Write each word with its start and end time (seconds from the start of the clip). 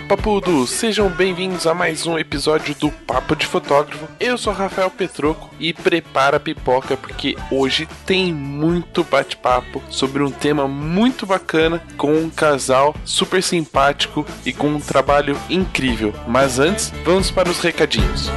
Olá, 0.00 0.08
papudos! 0.08 0.70
Sejam 0.70 1.10
bem-vindos 1.10 1.66
a 1.66 1.74
mais 1.74 2.06
um 2.06 2.18
episódio 2.18 2.74
do 2.74 2.90
Papo 2.90 3.36
de 3.36 3.46
Fotógrafo. 3.46 4.08
Eu 4.18 4.38
sou 4.38 4.52
Rafael 4.52 4.90
Petroco 4.90 5.50
e 5.60 5.74
prepara 5.74 6.38
a 6.38 6.40
pipoca 6.40 6.96
porque 6.96 7.36
hoje 7.50 7.86
tem 8.06 8.32
muito 8.32 9.04
bate-papo 9.04 9.82
sobre 9.90 10.22
um 10.22 10.30
tema 10.30 10.66
muito 10.66 11.26
bacana 11.26 11.82
com 11.96 12.14
um 12.14 12.30
casal 12.30 12.94
super 13.04 13.42
simpático 13.42 14.24
e 14.44 14.52
com 14.52 14.68
um 14.68 14.80
trabalho 14.80 15.36
incrível. 15.50 16.14
Mas 16.26 16.58
antes, 16.58 16.92
vamos 17.04 17.30
para 17.30 17.50
os 17.50 17.60
recadinhos. 17.60 18.30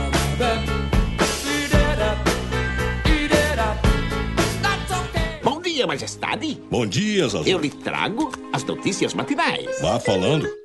Bom 5.41 5.61
dia, 5.61 5.87
majestade. 5.87 6.61
Bom 6.69 6.85
dia, 6.85 7.27
Zazu. 7.27 7.47
Eu 7.47 7.59
lhe 7.59 7.69
trago 7.69 8.31
as 8.51 8.63
notícias 8.63 9.13
matinais. 9.13 9.79
Vá 9.81 9.99
falando. 9.99 10.62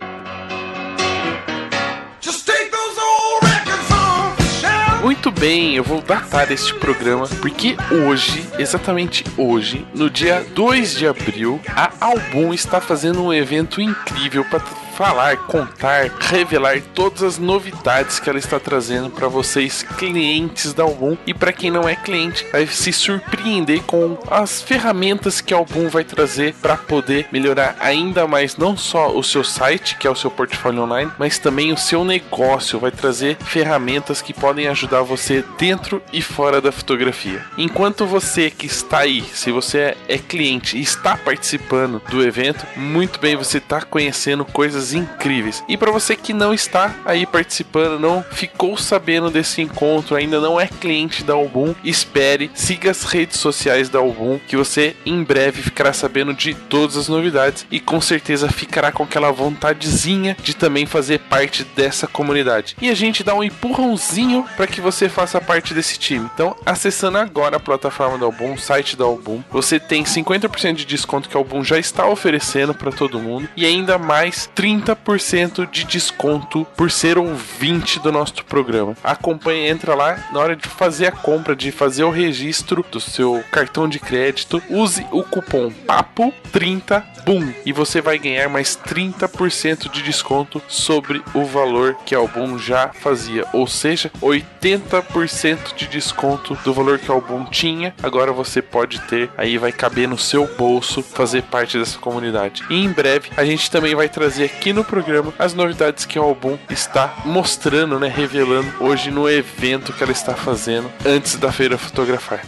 Muito 5.19 5.33
bem, 5.33 5.75
eu 5.75 5.83
vou 5.83 6.01
datar 6.01 6.53
este 6.53 6.73
programa 6.75 7.27
porque 7.41 7.77
hoje, 7.91 8.49
exatamente 8.57 9.25
hoje, 9.37 9.85
no 9.93 10.09
dia 10.09 10.47
2 10.55 10.95
de 10.95 11.09
abril, 11.09 11.61
a 11.75 11.91
Album 12.01 12.55
está 12.55 12.81
fazendo 12.81 13.25
um 13.25 13.35
evento 13.35 13.81
incrível 13.81 14.45
para 14.45 14.61
falar, 14.99 15.37
contar, 15.37 16.11
revelar 16.19 16.81
todas 16.93 17.23
as 17.23 17.39
novidades 17.39 18.19
que 18.19 18.29
ela 18.29 18.39
está 18.39 18.59
trazendo 18.59 19.09
para 19.09 19.29
vocês, 19.29 19.85
clientes 19.97 20.75
da 20.75 20.83
Album. 20.83 21.17
E 21.25 21.33
para 21.33 21.53
quem 21.53 21.71
não 21.71 21.89
é 21.89 21.95
cliente, 21.95 22.45
vai 22.51 22.67
se 22.67 22.93
surpreender 22.93 23.81
com 23.85 24.19
as 24.29 24.61
ferramentas 24.61 25.41
que 25.41 25.55
a 25.55 25.57
Album 25.57 25.89
vai 25.89 26.03
trazer 26.03 26.53
para 26.55 26.77
poder 26.77 27.29
melhorar 27.31 27.77
ainda 27.79 28.27
mais 28.27 28.57
não 28.57 28.77
só 28.77 29.17
o 29.17 29.23
seu 29.23 29.45
site, 29.45 29.97
que 29.97 30.05
é 30.05 30.11
o 30.11 30.17
seu 30.17 30.33
portfólio 30.33 30.83
online, 30.83 31.13
mas 31.17 31.39
também 31.39 31.73
o 31.73 31.79
seu 31.79 32.05
negócio. 32.05 32.81
Vai 32.81 32.91
trazer 32.91 33.37
ferramentas 33.37 34.21
que 34.21 34.35
podem 34.35 34.67
ajudar 34.67 35.03
você 35.03 35.45
dentro 35.57 36.03
e 36.13 36.21
fora 36.21 36.61
da 36.61 36.73
fotografia. 36.73 37.45
Enquanto 37.57 38.05
você 38.05 38.51
que 38.51 38.67
está 38.67 38.99
aí, 38.99 39.23
se 39.33 39.53
você 39.53 39.97
é 40.09 40.19
cliente 40.19 40.77
e 40.77 40.81
está 40.81 41.17
participando 41.17 42.03
do 42.11 42.21
evento, 42.21 42.67
muito 42.75 43.21
bem, 43.21 43.37
você 43.37 43.59
está 43.59 43.81
conhecendo 43.83 44.45
coisas 44.45 44.88
incríveis. 44.93 45.63
E 45.69 45.77
para 45.77 45.91
você 45.91 46.17
que 46.17 46.33
não 46.33 46.53
está 46.53 46.95
aí 47.05 47.27
participando, 47.27 47.99
não 48.01 48.23
ficou 48.23 48.77
sabendo 48.77 49.31
desse 49.31 49.63
encontro, 49.63 50.17
ainda 50.17 50.41
não 50.41 50.61
é 50.61 50.67
cliente 50.67 51.25
da 51.25 51.35
Album, 51.35 51.75
espere, 51.85 52.51
siga 52.55 52.91
as 52.91 53.05
redes 53.05 53.39
sociais 53.39 53.89
da 53.89 53.99
Album, 53.99 54.39
que 54.47 54.57
você 54.57 54.97
em 55.05 55.23
breve 55.23 55.63
ficará 55.63 55.93
sabendo 55.93 56.35
de 56.35 56.55
todas 56.55 56.97
as 56.97 57.09
novidades 57.09 57.67
e 57.71 57.81
com 57.81 58.01
certeza 58.01 58.49
ficará 58.49 58.91
com 58.93 59.03
aquela 59.03 59.31
vontadezinha 59.31 60.37
de 60.43 60.55
também 60.55 60.87
fazer 60.87 61.21
parte 61.21 61.65
dessa 61.65 62.07
comunidade. 62.07 62.77
E 62.81 62.89
a 62.89 62.95
gente 62.95 63.23
dá 63.23 63.35
um 63.35 63.45
empurrãozinho 63.45 64.45
para 64.57 64.67
que 64.67 64.81
você 64.81 65.09
faça 65.09 65.41
parte 65.41 65.75
desse 65.75 65.99
time. 65.99 66.29
Então, 66.35 66.57
acessando 66.65 67.19
agora 67.19 67.57
a 67.57 67.61
plataforma 67.61 68.19
da 68.19 68.27
Album, 68.27 68.55
o 68.55 68.59
site 68.59 68.97
da 68.97 69.05
Album, 69.05 69.43
você 69.51 69.79
tem 69.79 70.05
50% 70.05 70.75
de 70.75 70.85
desconto 70.85 71.29
que 71.29 71.37
a 71.37 71.41
Album 71.41 71.63
já 71.65 71.79
está 71.79 72.07
oferecendo 72.07 72.75
para 72.75 72.91
todo 72.91 73.21
mundo 73.21 73.49
e 73.57 73.65
ainda 73.65 73.99
mais 73.99 74.49
30 74.55 74.78
30% 74.79 75.71
de 75.71 75.85
desconto 75.85 76.67
por 76.77 76.91
ser 76.91 77.19
ouvinte 77.19 77.99
do 78.01 78.13
nosso 78.13 78.45
programa. 78.45 78.97
Acompanhe, 79.03 79.69
entra 79.69 79.95
lá 79.95 80.29
na 80.33 80.41
hora 80.41 80.57
de 80.57 80.69
fazer 80.69 81.07
a 81.07 81.13
compra, 81.13 81.57
de 81.57 81.71
fazer 81.71 82.05
o 82.05 82.11
registro 82.11 82.85
do 82.91 83.01
seu 83.01 83.43
cartão 83.51 83.89
de 83.89 83.99
crédito, 83.99 84.63
use 84.69 85.07
o 85.11 85.23
cupom 85.23 85.73
PAPO30 85.87 87.03
BOOM 87.29 87.53
e 87.67 87.73
você 87.73 88.01
vai 88.01 88.19
ganhar 88.19 88.49
mais 88.49 88.75
30% 88.75 89.91
de 89.91 90.03
desconto 90.03 90.63
sobre 90.67 91.23
o 91.35 91.45
valor 91.45 91.95
que 92.07 92.15
a 92.15 92.19
Album 92.19 92.59
já 92.59 92.89
fazia, 92.89 93.45
ou 93.53 93.67
seja, 93.67 94.11
80% 94.23 95.75
de 95.77 95.87
desconto 95.87 96.57
do 96.65 96.73
valor 96.73 96.99
que 96.99 97.11
a 97.11 97.15
Album 97.15 97.45
tinha. 97.45 97.95
Agora 98.03 98.33
você 98.33 98.63
pode 98.63 98.99
ter, 99.03 99.31
aí 99.37 99.59
vai 99.59 99.73
caber 99.73 100.09
no 100.09 100.17
seu 100.17 100.47
bolso 100.57 101.03
fazer 101.03 101.43
parte 101.43 101.79
dessa 101.79 101.99
comunidade. 101.99 102.65
E 102.71 102.83
em 102.83 102.91
breve 102.91 103.31
a 103.37 103.45
gente 103.45 103.71
também 103.71 103.95
vai 103.95 104.09
trazer 104.09 104.45
aqui 104.45 104.68
no 104.73 104.85
programa 104.85 105.33
as 105.39 105.55
novidades 105.55 106.05
que 106.05 106.19
o 106.19 106.23
álbum 106.23 106.59
está 106.71 107.23
mostrando, 107.25 107.99
né, 107.99 108.09
revelando 108.09 108.73
hoje 108.81 109.11
no 109.11 109.29
evento 109.29 109.93
que 109.93 110.03
ela 110.03 110.13
está 110.13 110.35
fazendo 110.35 110.91
antes 111.05 111.37
da 111.37 111.53
feira 111.53 111.79
fotografar. 111.79 112.43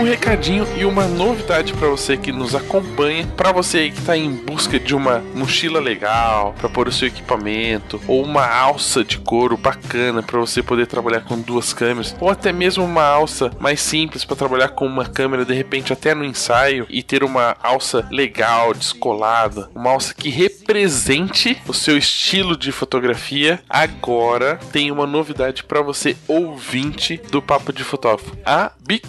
Um 0.00 0.04
recadinho 0.04 0.66
e 0.78 0.86
uma 0.86 1.06
novidade 1.06 1.74
para 1.74 1.86
você 1.88 2.16
que 2.16 2.32
nos 2.32 2.54
acompanha, 2.54 3.26
para 3.36 3.52
você 3.52 3.78
aí 3.78 3.90
que 3.90 3.98
está 3.98 4.16
em 4.16 4.30
busca 4.32 4.80
de 4.80 4.94
uma 4.94 5.22
mochila 5.34 5.78
legal 5.78 6.54
para 6.58 6.70
pôr 6.70 6.88
o 6.88 6.92
seu 6.92 7.08
equipamento 7.08 8.00
ou 8.08 8.24
uma 8.24 8.46
alça 8.46 9.04
de 9.04 9.18
couro 9.18 9.58
bacana 9.58 10.22
para 10.22 10.40
você 10.40 10.62
poder 10.62 10.86
trabalhar 10.86 11.20
com 11.20 11.38
duas 11.38 11.74
câmeras 11.74 12.16
ou 12.18 12.30
até 12.30 12.50
mesmo 12.50 12.82
uma 12.82 13.04
alça 13.04 13.50
mais 13.60 13.82
simples 13.82 14.24
para 14.24 14.36
trabalhar 14.36 14.68
com 14.70 14.86
uma 14.86 15.04
câmera 15.04 15.44
de 15.44 15.52
repente 15.52 15.92
até 15.92 16.14
no 16.14 16.24
ensaio 16.24 16.86
e 16.88 17.02
ter 17.02 17.22
uma 17.22 17.54
alça 17.62 18.08
legal, 18.10 18.72
descolada, 18.72 19.68
uma 19.74 19.90
alça 19.90 20.14
que 20.14 20.30
represente 20.30 21.60
o 21.68 21.74
seu 21.74 21.98
estilo 21.98 22.56
de 22.56 22.72
fotografia. 22.72 23.60
Agora 23.68 24.58
tem 24.72 24.90
uma 24.90 25.06
novidade 25.06 25.62
para 25.62 25.82
você 25.82 26.16
ouvinte 26.26 27.20
do 27.30 27.42
Papo 27.42 27.70
de 27.70 27.84
Fotógrafo. 27.84 28.34
A 28.46 28.72
Big 28.86 29.06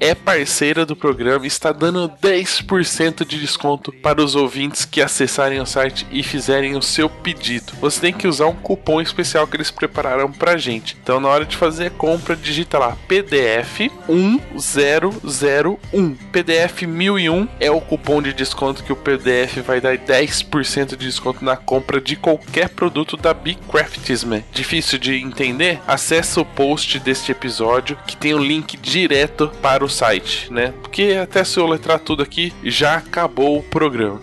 É 0.00 0.14
parceira 0.14 0.86
do 0.86 0.94
programa 0.94 1.44
e 1.44 1.48
está 1.48 1.72
dando 1.72 2.08
10% 2.08 3.26
de 3.26 3.40
desconto 3.40 3.92
para 3.92 4.22
os 4.22 4.34
ouvintes 4.34 4.84
que 4.84 5.00
acessarem 5.00 5.60
o 5.60 5.66
site 5.66 6.06
e 6.10 6.22
fizerem 6.22 6.76
o 6.76 6.82
seu 6.82 7.08
pedido. 7.08 7.72
Você 7.80 8.00
tem 8.00 8.12
que 8.12 8.28
usar 8.28 8.46
um 8.46 8.54
cupom 8.54 9.00
especial 9.00 9.46
que 9.46 9.56
eles 9.56 9.70
prepararam 9.70 10.30
pra 10.30 10.56
gente. 10.56 10.96
Então, 11.02 11.20
na 11.20 11.28
hora 11.28 11.44
de 11.44 11.56
fazer 11.56 11.86
a 11.86 11.90
compra, 11.90 12.36
digita 12.36 12.78
lá 12.78 12.96
PDF 13.08 13.90
1001. 14.08 16.14
PDF 16.32 16.82
1001 16.82 17.48
é 17.60 17.70
o 17.70 17.80
cupom 17.80 18.22
de 18.22 18.32
desconto 18.32 18.82
que 18.82 18.92
o 18.92 18.96
PDF 18.96 19.58
vai 19.66 19.80
dar 19.80 19.96
10% 19.96 20.96
de 20.96 21.06
desconto 21.06 21.44
na 21.44 21.56
compra 21.56 22.00
de 22.00 22.16
qualquer 22.16 22.68
produto 22.68 23.16
da 23.16 23.34
Big 23.34 23.58
Craftsman. 23.70 24.44
Difícil 24.52 24.98
de 24.98 25.16
entender? 25.16 25.80
Acesse 25.86 26.38
o 26.38 26.44
post 26.44 26.98
deste 27.00 27.32
episódio 27.32 27.96
que 28.06 28.16
tem 28.16 28.34
o 28.34 28.38
um 28.38 28.44
link 28.44 28.76
direto 28.76 29.50
para 29.64 29.82
o 29.82 29.88
site, 29.88 30.52
né? 30.52 30.74
Porque 30.82 31.18
até 31.22 31.42
se 31.42 31.58
eu 31.58 31.66
letrar 31.66 31.98
tudo 31.98 32.22
aqui, 32.22 32.52
já 32.62 32.96
acabou 32.96 33.56
o 33.56 33.62
programa. 33.62 34.20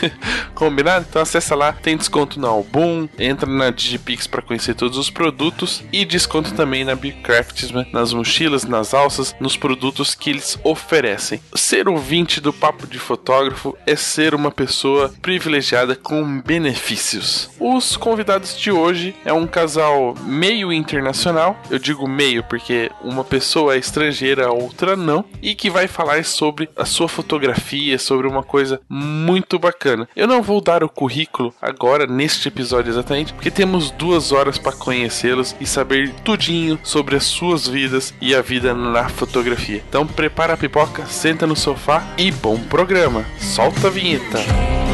Combinado? 0.54 1.06
Então 1.08 1.22
acessa 1.22 1.54
lá, 1.54 1.72
tem 1.72 1.96
desconto 1.96 2.38
na 2.38 2.48
Album, 2.48 3.08
entra 3.18 3.50
na 3.50 3.70
Digipix 3.70 4.26
para 4.26 4.42
conhecer 4.42 4.74
todos 4.74 4.98
os 4.98 5.08
produtos 5.08 5.82
e 5.90 6.04
desconto 6.04 6.52
também 6.52 6.84
na 6.84 6.94
Big 6.94 7.22
Craftsman, 7.22 7.86
nas 7.94 8.12
mochilas, 8.12 8.64
nas 8.64 8.92
alças, 8.92 9.34
nos 9.40 9.56
produtos 9.56 10.14
que 10.14 10.28
eles 10.28 10.58
oferecem. 10.62 11.40
Ser 11.54 11.88
ouvinte 11.88 12.38
do 12.38 12.52
Papo 12.52 12.86
de 12.86 12.98
Fotógrafo 12.98 13.74
é 13.86 13.96
ser 13.96 14.34
uma 14.34 14.50
pessoa 14.50 15.14
privilegiada 15.22 15.96
com 15.96 16.42
benefícios. 16.42 17.48
Os 17.58 17.96
convidados 17.96 18.60
de 18.60 18.70
hoje 18.70 19.16
é 19.24 19.32
um 19.32 19.46
casal 19.46 20.14
meio 20.26 20.70
internacional, 20.70 21.58
eu 21.70 21.78
digo 21.78 22.06
meio 22.06 22.44
porque 22.44 22.90
uma 23.02 23.24
pessoa 23.24 23.76
é 23.76 23.78
estrangeira, 23.78 24.52
outra 24.74 24.96
não, 24.96 25.24
e 25.40 25.54
que 25.54 25.70
vai 25.70 25.86
falar 25.86 26.24
sobre 26.24 26.68
a 26.76 26.84
sua 26.84 27.08
fotografia, 27.08 27.98
sobre 27.98 28.26
uma 28.26 28.42
coisa 28.42 28.80
muito 28.88 29.58
bacana. 29.58 30.08
Eu 30.16 30.26
não 30.26 30.42
vou 30.42 30.60
dar 30.60 30.82
o 30.82 30.88
currículo 30.88 31.54
agora 31.62 32.06
neste 32.06 32.48
episódio 32.48 32.90
exatamente, 32.90 33.32
porque 33.32 33.50
temos 33.50 33.92
duas 33.92 34.32
horas 34.32 34.58
para 34.58 34.72
conhecê-los 34.72 35.54
e 35.60 35.66
saber 35.66 36.12
tudinho 36.24 36.78
sobre 36.82 37.14
as 37.16 37.24
suas 37.24 37.68
vidas 37.68 38.12
e 38.20 38.34
a 38.34 38.42
vida 38.42 38.74
na 38.74 39.08
fotografia. 39.08 39.82
Então 39.88 40.06
prepara 40.06 40.54
a 40.54 40.56
pipoca, 40.56 41.06
senta 41.06 41.46
no 41.46 41.54
sofá 41.54 42.04
e 42.18 42.32
bom 42.32 42.58
programa. 42.58 43.24
Solta 43.38 43.86
a 43.86 43.90
vinheta. 43.90 44.93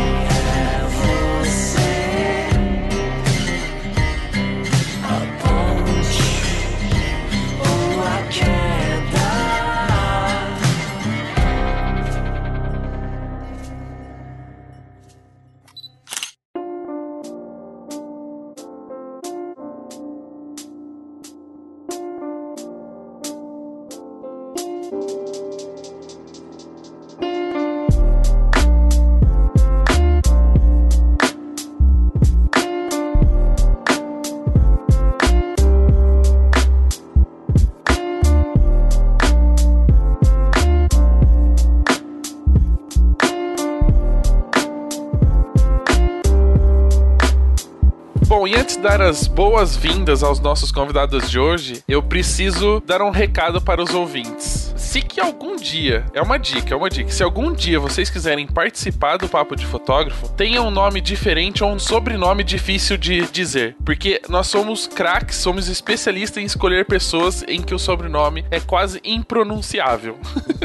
Bom, 48.31 48.47
e 48.47 48.55
antes 48.55 48.77
de 48.77 48.83
dar 48.83 49.03
as 49.03 49.27
boas-vindas 49.27 50.23
aos 50.23 50.39
nossos 50.39 50.71
convidados 50.71 51.29
de 51.29 51.37
hoje, 51.37 51.83
eu 51.89 52.01
preciso 52.01 52.81
dar 52.87 53.03
um 53.03 53.11
recado 53.11 53.61
para 53.61 53.83
os 53.83 53.93
ouvintes. 53.93 54.70
Se 54.91 55.03
que 55.03 55.21
algum 55.21 55.55
dia, 55.55 56.05
é 56.13 56.21
uma 56.21 56.37
dica, 56.37 56.75
é 56.75 56.77
uma 56.77 56.91
dica, 56.91 57.13
se 57.13 57.23
algum 57.23 57.53
dia 57.53 57.79
vocês 57.79 58.11
quiserem 58.11 58.45
participar 58.45 59.19
do 59.19 59.29
Papo 59.29 59.55
de 59.55 59.65
Fotógrafo, 59.65 60.29
tenha 60.31 60.61
um 60.63 60.71
nome 60.71 61.01
diferente 61.01 61.63
ou 61.63 61.71
um 61.71 61.79
sobrenome 61.79 62.43
difícil 62.43 62.97
de 62.97 63.25
dizer. 63.29 63.77
Porque 63.85 64.21
nós 64.29 64.49
somos 64.49 64.89
craques, 64.89 65.37
somos 65.37 65.69
especialistas 65.69 66.43
em 66.43 66.45
escolher 66.45 66.87
pessoas 66.87 67.45
em 67.47 67.63
que 67.63 67.73
o 67.73 67.79
sobrenome 67.79 68.45
é 68.51 68.59
quase 68.59 69.01
impronunciável. 69.05 70.19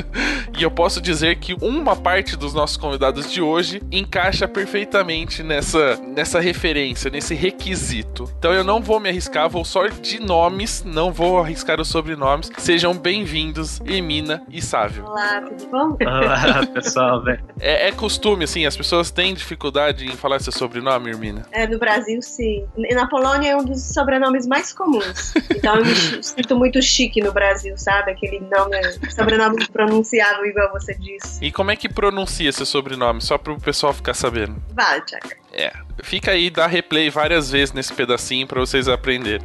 e 0.58 0.64
eu 0.64 0.72
posso 0.72 1.00
dizer 1.00 1.36
que 1.36 1.56
uma 1.62 1.96
parte 1.96 2.36
dos 2.36 2.52
nossos 2.52 2.78
convidados 2.78 3.32
de 3.32 3.44
hoje 3.44 3.80
encaixa 3.92 4.48
perfeitamente 4.48 5.44
nessa, 5.44 5.98
nessa 5.98 6.40
referência, 6.40 7.12
nesse 7.12 7.36
requisito. 7.36 8.28
Então 8.40 8.52
eu 8.52 8.64
não 8.64 8.82
vou 8.82 9.00
me 9.00 9.08
arriscar, 9.08 9.48
vou 9.48 9.64
só 9.64 9.86
de 9.86 10.20
nomes, 10.20 10.84
não 10.84 11.14
vou 11.14 11.38
arriscar 11.38 11.80
os 11.80 11.90
sobrenomes. 11.90 12.50
Sejam 12.58 12.98
bem-vindos, 12.98 13.80
Emília 14.16 14.42
e 14.50 14.62
Sávio. 14.62 15.06
Olá, 15.06 15.42
tudo 15.42 15.68
bom? 15.68 15.98
Olá, 16.02 16.66
pessoal, 16.74 17.22
velho. 17.22 17.44
É, 17.60 17.90
é, 17.90 17.92
costume, 17.92 18.46
assim, 18.46 18.66
as 18.66 18.78
pessoas 18.78 19.12
têm 19.12 19.34
dificuldade 19.34 20.06
em 20.06 20.16
falar 20.16 20.40
seu 20.40 20.54
sobrenome, 20.54 21.10
Irmina? 21.10 21.46
É, 21.52 21.68
no 21.68 21.78
Brasil, 21.78 22.22
sim. 22.22 22.66
E 22.78 22.96
na 22.96 23.08
Polônia 23.08 23.52
é 23.52 23.56
um 23.58 23.64
dos 23.64 23.82
sobrenomes 23.94 24.48
mais 24.48 24.72
comuns. 24.72 25.34
Então 25.52 25.76
eu 25.76 25.86
me 25.86 26.24
sinto 26.24 26.56
muito 26.56 26.82
chique 26.82 27.22
no 27.22 27.32
Brasil, 27.34 27.78
sabe? 27.78 28.12
Aquele 28.12 28.40
nome, 28.40 28.78
sobrenome 29.10 29.68
pronunciável, 29.68 30.46
igual 30.46 30.72
você 30.72 30.94
disse. 30.94 31.44
E 31.44 31.52
como 31.52 31.72
é 31.72 31.76
que 31.76 31.90
pronuncia 31.90 32.52
seu 32.52 32.66
sobrenome? 32.66 33.22
Só 33.22 33.38
para 33.38 33.52
o 33.52 33.60
pessoal 33.60 33.94
ficar 33.94 34.14
sabendo. 34.14 34.62
Valchak. 34.74 35.45
É, 35.56 35.72
fica 36.04 36.32
aí, 36.32 36.50
dá 36.50 36.68
replay 36.68 37.10
várias 37.10 37.50
vezes 37.50 37.74
nesse 37.74 37.94
pedacinho 37.94 38.46
para 38.46 38.60
vocês 38.60 38.90
aprenderem. 38.90 39.40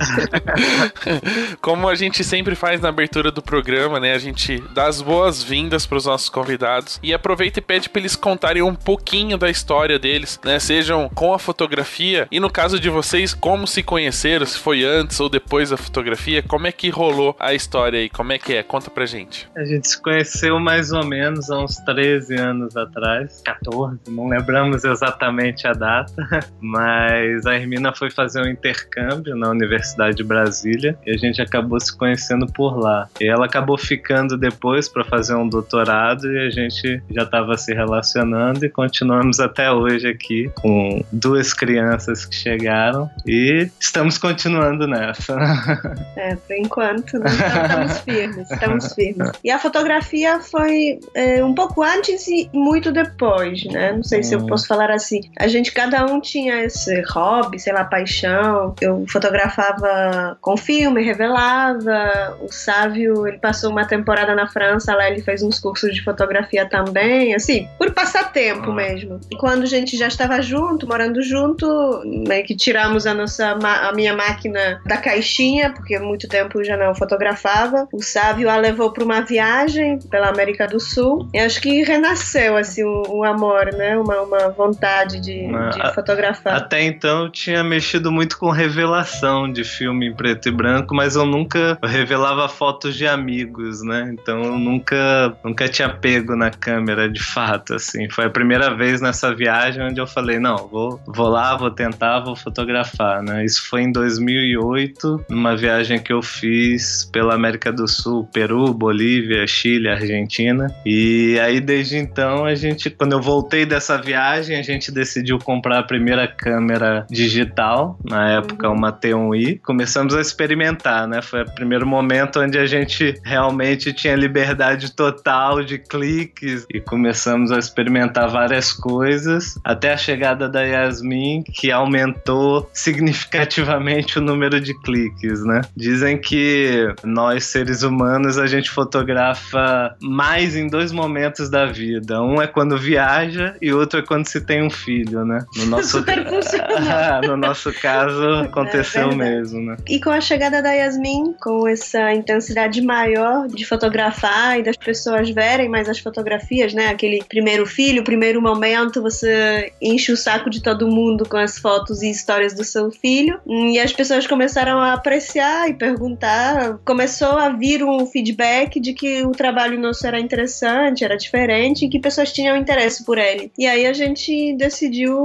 Como 1.63 1.89
a 1.89 1.95
gente 1.95 2.25
sempre 2.25 2.57
faz 2.57 2.81
na 2.81 2.89
abertura 2.89 3.31
do 3.31 3.41
programa, 3.41 4.01
né? 4.01 4.13
A 4.13 4.19
gente 4.19 4.61
dá 4.75 4.89
as 4.89 5.01
boas-vindas 5.01 5.87
para 5.87 5.99
os 5.99 6.07
nossos 6.07 6.29
convidados 6.29 6.99
e 7.01 7.15
aproveita 7.15 7.61
e 7.61 7.63
pede 7.63 7.89
para 7.89 8.01
eles 8.01 8.17
contarem 8.17 8.61
um 8.61 8.75
pouquinho 8.75 9.39
da 9.39 9.49
história 9.49 10.01
deles, 10.01 10.41
né? 10.45 10.59
Sejam 10.59 11.09
com 11.15 11.33
a 11.33 11.39
fotografia 11.39 12.27
e 12.29 12.41
no 12.41 12.51
caso 12.51 12.81
de 12.81 12.91
vocês, 12.91 13.33
como 13.33 13.65
se 13.65 13.81
conheceram, 13.81 14.45
se 14.45 14.59
foi 14.59 14.85
antes 14.85 15.21
ou 15.21 15.29
depois 15.29 15.71
da 15.71 15.77
fotografia, 15.77 16.43
como 16.43 16.67
é 16.67 16.73
que 16.73 16.91
rolou 16.91 17.37
a 17.39 17.55
história 17.55 18.01
aí? 18.01 18.11
Como 18.11 18.33
é 18.33 18.39
que 18.39 18.55
é? 18.55 18.65
Conta 18.65 18.91
pra 18.91 19.07
gente. 19.07 19.49
A 19.57 19.65
gente 19.65 19.87
se 19.87 20.03
conheceu 20.03 20.59
mais 20.59 20.91
ou 20.91 21.07
menos 21.07 21.51
há 21.51 21.59
uns 21.59 21.77
13 21.77 22.35
anos 22.35 22.77
atrás, 22.77 23.41
14, 23.45 24.01
não 24.09 24.27
lembramos 24.27 24.85
exatamente 24.85 25.69
a 25.69 25.73
data 25.73 26.00
mas 26.61 27.47
a 27.47 27.55
Hermina 27.55 27.95
foi 27.95 28.11
fazer 28.11 28.43
um 28.43 28.49
intercâmbio 28.49 29.37
na 29.37 29.51
Universidade 29.51 30.17
de 30.17 30.25
Brasília 30.25 30.99
e 31.07 31.13
a 31.13 31.17
gente 31.17 31.41
acabou 31.41 31.79
se 31.81 31.97
conhecendo 31.97 32.47
por 32.47 32.79
lá. 32.79 33.09
E 33.21 33.29
ela 33.29 33.47
acabou 33.47 33.79
ficando 33.79 34.37
depois 34.37 34.89
para 34.89 35.05
fazer 35.05 35.35
um 35.35 35.49
doutorado 35.49 36.31
e 36.31 36.47
a 36.47 36.51
gente 36.51 37.03
já 37.11 37.23
estava 37.23 37.57
se 37.57 37.73
relacionando 37.75 38.65
e 38.65 38.69
continuamos 38.69 39.41
até 39.41 39.71
hoje 39.71 40.09
aqui 40.09 40.51
com 40.57 41.05
duas 41.13 41.53
crianças 41.53 42.25
que 42.25 42.35
chegaram 42.35 43.11
e 43.27 43.69
estamos 43.79 44.19
continuando 44.19 44.87
nessa. 44.87 45.37
É, 46.17 46.35
por 46.35 46.57
enquanto, 46.57 47.19
né? 47.19 47.31
estamos 47.31 47.99
firmes, 48.01 48.51
estamos 48.51 48.95
firmes. 48.95 49.31
E 49.43 49.51
a 49.51 49.59
fotografia 49.59 50.41
foi 50.41 50.99
é, 51.15 51.43
um 51.43 51.55
pouco 51.55 51.83
antes 51.83 52.27
e 52.29 52.51
muito 52.53 52.93
depois, 52.93 53.65
né? 53.65 53.93
Não 53.93 54.03
sei 54.03 54.21
hum. 54.21 54.23
se 54.23 54.35
eu 54.35 54.41
hum. 54.41 54.47
posso 54.47 54.67
falar 54.67 54.91
assim. 54.91 55.21
A 55.39 55.49
gente 55.49 55.73
cada 55.91 56.07
um 56.07 56.21
tinha 56.21 56.63
esse 56.63 57.03
hobby, 57.13 57.59
sei 57.59 57.73
lá, 57.73 57.85
paixão. 57.85 58.75
Eu 58.81 59.05
fotografava 59.09 60.39
com 60.41 60.57
filme, 60.57 61.03
revelava. 61.03 62.39
O 62.41 62.53
Sávio, 62.53 63.27
ele 63.27 63.39
passou 63.39 63.71
uma 63.71 63.85
temporada 63.85 64.35
na 64.35 64.47
França, 64.47 64.95
lá 64.95 65.11
ele 65.11 65.21
fez 65.21 65.43
uns 65.43 65.59
cursos 65.59 65.93
de 65.93 66.03
fotografia 66.03 66.69
também, 66.69 67.35
assim, 67.35 67.69
por 67.77 67.91
passatempo 67.93 68.71
ah. 68.71 68.75
mesmo. 68.75 69.21
E 69.31 69.37
quando 69.37 69.65
a 69.65 69.67
gente 69.67 69.97
já 69.97 70.07
estava 70.07 70.41
junto, 70.41 70.87
morando 70.87 71.21
junto, 71.23 71.67
meio 72.05 72.45
que 72.45 72.55
tiramos 72.55 73.07
a 73.07 73.13
nossa 73.13 73.51
a 73.51 73.93
minha 73.93 74.15
máquina 74.15 74.81
da 74.87 74.97
caixinha, 74.97 75.73
porque 75.73 75.99
muito 75.99 76.29
tempo 76.29 76.63
já 76.63 76.77
não 76.77 76.95
fotografava. 76.95 77.89
O 77.93 78.03
Sávio 78.03 78.49
a 78.49 78.57
levou 78.57 78.93
para 78.93 79.05
uma 79.05 79.23
viagem 79.23 79.99
pela 80.09 80.29
América 80.29 80.69
do 80.69 80.79
Sul. 80.79 81.29
E 81.35 81.39
acho 81.39 81.61
que 81.61 81.83
renasceu 81.83 82.57
assim 82.57 82.85
um, 82.85 83.03
um 83.09 83.25
amor, 83.25 83.73
né? 83.73 83.99
Uma, 83.99 84.21
uma 84.23 84.49
vontade 84.51 85.21
de, 85.21 85.49
de 85.71 85.95
fotografar. 85.95 86.55
Até 86.55 86.83
então 86.83 87.25
eu 87.25 87.31
tinha 87.31 87.63
mexido 87.63 88.11
muito 88.11 88.39
com 88.39 88.51
revelação 88.51 89.51
de 89.51 89.65
filme 89.65 90.09
em 90.09 90.15
preto 90.15 90.49
e 90.49 90.53
branco, 90.53 90.95
mas 90.95 91.17
eu 91.17 91.25
nunca 91.25 91.79
revelava 91.83 92.49
fotos 92.49 92.97
de 92.97 93.07
amigos, 93.07 93.83
né? 93.83 94.13
Então 94.13 94.43
eu 94.43 94.59
nunca, 94.59 95.37
nunca 95.45 95.69
tinha 95.69 95.89
pego 95.89 96.37
na 96.37 96.51
câmera 96.51 97.09
de 97.09 97.23
fato, 97.23 97.75
assim. 97.75 98.09
Foi 98.11 98.27
a 98.27 98.31
primeira 98.31 98.75
vez 98.75 99.01
nessa 99.01 99.35
viagem 99.35 99.83
onde 99.83 100.01
eu 100.01 100.07
falei, 100.07 100.39
não, 100.39 100.69
vou, 100.69 101.01
vou 101.07 101.29
lá, 101.29 101.57
vou 101.57 101.71
tentar, 101.71 102.21
vou 102.21 102.37
fotografar, 102.37 103.23
né? 103.23 103.45
Isso 103.45 103.69
foi 103.69 103.83
em 103.83 103.93
2008, 103.93 105.27
numa 105.31 105.57
viagem 105.57 105.99
que 105.99 106.13
eu 106.13 106.23
fiz 106.23 107.09
pela 107.13 107.35
América 107.35 107.73
do 107.73 107.87
Sul, 107.87 108.29
Peru, 108.33 108.73
Bolívia, 108.73 109.47
Chile, 109.47 109.89
Argentina. 109.89 110.67
E 110.85 111.39
aí 111.41 111.61
desde 111.61 111.97
então 111.97 112.45
a 112.45 112.55
gente, 112.55 112.91
quando 112.91 113.13
eu 113.13 113.21
voltei 113.21 113.65
dessa 113.65 113.97
viagem, 113.97 114.59
a 114.59 114.63
gente 114.63 114.91
decidiu 114.91 115.39
comprar 115.39 115.60
comprar 115.61 115.81
a 115.81 115.83
primeira 115.83 116.27
câmera 116.27 117.07
digital, 117.11 117.99
na 118.03 118.31
época 118.31 118.67
uhum. 118.67 118.77
uma 118.77 118.91
T1i. 118.91 119.61
Começamos 119.61 120.15
a 120.15 120.21
experimentar, 120.21 121.07
né? 121.07 121.21
Foi 121.21 121.43
o 121.43 121.55
primeiro 121.55 121.87
momento 121.87 122.41
onde 122.41 122.59
a 122.59 122.65
gente 122.65 123.15
realmente 123.23 123.93
tinha 123.93 124.17
liberdade 124.17 124.97
total 124.97 125.63
de 125.63 125.77
cliques 125.79 126.65
e 126.73 126.81
começamos 126.81 127.53
a 127.53 127.59
experimentar 127.59 128.31
várias 128.31 128.73
coisas, 128.73 129.59
até 129.63 129.93
a 129.93 129.99
chegada 129.99 130.49
da 130.49 130.63
Yasmin, 130.63 131.43
que 131.43 131.71
aumentou 131.71 132.71
significativamente 132.73 134.19
o 134.19 134.23
número 134.23 134.59
de 134.59 134.73
cliques, 134.81 135.45
né? 135.45 135.61
Dizem 135.77 136.17
que 136.17 136.89
nós, 137.05 137.45
seres 137.45 137.83
humanos, 137.83 138.39
a 138.39 138.47
gente 138.47 138.71
fotografa 138.71 139.95
mais 140.01 140.57
em 140.57 140.69
dois 140.69 140.91
momentos 140.91 141.51
da 141.51 141.67
vida. 141.67 142.23
Um 142.23 142.41
é 142.41 142.47
quando 142.47 142.79
viaja 142.79 143.55
e 143.61 143.71
outro 143.75 143.99
é 144.01 144.03
quando 144.03 144.27
se 144.27 144.41
tem 144.41 144.63
um 144.63 144.71
filho, 144.71 145.23
né? 145.27 145.45
No 145.57 145.67
nosso, 145.67 145.99
Super 145.99 146.29
funcionou. 146.29 147.23
no 147.29 147.37
nosso 147.37 147.73
caso, 147.73 148.25
aconteceu 148.45 149.11
É 149.11 149.15
mesmo, 149.15 149.61
né? 149.61 149.77
E 149.89 150.01
com 150.01 150.11
a 150.11 150.21
chegada 150.21 150.63
da 150.63 150.73
Yasmin, 150.73 151.35
com 151.41 151.67
essa 151.67 152.13
intensidade 152.13 152.81
maior 152.81 153.49
de 153.49 153.65
fotografar 153.65 154.59
e 154.59 154.63
das 154.63 154.77
pessoas 154.77 155.31
verem 155.31 155.69
mais 155.69 155.89
as 155.89 155.99
fotografias, 155.99 156.73
né? 156.73 156.89
Aquele 156.89 157.23
primeiro 157.29 157.67
filho, 157.67 158.05
primeiro 158.05 158.41
momento, 158.41 159.03
você 159.03 159.73
enche 159.81 160.13
o 160.13 160.17
saco 160.17 160.51
de 160.51 160.63
todo 160.63 160.89
mundo 160.89 161.29
com 161.29 161.37
as 161.37 161.59
fotos 161.59 162.03
e 162.03 162.11
histórias 162.11 162.55
do 162.55 162.65
seu 162.65 162.91
filho. 162.91 163.41
E 163.47 163.79
as 163.79 163.93
pessoas 163.93 164.27
começaram 164.27 164.81
a 164.81 164.95
apreciar 164.95 165.69
e 165.69 165.75
perguntar. 165.75 166.79
Começou 166.85 167.39
a 167.39 167.49
vir 167.51 167.83
um 167.83 168.07
feedback 168.07 168.81
de 168.81 168.93
que 168.93 169.25
o 169.25 169.33
trabalho 169.33 169.79
nosso 169.79 170.07
era 170.07 170.21
interessante, 170.21 171.05
era 171.05 171.17
diferente 171.17 171.85
e 171.85 171.89
que 171.89 171.99
pessoas 171.99 172.33
tinham 172.33 172.57
interesse 172.57 173.05
por 173.05 173.19
ele. 173.19 173.51
E 173.59 173.67
aí 173.67 173.87
a 173.87 173.93
gente 173.93 174.55
decidiu, 174.57 175.17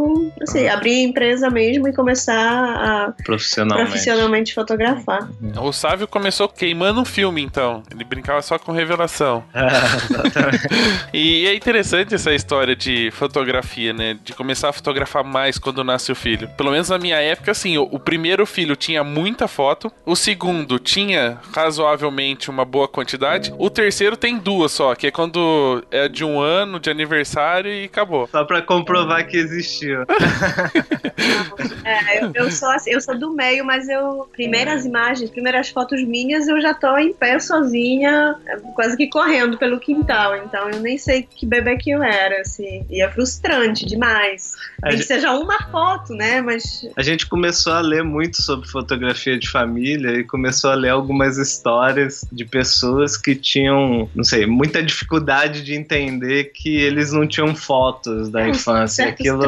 assim, 0.41 0.67
abrir 0.67 0.95
a 0.95 1.03
empresa 1.07 1.49
mesmo 1.49 1.87
e 1.87 1.93
começar 1.93 2.35
a 2.35 3.11
Profissionalmente. 3.23 3.89
profissionalmente 3.89 4.53
fotografar. 4.53 5.29
O 5.61 5.71
Sávio 5.71 6.07
começou 6.07 6.47
queimando 6.47 7.01
um 7.01 7.05
filme, 7.05 7.41
então. 7.41 7.83
Ele 7.91 8.03
brincava 8.03 8.41
só 8.41 8.57
com 8.59 8.71
revelação. 8.71 9.43
Exatamente. 9.53 10.65
E 11.13 11.47
é 11.47 11.55
interessante 11.55 12.13
essa 12.13 12.33
história 12.33 12.75
de 12.75 13.09
fotografia, 13.11 13.93
né? 13.93 14.17
De 14.23 14.33
começar 14.33 14.69
a 14.69 14.73
fotografar 14.73 15.23
mais 15.23 15.57
quando 15.57 15.83
nasce 15.83 16.11
o 16.11 16.15
filho. 16.15 16.49
Pelo 16.57 16.71
menos 16.71 16.89
na 16.89 16.97
minha 16.97 17.17
época, 17.17 17.51
assim, 17.51 17.77
o, 17.77 17.83
o 17.83 17.99
primeiro 17.99 18.45
filho 18.45 18.75
tinha 18.75 19.03
muita 19.03 19.47
foto, 19.47 19.91
o 20.05 20.15
segundo 20.15 20.77
tinha 20.77 21.37
razoavelmente 21.53 22.49
uma 22.49 22.65
boa 22.65 22.87
quantidade, 22.87 23.53
o 23.57 23.69
terceiro 23.69 24.17
tem 24.17 24.37
duas 24.37 24.71
só, 24.71 24.93
que 24.95 25.07
é 25.07 25.11
quando 25.11 25.83
é 25.91 26.07
de 26.07 26.23
um 26.25 26.39
ano, 26.39 26.79
de 26.79 26.89
aniversário 26.89 27.71
e 27.71 27.85
acabou. 27.85 28.27
Só 28.31 28.43
pra 28.43 28.61
comprovar 28.61 29.25
que 29.27 29.37
existiu. 29.37 30.04
É, 31.85 32.23
eu, 32.23 32.31
eu 32.33 32.51
sou 32.51 32.69
assim, 32.71 32.91
eu 32.91 32.99
sou 32.99 33.17
do 33.17 33.31
meio, 33.31 33.63
mas 33.63 33.87
eu 33.87 34.27
primeiras 34.31 34.85
imagens, 34.85 35.29
primeiras 35.29 35.69
fotos 35.69 36.03
minhas, 36.03 36.47
eu 36.47 36.59
já 36.59 36.73
tô 36.73 36.97
em 36.97 37.13
pé 37.13 37.37
sozinha, 37.39 38.35
quase 38.73 38.97
que 38.97 39.07
correndo 39.07 39.57
pelo 39.57 39.79
quintal. 39.79 40.35
Então 40.37 40.69
eu 40.69 40.79
nem 40.79 40.97
sei 40.97 41.23
que 41.23 41.45
bebê 41.45 41.77
que 41.77 41.91
eu 41.91 42.01
era, 42.01 42.41
assim. 42.41 42.83
E 42.89 43.01
é 43.03 43.09
frustrante 43.09 43.85
demais. 43.85 44.53
A 44.81 44.87
Nem 44.89 44.97
que 44.97 45.03
gente- 45.03 45.07
seja 45.07 45.31
uma 45.33 45.59
foto, 45.71 46.13
né? 46.13 46.41
Mas 46.41 46.87
A 46.95 47.03
gente 47.03 47.27
começou 47.27 47.73
a 47.73 47.81
ler 47.81 48.03
muito 48.03 48.41
sobre 48.41 48.67
fotografia 48.67 49.37
de 49.37 49.47
família 49.49 50.11
e 50.19 50.23
começou 50.23 50.71
a 50.71 50.75
ler 50.75 50.89
algumas 50.89 51.37
histórias 51.37 52.25
de 52.31 52.45
pessoas 52.45 53.15
que 53.15 53.35
tinham, 53.35 54.09
não 54.15 54.23
sei, 54.23 54.45
muita 54.47 54.81
dificuldade 54.81 55.63
de 55.63 55.75
entender 55.75 56.45
que 56.45 56.75
eles 56.77 57.11
não 57.11 57.27
tinham 57.27 57.55
fotos 57.55 58.29
da 58.29 58.47
infância. 58.47 59.05
certos 59.05 59.25
Aquilo, 59.25 59.45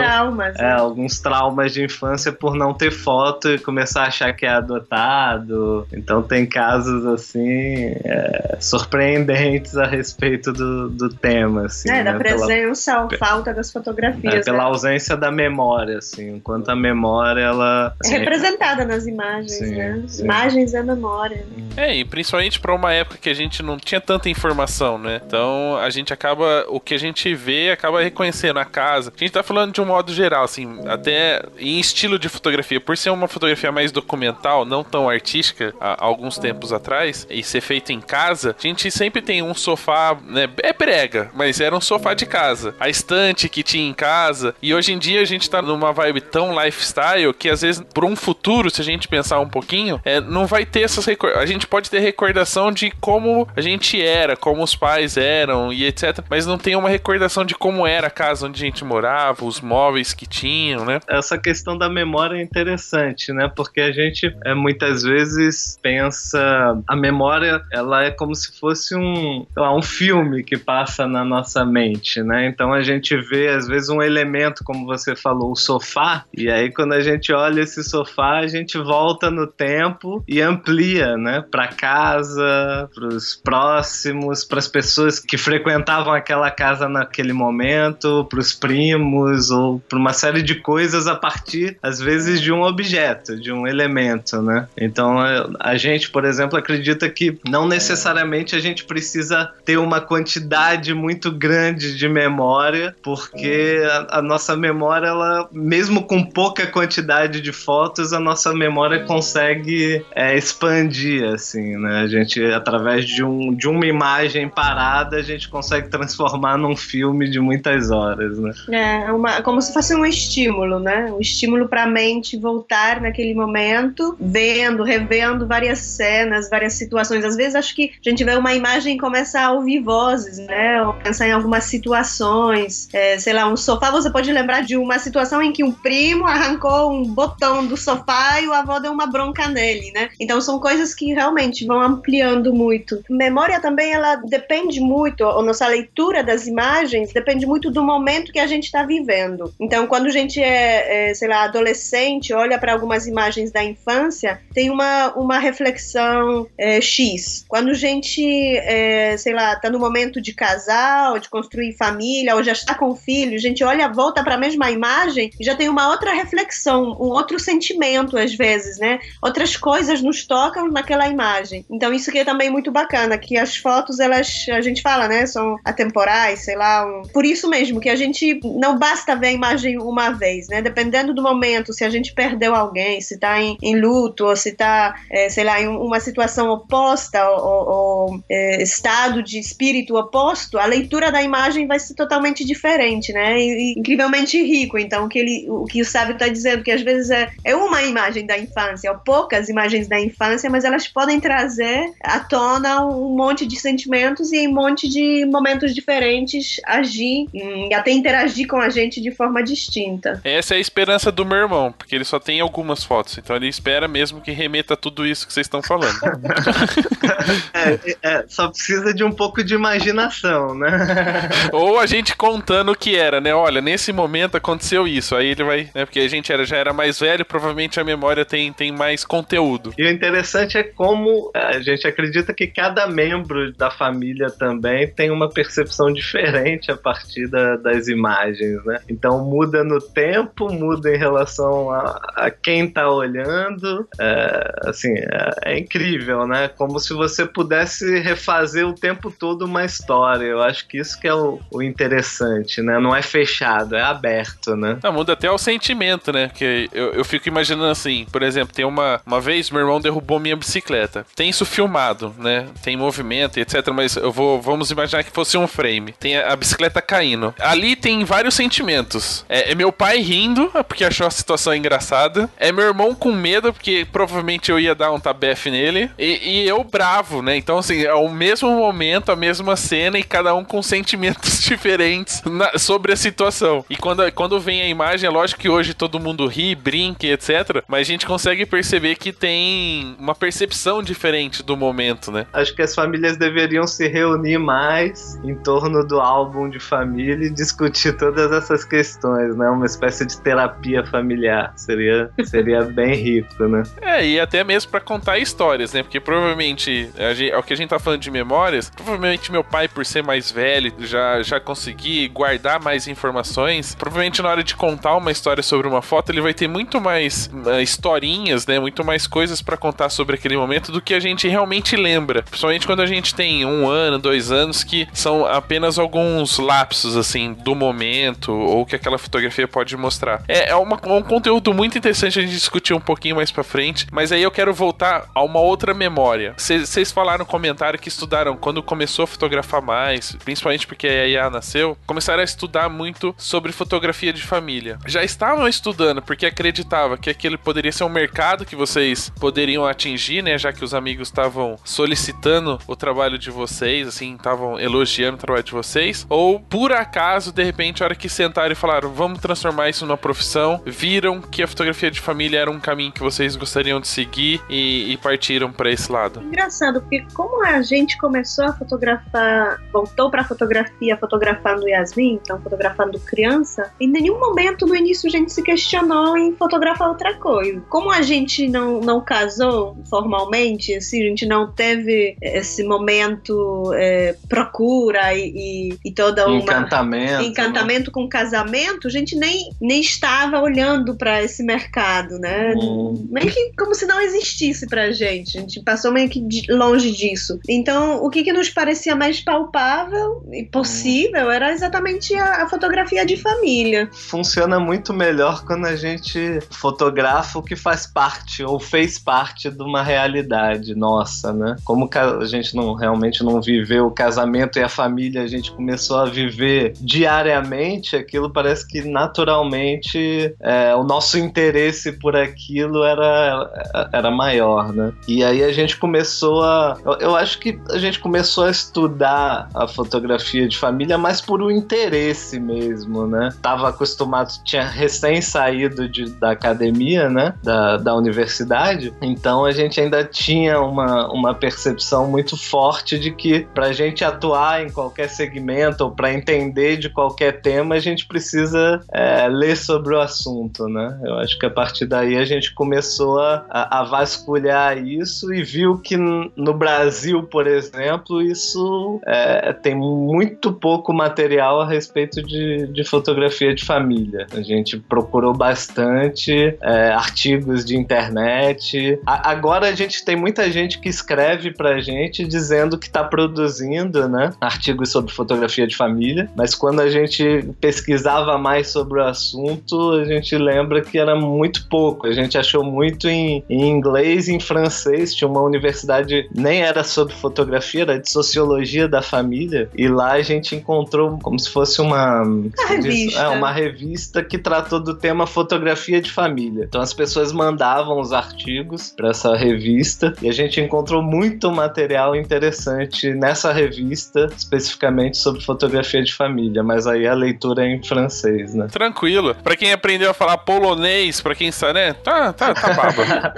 traumas. 0.53 0.59
É, 0.59 0.75
né? 0.75 0.81
alguns 0.81 1.19
traumas 1.19 1.73
de 1.73 1.83
infância 1.83 2.31
por 2.31 2.55
não 2.55 2.73
ter 2.73 2.91
foto 2.91 3.49
e 3.49 3.59
começar 3.59 4.03
a 4.03 4.07
achar 4.07 4.33
que 4.33 4.45
é 4.45 4.49
adotado. 4.49 5.87
Então 5.93 6.21
tem 6.21 6.45
casos 6.45 7.05
assim 7.05 7.93
é, 8.03 8.57
surpreendentes 8.59 9.77
a 9.77 9.85
respeito 9.85 10.51
do, 10.51 10.89
do 10.89 11.09
tema, 11.09 11.65
assim. 11.65 11.89
É, 11.89 12.03
da 12.03 12.13
né? 12.13 12.19
Pela- 12.19 12.45
presença 12.45 13.01
ou 13.01 13.17
falta 13.17 13.53
das 13.53 13.71
fotografias. 13.71 14.33
é, 14.33 14.41
pela 14.41 14.57
né? 14.59 14.63
ausência 14.63 15.15
da 15.15 15.31
memória, 15.31 15.97
assim. 15.97 16.35
Enquanto 16.35 16.69
a 16.69 16.75
memória, 16.75 17.41
ela. 17.41 17.95
É 18.03 18.07
assim, 18.07 18.17
representada 18.17 18.85
nas 18.85 19.05
imagens, 19.05 19.51
Sim, 19.51 19.75
né? 19.75 20.03
sim. 20.07 20.23
Imagens 20.23 20.73
é 20.73 20.83
memória. 20.83 21.45
É, 21.75 21.95
e 21.95 22.05
principalmente 22.05 22.59
pra 22.59 22.73
uma 22.73 22.93
época 22.93 23.17
que 23.21 23.29
a 23.29 23.33
gente 23.33 23.61
não 23.63 23.77
tinha 23.77 24.01
tanta 24.01 24.29
informação, 24.29 24.97
né? 24.97 25.21
Então 25.25 25.77
a 25.77 25.89
gente 25.89 26.13
acaba, 26.13 26.65
o 26.69 26.79
que 26.79 26.93
a 26.93 26.99
gente 26.99 27.33
vê, 27.33 27.71
acaba 27.71 28.01
reconhecendo 28.01 28.57
a 28.59 28.65
casa. 28.65 29.11
A 29.15 29.19
gente 29.19 29.31
tá 29.31 29.43
falando 29.43 29.73
de 29.73 29.81
um 29.81 29.85
modo 29.85 30.11
geral, 30.13 30.36
assim, 30.43 30.79
até 30.87 31.43
em 31.57 31.79
estilo 31.79 32.17
de 32.19 32.29
fotografia, 32.29 32.79
por 32.79 32.97
ser 32.97 33.09
uma 33.09 33.27
fotografia 33.27 33.71
mais 33.71 33.91
documental, 33.91 34.65
não 34.65 34.83
tão 34.83 35.09
artística, 35.09 35.73
há 35.79 36.03
alguns 36.03 36.37
tempos 36.37 36.71
atrás, 36.73 37.27
e 37.29 37.43
ser 37.43 37.61
feita 37.61 37.93
em 37.93 38.01
casa, 38.01 38.55
a 38.57 38.61
gente 38.61 38.89
sempre 38.91 39.21
tem 39.21 39.41
um 39.41 39.53
sofá, 39.53 40.17
né? 40.25 40.49
É 40.63 40.73
brega, 40.73 41.31
mas 41.33 41.59
era 41.59 41.75
um 41.75 41.81
sofá 41.81 42.13
de 42.13 42.25
casa. 42.25 42.75
A 42.79 42.89
estante 42.89 43.49
que 43.49 43.63
tinha 43.63 43.87
em 43.87 43.93
casa, 43.93 44.55
e 44.61 44.73
hoje 44.73 44.93
em 44.93 44.97
dia 44.97 45.21
a 45.21 45.25
gente 45.25 45.49
tá 45.49 45.61
numa 45.61 45.91
vibe 45.91 46.21
tão 46.21 46.63
lifestyle 46.63 47.33
que 47.33 47.49
às 47.49 47.61
vezes, 47.61 47.83
por 47.93 48.05
um 48.05 48.15
futuro, 48.15 48.69
se 48.69 48.81
a 48.81 48.83
gente 48.83 49.07
pensar 49.07 49.39
um 49.39 49.49
pouquinho, 49.49 49.99
é, 50.03 50.19
não 50.19 50.45
vai 50.45 50.65
ter 50.65 50.81
essas 50.81 51.05
recordações. 51.05 51.43
A 51.43 51.51
gente 51.51 51.67
pode 51.67 51.89
ter 51.89 51.99
recordação 51.99 52.71
de 52.71 52.91
como 52.99 53.47
a 53.55 53.61
gente 53.61 54.01
era, 54.01 54.35
como 54.35 54.63
os 54.63 54.75
pais 54.75 55.17
eram 55.17 55.71
e 55.71 55.85
etc. 55.85 56.23
Mas 56.29 56.45
não 56.45 56.57
tem 56.57 56.75
uma 56.75 56.89
recordação 56.89 57.45
de 57.45 57.55
como 57.55 57.85
era 57.85 58.07
a 58.07 58.11
casa 58.11 58.47
onde 58.47 58.61
a 58.61 58.65
gente 58.65 58.83
morava, 58.83 59.45
os 59.45 59.61
móveis 59.61 60.13
que 60.13 60.26
tinham, 60.29 60.85
né? 60.85 60.99
essa 61.07 61.37
questão 61.37 61.77
da 61.77 61.89
memória 61.89 62.37
é 62.37 62.41
interessante, 62.41 63.31
né? 63.31 63.51
Porque 63.53 63.81
a 63.81 63.91
gente 63.91 64.35
é, 64.45 64.53
muitas 64.53 65.03
vezes 65.03 65.77
pensa 65.81 66.81
a 66.87 66.95
memória, 66.95 67.61
ela 67.71 68.03
é 68.03 68.11
como 68.11 68.35
se 68.35 68.57
fosse 68.59 68.95
um, 68.95 69.45
lá, 69.55 69.75
um 69.75 69.81
filme 69.81 70.43
que 70.43 70.57
passa 70.57 71.07
na 71.07 71.23
nossa 71.23 71.65
mente, 71.65 72.21
né? 72.21 72.47
Então 72.47 72.73
a 72.73 72.81
gente 72.81 73.15
vê 73.17 73.49
às 73.49 73.67
vezes 73.67 73.89
um 73.89 74.01
elemento, 74.01 74.63
como 74.63 74.85
você 74.85 75.15
falou, 75.15 75.51
o 75.51 75.55
sofá, 75.55 76.25
e 76.35 76.49
aí 76.49 76.71
quando 76.71 76.93
a 76.93 77.01
gente 77.01 77.31
olha 77.31 77.61
esse 77.61 77.83
sofá, 77.83 78.39
a 78.39 78.47
gente 78.47 78.77
volta 78.77 79.31
no 79.31 79.47
tempo 79.47 80.23
e 80.27 80.41
amplia, 80.41 81.17
né? 81.17 81.43
Para 81.49 81.67
casa, 81.67 82.89
para 82.93 83.07
os 83.07 83.35
próximos, 83.35 84.43
para 84.43 84.59
as 84.59 84.67
pessoas 84.67 85.19
que 85.19 85.37
frequentavam 85.37 86.13
aquela 86.13 86.51
casa 86.51 86.89
naquele 86.89 87.33
momento, 87.33 88.25
para 88.29 88.39
os 88.39 88.53
primos 88.53 89.49
ou 89.51 89.79
para 89.79 89.97
uma 89.97 90.06
série 90.13 90.41
de 90.41 90.55
coisas 90.55 91.07
a 91.07 91.15
partir, 91.15 91.77
às 91.81 91.99
vezes, 91.99 92.41
de 92.41 92.51
um 92.51 92.61
objeto, 92.61 93.39
de 93.39 93.51
um 93.51 93.67
elemento, 93.67 94.41
né? 94.41 94.67
Então, 94.77 95.19
a- 95.19 95.49
a 95.59 95.77
gente, 95.77 96.09
por 96.09 96.25
exemplo, 96.25 96.57
acredita 96.57 97.09
que 97.09 97.39
não 97.47 97.67
necessariamente 97.67 98.55
a 98.55 98.59
gente 98.59 98.83
precisa 98.85 99.51
ter 99.65 99.77
uma 99.77 99.99
quantidade 100.01 100.93
muito 100.93 101.31
grande 101.31 101.95
de 101.97 102.07
memória, 102.07 102.95
porque 103.03 103.81
a, 104.09 104.19
a 104.19 104.21
nossa 104.21 104.55
memória, 104.55 105.07
ela, 105.07 105.47
mesmo 105.51 106.03
com 106.03 106.23
pouca 106.23 106.65
quantidade 106.67 107.41
de 107.41 107.51
fotos, 107.51 108.13
a 108.13 108.19
nossa 108.19 108.53
memória 108.53 109.03
consegue 109.03 110.03
é, 110.15 110.35
expandir, 110.37 111.23
assim, 111.33 111.77
né? 111.77 112.01
A 112.01 112.07
gente, 112.07 112.43
através 112.45 113.05
de, 113.05 113.23
um, 113.23 113.53
de 113.53 113.67
uma 113.67 113.85
imagem 113.85 114.47
parada, 114.49 115.17
a 115.17 115.21
gente 115.21 115.47
consegue 115.49 115.89
transformar 115.89 116.57
num 116.57 116.75
filme 116.75 117.29
de 117.29 117.39
muitas 117.39 117.91
horas, 117.91 118.37
né? 118.39 118.51
É, 118.69 119.11
uma, 119.11 119.41
como 119.41 119.61
se 119.61 119.73
fosse 119.73 119.95
um 119.97 120.05
estímulo, 120.05 120.79
né? 120.79 121.11
Um 121.11 121.19
estímulo 121.19 121.67
para 121.67 121.83
a 121.83 121.87
mente 121.87 122.37
voltar 122.37 123.01
naquele 123.01 123.33
momento, 123.33 124.15
vendo, 124.19 124.83
revendo 124.83 125.47
várias 125.47 125.79
cenas, 125.79 126.49
várias 126.49 126.73
situações. 126.73 127.23
Às 127.23 127.35
vezes 127.35 127.55
acho 127.55 127.75
que 127.75 127.91
a 128.05 128.09
gente 128.09 128.23
vê 128.23 128.35
uma 128.35 128.53
imagem 128.53 128.95
e 128.95 128.99
começa 128.99 129.41
a 129.41 129.51
ouvir 129.51 129.79
vozes, 129.79 130.37
né? 130.37 130.81
Ou 130.83 130.93
pensar 130.93 131.27
em 131.27 131.31
algumas 131.31 131.65
situações. 131.65 132.89
É, 132.93 133.17
sei 133.17 133.33
lá, 133.33 133.47
um 133.47 133.57
sofá, 133.57 133.91
você 133.91 134.09
pode 134.09 134.31
lembrar 134.31 134.61
de 134.61 134.77
uma 134.77 134.99
situação 134.99 135.41
em 135.41 135.51
que 135.51 135.63
um 135.63 135.71
primo 135.71 136.25
arrancou 136.25 136.91
um 136.91 137.03
botão 137.03 137.65
do 137.65 137.77
sofá 137.77 138.39
e 138.41 138.47
o 138.47 138.53
avô 138.53 138.79
deu 138.79 138.91
uma 138.91 139.07
bronca 139.07 139.47
nele, 139.47 139.91
né? 139.91 140.09
Então 140.19 140.39
são 140.41 140.59
coisas 140.59 140.93
que 140.93 141.13
realmente 141.13 141.65
vão 141.65 141.81
ampliando 141.81 142.53
muito. 142.53 143.03
Memória 143.09 143.59
também, 143.59 143.93
ela 143.93 144.15
depende 144.15 144.79
muito, 144.79 145.23
a 145.23 145.41
nossa 145.41 145.67
leitura 145.67 146.23
das 146.23 146.47
imagens 146.47 147.13
depende 147.13 147.45
muito 147.45 147.71
do 147.71 147.83
momento 147.83 148.31
que 148.31 148.39
a 148.39 148.47
gente 148.47 148.65
está 148.65 148.83
vivendo. 148.83 149.53
Então, 149.59 149.86
quando 149.87 150.07
a 150.07 150.11
gente 150.11 150.41
é, 150.41 151.09
é, 151.09 151.13
sei 151.13 151.27
lá, 151.27 151.43
adolescente, 151.43 152.33
olha 152.33 152.57
para 152.57 152.73
algumas 152.73 153.07
imagens 153.07 153.51
da 153.51 153.63
infância, 153.63 154.41
tem 154.53 154.69
uma, 154.69 155.13
uma 155.15 155.39
reflexão 155.39 156.47
é, 156.57 156.81
X. 156.81 157.45
Quando 157.47 157.69
a 157.69 157.73
gente, 157.73 158.23
é, 158.57 159.15
sei 159.17 159.33
lá, 159.33 159.55
tá 159.55 159.69
no 159.69 159.79
momento 159.79 160.21
de 160.21 160.33
casar, 160.33 161.11
ou 161.11 161.19
de 161.19 161.29
construir 161.29 161.73
família, 161.73 162.35
ou 162.35 162.43
já 162.43 162.51
está 162.51 162.73
com 162.75 162.95
filho, 162.95 163.35
a 163.35 163.39
gente 163.39 163.63
olha, 163.63 163.87
volta 163.87 164.23
para 164.23 164.35
a 164.35 164.37
mesma 164.37 164.69
imagem 164.71 165.31
e 165.39 165.43
já 165.43 165.55
tem 165.55 165.69
uma 165.69 165.89
outra 165.89 166.13
reflexão, 166.13 166.91
um 166.99 167.09
outro 167.09 167.39
sentimento, 167.39 168.17
às 168.17 168.33
vezes, 168.35 168.77
né? 168.77 168.99
Outras 169.21 169.55
coisas 169.55 170.01
nos 170.01 170.25
tocam 170.25 170.69
naquela 170.69 171.07
imagem. 171.07 171.65
Então, 171.69 171.93
isso 171.93 172.11
que 172.11 172.19
é 172.19 172.25
também 172.25 172.49
muito 172.49 172.71
bacana, 172.71 173.17
que 173.17 173.37
as 173.37 173.55
fotos, 173.55 173.99
elas, 173.99 174.45
a 174.51 174.61
gente 174.61 174.81
fala, 174.81 175.07
né, 175.07 175.25
são 175.25 175.57
atemporais, 175.63 176.39
sei 176.39 176.55
lá, 176.55 176.85
um... 176.85 177.03
por 177.03 177.25
isso 177.25 177.49
mesmo 177.49 177.79
que 177.79 177.89
a 177.89 177.95
gente 177.95 178.39
não 178.43 178.77
basta 178.77 179.15
ver 179.15 179.27
a 179.27 179.31
imagem 179.31 179.76
uma 179.77 180.11
vez, 180.11 180.47
né? 180.47 180.61
Dependendo 180.61 181.13
do 181.13 181.21
momento, 181.21 181.73
se 181.73 181.83
a 181.83 181.89
gente 181.89 182.13
perdeu 182.13 182.55
alguém, 182.55 183.01
se 183.01 183.17
tá 183.17 183.41
em, 183.41 183.57
em 183.61 183.79
luto, 183.79 184.25
ou 184.25 184.35
se 184.35 184.53
tá, 184.53 184.95
é, 185.11 185.29
sei 185.29 185.43
lá, 185.43 185.61
em 185.61 185.67
uma 185.67 185.99
situação 185.99 186.49
oposta, 186.49 187.29
ou, 187.29 187.69
ou 187.69 188.23
é, 188.29 188.61
estado 188.61 189.21
de 189.23 189.39
espírito 189.39 189.95
oposto, 189.95 190.57
a 190.57 190.65
leitura 190.65 191.11
da 191.11 191.21
imagem 191.21 191.67
vai 191.67 191.79
ser 191.79 191.93
totalmente 191.93 192.45
diferente, 192.45 193.11
né? 193.13 193.39
E, 193.39 193.73
e 193.75 193.79
incrivelmente 193.79 194.41
rico. 194.41 194.77
Então, 194.77 195.05
o 195.05 195.09
que, 195.09 195.19
ele, 195.19 195.45
o, 195.49 195.65
que 195.65 195.81
o 195.81 195.85
sábio 195.85 196.13
está 196.13 196.27
dizendo, 196.27 196.63
que 196.63 196.71
às 196.71 196.81
vezes 196.81 197.09
é, 197.09 197.29
é 197.43 197.55
uma 197.55 197.83
imagem 197.83 198.25
da 198.25 198.37
infância, 198.37 198.91
ou 198.91 198.97
poucas 198.99 199.49
imagens 199.49 199.87
da 199.87 199.99
infância, 199.99 200.49
mas 200.49 200.63
elas 200.63 200.87
podem 200.87 201.19
trazer 201.19 201.91
à 202.01 202.19
tona 202.19 202.85
um 202.85 203.15
monte 203.15 203.45
de 203.45 203.59
sentimentos 203.59 204.31
e 204.31 204.47
um 204.47 204.53
monte 204.53 204.87
de 204.87 205.25
momentos 205.25 205.73
diferentes 205.73 206.59
agir 206.65 207.27
hum, 207.33 207.67
e 207.69 207.73
até 207.73 207.91
interagir 207.91 208.47
com 208.47 208.57
a 208.57 208.69
gente 208.69 209.01
de 209.01 209.11
forma 209.11 209.43
distinta. 209.43 209.66
Distinta. 209.67 210.19
Essa 210.23 210.55
é 210.55 210.57
a 210.57 210.59
esperança 210.59 211.11
do 211.11 211.25
meu 211.25 211.37
irmão, 211.37 211.71
porque 211.71 211.93
ele 211.93 212.05
só 212.05 212.19
tem 212.19 212.39
algumas 212.39 212.83
fotos. 212.83 213.17
Então 213.17 213.35
ele 213.35 213.47
espera 213.47 213.87
mesmo 213.87 214.21
que 214.21 214.31
remeta 214.31 214.75
tudo 214.75 215.05
isso 215.05 215.27
que 215.27 215.33
vocês 215.33 215.45
estão 215.45 215.61
falando. 215.61 215.97
é, 217.53 217.97
é, 218.01 218.25
só 218.27 218.47
precisa 218.47 218.93
de 218.93 219.03
um 219.03 219.11
pouco 219.11 219.43
de 219.43 219.53
imaginação, 219.53 220.55
né? 220.55 220.69
Ou 221.51 221.79
a 221.79 221.85
gente 221.85 222.15
contando 222.15 222.71
o 222.71 222.75
que 222.75 222.95
era, 222.95 223.19
né? 223.19 223.33
Olha, 223.33 223.61
nesse 223.61 223.91
momento 223.91 224.37
aconteceu 224.37 224.87
isso. 224.87 225.15
Aí 225.15 225.27
ele 225.27 225.43
vai, 225.43 225.69
né? 225.75 225.85
Porque 225.85 225.99
a 225.99 226.07
gente 226.07 226.31
era, 226.31 226.45
já 226.45 226.57
era 226.57 226.73
mais 226.73 226.99
velho, 226.99 227.25
provavelmente 227.25 227.79
a 227.79 227.83
memória 227.83 228.25
tem, 228.25 228.51
tem 228.53 228.71
mais 228.71 229.03
conteúdo. 229.03 229.73
E 229.77 229.83
o 229.83 229.89
interessante 229.89 230.57
é 230.57 230.63
como 230.63 231.31
a 231.33 231.59
gente 231.59 231.87
acredita 231.87 232.33
que 232.33 232.47
cada 232.47 232.87
membro 232.87 233.51
da 233.53 233.69
família 233.69 234.29
também 234.29 234.87
tem 234.87 235.11
uma 235.11 235.29
percepção 235.29 235.91
diferente 235.91 236.71
a 236.71 236.77
partir 236.77 237.27
da, 237.27 237.57
das 237.57 237.87
imagens, 237.87 238.63
né? 238.65 238.79
Então 238.89 239.23
muda 239.23 239.56
no 239.63 239.79
tempo, 239.79 240.51
muda 240.51 240.93
em 240.93 240.97
relação 240.97 241.71
a, 241.71 241.99
a 242.15 242.31
quem 242.31 242.69
tá 242.69 242.89
olhando. 242.89 243.87
É, 243.99 244.51
assim, 244.65 244.93
é, 244.93 245.53
é 245.53 245.59
incrível, 245.59 246.27
né? 246.27 246.47
Como 246.47 246.79
se 246.79 246.93
você 246.93 247.25
pudesse 247.25 247.99
refazer 247.99 248.67
o 248.67 248.73
tempo 248.73 249.11
todo 249.11 249.43
uma 249.43 249.65
história. 249.65 250.25
Eu 250.25 250.41
acho 250.41 250.67
que 250.67 250.77
isso 250.77 250.99
que 250.99 251.07
é 251.07 251.13
o, 251.13 251.39
o 251.51 251.61
interessante, 251.61 252.61
né? 252.61 252.79
Não 252.79 252.95
é 252.95 253.01
fechado, 253.01 253.75
é 253.75 253.81
aberto, 253.81 254.55
né? 254.55 254.79
Ah, 254.83 254.91
muda 254.91 255.13
até 255.13 255.29
o 255.31 255.37
sentimento, 255.37 256.11
né? 256.11 256.27
Porque 256.27 256.69
eu, 256.73 256.93
eu 256.93 257.05
fico 257.05 257.27
imaginando 257.27 257.71
assim, 257.71 258.05
por 258.11 258.21
exemplo, 258.23 258.53
tem 258.53 258.65
uma, 258.65 259.01
uma 259.05 259.19
vez 259.21 259.49
meu 259.49 259.61
irmão 259.61 259.81
derrubou 259.81 260.19
minha 260.19 260.35
bicicleta. 260.35 261.05
Tem 261.15 261.29
isso 261.29 261.45
filmado, 261.45 262.13
né? 262.17 262.47
Tem 262.61 262.75
movimento 262.75 263.37
etc. 263.41 263.67
Mas 263.73 263.95
eu 263.95 264.11
vou, 264.11 264.41
vamos 264.41 264.71
imaginar 264.71 265.03
que 265.03 265.11
fosse 265.11 265.37
um 265.37 265.47
frame. 265.47 265.93
Tem 265.93 266.17
a, 266.17 266.33
a 266.33 266.35
bicicleta 266.35 266.81
caindo. 266.81 267.33
Ali 267.39 267.75
tem 267.75 268.03
vários 268.03 268.35
sentimentos. 268.35 269.25
É, 269.27 269.46
é, 269.47 269.55
meu 269.55 269.71
pai 269.71 269.99
rindo, 269.99 270.49
porque 270.67 270.83
achou 270.83 271.07
a 271.07 271.11
situação 271.11 271.55
engraçada. 271.55 272.29
É 272.37 272.51
meu 272.51 272.65
irmão 272.65 272.93
com 272.93 273.11
medo, 273.11 273.53
porque 273.53 273.87
provavelmente 273.91 274.51
eu 274.51 274.59
ia 274.59 274.75
dar 274.75 274.91
um 274.91 274.99
tabefe 274.99 275.49
nele. 275.49 275.89
E, 275.97 276.41
e 276.43 276.47
eu 276.47 276.63
bravo, 276.63 277.21
né? 277.21 277.37
Então, 277.37 277.57
assim, 277.57 277.83
é 277.83 277.93
o 277.93 278.09
mesmo 278.09 278.49
momento, 278.49 279.11
a 279.11 279.15
mesma 279.15 279.55
cena 279.55 279.97
e 279.97 280.03
cada 280.03 280.33
um 280.35 280.43
com 280.43 280.61
sentimentos 280.63 281.41
diferentes 281.41 282.21
na, 282.25 282.57
sobre 282.57 282.91
a 282.91 282.95
situação. 282.95 283.63
E 283.69 283.75
quando, 283.75 284.09
quando 284.11 284.39
vem 284.39 284.61
a 284.61 284.67
imagem, 284.67 285.07
é 285.07 285.09
lógico 285.11 285.41
que 285.41 285.49
hoje 285.49 285.73
todo 285.73 285.99
mundo 285.99 286.27
ri, 286.27 286.55
brinca, 286.55 287.07
etc. 287.07 287.63
Mas 287.67 287.81
a 287.81 287.91
gente 287.91 288.05
consegue 288.05 288.45
perceber 288.45 288.95
que 288.95 289.13
tem 289.13 289.95
uma 289.99 290.15
percepção 290.15 290.83
diferente 290.83 291.43
do 291.43 291.55
momento, 291.55 292.11
né? 292.11 292.25
Acho 292.33 292.53
que 292.55 292.61
as 292.61 292.75
famílias 292.75 293.17
deveriam 293.17 293.65
se 293.65 293.87
reunir 293.87 294.37
mais 294.37 295.19
em 295.23 295.35
torno 295.35 295.85
do 295.85 295.99
álbum 295.99 296.49
de 296.49 296.59
família 296.59 297.27
e 297.27 297.29
discutir 297.29 297.95
todas 297.97 298.31
essas 298.31 298.65
questões, 298.65 299.35
né? 299.37 299.49
Uma 299.49 299.65
espécie 299.65 300.05
de 300.05 300.19
terapia 300.21 300.85
familiar. 300.85 301.53
Seria, 301.55 302.09
seria 302.23 302.61
bem 302.65 302.95
rico, 302.95 303.47
né? 303.47 303.63
É, 303.81 304.05
e 304.05 304.19
até 304.19 304.43
mesmo 304.43 304.71
para 304.71 304.79
contar 304.79 305.17
histórias, 305.19 305.73
né? 305.73 305.83
Porque 305.83 305.99
provavelmente, 305.99 306.89
a 306.97 307.13
gente, 307.13 307.33
o 307.33 307.43
que 307.43 307.53
a 307.53 307.57
gente 307.57 307.69
tá 307.69 307.79
falando 307.79 308.01
de 308.01 308.11
memórias, 308.11 308.69
provavelmente 308.69 309.31
meu 309.31 309.43
pai, 309.43 309.67
por 309.67 309.85
ser 309.85 310.03
mais 310.03 310.31
velho, 310.31 310.73
já, 310.79 311.21
já 311.21 311.39
conseguir 311.39 312.07
guardar 312.09 312.59
mais 312.59 312.87
informações. 312.87 313.75
Provavelmente 313.75 314.21
na 314.21 314.29
hora 314.29 314.43
de 314.43 314.55
contar 314.55 314.95
uma 314.95 315.11
história 315.11 315.43
sobre 315.43 315.67
uma 315.67 315.81
foto, 315.81 316.11
ele 316.11 316.21
vai 316.21 316.33
ter 316.33 316.47
muito 316.47 316.81
mais 316.81 317.29
uh, 317.33 317.61
historinhas, 317.61 318.47
né? 318.47 318.59
Muito 318.59 318.83
mais 318.83 319.07
coisas 319.07 319.41
para 319.41 319.57
contar 319.57 319.89
sobre 319.89 320.15
aquele 320.15 320.35
momento 320.35 320.71
do 320.71 320.81
que 320.81 320.93
a 320.93 320.99
gente 320.99 321.27
realmente 321.27 321.75
lembra. 321.75 322.23
Principalmente 322.23 322.65
quando 322.65 322.81
a 322.81 322.85
gente 322.85 323.13
tem 323.13 323.45
um 323.45 323.67
ano, 323.69 323.99
dois 323.99 324.31
anos, 324.31 324.63
que 324.63 324.87
são 324.93 325.25
apenas 325.25 325.77
alguns 325.77 326.37
lapsos, 326.39 326.95
assim, 326.95 327.33
do 327.33 327.55
momento 327.55 328.33
ou 328.33 328.65
que 328.65 328.75
aquela 328.75 328.97
fotografia 328.97 329.16
pode 329.47 329.75
mostrar. 329.77 330.23
É, 330.27 330.49
é 330.49 330.55
uma, 330.55 330.79
um 330.85 331.01
conteúdo 331.01 331.53
muito 331.53 331.77
interessante 331.77 332.19
a 332.19 332.21
gente 332.21 332.31
discutir 332.31 332.73
um 332.73 332.79
pouquinho 332.79 333.15
mais 333.15 333.31
pra 333.31 333.43
frente, 333.43 333.87
mas 333.91 334.11
aí 334.11 334.21
eu 334.21 334.31
quero 334.31 334.53
voltar 334.53 335.09
a 335.13 335.23
uma 335.23 335.39
outra 335.39 335.73
memória. 335.73 336.33
Vocês 336.37 336.91
falaram 336.91 337.19
no 337.19 337.25
comentário 337.25 337.79
que 337.79 337.89
estudaram 337.89 338.35
quando 338.37 338.61
começou 338.61 339.03
a 339.03 339.07
fotografar 339.07 339.61
mais, 339.61 340.15
principalmente 340.23 340.67
porque 340.67 340.87
a 340.87 341.07
IA 341.07 341.29
nasceu, 341.29 341.77
começaram 341.85 342.21
a 342.21 342.23
estudar 342.23 342.69
muito 342.69 343.13
sobre 343.17 343.51
fotografia 343.51 344.13
de 344.13 344.21
família. 344.21 344.77
Já 344.85 345.03
estavam 345.03 345.47
estudando 345.47 346.01
porque 346.01 346.25
acreditava 346.25 346.97
que 346.97 347.09
aquele 347.09 347.37
poderia 347.37 347.71
ser 347.71 347.83
um 347.83 347.89
mercado 347.89 348.45
que 348.45 348.55
vocês 348.55 349.11
poderiam 349.19 349.65
atingir, 349.65 350.21
né, 350.21 350.37
já 350.37 350.51
que 350.51 350.63
os 350.63 350.73
amigos 350.73 351.07
estavam 351.07 351.57
solicitando 351.63 352.59
o 352.67 352.75
trabalho 352.75 353.17
de 353.17 353.31
vocês, 353.31 353.87
assim, 353.87 354.15
estavam 354.15 354.59
elogiando 354.59 355.15
o 355.15 355.19
trabalho 355.19 355.43
de 355.43 355.51
vocês, 355.51 356.05
ou 356.09 356.39
por 356.39 356.71
acaso, 356.71 357.31
de 357.31 357.43
repente, 357.43 357.81
a 357.81 357.85
hora 357.85 357.95
que 357.95 358.09
sentaram 358.09 358.51
e 358.51 358.55
falaram, 358.55 358.93
vamos 358.93 359.06
transformar 359.15 359.69
isso 359.69 359.85
numa 359.85 359.97
profissão, 359.97 360.61
viram 360.65 361.21
que 361.21 361.43
a 361.43 361.47
fotografia 361.47 361.91
de 361.91 361.99
família 361.99 362.39
era 362.39 362.51
um 362.51 362.59
caminho 362.59 362.91
que 362.91 363.01
vocês 363.01 363.35
gostariam 363.35 363.79
de 363.79 363.87
seguir 363.87 364.41
e, 364.49 364.91
e 364.93 364.97
partiram 364.97 365.51
para 365.51 365.71
esse 365.71 365.91
lado. 365.91 366.21
Engraçado, 366.21 366.81
porque 366.81 367.05
como 367.13 367.43
a 367.43 367.61
gente 367.61 367.97
começou 367.97 368.45
a 368.45 368.53
fotografar, 368.53 369.61
voltou 369.71 370.09
para 370.09 370.23
fotografia 370.23 370.97
fotografando 370.97 371.67
Yasmin, 371.67 372.19
então 372.21 372.39
fotografando 372.41 372.99
criança, 372.99 373.71
em 373.79 373.89
nenhum 373.89 374.19
momento 374.19 374.65
no 374.65 374.75
início 374.75 375.07
a 375.07 375.11
gente 375.11 375.31
se 375.31 375.41
questionou 375.43 376.17
em 376.17 376.35
fotografar 376.35 376.89
outra 376.89 377.13
coisa. 377.15 377.61
Como 377.69 377.91
a 377.91 378.01
gente 378.01 378.47
não, 378.47 378.79
não 378.79 379.01
casou 379.01 379.77
formalmente, 379.89 380.73
assim, 380.73 381.03
a 381.03 381.09
gente 381.09 381.25
não 381.25 381.51
teve 381.51 382.17
esse 382.21 382.63
momento 382.63 383.71
é, 383.75 384.15
procura 384.27 385.13
e, 385.13 385.33
e, 385.35 385.79
e 385.85 385.91
toda 385.91 386.27
uma 386.27 386.37
encantamento, 386.37 387.23
encantamento 387.23 387.85
né? 387.85 387.91
com 387.91 388.07
casamento, 388.07 388.87
a 388.87 388.91
gente 388.97 389.15
nem, 389.15 389.49
nem 389.61 389.81
estava 389.81 390.39
olhando 390.41 390.95
para 390.95 391.23
esse 391.23 391.43
mercado, 391.43 392.17
né? 392.19 392.53
Hum. 392.55 393.07
Meio 393.09 393.31
que 393.31 393.51
como 393.57 393.73
se 393.73 393.85
não 393.85 394.01
existisse 394.01 394.67
pra 394.67 394.91
gente. 394.91 395.37
A 395.37 395.41
gente 395.41 395.61
passou 395.61 395.91
meio 395.91 396.09
que 396.09 396.23
longe 396.49 396.91
disso. 396.91 397.39
Então, 397.47 398.03
o 398.03 398.09
que, 398.09 398.23
que 398.23 398.33
nos 398.33 398.49
parecia 398.49 398.95
mais 398.95 399.21
palpável 399.21 400.23
e 400.31 400.43
possível 400.43 401.27
hum. 401.27 401.31
era 401.31 401.51
exatamente 401.51 402.13
a, 402.15 402.43
a 402.43 402.49
fotografia 402.49 403.05
de 403.05 403.17
família. 403.17 403.89
Funciona 403.91 404.59
muito 404.59 404.93
melhor 404.93 405.45
quando 405.45 405.65
a 405.65 405.75
gente 405.75 406.39
fotografa 406.49 407.39
o 407.39 407.43
que 407.43 407.55
faz 407.55 407.87
parte 407.87 408.43
ou 408.43 408.59
fez 408.59 408.97
parte 408.97 409.49
de 409.49 409.63
uma 409.63 409.83
realidade 409.83 410.75
nossa, 410.75 411.33
né? 411.33 411.55
Como 411.63 411.89
a 411.93 412.25
gente 412.25 412.55
não 412.55 412.73
realmente 412.73 413.23
não 413.23 413.41
viveu 413.41 413.87
o 413.87 413.91
casamento 413.91 414.59
e 414.59 414.63
a 414.63 414.69
família, 414.69 415.21
a 415.21 415.27
gente 415.27 415.51
começou 415.51 415.97
a 415.97 416.05
viver 416.05 416.73
diariamente, 416.79 417.95
aquilo 417.95 418.29
parece 418.29 418.67
que 418.67 418.81
naturalmente 418.87 420.35
é, 420.39 420.75
o 420.75 420.83
nosso 420.83 421.17
interesse 421.17 421.91
por 421.93 422.15
aquilo 422.15 422.83
era, 422.83 423.89
era 423.91 424.11
maior, 424.11 424.73
né? 424.73 424.93
E 425.07 425.23
aí 425.23 425.43
a 425.43 425.51
gente 425.51 425.77
começou 425.77 426.43
a. 426.43 426.77
Eu, 426.85 426.93
eu 426.93 427.15
acho 427.15 427.39
que 427.39 427.59
a 427.69 427.77
gente 427.77 427.99
começou 427.99 428.45
a 428.45 428.51
estudar 428.51 429.49
a 429.53 429.67
fotografia 429.67 430.47
de 430.47 430.57
família 430.57 430.97
mais 430.97 431.21
por 431.21 431.41
um 431.41 431.51
interesse 431.51 432.39
mesmo, 432.39 433.07
né? 433.07 433.29
Tava 433.41 433.69
acostumado, 433.69 434.33
tinha 434.43 434.63
recém 434.63 435.21
saído 435.21 435.87
de, 435.87 436.09
da 436.11 436.31
academia, 436.31 437.09
né? 437.09 437.33
Da, 437.43 437.77
da 437.77 437.95
universidade, 437.95 438.93
então 439.01 439.45
a 439.45 439.51
gente 439.51 439.79
ainda 439.79 440.03
tinha 440.03 440.59
uma, 440.59 441.11
uma 441.11 441.33
percepção 441.33 442.07
muito 442.09 442.37
forte 442.37 442.99
de 442.99 443.11
que 443.11 443.47
pra 443.53 443.71
gente 443.71 444.03
atuar 444.03 444.63
em 444.63 444.69
qualquer 444.69 445.09
segmento 445.09 445.83
ou 445.83 445.91
para 445.91 446.13
entender 446.13 446.77
de 446.77 446.89
qualquer 446.89 447.41
tema, 447.41 447.75
a 447.75 447.79
gente 447.79 448.07
precisa 448.07 448.76
é, 448.91 449.27
ler 449.27 449.55
sobre 449.55 449.95
o 449.95 449.99
assunto, 449.99 450.67
né? 450.67 450.99
Eu 451.03 451.15
acho 451.15 451.37
que 451.37 451.45
a 451.45 451.49
partir 451.49 451.85
daí 451.85 452.17
a 452.17 452.25
gente 452.25 452.53
começou 452.53 453.19
a, 453.19 453.45
a, 453.49 453.83
vasculhar 453.83 454.77
isso 454.77 455.33
e 455.33 455.43
viu 455.43 455.77
que 455.77 455.97
no 455.97 456.53
Brasil, 456.53 457.23
por 457.23 457.47
exemplo, 457.47 458.21
isso 458.21 458.99
é, 459.05 459.53
tem 459.53 459.75
muito 459.75 460.51
pouco 460.51 460.93
material 460.93 461.61
a 461.61 461.67
respeito 461.67 462.21
de, 462.21 462.67
de 462.67 462.83
fotografia 462.83 463.53
de 463.53 463.63
família. 463.63 464.27
A 464.33 464.41
gente 464.41 464.77
procurou 464.77 465.33
bastante 465.33 466.57
é, 466.61 466.91
artigos 466.91 467.65
de 467.65 467.77
internet. 467.77 468.99
A, 469.05 469.31
agora 469.31 469.67
a 469.67 469.73
gente 469.73 470.03
tem 470.03 470.15
muita 470.15 470.49
gente 470.51 470.79
que 470.79 470.89
escreve 470.89 471.51
pra 471.51 471.79
gente 471.79 472.25
dizendo 472.25 472.77
que 472.77 472.87
está 472.87 473.03
produzindo 473.03 474.07
né, 474.07 474.33
artigos 474.39 474.91
sobre 474.91 475.11
fotografia 475.11 475.67
de 475.67 475.75
família, 475.75 476.29
mas 476.35 476.55
quando 476.55 476.79
a 476.81 476.89
gente 476.89 477.47
pesquisava 477.59 478.37
mais 478.37 478.66
sobre 478.67 478.99
o 478.99 479.03
assunto, 479.03 479.91
a 479.91 480.05
gente 480.05 480.37
lembra 480.37 480.81
que 480.81 480.97
era 480.97 481.15
muito 481.15 481.67
pouco. 481.67 482.07
A 482.07 482.11
gente 482.11 482.37
achou 482.37 482.63
muito 482.63 483.07
em, 483.07 483.43
em 483.49 483.69
inglês 483.69 484.27
e 484.27 484.33
em 484.33 484.39
francês. 484.39 485.13
Tinha 485.13 485.27
uma 485.27 485.41
universidade, 485.41 486.29
nem 486.33 486.61
era 486.61 486.83
sobre 486.83 487.13
fotografia, 487.13 487.81
era 487.81 487.99
de 487.99 488.11
sociologia 488.11 488.87
da 488.87 489.01
família, 489.01 489.69
e 489.75 489.87
lá 489.87 490.13
a 490.13 490.21
gente 490.21 490.55
encontrou 490.55 491.17
como 491.21 491.39
se 491.39 491.49
fosse 491.49 491.81
uma, 491.81 492.21
uma 492.21 492.67
revista. 492.67 493.19
É, 493.19 493.27
uma 493.29 493.51
revista 493.51 494.23
que 494.23 494.37
tratou 494.37 494.79
do 494.79 494.93
tema 494.93 495.25
fotografia 495.25 496.01
de 496.01 496.11
família. 496.11 496.65
Então 496.65 496.81
as 496.81 496.93
pessoas 496.93 497.31
mandavam 497.31 497.99
os 497.99 498.11
artigos 498.11 498.93
para 498.95 499.09
essa 499.09 499.35
revista 499.35 500.13
e 500.21 500.29
a 500.29 500.33
gente 500.33 500.59
encontrou 500.59 501.01
muito 501.01 501.51
material 501.51 502.15
interessante 502.15 503.13
nessa 503.13 503.51
revista, 503.51 504.27
especificamente 504.35 505.17
sobre 505.17 505.41
fotografia 505.41 506.03
de 506.03 506.13
família, 506.13 506.63
mas 506.63 506.87
aí 506.87 507.07
a 507.07 507.13
leitura 507.13 507.65
é 507.65 507.69
em 507.69 507.83
francês, 507.83 508.53
né? 508.57 508.67
Tranquilo. 508.71 509.35
Pra 509.35 509.55
quem 509.55 509.71
aprendeu 509.71 510.09
a 510.09 510.13
falar 510.13 510.37
polonês, 510.39 511.21
pra 511.21 511.35
quem 511.35 511.51
sabe, 511.51 511.73
né? 511.73 511.93
Tá, 511.93 512.33
tá, 512.33 512.53
tá 512.53 512.73
baba. 512.73 513.33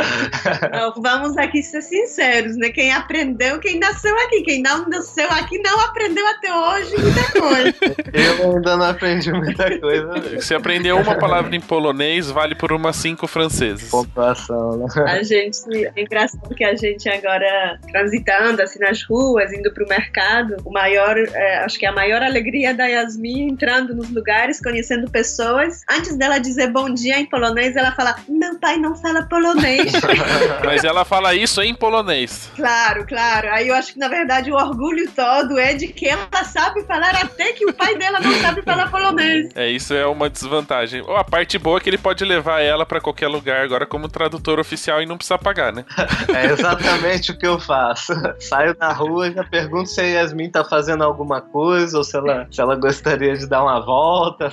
Não, 0.71 1.01
vamos 1.01 1.37
aqui 1.37 1.61
ser 1.61 1.81
sinceros, 1.81 2.55
né? 2.57 2.69
Quem 2.69 2.91
aprendeu, 2.91 3.59
quem 3.59 3.79
nasceu 3.79 4.15
aqui. 4.19 4.41
Quem 4.41 4.61
não 4.61 4.87
nasceu 4.87 5.29
aqui 5.31 5.59
não 5.59 5.79
aprendeu 5.81 6.25
até 6.27 6.53
hoje 6.53 6.95
muita 6.97 7.39
coisa. 7.39 7.75
Eu 8.13 8.55
ainda 8.55 8.77
não 8.77 8.85
aprendi 8.85 9.31
muita 9.31 9.79
coisa. 9.79 10.41
Se 10.41 10.53
aprendeu 10.53 10.97
uma 10.97 11.15
palavra 11.15 11.55
em 11.55 11.61
polonês, 11.61 12.29
vale 12.31 12.55
por 12.55 12.71
umas 12.71 12.95
cinco 12.95 13.27
francesas. 13.27 13.89
Pontuação, 13.89 14.77
né? 14.77 14.85
A 15.07 15.23
gente, 15.23 15.59
é 15.95 16.01
engraçado 16.01 16.53
que 16.55 16.63
a 16.63 16.75
gente 16.75 17.07
agora 17.09 17.79
transitando 17.91 18.61
assim 18.61 18.79
nas 18.79 19.03
ruas, 19.03 19.51
indo 19.51 19.71
pro 19.73 19.87
mercado, 19.87 20.57
o 20.63 20.71
maior, 20.71 21.17
é, 21.17 21.59
acho 21.59 21.77
que 21.77 21.85
a 21.85 21.91
maior 21.91 22.21
alegria 22.21 22.73
da 22.73 22.85
Yasmin 22.85 23.49
entrando 23.49 23.95
nos 23.95 24.09
lugares, 24.09 24.61
conhecendo 24.61 25.08
pessoas. 25.09 25.81
Antes 25.89 26.15
dela 26.17 26.39
dizer 26.39 26.71
bom 26.71 26.89
dia 26.89 27.19
em 27.19 27.25
polonês, 27.25 27.75
ela 27.75 27.91
fala: 27.93 28.15
Meu 28.27 28.59
pai 28.59 28.77
não 28.77 28.95
fala 28.95 29.23
polonês. 29.23 29.91
Mas 30.63 30.83
ela 30.83 31.05
fala 31.05 31.33
isso 31.33 31.61
em 31.61 31.73
polonês. 31.73 32.49
claro, 32.55 33.05
claro. 33.05 33.49
Aí 33.51 33.67
eu 33.67 33.75
acho 33.75 33.93
que 33.93 33.99
na 33.99 34.07
verdade 34.07 34.51
o 34.51 34.55
orgulho 34.55 35.09
todo 35.11 35.57
é 35.57 35.73
de 35.73 35.87
que 35.87 36.07
ela 36.07 36.43
sabe 36.43 36.83
falar 36.85 37.15
até 37.15 37.53
que 37.53 37.65
o 37.65 37.73
pai 37.73 37.95
dela 37.95 38.19
não 38.19 38.33
sabe 38.41 38.61
falar 38.61 38.89
polonês. 38.89 39.49
É, 39.55 39.69
isso 39.69 39.93
é 39.93 40.05
uma 40.05 40.29
desvantagem. 40.29 41.01
Ou 41.01 41.15
a 41.15 41.23
parte 41.23 41.57
boa 41.57 41.77
é 41.77 41.81
que 41.81 41.89
ele 41.89 41.97
pode 41.97 42.23
levar 42.23 42.61
ela 42.61 42.85
pra 42.85 43.01
qualquer 43.01 43.27
lugar 43.27 43.63
agora 43.63 43.85
como 43.85 44.07
tradutor 44.07 44.59
oficial 44.59 45.01
e 45.01 45.05
não 45.05 45.17
precisa 45.17 45.37
pagar, 45.37 45.73
né? 45.73 45.85
É 46.33 46.45
exatamente 46.45 47.31
o 47.31 47.37
que 47.37 47.47
eu 47.47 47.59
faço. 47.59 48.13
Saio 48.39 48.75
na 48.79 48.91
rua 48.91 49.27
e 49.27 49.33
já 49.33 49.43
pergunto 49.43 49.89
se 49.89 49.99
a 49.99 50.03
Yasmin 50.03 50.49
tá 50.49 50.63
fazendo 50.63 51.03
alguma 51.03 51.41
coisa 51.41 51.97
ou 51.97 52.03
se 52.03 52.15
ela, 52.15 52.47
se 52.51 52.61
ela 52.61 52.75
gostaria 52.75 53.35
de 53.35 53.47
dar 53.47 53.63
uma 53.63 53.79
volta. 53.79 54.51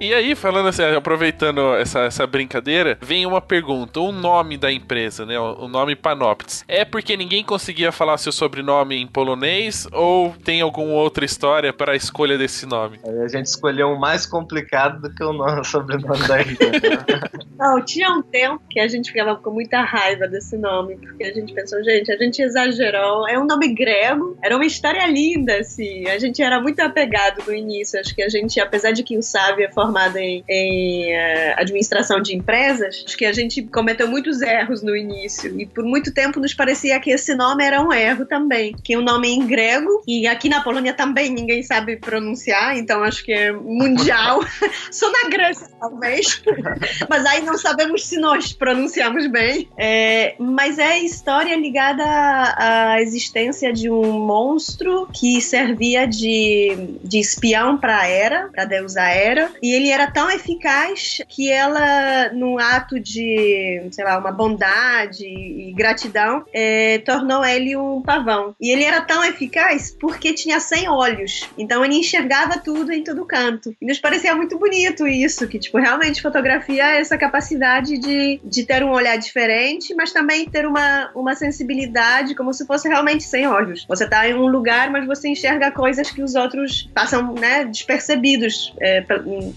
E 0.00 0.12
aí, 0.12 0.34
falando 0.34 0.68
assim, 0.68 0.82
aproveitando 0.82 1.74
essa, 1.74 2.00
essa 2.00 2.26
brincadeira, 2.26 2.98
vem 3.00 3.26
uma 3.26 3.40
pergunta: 3.40 4.00
o 4.00 4.12
nome 4.12 4.56
da 4.56 4.72
empresa, 4.72 5.24
né? 5.24 5.38
O 5.38 5.68
nome 5.68 5.96
Panoptis. 5.96 6.64
É 6.68 6.84
porque 6.84 7.16
ninguém 7.16 7.44
conseguia 7.44 7.92
falar 7.92 8.18
seu 8.18 8.32
sobrenome 8.32 8.96
em 8.96 9.06
polonês 9.06 9.86
ou 9.92 10.34
tem 10.44 10.60
alguma 10.60 10.94
outra 10.94 11.24
história 11.24 11.72
para 11.72 11.92
a 11.92 11.96
escolha 11.96 12.36
desse 12.36 12.66
nome? 12.66 13.00
Aí 13.06 13.18
a 13.20 13.28
gente 13.28 13.46
escolheu 13.46 13.88
um 13.88 13.98
mais 13.98 14.26
complicado 14.26 15.00
do 15.00 15.14
que 15.14 15.22
o 15.22 15.32
nome, 15.32 15.64
sobrenome 15.64 16.26
da 16.26 16.40
empresa. 16.40 17.30
Não, 17.58 17.82
tinha 17.84 18.10
um 18.10 18.22
tempo 18.22 18.60
que 18.68 18.80
a 18.80 18.88
gente 18.88 19.10
ficava 19.10 19.36
com 19.36 19.50
muita 19.50 19.80
raiva 19.82 20.26
desse 20.26 20.56
nome, 20.56 20.96
porque 20.96 21.24
a 21.24 21.32
gente 21.32 21.52
pensou, 21.52 21.82
gente, 21.84 22.10
a 22.10 22.16
gente 22.16 22.42
exagerou. 22.42 23.28
É 23.28 23.38
um 23.38 23.46
nome 23.46 23.74
grego, 23.74 24.36
era 24.42 24.56
uma 24.56 24.66
história 24.66 25.06
linda, 25.06 25.58
assim. 25.58 26.06
A 26.08 26.18
gente 26.18 26.42
era 26.42 26.60
muito 26.60 26.80
apegado 26.80 27.42
no 27.46 27.54
início. 27.54 27.98
Acho 27.98 28.14
que 28.14 28.22
a 28.22 28.28
gente, 28.28 28.60
apesar 28.60 28.92
de 28.92 29.02
que 29.02 29.16
o 29.16 29.22
Sávio 29.22 29.63
é 29.64 29.72
formado 29.72 30.16
em, 30.16 30.44
em 30.48 31.12
eh, 31.12 31.54
administração 31.58 32.20
de 32.20 32.34
empresas, 32.34 33.04
acho 33.06 33.16
que 33.16 33.24
a 33.24 33.32
gente 33.32 33.62
cometeu 33.62 34.08
muitos 34.08 34.42
erros 34.42 34.82
no 34.82 34.96
início. 34.96 35.58
E 35.60 35.66
por 35.66 35.84
muito 35.84 36.12
tempo 36.12 36.40
nos 36.40 36.54
parecia 36.54 36.98
que 37.00 37.10
esse 37.10 37.34
nome 37.34 37.64
era 37.64 37.82
um 37.82 37.92
erro 37.92 38.26
também. 38.26 38.74
Que 38.82 38.96
o 38.96 39.02
nome 39.02 39.28
em 39.28 39.46
grego, 39.46 40.02
e 40.06 40.26
aqui 40.26 40.48
na 40.48 40.62
Polônia 40.62 40.92
também 40.92 41.30
ninguém 41.30 41.62
sabe 41.62 41.96
pronunciar, 41.96 42.76
então 42.76 43.02
acho 43.02 43.24
que 43.24 43.32
é 43.32 43.52
mundial. 43.52 44.40
Só 44.90 45.10
na 45.10 45.28
Grécia, 45.28 45.68
talvez. 45.80 46.42
mas 47.08 47.24
aí 47.26 47.42
não 47.42 47.56
sabemos 47.58 48.06
se 48.06 48.18
nós 48.18 48.52
pronunciamos 48.52 49.26
bem. 49.26 49.68
É, 49.78 50.34
mas 50.38 50.78
é 50.78 50.92
a 50.92 50.98
história 50.98 51.56
ligada 51.56 52.04
à, 52.04 53.00
existência 53.00 53.72
de 53.72 53.90
um 53.90 54.12
monstro 54.12 55.08
que 55.12 55.40
servia 55.40 56.06
de, 56.06 56.98
de 57.02 57.18
espião 57.18 57.76
para 57.76 58.08
Hera, 58.08 58.48
para 58.52 58.64
deusa 58.64 59.02
Hera, 59.02 59.50
e 59.62 59.74
ele 59.74 59.90
era 59.90 60.10
tão 60.10 60.30
eficaz 60.30 61.18
que 61.28 61.50
ela, 61.50 62.30
num 62.32 62.58
ato 62.58 62.98
de, 63.00 63.88
sei 63.90 64.04
lá, 64.04 64.18
uma 64.18 64.32
bondade 64.32 65.24
e 65.26 65.72
gratidão, 65.72 66.44
é, 66.52 66.98
tornou 66.98 67.44
ele 67.44 67.76
um 67.76 68.02
pavão. 68.02 68.54
E 68.60 68.70
ele 68.70 68.84
era 68.84 69.00
tão 69.00 69.24
eficaz 69.24 69.96
porque 69.98 70.32
tinha 70.32 70.60
100 70.60 70.88
olhos, 70.88 71.50
então 71.56 71.84
ele 71.84 71.96
enxergava 71.96 72.58
tudo 72.58 72.92
em 72.92 73.02
todo 73.02 73.24
canto. 73.24 73.74
E 73.80 73.86
nos 73.86 73.98
parecia 73.98 74.34
muito 74.34 74.58
bonito 74.58 75.06
isso, 75.06 75.46
que 75.48 75.58
tipo, 75.58 75.78
realmente 75.78 76.22
fotografia 76.22 76.94
é 76.94 77.00
essa 77.00 77.16
capacidade 77.16 77.98
de, 77.98 78.40
de 78.44 78.64
ter 78.64 78.82
um 78.84 78.90
olhar 78.90 79.16
diferente, 79.16 79.94
mas 79.94 80.12
também 80.12 80.48
ter 80.48 80.66
uma, 80.66 81.10
uma 81.14 81.34
sensibilidade 81.34 82.34
como 82.34 82.52
se 82.52 82.66
fosse 82.66 82.88
realmente 82.88 83.24
sem 83.24 83.46
olhos. 83.46 83.84
Você 83.88 84.08
tá 84.08 84.28
em 84.28 84.34
um 84.34 84.46
lugar, 84.46 84.90
mas 84.90 85.06
você 85.06 85.28
enxerga 85.28 85.70
coisas 85.70 86.10
que 86.10 86.22
os 86.22 86.34
outros 86.34 86.88
passam, 86.94 87.34
né, 87.34 87.64
despercebidos 87.64 88.74
é, 88.80 89.04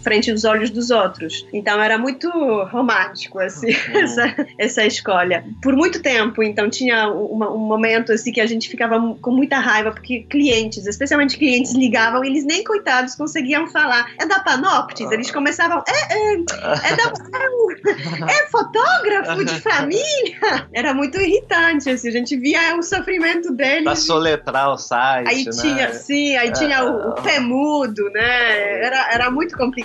frente 0.04 0.32
aos 0.32 0.44
olhos 0.44 0.70
dos 0.70 0.90
outros. 0.90 1.46
Então 1.54 1.82
era 1.82 1.98
muito 1.98 2.30
romântico, 2.72 3.40
assim, 3.40 3.68
essa, 3.94 4.36
essa 4.58 4.86
escolha. 4.86 5.44
Por 5.62 5.76
muito 5.76 6.02
tempo, 6.02 6.44
então 6.44 6.70
tinha 6.70 7.08
uma- 7.10 7.52
um 7.52 7.58
momento, 7.58 8.12
assim, 8.12 8.32
que 8.32 8.42
a 8.42 8.46
gente 8.46 8.70
ficava 8.70 9.00
com 9.22 9.32
muita 9.32 9.58
raiva, 9.60 9.92
porque 9.92 10.24
clientes, 10.30 10.86
especialmente 10.86 11.38
clientes, 11.38 11.74
ligavam 11.74 12.24
e 12.24 12.28
eles 12.28 12.46
nem, 12.46 12.64
coitados, 12.64 13.16
conseguiam 13.16 13.68
falar. 13.68 14.12
É 14.20 14.26
da 14.26 14.40
Panoptis? 14.40 15.10
Eles 15.12 15.32
começavam, 15.32 15.84
é, 15.88 16.14
é, 16.14 16.34
é 16.34 16.96
da... 16.96 17.14
É, 18.28 18.32
é 18.44 18.48
fotógrafo 18.48 19.44
de 19.46 19.60
família? 19.62 19.98
Era 20.74 20.94
muito 20.94 21.20
irritante, 21.20 21.90
assim, 21.90 22.08
a 22.10 22.12
gente 22.12 22.36
via 22.38 22.76
o 22.78 22.84
sofrimento 22.84 23.52
deles. 23.54 23.84
pra 23.84 23.96
soletrar 23.96 24.70
o 24.72 24.78
site, 24.78 25.28
Aí 25.28 25.46
né? 25.46 25.52
tinha, 25.52 25.94
sim, 25.94 26.36
aí 26.36 26.52
tinha 26.52 26.84
o, 26.84 27.10
o 27.10 27.14
pé 27.22 27.40
mudo, 27.40 28.04
né? 28.12 28.82
Era, 28.86 29.14
era 29.14 29.32
muito 29.32 29.56
complicado. 29.58 29.77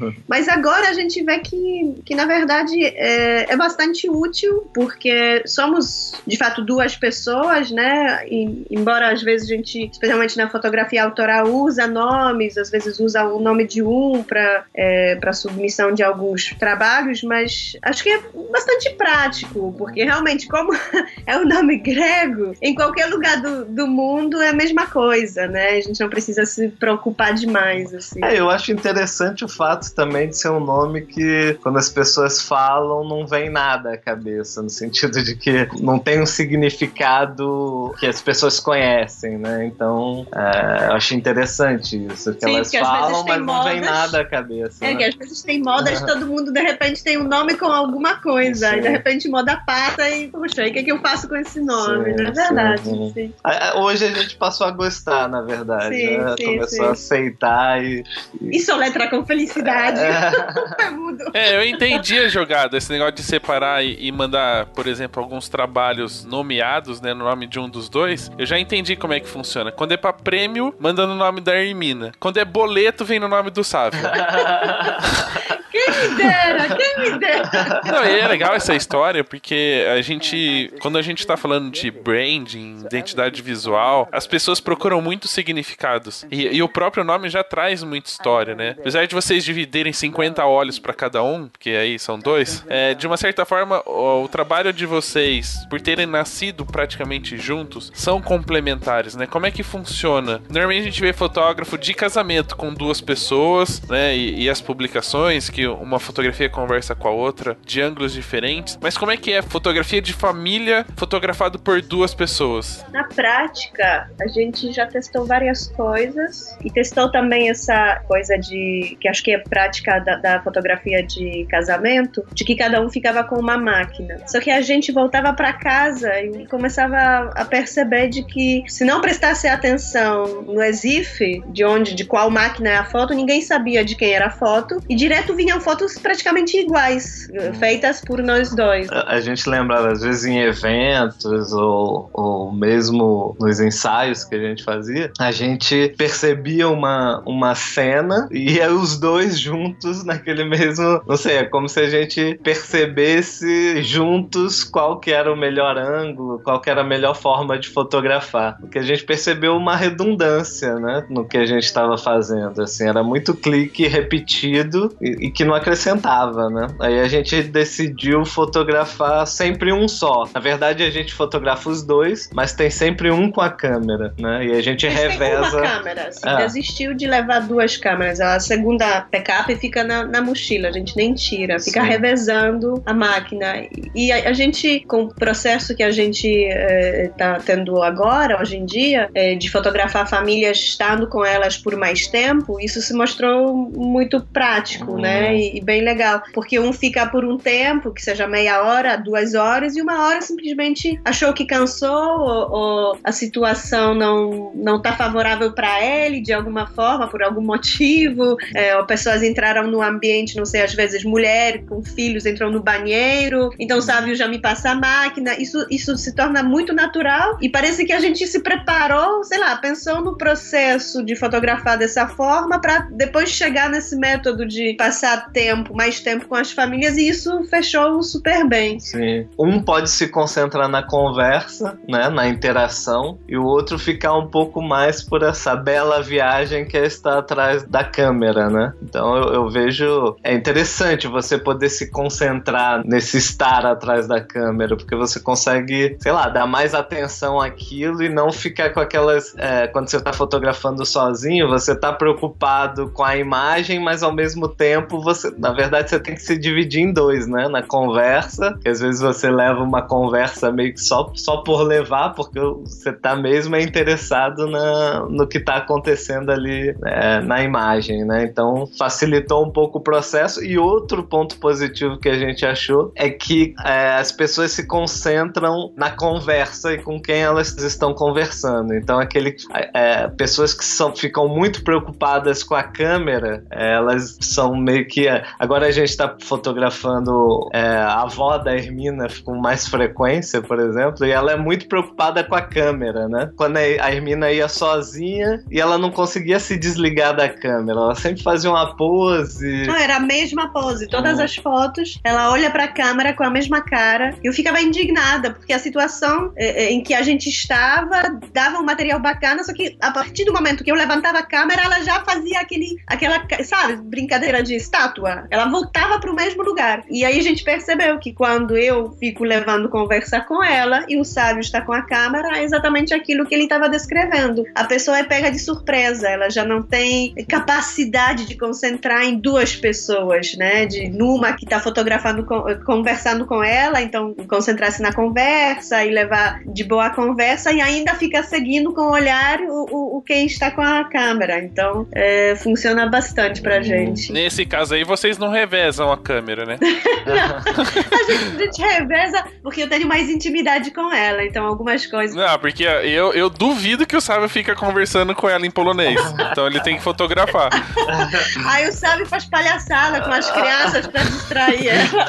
Mas 0.28 0.48
agora 0.48 0.88
a 0.88 0.92
gente 0.92 1.22
vê 1.22 1.38
que, 1.38 1.94
que 2.04 2.14
na 2.14 2.24
verdade, 2.24 2.82
é, 2.84 3.52
é 3.52 3.56
bastante 3.56 4.08
útil, 4.08 4.68
porque 4.74 5.42
somos, 5.46 6.14
de 6.26 6.36
fato, 6.36 6.64
duas 6.64 6.96
pessoas, 6.96 7.70
né? 7.70 8.26
E, 8.28 8.66
embora 8.70 9.12
às 9.12 9.22
vezes 9.22 9.50
a 9.50 9.54
gente, 9.54 9.90
especialmente 9.90 10.36
na 10.36 10.48
fotografia 10.48 11.04
autoral, 11.04 11.46
usa 11.46 11.86
nomes, 11.86 12.56
às 12.56 12.70
vezes 12.70 12.98
usa 13.00 13.24
o 13.24 13.40
nome 13.40 13.66
de 13.66 13.82
um 13.82 14.22
para 14.22 14.64
é, 14.74 15.18
submissão 15.32 15.92
de 15.92 16.02
alguns 16.02 16.54
trabalhos, 16.58 17.22
mas 17.22 17.76
acho 17.82 18.02
que 18.02 18.10
é 18.10 18.20
bastante 18.50 18.90
prático, 18.94 19.74
porque 19.76 20.04
realmente, 20.04 20.48
como 20.48 20.72
é 21.26 21.36
o 21.36 21.44
nome 21.44 21.78
grego, 21.78 22.54
em 22.62 22.74
qualquer 22.74 23.06
lugar 23.06 23.40
do, 23.40 23.64
do 23.64 23.86
mundo 23.86 24.40
é 24.40 24.48
a 24.48 24.54
mesma 24.54 24.86
coisa, 24.86 25.46
né? 25.46 25.70
A 25.70 25.80
gente 25.80 26.00
não 26.00 26.08
precisa 26.08 26.46
se 26.46 26.68
preocupar 26.68 27.34
demais, 27.34 27.94
assim. 27.94 28.24
É, 28.24 28.38
eu 28.38 28.48
acho 28.48 28.72
interessante 28.72 29.25
o 29.44 29.48
fato 29.48 29.92
também 29.94 30.28
de 30.28 30.36
ser 30.36 30.50
um 30.50 30.60
nome 30.60 31.02
que, 31.02 31.58
quando 31.62 31.78
as 31.78 31.88
pessoas 31.88 32.42
falam, 32.42 33.06
não 33.06 33.26
vem 33.26 33.50
nada 33.50 33.92
à 33.92 33.96
cabeça, 33.96 34.62
no 34.62 34.70
sentido 34.70 35.22
de 35.22 35.36
que 35.36 35.68
não 35.80 35.98
tem 35.98 36.20
um 36.20 36.26
significado 36.26 37.94
que 37.98 38.06
as 38.06 38.20
pessoas 38.20 38.60
conhecem, 38.60 39.38
né? 39.38 39.66
Então, 39.66 40.26
é, 40.34 40.88
eu 40.88 40.92
acho 40.92 41.14
interessante 41.14 42.06
isso, 42.06 42.34
que 42.34 42.46
Sim, 42.46 42.56
elas 42.56 42.70
falam, 42.70 43.24
mas 43.24 43.44
não 43.44 43.64
vem 43.64 43.80
nada 43.80 44.20
à 44.20 44.24
cabeça. 44.24 44.84
É 44.84 44.92
né? 44.92 44.96
que 44.96 45.04
às 45.04 45.14
vezes 45.14 45.42
tem 45.42 45.62
modas, 45.62 46.00
todo 46.02 46.26
mundo 46.26 46.52
de 46.52 46.60
repente 46.60 47.02
tem 47.02 47.18
um 47.18 47.24
nome 47.24 47.56
com 47.56 47.66
alguma 47.66 48.20
coisa, 48.20 48.70
Sim. 48.70 48.76
e 48.76 48.80
de 48.82 48.88
repente 48.88 49.28
moda 49.28 49.56
passa 49.66 50.08
e, 50.08 50.28
puxa, 50.28 50.66
e 50.66 50.70
o 50.70 50.72
que, 50.72 50.82
que 50.82 50.92
eu 50.92 51.00
faço 51.00 51.28
com 51.28 51.36
esse 51.36 51.60
nome? 51.60 52.12
Sim, 52.12 52.22
Não 52.22 52.28
é 52.28 52.32
verdade, 52.32 52.82
sim. 52.82 53.12
sim. 53.14 53.34
Hoje 53.76 54.04
a 54.04 54.12
gente 54.12 54.36
passou 54.36 54.66
a 54.66 54.70
gostar, 54.70 55.28
na 55.28 55.42
verdade. 55.42 55.96
Né? 55.96 56.34
Começou 56.42 56.86
a 56.86 56.90
aceitar 56.92 57.82
e. 57.82 58.04
E 58.40 58.60
soletra 58.60 59.08
com 59.16 59.26
felicidade. 59.26 60.00
É. 60.00 60.76
É 61.32 61.56
eu 61.56 61.64
entendi 61.64 62.18
a 62.18 62.28
jogada, 62.28 62.76
esse 62.76 62.90
negócio 62.90 63.14
de 63.14 63.22
separar 63.22 63.82
e, 63.84 64.06
e 64.06 64.12
mandar, 64.12 64.66
por 64.66 64.86
exemplo, 64.86 65.22
alguns 65.22 65.48
trabalhos 65.48 66.24
nomeados, 66.24 67.00
né, 67.00 67.14
no 67.14 67.24
nome 67.24 67.46
de 67.46 67.58
um 67.58 67.68
dos 67.68 67.88
dois. 67.88 68.30
Eu 68.38 68.44
já 68.44 68.58
entendi 68.58 68.96
como 68.96 69.12
é 69.12 69.20
que 69.20 69.28
funciona. 69.28 69.72
Quando 69.72 69.92
é 69.92 69.96
pra 69.96 70.12
prêmio, 70.12 70.74
manda 70.78 71.06
no 71.06 71.14
nome 71.14 71.40
da 71.40 71.56
Hermina. 71.56 72.12
Quando 72.20 72.38
é 72.38 72.44
boleto, 72.44 73.04
vem 73.04 73.18
no 73.18 73.28
nome 73.28 73.50
do 73.50 73.64
Sávio. 73.64 74.00
Quem 75.76 76.08
me 76.08 76.16
dera, 76.16 76.76
quem 76.76 76.98
me 76.98 77.18
dera. 77.18 77.80
Não, 77.84 78.04
e 78.04 78.18
é 78.18 78.26
legal 78.26 78.54
essa 78.54 78.74
história 78.74 79.22
porque 79.22 79.84
a 79.92 80.00
gente, 80.00 80.72
quando 80.80 80.96
a 80.98 81.02
gente 81.02 81.26
tá 81.26 81.36
falando 81.36 81.70
de 81.70 81.90
branding, 81.90 82.78
identidade 82.84 83.42
visual, 83.42 84.08
as 84.10 84.26
pessoas 84.26 84.60
procuram 84.60 85.00
muitos 85.00 85.30
significados. 85.30 86.26
E, 86.30 86.56
e 86.56 86.62
o 86.62 86.68
próprio 86.68 87.04
nome 87.04 87.28
já 87.28 87.44
traz 87.44 87.82
muita 87.82 88.08
história, 88.08 88.54
né? 88.54 88.76
Apesar 88.78 89.06
de 89.06 89.14
vocês 89.14 89.44
dividirem 89.44 89.92
50 89.92 90.44
olhos 90.44 90.78
pra 90.78 90.94
cada 90.94 91.22
um, 91.22 91.48
porque 91.48 91.70
aí 91.70 91.98
são 91.98 92.18
dois, 92.18 92.64
é, 92.68 92.94
de 92.94 93.06
uma 93.06 93.16
certa 93.16 93.44
forma, 93.44 93.82
o, 93.86 94.24
o 94.24 94.28
trabalho 94.28 94.72
de 94.72 94.86
vocês, 94.86 95.66
por 95.68 95.80
terem 95.80 96.06
nascido 96.06 96.64
praticamente 96.64 97.36
juntos, 97.36 97.92
são 97.94 98.20
complementares, 98.20 99.14
né? 99.14 99.26
Como 99.26 99.46
é 99.46 99.50
que 99.50 99.62
funciona? 99.62 100.40
Normalmente 100.48 100.82
a 100.82 100.84
gente 100.84 101.00
vê 101.00 101.12
fotógrafo 101.12 101.76
de 101.76 101.92
casamento 101.94 102.56
com 102.56 102.72
duas 102.72 103.00
pessoas, 103.00 103.82
né? 103.88 104.16
E, 104.16 104.44
e 104.44 104.50
as 104.50 104.60
publicações, 104.60 105.50
que 105.50 105.65
uma 105.68 105.98
fotografia 105.98 106.48
conversa 106.48 106.94
com 106.94 107.08
a 107.08 107.10
outra, 107.10 107.56
de 107.64 107.80
ângulos 107.80 108.12
diferentes. 108.12 108.78
Mas 108.80 108.96
como 108.96 109.10
é 109.10 109.16
que 109.16 109.32
é 109.32 109.42
fotografia 109.42 110.00
de 110.00 110.12
família 110.12 110.86
fotografado 110.96 111.58
por 111.58 111.80
duas 111.82 112.14
pessoas? 112.14 112.84
Na 112.92 113.04
prática, 113.04 114.10
a 114.20 114.26
gente 114.28 114.72
já 114.72 114.86
testou 114.86 115.26
várias 115.26 115.68
coisas 115.68 116.56
e 116.64 116.70
testou 116.70 117.10
também 117.10 117.50
essa 117.50 118.00
coisa 118.06 118.36
de 118.36 118.96
que 119.00 119.08
acho 119.08 119.22
que 119.22 119.32
é 119.32 119.38
prática 119.38 119.98
da, 120.00 120.16
da 120.16 120.42
fotografia 120.42 121.02
de 121.02 121.46
casamento, 121.48 122.24
de 122.32 122.44
que 122.44 122.54
cada 122.54 122.80
um 122.80 122.90
ficava 122.90 123.24
com 123.24 123.36
uma 123.36 123.56
máquina. 123.56 124.20
Só 124.26 124.40
que 124.40 124.50
a 124.50 124.60
gente 124.60 124.92
voltava 124.92 125.32
para 125.32 125.52
casa 125.52 126.20
e 126.20 126.46
começava 126.46 127.30
a 127.34 127.44
perceber 127.44 128.08
de 128.08 128.24
que 128.24 128.64
se 128.68 128.84
não 128.84 129.00
prestasse 129.00 129.46
atenção 129.48 130.42
no 130.42 130.62
EXIF, 130.62 131.42
de 131.48 131.64
onde, 131.64 131.94
de 131.94 132.04
qual 132.04 132.30
máquina 132.30 132.70
é 132.70 132.76
a 132.76 132.84
foto, 132.84 133.14
ninguém 133.14 133.40
sabia 133.40 133.84
de 133.84 133.96
quem 133.96 134.12
era 134.12 134.26
a 134.26 134.30
foto 134.30 134.80
e 134.88 134.94
direto 134.94 135.34
fotos 135.60 135.98
praticamente 135.98 136.58
iguais, 136.58 137.28
feitas 137.58 138.00
por 138.00 138.22
nós 138.22 138.54
dois. 138.54 138.90
A, 138.90 139.14
a 139.14 139.20
gente 139.20 139.48
lembrava 139.48 139.92
às 139.92 140.00
vezes 140.00 140.24
em 140.24 140.40
eventos 140.40 141.52
ou, 141.52 142.10
ou 142.12 142.52
mesmo 142.52 143.36
nos 143.40 143.60
ensaios 143.60 144.24
que 144.24 144.34
a 144.34 144.38
gente 144.38 144.64
fazia, 144.64 145.12
a 145.18 145.30
gente 145.30 145.94
percebia 145.96 146.68
uma, 146.68 147.22
uma 147.26 147.54
cena 147.54 148.28
e 148.30 148.60
os 148.66 148.98
dois 148.98 149.38
juntos 149.38 150.04
naquele 150.04 150.44
mesmo, 150.44 151.02
não 151.06 151.16
sei, 151.16 151.38
é 151.38 151.44
como 151.44 151.68
se 151.68 151.80
a 151.80 151.88
gente 151.88 152.38
percebesse 152.42 153.82
juntos 153.82 154.64
qual 154.64 154.98
que 154.98 155.10
era 155.10 155.32
o 155.32 155.36
melhor 155.36 155.76
ângulo, 155.78 156.40
qual 156.42 156.60
que 156.60 156.70
era 156.70 156.80
a 156.80 156.84
melhor 156.84 157.14
forma 157.14 157.58
de 157.58 157.68
fotografar. 157.68 158.58
Porque 158.58 158.78
a 158.78 158.82
gente 158.82 159.04
percebeu 159.04 159.56
uma 159.56 159.76
redundância, 159.76 160.74
né, 160.76 161.06
no 161.08 161.26
que 161.26 161.36
a 161.36 161.46
gente 161.46 161.64
estava 161.64 161.96
fazendo, 161.96 162.62
assim, 162.62 162.88
era 162.88 163.02
muito 163.02 163.34
clique 163.34 163.86
repetido 163.86 164.94
e, 165.00 165.26
e, 165.26 165.30
que 165.30 165.44
não 165.46 165.54
acrescentava, 165.54 166.50
né? 166.50 166.66
Aí 166.80 167.00
a 167.00 167.08
gente 167.08 167.42
decidiu 167.42 168.24
fotografar 168.24 169.26
sempre 169.26 169.72
um 169.72 169.88
só. 169.88 170.24
Na 170.34 170.40
verdade, 170.40 170.82
a 170.82 170.90
gente 170.90 171.14
fotografa 171.14 171.70
os 171.70 171.82
dois, 171.82 172.28
mas 172.34 172.52
tem 172.52 172.70
sempre 172.70 173.10
um 173.10 173.30
com 173.30 173.40
a 173.40 173.50
câmera, 173.50 174.12
né? 174.18 174.46
E 174.46 174.52
a 174.52 174.62
gente 174.62 174.86
mas 174.86 174.94
reveza. 174.94 175.50
Tem 175.50 175.60
uma 175.60 175.68
câmera, 175.68 176.08
assim, 176.08 176.28
é. 176.28 176.36
desistiu 176.36 176.94
de 176.94 177.06
levar 177.06 177.40
duas 177.40 177.76
câmeras. 177.76 178.20
A 178.20 178.38
segunda 178.40 179.06
backup 179.10 179.54
fica 179.56 179.84
na, 179.84 180.04
na 180.04 180.20
mochila, 180.20 180.68
a 180.68 180.72
gente 180.72 180.96
nem 180.96 181.14
tira, 181.14 181.58
fica 181.60 181.82
Sim. 181.82 181.88
revezando 181.88 182.82
a 182.84 182.92
máquina. 182.92 183.66
E 183.94 184.12
a, 184.12 184.30
a, 184.30 184.32
gente, 184.32 184.80
com 184.80 185.04
o 185.04 185.14
processo 185.14 185.74
que 185.74 185.82
a 185.82 185.90
gente 185.90 186.26
está 186.26 187.36
eh, 187.36 187.40
tendo 187.44 187.82
agora, 187.82 188.40
hoje 188.40 188.56
em 188.56 188.64
dia, 188.64 189.08
eh, 189.14 189.34
de 189.34 189.50
fotografar 189.50 190.08
famílias 190.08 190.58
estando 190.58 191.06
com 191.08 191.24
elas 191.24 191.56
por 191.56 191.76
mais 191.76 192.06
tempo, 192.06 192.60
isso 192.60 192.80
se 192.80 192.92
mostrou 192.94 193.54
muito 193.54 194.20
prático, 194.32 194.92
uhum. 194.92 195.00
né? 195.00 195.35
E, 195.36 195.58
e, 195.58 195.60
bem 195.60 195.82
legal. 195.82 196.22
Porque 196.32 196.58
um 196.58 196.72
fica 196.72 197.06
por 197.06 197.24
um 197.24 197.36
tempo, 197.36 197.92
que 197.92 198.02
seja 198.02 198.26
meia 198.26 198.62
hora, 198.62 198.96
duas 198.96 199.34
horas, 199.34 199.76
e 199.76 199.82
uma 199.82 200.06
hora 200.06 200.20
simplesmente 200.20 201.00
achou 201.04 201.32
que 201.32 201.44
cansou 201.44 202.20
ou, 202.20 202.50
ou 202.50 202.98
a 203.02 203.12
situação 203.12 203.94
não, 203.94 204.52
não 204.54 204.80
tá 204.80 204.92
favorável 204.92 205.52
para 205.52 205.82
ele 205.84 206.20
de 206.20 206.32
alguma 206.32 206.66
forma, 206.66 207.08
por 207.08 207.22
algum 207.22 207.40
motivo, 207.40 208.36
é, 208.54 208.76
ou 208.76 208.84
pessoas 208.84 209.22
entraram 209.22 209.66
no 209.70 209.82
ambiente, 209.82 210.36
não 210.36 210.44
sei, 210.44 210.62
às 210.62 210.74
vezes 210.74 211.04
mulher 211.04 211.64
com 211.64 211.82
filhos 211.82 212.26
entram 212.26 212.50
no 212.50 212.62
banheiro, 212.62 213.50
então 213.58 213.80
sabe, 213.80 214.14
já 214.14 214.28
me 214.28 214.40
passa 214.40 214.70
a 214.70 214.74
máquina. 214.74 215.34
Isso, 215.40 215.66
isso 215.70 215.96
se 215.96 216.14
torna 216.14 216.42
muito 216.42 216.72
natural 216.72 217.38
e 217.40 217.48
parece 217.48 217.84
que 217.84 217.92
a 217.92 218.00
gente 218.00 218.26
se 218.26 218.40
preparou, 218.40 219.22
sei 219.24 219.38
lá, 219.38 219.56
pensou 219.56 220.02
no 220.02 220.16
processo 220.16 221.04
de 221.04 221.14
fotografar 221.16 221.78
dessa 221.78 222.06
forma 222.08 222.60
para 222.60 222.88
depois 222.90 223.30
chegar 223.30 223.68
nesse 223.70 223.96
método 223.96 224.46
de 224.46 224.74
passar 224.74 225.25
tempo, 225.32 225.74
mais 225.74 226.00
tempo 226.00 226.26
com 226.26 226.34
as 226.34 226.52
famílias 226.52 226.96
e 226.96 227.08
isso 227.08 227.44
fechou 227.44 228.02
super 228.02 228.46
bem. 228.48 228.78
Sim. 228.80 229.28
Um 229.38 229.62
pode 229.62 229.90
se 229.90 230.08
concentrar 230.08 230.68
na 230.68 230.82
conversa, 230.82 231.78
né, 231.88 232.08
na 232.08 232.28
interação, 232.28 233.18
e 233.28 233.36
o 233.36 233.44
outro 233.44 233.78
ficar 233.78 234.14
um 234.14 234.28
pouco 234.28 234.62
mais 234.62 235.02
por 235.02 235.22
essa 235.22 235.54
bela 235.56 236.02
viagem 236.02 236.66
que 236.66 236.76
é 236.76 236.86
estar 236.86 237.18
atrás 237.18 237.62
da 237.64 237.84
câmera, 237.84 238.48
né? 238.48 238.72
Então 238.82 239.16
eu, 239.16 239.34
eu 239.34 239.50
vejo 239.50 240.16
é 240.22 240.34
interessante 240.34 241.06
você 241.06 241.38
poder 241.38 241.68
se 241.68 241.90
concentrar 241.90 242.82
nesse 242.84 243.18
estar 243.18 243.66
atrás 243.66 244.06
da 244.06 244.20
câmera, 244.20 244.76
porque 244.76 244.94
você 244.94 245.20
consegue, 245.20 245.96
sei 246.00 246.12
lá, 246.12 246.28
dar 246.28 246.46
mais 246.46 246.74
atenção 246.74 247.40
àquilo 247.40 248.02
e 248.02 248.08
não 248.08 248.30
ficar 248.32 248.70
com 248.70 248.80
aquelas 248.80 249.34
é, 249.36 249.66
quando 249.66 249.88
você 249.88 249.96
está 249.96 250.12
fotografando 250.12 250.84
sozinho, 250.84 251.48
você 251.48 251.72
está 251.72 251.92
preocupado 251.92 252.90
com 252.90 253.04
a 253.04 253.16
imagem, 253.16 253.80
mas 253.80 254.02
ao 254.02 254.12
mesmo 254.12 254.48
tempo 254.48 255.00
você, 255.06 255.32
na 255.38 255.52
verdade, 255.52 255.88
você 255.88 256.00
tem 256.00 256.14
que 256.14 256.22
se 256.22 256.36
dividir 256.36 256.82
em 256.82 256.92
dois, 256.92 257.28
né? 257.28 257.48
Na 257.48 257.62
conversa, 257.62 258.58
que 258.60 258.68
às 258.68 258.80
vezes 258.80 259.00
você 259.00 259.30
leva 259.30 259.62
uma 259.62 259.82
conversa 259.82 260.50
meio 260.50 260.74
que 260.74 260.80
só, 260.80 261.12
só 261.14 261.38
por 261.38 261.62
levar, 261.62 262.10
porque 262.10 262.40
você 262.40 262.92
tá 262.92 263.14
mesmo 263.14 263.56
interessado 263.56 264.48
na, 264.48 265.06
no 265.08 265.26
que 265.26 265.38
tá 265.38 265.56
acontecendo 265.56 266.30
ali 266.30 266.74
é, 266.84 267.20
na 267.20 267.42
imagem, 267.42 268.04
né? 268.04 268.24
Então 268.24 268.68
facilitou 268.76 269.46
um 269.46 269.50
pouco 269.50 269.78
o 269.78 269.80
processo. 269.80 270.44
E 270.44 270.58
outro 270.58 271.04
ponto 271.04 271.38
positivo 271.38 271.98
que 271.98 272.08
a 272.08 272.18
gente 272.18 272.44
achou 272.44 272.90
é 272.96 273.08
que 273.08 273.54
é, 273.64 273.94
as 273.94 274.10
pessoas 274.10 274.50
se 274.50 274.66
concentram 274.66 275.72
na 275.76 275.90
conversa 275.90 276.72
e 276.72 276.78
com 276.78 277.00
quem 277.00 277.22
elas 277.22 277.56
estão 277.58 277.94
conversando. 277.94 278.74
Então 278.74 278.98
aquele 278.98 279.36
é, 279.72 280.08
pessoas 280.08 280.52
que 280.52 280.64
são, 280.64 280.94
ficam 280.94 281.28
muito 281.28 281.62
preocupadas 281.62 282.42
com 282.42 282.56
a 282.56 282.62
câmera, 282.64 283.44
elas 283.50 284.16
são 284.20 284.56
meio 284.56 284.86
que. 284.86 284.95
Agora 285.38 285.66
a 285.66 285.70
gente 285.70 285.90
está 285.90 286.16
fotografando 286.22 287.48
é, 287.52 287.60
a 287.60 288.02
avó 288.02 288.38
da 288.38 288.54
Hermina 288.54 289.06
com 289.24 289.36
mais 289.36 289.68
frequência, 289.68 290.40
por 290.40 290.58
exemplo, 290.58 291.04
e 291.04 291.10
ela 291.10 291.32
é 291.32 291.36
muito 291.36 291.68
preocupada 291.68 292.24
com 292.24 292.34
a 292.34 292.40
câmera, 292.40 293.08
né? 293.08 293.30
Quando 293.36 293.56
a 293.58 293.92
Hermina 293.92 294.32
ia 294.32 294.48
sozinha 294.48 295.42
e 295.50 295.60
ela 295.60 295.76
não 295.78 295.90
conseguia 295.90 296.38
se 296.38 296.56
desligar 296.56 297.14
da 297.14 297.28
câmera, 297.28 297.78
ela 297.78 297.94
sempre 297.94 298.22
fazia 298.22 298.50
uma 298.50 298.74
pose. 298.76 299.66
Não, 299.66 299.76
era 299.76 299.96
a 299.96 300.00
mesma 300.00 300.52
pose. 300.52 300.88
Todas 300.88 301.18
hum. 301.18 301.22
as 301.22 301.36
fotos, 301.36 301.98
ela 302.02 302.30
olha 302.30 302.50
para 302.50 302.64
a 302.64 302.68
câmera 302.68 303.12
com 303.12 303.24
a 303.24 303.30
mesma 303.30 303.60
cara. 303.60 304.14
Eu 304.22 304.32
ficava 304.32 304.60
indignada, 304.60 305.32
porque 305.32 305.52
a 305.52 305.58
situação 305.58 306.32
é, 306.36 306.64
é, 306.64 306.72
em 306.72 306.82
que 306.82 306.94
a 306.94 307.02
gente 307.02 307.28
estava 307.28 308.18
dava 308.32 308.58
um 308.58 308.64
material 308.64 309.00
bacana, 309.00 309.44
só 309.44 309.52
que 309.52 309.76
a 309.80 309.90
partir 309.90 310.24
do 310.24 310.32
momento 310.32 310.64
que 310.64 310.70
eu 310.70 310.74
levantava 310.74 311.18
a 311.18 311.22
câmera, 311.22 311.62
ela 311.62 311.82
já 311.82 312.04
fazia 312.04 312.40
aquele, 312.40 312.76
aquela, 312.86 313.26
sabe, 313.44 313.76
brincadeira 313.76 314.42
de 314.42 314.54
estátua. 314.86 315.26
Ela 315.30 315.46
voltava 315.46 315.98
para 315.98 316.10
o 316.10 316.14
mesmo 316.14 316.42
lugar. 316.42 316.84
E 316.88 317.04
aí 317.04 317.18
a 317.18 317.22
gente 317.22 317.42
percebeu 317.42 317.98
que 317.98 318.12
quando 318.12 318.56
eu 318.56 318.92
fico 318.98 319.24
levando 319.24 319.68
conversa 319.68 320.20
com 320.20 320.42
ela 320.42 320.84
e 320.88 320.98
o 320.98 321.04
sábio 321.04 321.40
está 321.40 321.60
com 321.60 321.72
a 321.72 321.82
câmera, 321.82 322.38
é 322.38 322.44
exatamente 322.44 322.94
aquilo 322.94 323.26
que 323.26 323.34
ele 323.34 323.44
estava 323.44 323.68
descrevendo. 323.68 324.44
A 324.54 324.64
pessoa 324.64 324.98
é 324.98 325.04
pega 325.04 325.30
de 325.30 325.38
surpresa, 325.38 326.08
ela 326.08 326.30
já 326.30 326.44
não 326.44 326.62
tem 326.62 327.14
capacidade 327.28 328.26
de 328.26 328.36
concentrar 328.36 329.04
em 329.04 329.18
duas 329.18 329.56
pessoas, 329.56 330.34
né? 330.34 330.66
De 330.66 330.88
numa 330.88 331.32
que 331.32 331.44
está 331.44 331.60
fotografando, 331.60 332.26
conversando 332.64 333.26
com 333.26 333.42
ela, 333.42 333.82
então 333.82 334.14
concentrar-se 334.28 334.82
na 334.82 334.92
conversa 334.92 335.84
e 335.84 335.90
levar 335.90 336.40
de 336.46 336.64
boa 336.64 336.86
a 336.86 336.90
conversa 336.90 337.52
e 337.52 337.60
ainda 337.60 337.94
fica 337.94 338.22
seguindo 338.22 338.72
com 338.72 338.82
o 338.82 338.92
olhar 338.92 339.40
o, 339.40 339.66
o, 339.70 339.98
o 339.98 340.02
quem 340.02 340.26
está 340.26 340.50
com 340.50 340.62
a 340.62 340.84
câmera. 340.84 341.38
Então 341.42 341.86
é, 341.92 342.34
funciona 342.36 342.86
bastante 342.88 343.40
pra 343.40 343.58
hum. 343.58 343.62
gente. 343.62 344.12
Nesse 344.12 344.44
caso 344.46 344.75
aí, 344.76 344.84
vocês 344.84 345.18
não 345.18 345.28
revezam 345.28 345.90
a 345.90 345.96
câmera, 345.96 346.44
né? 346.44 346.58
não. 346.60 347.36
A 347.96 348.12
gente, 348.12 348.36
a 348.36 348.44
gente 348.44 348.62
reveza 348.62 349.24
porque 349.42 349.62
eu 349.62 349.68
tenho 349.68 349.86
mais 349.86 350.08
intimidade 350.08 350.70
com 350.70 350.92
ela, 350.92 351.24
então 351.24 351.44
algumas 351.46 351.86
coisas. 351.86 352.14
Não, 352.14 352.38
porque 352.38 352.62
eu, 352.62 353.12
eu 353.12 353.28
duvido 353.28 353.86
que 353.86 353.96
o 353.96 354.00
Sábio 354.00 354.28
fica 354.28 354.54
conversando 354.54 355.14
com 355.14 355.28
ela 355.28 355.46
em 355.46 355.50
polonês. 355.50 356.00
Então 356.30 356.46
ele 356.46 356.60
tem 356.60 356.76
que 356.76 356.82
fotografar. 356.82 357.50
Aí 358.46 358.68
o 358.68 358.72
Sábio 358.72 359.06
faz 359.06 359.24
palhaçada 359.24 360.00
com 360.02 360.10
as 360.10 360.30
crianças 360.30 360.86
pra 360.86 361.02
distrair 361.02 361.68
ela. 361.68 362.06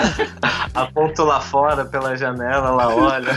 Aponto 0.73 1.23
lá 1.23 1.41
fora 1.41 1.85
pela 1.85 2.15
janela, 2.15 2.67
ela 2.67 2.95
olha. 2.95 3.31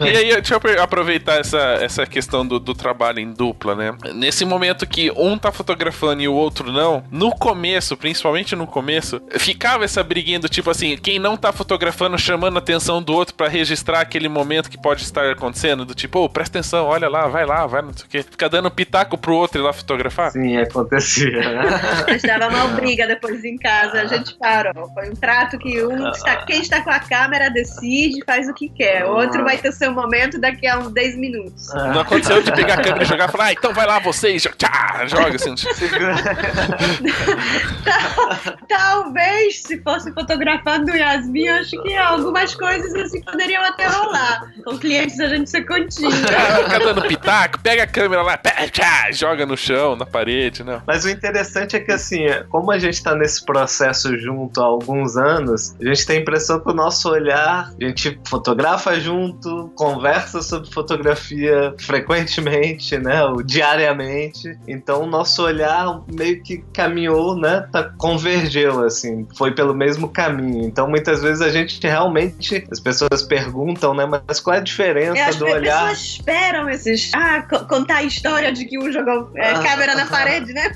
e 0.00 0.16
aí, 0.16 0.32
deixa 0.34 0.54
eu 0.54 0.82
aproveitar 0.82 1.38
essa, 1.38 1.58
essa 1.80 2.06
questão 2.06 2.46
do, 2.46 2.58
do 2.58 2.74
trabalho 2.74 3.20
em 3.20 3.32
dupla, 3.32 3.74
né? 3.74 3.96
Nesse 4.14 4.44
momento 4.44 4.86
que 4.86 5.10
um 5.12 5.38
tá 5.38 5.52
fotografando 5.52 6.22
e 6.22 6.28
o 6.28 6.34
outro 6.34 6.72
não, 6.72 7.04
no 7.10 7.25
começo, 7.30 7.96
principalmente 7.96 8.54
no 8.54 8.66
começo, 8.66 9.20
ficava 9.38 9.84
essa 9.84 10.02
briguinha 10.02 10.38
do 10.38 10.48
tipo 10.48 10.70
assim, 10.70 10.96
quem 10.96 11.18
não 11.18 11.36
tá 11.36 11.52
fotografando 11.52 12.18
chamando 12.18 12.56
a 12.56 12.58
atenção 12.58 13.02
do 13.02 13.12
outro 13.12 13.34
para 13.34 13.48
registrar 13.48 14.00
aquele 14.00 14.28
momento 14.28 14.70
que 14.70 14.78
pode 14.78 15.02
estar 15.02 15.30
acontecendo, 15.30 15.84
do 15.84 15.94
tipo, 15.94 16.20
oh, 16.20 16.28
presta 16.28 16.58
atenção, 16.58 16.86
olha 16.86 17.08
lá, 17.08 17.26
vai 17.26 17.46
lá, 17.46 17.66
vai, 17.66 17.82
não 17.82 17.92
sei 17.92 18.06
o 18.06 18.08
quê. 18.08 18.22
Fica 18.22 18.48
dando 18.48 18.70
pitaco 18.70 19.16
pro 19.16 19.34
outro 19.34 19.60
ir 19.60 19.64
lá 19.64 19.72
fotografar? 19.72 20.30
Sim, 20.32 20.56
acontecia. 20.56 21.42
Mas 22.08 22.22
dava 22.22 22.48
uma 22.48 22.68
briga 22.68 23.06
depois 23.06 23.44
em 23.44 23.56
casa, 23.56 24.02
a 24.02 24.06
gente 24.06 24.36
parou. 24.38 24.88
Foi 24.94 25.10
um 25.10 25.14
trato 25.14 25.58
que 25.58 25.84
um 25.84 26.10
está, 26.10 26.36
quem 26.44 26.60
está 26.60 26.82
com 26.82 26.90
a 26.90 27.00
câmera 27.00 27.50
decide, 27.50 28.24
faz 28.24 28.48
o 28.48 28.54
que 28.54 28.68
quer. 28.68 29.04
O 29.06 29.14
outro 29.16 29.44
vai 29.44 29.58
ter 29.58 29.72
seu 29.72 29.92
momento 29.92 30.40
daqui 30.40 30.66
a 30.66 30.78
uns 30.78 30.92
10 30.92 31.16
minutos. 31.16 31.72
Não 31.74 32.00
aconteceu 32.00 32.42
de 32.42 32.52
pegar 32.52 32.74
a 32.74 32.82
câmera 32.82 33.02
e 33.04 33.06
jogar 33.06 33.28
e 33.28 33.32
falar, 33.32 33.44
ah, 33.46 33.52
então 33.52 33.72
vai 33.72 33.86
lá 33.86 33.98
vocês, 33.98 34.42
tchá, 34.42 35.06
joga 35.06 35.36
assim. 35.36 35.54
Talvez, 38.68 39.62
se 39.62 39.80
fosse 39.82 40.12
fotografando 40.12 40.90
Yasmin, 40.90 41.48
acho 41.48 41.82
que 41.82 41.94
algumas 41.96 42.54
coisas 42.54 42.94
assim 42.94 43.20
poderiam 43.22 43.62
até 43.64 43.86
rolar. 43.86 44.52
Com 44.64 44.78
clientes 44.78 45.18
a 45.20 45.28
gente 45.28 45.50
ser 45.50 45.64
contínuo. 45.64 46.12
Fica 46.12 46.78
dando 46.78 47.02
pitaco, 47.02 47.58
pega 47.60 47.84
a 47.84 47.86
câmera 47.86 48.22
lá, 48.22 48.38
tchá, 48.70 49.10
joga 49.12 49.46
no 49.46 49.56
chão, 49.56 49.96
na 49.96 50.06
parede, 50.06 50.62
né? 50.62 50.82
Mas 50.86 51.04
o 51.04 51.08
interessante 51.08 51.76
é 51.76 51.80
que, 51.80 51.92
assim, 51.92 52.26
como 52.48 52.70
a 52.70 52.78
gente 52.78 53.02
tá 53.02 53.14
nesse 53.14 53.44
processo 53.44 54.16
junto 54.18 54.60
há 54.60 54.64
alguns 54.64 55.16
anos, 55.16 55.74
a 55.80 55.84
gente 55.84 56.06
tem 56.06 56.18
a 56.18 56.20
impressão 56.20 56.60
que 56.60 56.70
o 56.70 56.74
nosso 56.74 57.10
olhar, 57.10 57.70
a 57.80 57.84
gente 57.84 58.18
fotografa 58.26 58.98
junto, 59.00 59.70
conversa 59.74 60.42
sobre 60.42 60.70
fotografia 60.70 61.74
frequentemente, 61.78 62.98
né? 62.98 63.24
O 63.24 63.42
diariamente. 63.42 64.58
Então 64.66 65.02
o 65.02 65.06
nosso 65.06 65.42
olhar 65.42 66.02
meio 66.12 66.42
que 66.42 66.58
caminhou, 67.06 67.36
né? 67.38 67.66
Tá, 67.72 67.90
convergeu, 67.96 68.84
assim, 68.84 69.26
foi 69.36 69.52
pelo 69.54 69.74
mesmo 69.74 70.08
caminho. 70.08 70.64
Então 70.64 70.88
muitas 70.88 71.22
vezes 71.22 71.40
a 71.40 71.50
gente 71.50 71.80
realmente, 71.86 72.66
as 72.70 72.80
pessoas 72.80 73.22
perguntam, 73.22 73.94
né? 73.94 74.06
Mas 74.06 74.40
qual 74.40 74.54
é 74.54 74.58
a 74.58 74.62
diferença 74.62 75.18
É, 75.18 75.22
as 75.24 75.36
do 75.36 75.44
pessoas 75.44 75.62
olhar? 75.62 75.92
esperam 75.92 76.68
esses. 76.70 77.10
Ah, 77.14 77.42
co- 77.42 77.64
contar 77.66 77.96
a 77.98 78.02
história 78.02 78.52
de 78.52 78.64
que 78.64 78.78
um 78.78 78.90
jogou 78.90 79.30
é, 79.36 79.50
Ah. 79.52 79.62
câmera 79.62 79.94
na 79.94 80.06
parede, 80.06 80.52
né? 80.52 80.70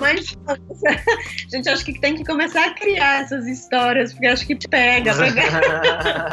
Mas 0.00 0.36
a 0.46 0.56
gente 1.56 1.68
acha 1.68 1.84
que 1.84 1.98
tem 2.00 2.14
que 2.16 2.24
começar 2.24 2.64
a 2.66 2.74
criar 2.74 3.22
essas 3.22 3.46
histórias, 3.46 4.12
porque 4.12 4.26
acho 4.26 4.46
que 4.46 4.56
pega, 4.68 5.14
pega. 5.14 5.42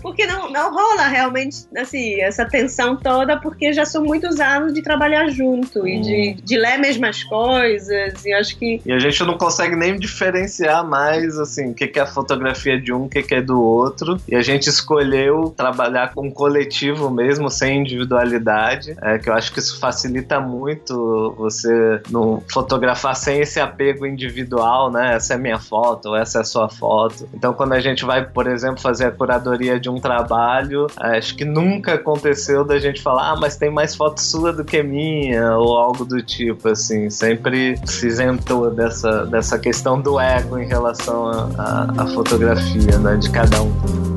Porque 0.00 0.26
não, 0.26 0.50
não 0.50 0.72
rola 0.72 1.06
realmente 1.08 1.58
assim, 1.76 2.20
essa 2.20 2.44
tensão 2.44 2.96
toda, 2.96 3.38
porque 3.38 3.72
já 3.72 3.84
são 3.84 4.02
muitos 4.04 4.40
anos 4.40 4.72
de 4.74 4.82
trabalhar 4.82 5.28
junto 5.28 5.86
e 5.86 6.00
de, 6.00 6.34
de 6.42 6.56
ler 6.58 6.78
mesmas 6.78 7.22
coisas. 7.24 8.24
E 8.24 8.32
acho 8.32 8.56
que 8.58 8.61
E 8.62 8.92
a 8.92 8.98
gente 8.98 9.22
não 9.24 9.36
consegue 9.36 9.74
nem 9.74 9.98
diferenciar 9.98 10.86
mais, 10.86 11.38
assim, 11.38 11.70
o 11.70 11.74
que 11.74 11.86
que 11.88 11.98
é 11.98 12.02
a 12.02 12.06
fotografia 12.06 12.80
de 12.80 12.92
um, 12.92 13.04
o 13.04 13.08
que 13.08 13.22
que 13.22 13.34
é 13.34 13.42
do 13.42 13.60
outro. 13.60 14.18
E 14.28 14.36
a 14.36 14.42
gente 14.42 14.68
escolheu 14.68 15.52
trabalhar 15.56 16.14
com 16.14 16.30
coletivo 16.30 17.10
mesmo, 17.10 17.50
sem 17.50 17.80
individualidade, 17.80 18.96
é, 19.02 19.18
que 19.18 19.28
eu 19.28 19.34
acho 19.34 19.52
que 19.52 19.58
isso 19.58 19.78
facilita 19.80 20.40
muito 20.40 21.34
você 21.36 22.00
não 22.10 22.42
fotografar 22.52 23.16
sem 23.16 23.40
esse 23.40 23.58
apego 23.58 24.06
individual, 24.06 24.90
né? 24.90 25.16
Essa 25.16 25.34
é 25.34 25.38
minha 25.38 25.58
foto, 25.58 26.10
ou 26.10 26.16
essa 26.16 26.38
é 26.38 26.40
a 26.42 26.44
sua 26.44 26.68
foto. 26.68 27.28
Então, 27.34 27.52
quando 27.52 27.72
a 27.72 27.80
gente 27.80 28.04
vai, 28.04 28.24
por 28.24 28.46
exemplo, 28.46 28.80
fazer 28.80 29.06
a 29.06 29.10
curadoria 29.10 29.80
de 29.80 29.88
um 29.88 29.98
trabalho, 29.98 30.86
é, 31.00 31.18
acho 31.18 31.34
que 31.36 31.44
nunca 31.44 31.94
aconteceu 31.94 32.64
da 32.64 32.78
gente 32.78 33.02
falar, 33.02 33.32
ah, 33.32 33.36
mas 33.36 33.56
tem 33.56 33.70
mais 33.70 33.94
foto 33.94 34.20
sua 34.20 34.52
do 34.52 34.64
que 34.64 34.82
minha, 34.82 35.56
ou 35.56 35.76
algo 35.76 36.04
do 36.04 36.22
tipo, 36.22 36.68
assim. 36.68 37.10
Sempre 37.10 37.76
se 37.84 38.06
isentou 38.52 38.70
dessa, 38.70 39.26
dessa 39.26 39.58
questão 39.58 40.00
do 40.00 40.20
ego 40.20 40.58
em 40.58 40.66
relação 40.66 41.30
à 41.58 42.06
fotografia, 42.14 42.98
né? 42.98 43.16
De 43.16 43.30
cada 43.30 43.62
um 43.62 44.11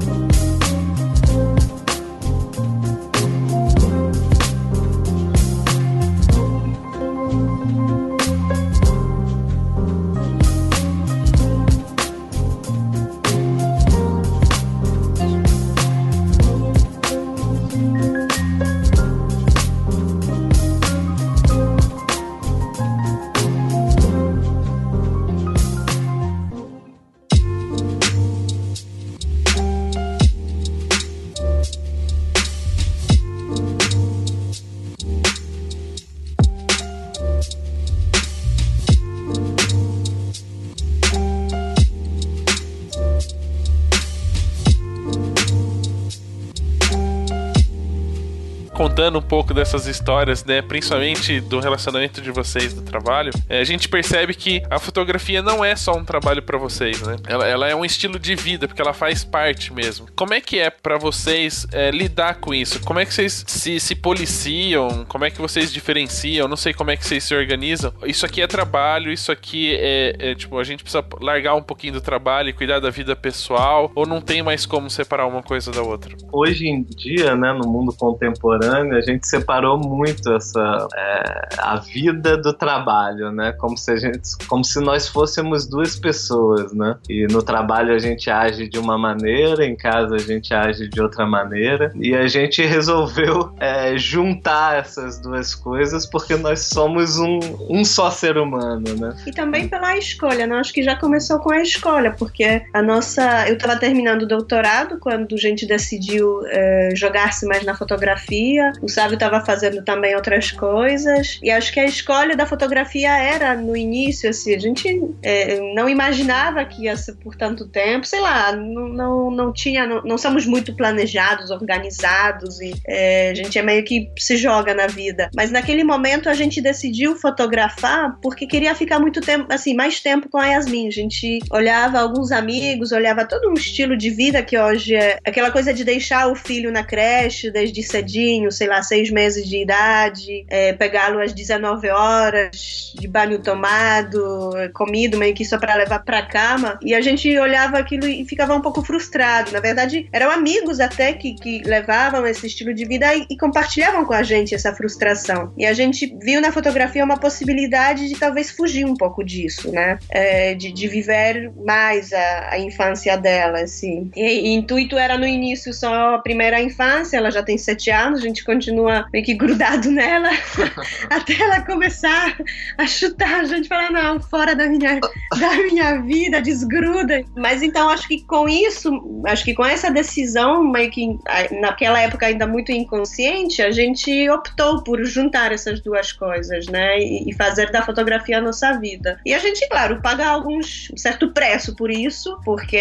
dessas 49.75 49.87
histórias, 49.87 50.45
né, 50.45 50.61
principalmente 50.61 51.41
do 51.41 51.59
relacionamento 51.59 52.21
de 52.21 52.31
vocês 52.31 52.73
do 52.73 52.81
trabalho, 52.81 53.31
é, 53.49 53.59
a 53.59 53.63
gente 53.63 53.89
percebe 53.89 54.33
que 54.33 54.63
a 54.69 54.79
fotografia 54.79 55.41
não 55.41 55.63
é 55.63 55.75
só 55.75 55.95
um 55.95 56.05
trabalho 56.05 56.41
pra 56.41 56.57
vocês, 56.57 57.01
né? 57.01 57.17
Ela, 57.27 57.47
ela 57.47 57.67
é 57.67 57.75
um 57.75 57.83
estilo 57.83 58.17
de 58.17 58.35
vida, 58.35 58.67
porque 58.67 58.81
ela 58.81 58.93
faz 58.93 59.23
parte 59.23 59.73
mesmo. 59.73 60.07
Como 60.15 60.33
é 60.33 60.39
que 60.39 60.59
é 60.59 60.69
pra 60.69 60.97
vocês 60.97 61.67
é, 61.71 61.91
lidar 61.91 62.35
com 62.35 62.53
isso? 62.53 62.81
Como 62.81 62.99
é 62.99 63.05
que 63.05 63.13
vocês 63.13 63.43
se, 63.47 63.79
se 63.79 63.95
policiam? 63.95 65.05
Como 65.07 65.25
é 65.25 65.29
que 65.29 65.41
vocês 65.41 65.71
diferenciam? 65.71 66.47
Não 66.47 66.57
sei 66.57 66.73
como 66.73 66.91
é 66.91 66.97
que 66.97 67.05
vocês 67.05 67.23
se 67.23 67.35
organizam. 67.35 67.93
Isso 68.05 68.25
aqui 68.25 68.41
é 68.41 68.47
trabalho, 68.47 69.11
isso 69.11 69.31
aqui 69.31 69.75
é, 69.75 70.15
é, 70.19 70.35
tipo, 70.35 70.57
a 70.57 70.63
gente 70.63 70.83
precisa 70.83 71.03
largar 71.19 71.55
um 71.55 71.63
pouquinho 71.63 71.93
do 71.93 72.01
trabalho 72.01 72.49
e 72.49 72.53
cuidar 72.53 72.79
da 72.79 72.89
vida 72.89 73.15
pessoal, 73.15 73.91
ou 73.95 74.05
não 74.05 74.21
tem 74.21 74.41
mais 74.41 74.65
como 74.65 74.89
separar 74.89 75.27
uma 75.27 75.43
coisa 75.43 75.71
da 75.71 75.81
outra? 75.81 76.15
Hoje 76.31 76.67
em 76.67 76.83
dia, 76.83 77.35
né, 77.35 77.51
no 77.53 77.67
mundo 77.67 77.93
contemporâneo, 77.93 78.95
a 78.95 79.01
gente 79.01 79.27
muito 79.73 80.31
essa 80.33 80.87
é, 80.95 81.47
a 81.57 81.77
vida 81.77 82.37
do 82.37 82.53
trabalho, 82.53 83.31
né? 83.31 83.51
Como 83.53 83.77
se 83.77 83.91
a 83.91 83.95
gente, 83.95 84.21
como 84.47 84.63
se 84.63 84.79
nós 84.79 85.07
fôssemos 85.07 85.67
duas 85.67 85.95
pessoas, 85.95 86.71
né? 86.73 86.95
E 87.09 87.25
no 87.27 87.41
trabalho 87.41 87.93
a 87.93 87.99
gente 87.99 88.29
age 88.29 88.67
de 88.67 88.77
uma 88.77 88.97
maneira, 88.97 89.65
em 89.65 89.75
casa 89.75 90.15
a 90.15 90.19
gente 90.19 90.53
age 90.53 90.87
de 90.87 91.01
outra 91.01 91.25
maneira, 91.25 91.91
e 91.95 92.15
a 92.15 92.27
gente 92.27 92.61
resolveu 92.65 93.53
é, 93.59 93.97
juntar 93.97 94.79
essas 94.79 95.19
duas 95.19 95.55
coisas 95.55 96.05
porque 96.05 96.35
nós 96.35 96.61
somos 96.61 97.17
um, 97.17 97.39
um 97.69 97.83
só 97.83 98.11
ser 98.11 98.37
humano, 98.37 98.95
né? 98.95 99.15
E 99.25 99.31
também 99.31 99.67
pela 99.67 99.97
escolha, 99.97 100.45
né? 100.47 100.55
Acho 100.55 100.73
que 100.73 100.83
já 100.83 100.95
começou 100.95 101.39
com 101.39 101.51
a 101.51 101.61
escolha, 101.61 102.11
porque 102.11 102.63
a 102.73 102.81
nossa. 102.81 103.47
Eu 103.47 103.55
estava 103.55 103.77
terminando 103.77 104.23
o 104.23 104.27
doutorado 104.27 104.99
quando 104.99 105.35
a 105.35 105.37
gente 105.37 105.65
decidiu 105.65 106.41
eh, 106.47 106.89
jogar-se 106.95 107.45
mais 107.45 107.63
na 107.63 107.75
fotografia. 107.75 108.71
O 108.81 108.89
Sábio 108.89 109.15
estava 109.15 109.43
fazendo 109.43 109.54
também 109.83 110.15
outras 110.15 110.51
coisas. 110.51 111.39
E 111.41 111.49
acho 111.49 111.71
que 111.73 111.79
a 111.79 111.85
escolha 111.85 112.35
da 112.35 112.45
fotografia 112.45 113.17
era 113.17 113.55
no 113.55 113.75
início, 113.75 114.29
assim, 114.29 114.55
a 114.55 114.59
gente 114.59 114.87
eh, 115.23 115.59
não 115.73 115.89
imaginava 115.89 116.63
que 116.65 116.83
ia 116.83 116.95
ser 116.95 117.15
por 117.15 117.35
tanto 117.35 117.67
tempo. 117.67 118.05
Sei 118.05 118.19
lá, 118.19 118.51
não, 118.51 118.89
não, 118.89 119.31
não 119.31 119.53
tinha. 119.53 119.85
Não, 119.85 120.01
não 120.03 120.17
somos 120.17 120.45
muito 120.45 120.75
planejados, 120.75 121.51
organizados, 121.51 122.59
e 122.61 122.73
eh, 122.87 123.29
a 123.31 123.33
gente 123.33 123.57
é 123.57 123.61
meio 123.61 123.83
que 123.83 124.09
se 124.17 124.37
joga 124.37 124.73
na 124.73 124.87
vida. 124.87 125.29
Mas 125.35 125.51
naquele 125.51 125.83
momento 125.83 126.29
a 126.29 126.33
gente 126.33 126.61
decidiu 126.61 127.15
fotografar 127.15 128.17
porque 128.21 128.47
queria 128.47 128.75
ficar 128.75 128.99
muito 128.99 129.21
tempo, 129.21 129.47
assim, 129.51 129.73
mais 129.73 129.99
tempo 129.99 130.29
com 130.29 130.37
a 130.37 130.47
Yasmin. 130.47 130.87
A 130.87 130.91
gente 130.91 131.39
olhava 131.51 131.99
alguns 131.99 132.31
amigos, 132.31 132.91
olhava 132.91 133.25
todo 133.25 133.49
um 133.49 133.53
estilo 133.53 133.95
de 133.97 134.09
vida 134.09 134.41
que 134.43 134.57
hoje 134.57 134.95
é 134.95 135.19
aquela 135.25 135.51
coisa 135.51 135.73
de 135.73 135.83
deixar 135.83 136.27
o 136.27 136.35
filho 136.35 136.71
na 136.71 136.83
creche 136.83 137.51
desde 137.51 137.81
cedinho, 137.83 138.51
sei 138.51 138.67
lá, 138.67 138.81
seis 138.81 139.09
meses 139.09 139.34
de 139.43 139.61
idade, 139.61 140.45
é, 140.49 140.73
pegá-lo 140.73 141.19
às 141.19 141.33
19 141.33 141.89
horas, 141.89 142.93
de 142.95 143.07
banho 143.07 143.39
tomado, 143.39 144.51
comido 144.73 145.17
meio 145.17 145.33
que 145.33 145.45
só 145.45 145.57
para 145.57 145.75
levar 145.75 145.99
para 145.99 146.25
cama. 146.25 146.79
E 146.81 146.93
a 146.93 147.01
gente 147.01 147.37
olhava 147.37 147.77
aquilo 147.77 148.07
e 148.07 148.25
ficava 148.25 148.55
um 148.55 148.61
pouco 148.61 148.83
frustrado. 148.83 149.51
Na 149.51 149.59
verdade, 149.59 150.07
eram 150.11 150.31
amigos 150.31 150.79
até 150.79 151.13
que, 151.13 151.33
que 151.35 151.61
levavam 151.63 152.25
esse 152.25 152.47
estilo 152.47 152.73
de 152.73 152.85
vida 152.85 153.13
e, 153.13 153.25
e 153.29 153.37
compartilhavam 153.37 154.05
com 154.05 154.13
a 154.13 154.23
gente 154.23 154.55
essa 154.55 154.73
frustração. 154.73 155.53
E 155.57 155.65
a 155.65 155.73
gente 155.73 156.15
viu 156.21 156.41
na 156.41 156.51
fotografia 156.51 157.03
uma 157.03 157.17
possibilidade 157.17 158.07
de 158.07 158.15
talvez 158.19 158.51
fugir 158.51 158.85
um 158.85 158.95
pouco 158.95 159.23
disso, 159.23 159.71
né? 159.71 159.97
É, 160.09 160.53
de, 160.53 160.71
de 160.71 160.87
viver 160.87 161.51
mais 161.65 162.11
a, 162.13 162.49
a 162.51 162.59
infância 162.59 163.17
dela, 163.17 163.59
assim. 163.59 164.09
E, 164.15 164.21
e 164.21 164.53
intuito 164.53 164.97
era 164.97 165.17
no 165.17 165.25
início 165.25 165.73
só 165.73 166.15
a 166.15 166.19
primeira 166.19 166.61
infância, 166.61 167.17
ela 167.17 167.31
já 167.31 167.43
tem 167.43 167.57
sete 167.57 167.91
anos, 167.91 168.19
a 168.19 168.23
gente 168.23 168.43
continua 168.43 169.07
que 169.25 169.33
grudado 169.33 169.91
nela, 169.91 170.29
até 171.09 171.33
ela 171.41 171.61
começar 171.61 172.37
a 172.77 172.87
chutar, 172.87 173.41
a 173.41 173.45
gente 173.45 173.67
fala, 173.67 173.89
não, 173.89 174.19
fora 174.21 174.55
da 174.55 174.67
minha, 174.67 174.99
da 174.99 175.55
minha 175.63 176.01
vida, 176.01 176.41
desgruda. 176.41 177.23
Mas 177.35 177.61
então 177.61 177.89
acho 177.89 178.07
que 178.07 178.23
com 178.23 178.47
isso, 178.47 178.89
acho 179.25 179.43
que 179.43 179.53
com 179.53 179.65
essa 179.65 179.91
decisão, 179.91 180.63
meio 180.63 180.91
que 180.91 181.17
naquela 181.59 181.99
época 181.99 182.27
ainda 182.27 182.45
muito 182.45 182.71
inconsciente, 182.71 183.61
a 183.61 183.71
gente 183.71 184.29
optou 184.29 184.83
por 184.83 185.03
juntar 185.03 185.51
essas 185.51 185.81
duas 185.81 186.11
coisas, 186.11 186.67
né? 186.67 186.99
E, 186.99 187.33
fazer 187.35 187.69
da 187.69 187.81
fotografia 187.81 188.37
a 188.37 188.41
nossa 188.41 188.79
vida. 188.79 189.19
E 189.25 189.33
a 189.33 189.39
gente, 189.39 189.67
claro, 189.67 190.01
paga 190.01 190.25
alguns 190.27 190.89
um 190.93 190.97
certo 190.97 191.31
preço 191.31 191.75
por 191.75 191.89
isso, 191.89 192.39
porque 192.45 192.77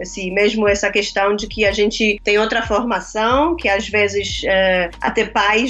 assim, 0.00 0.30
mesmo 0.32 0.68
essa 0.68 0.90
questão 0.90 1.34
de 1.34 1.46
que 1.46 1.64
a 1.64 1.72
gente 1.72 2.20
tem 2.22 2.38
outra 2.38 2.62
formação, 2.62 3.56
que 3.56 3.68
às 3.68 3.88
vezes 3.88 4.42
é, 4.44 4.90
até 5.00 5.24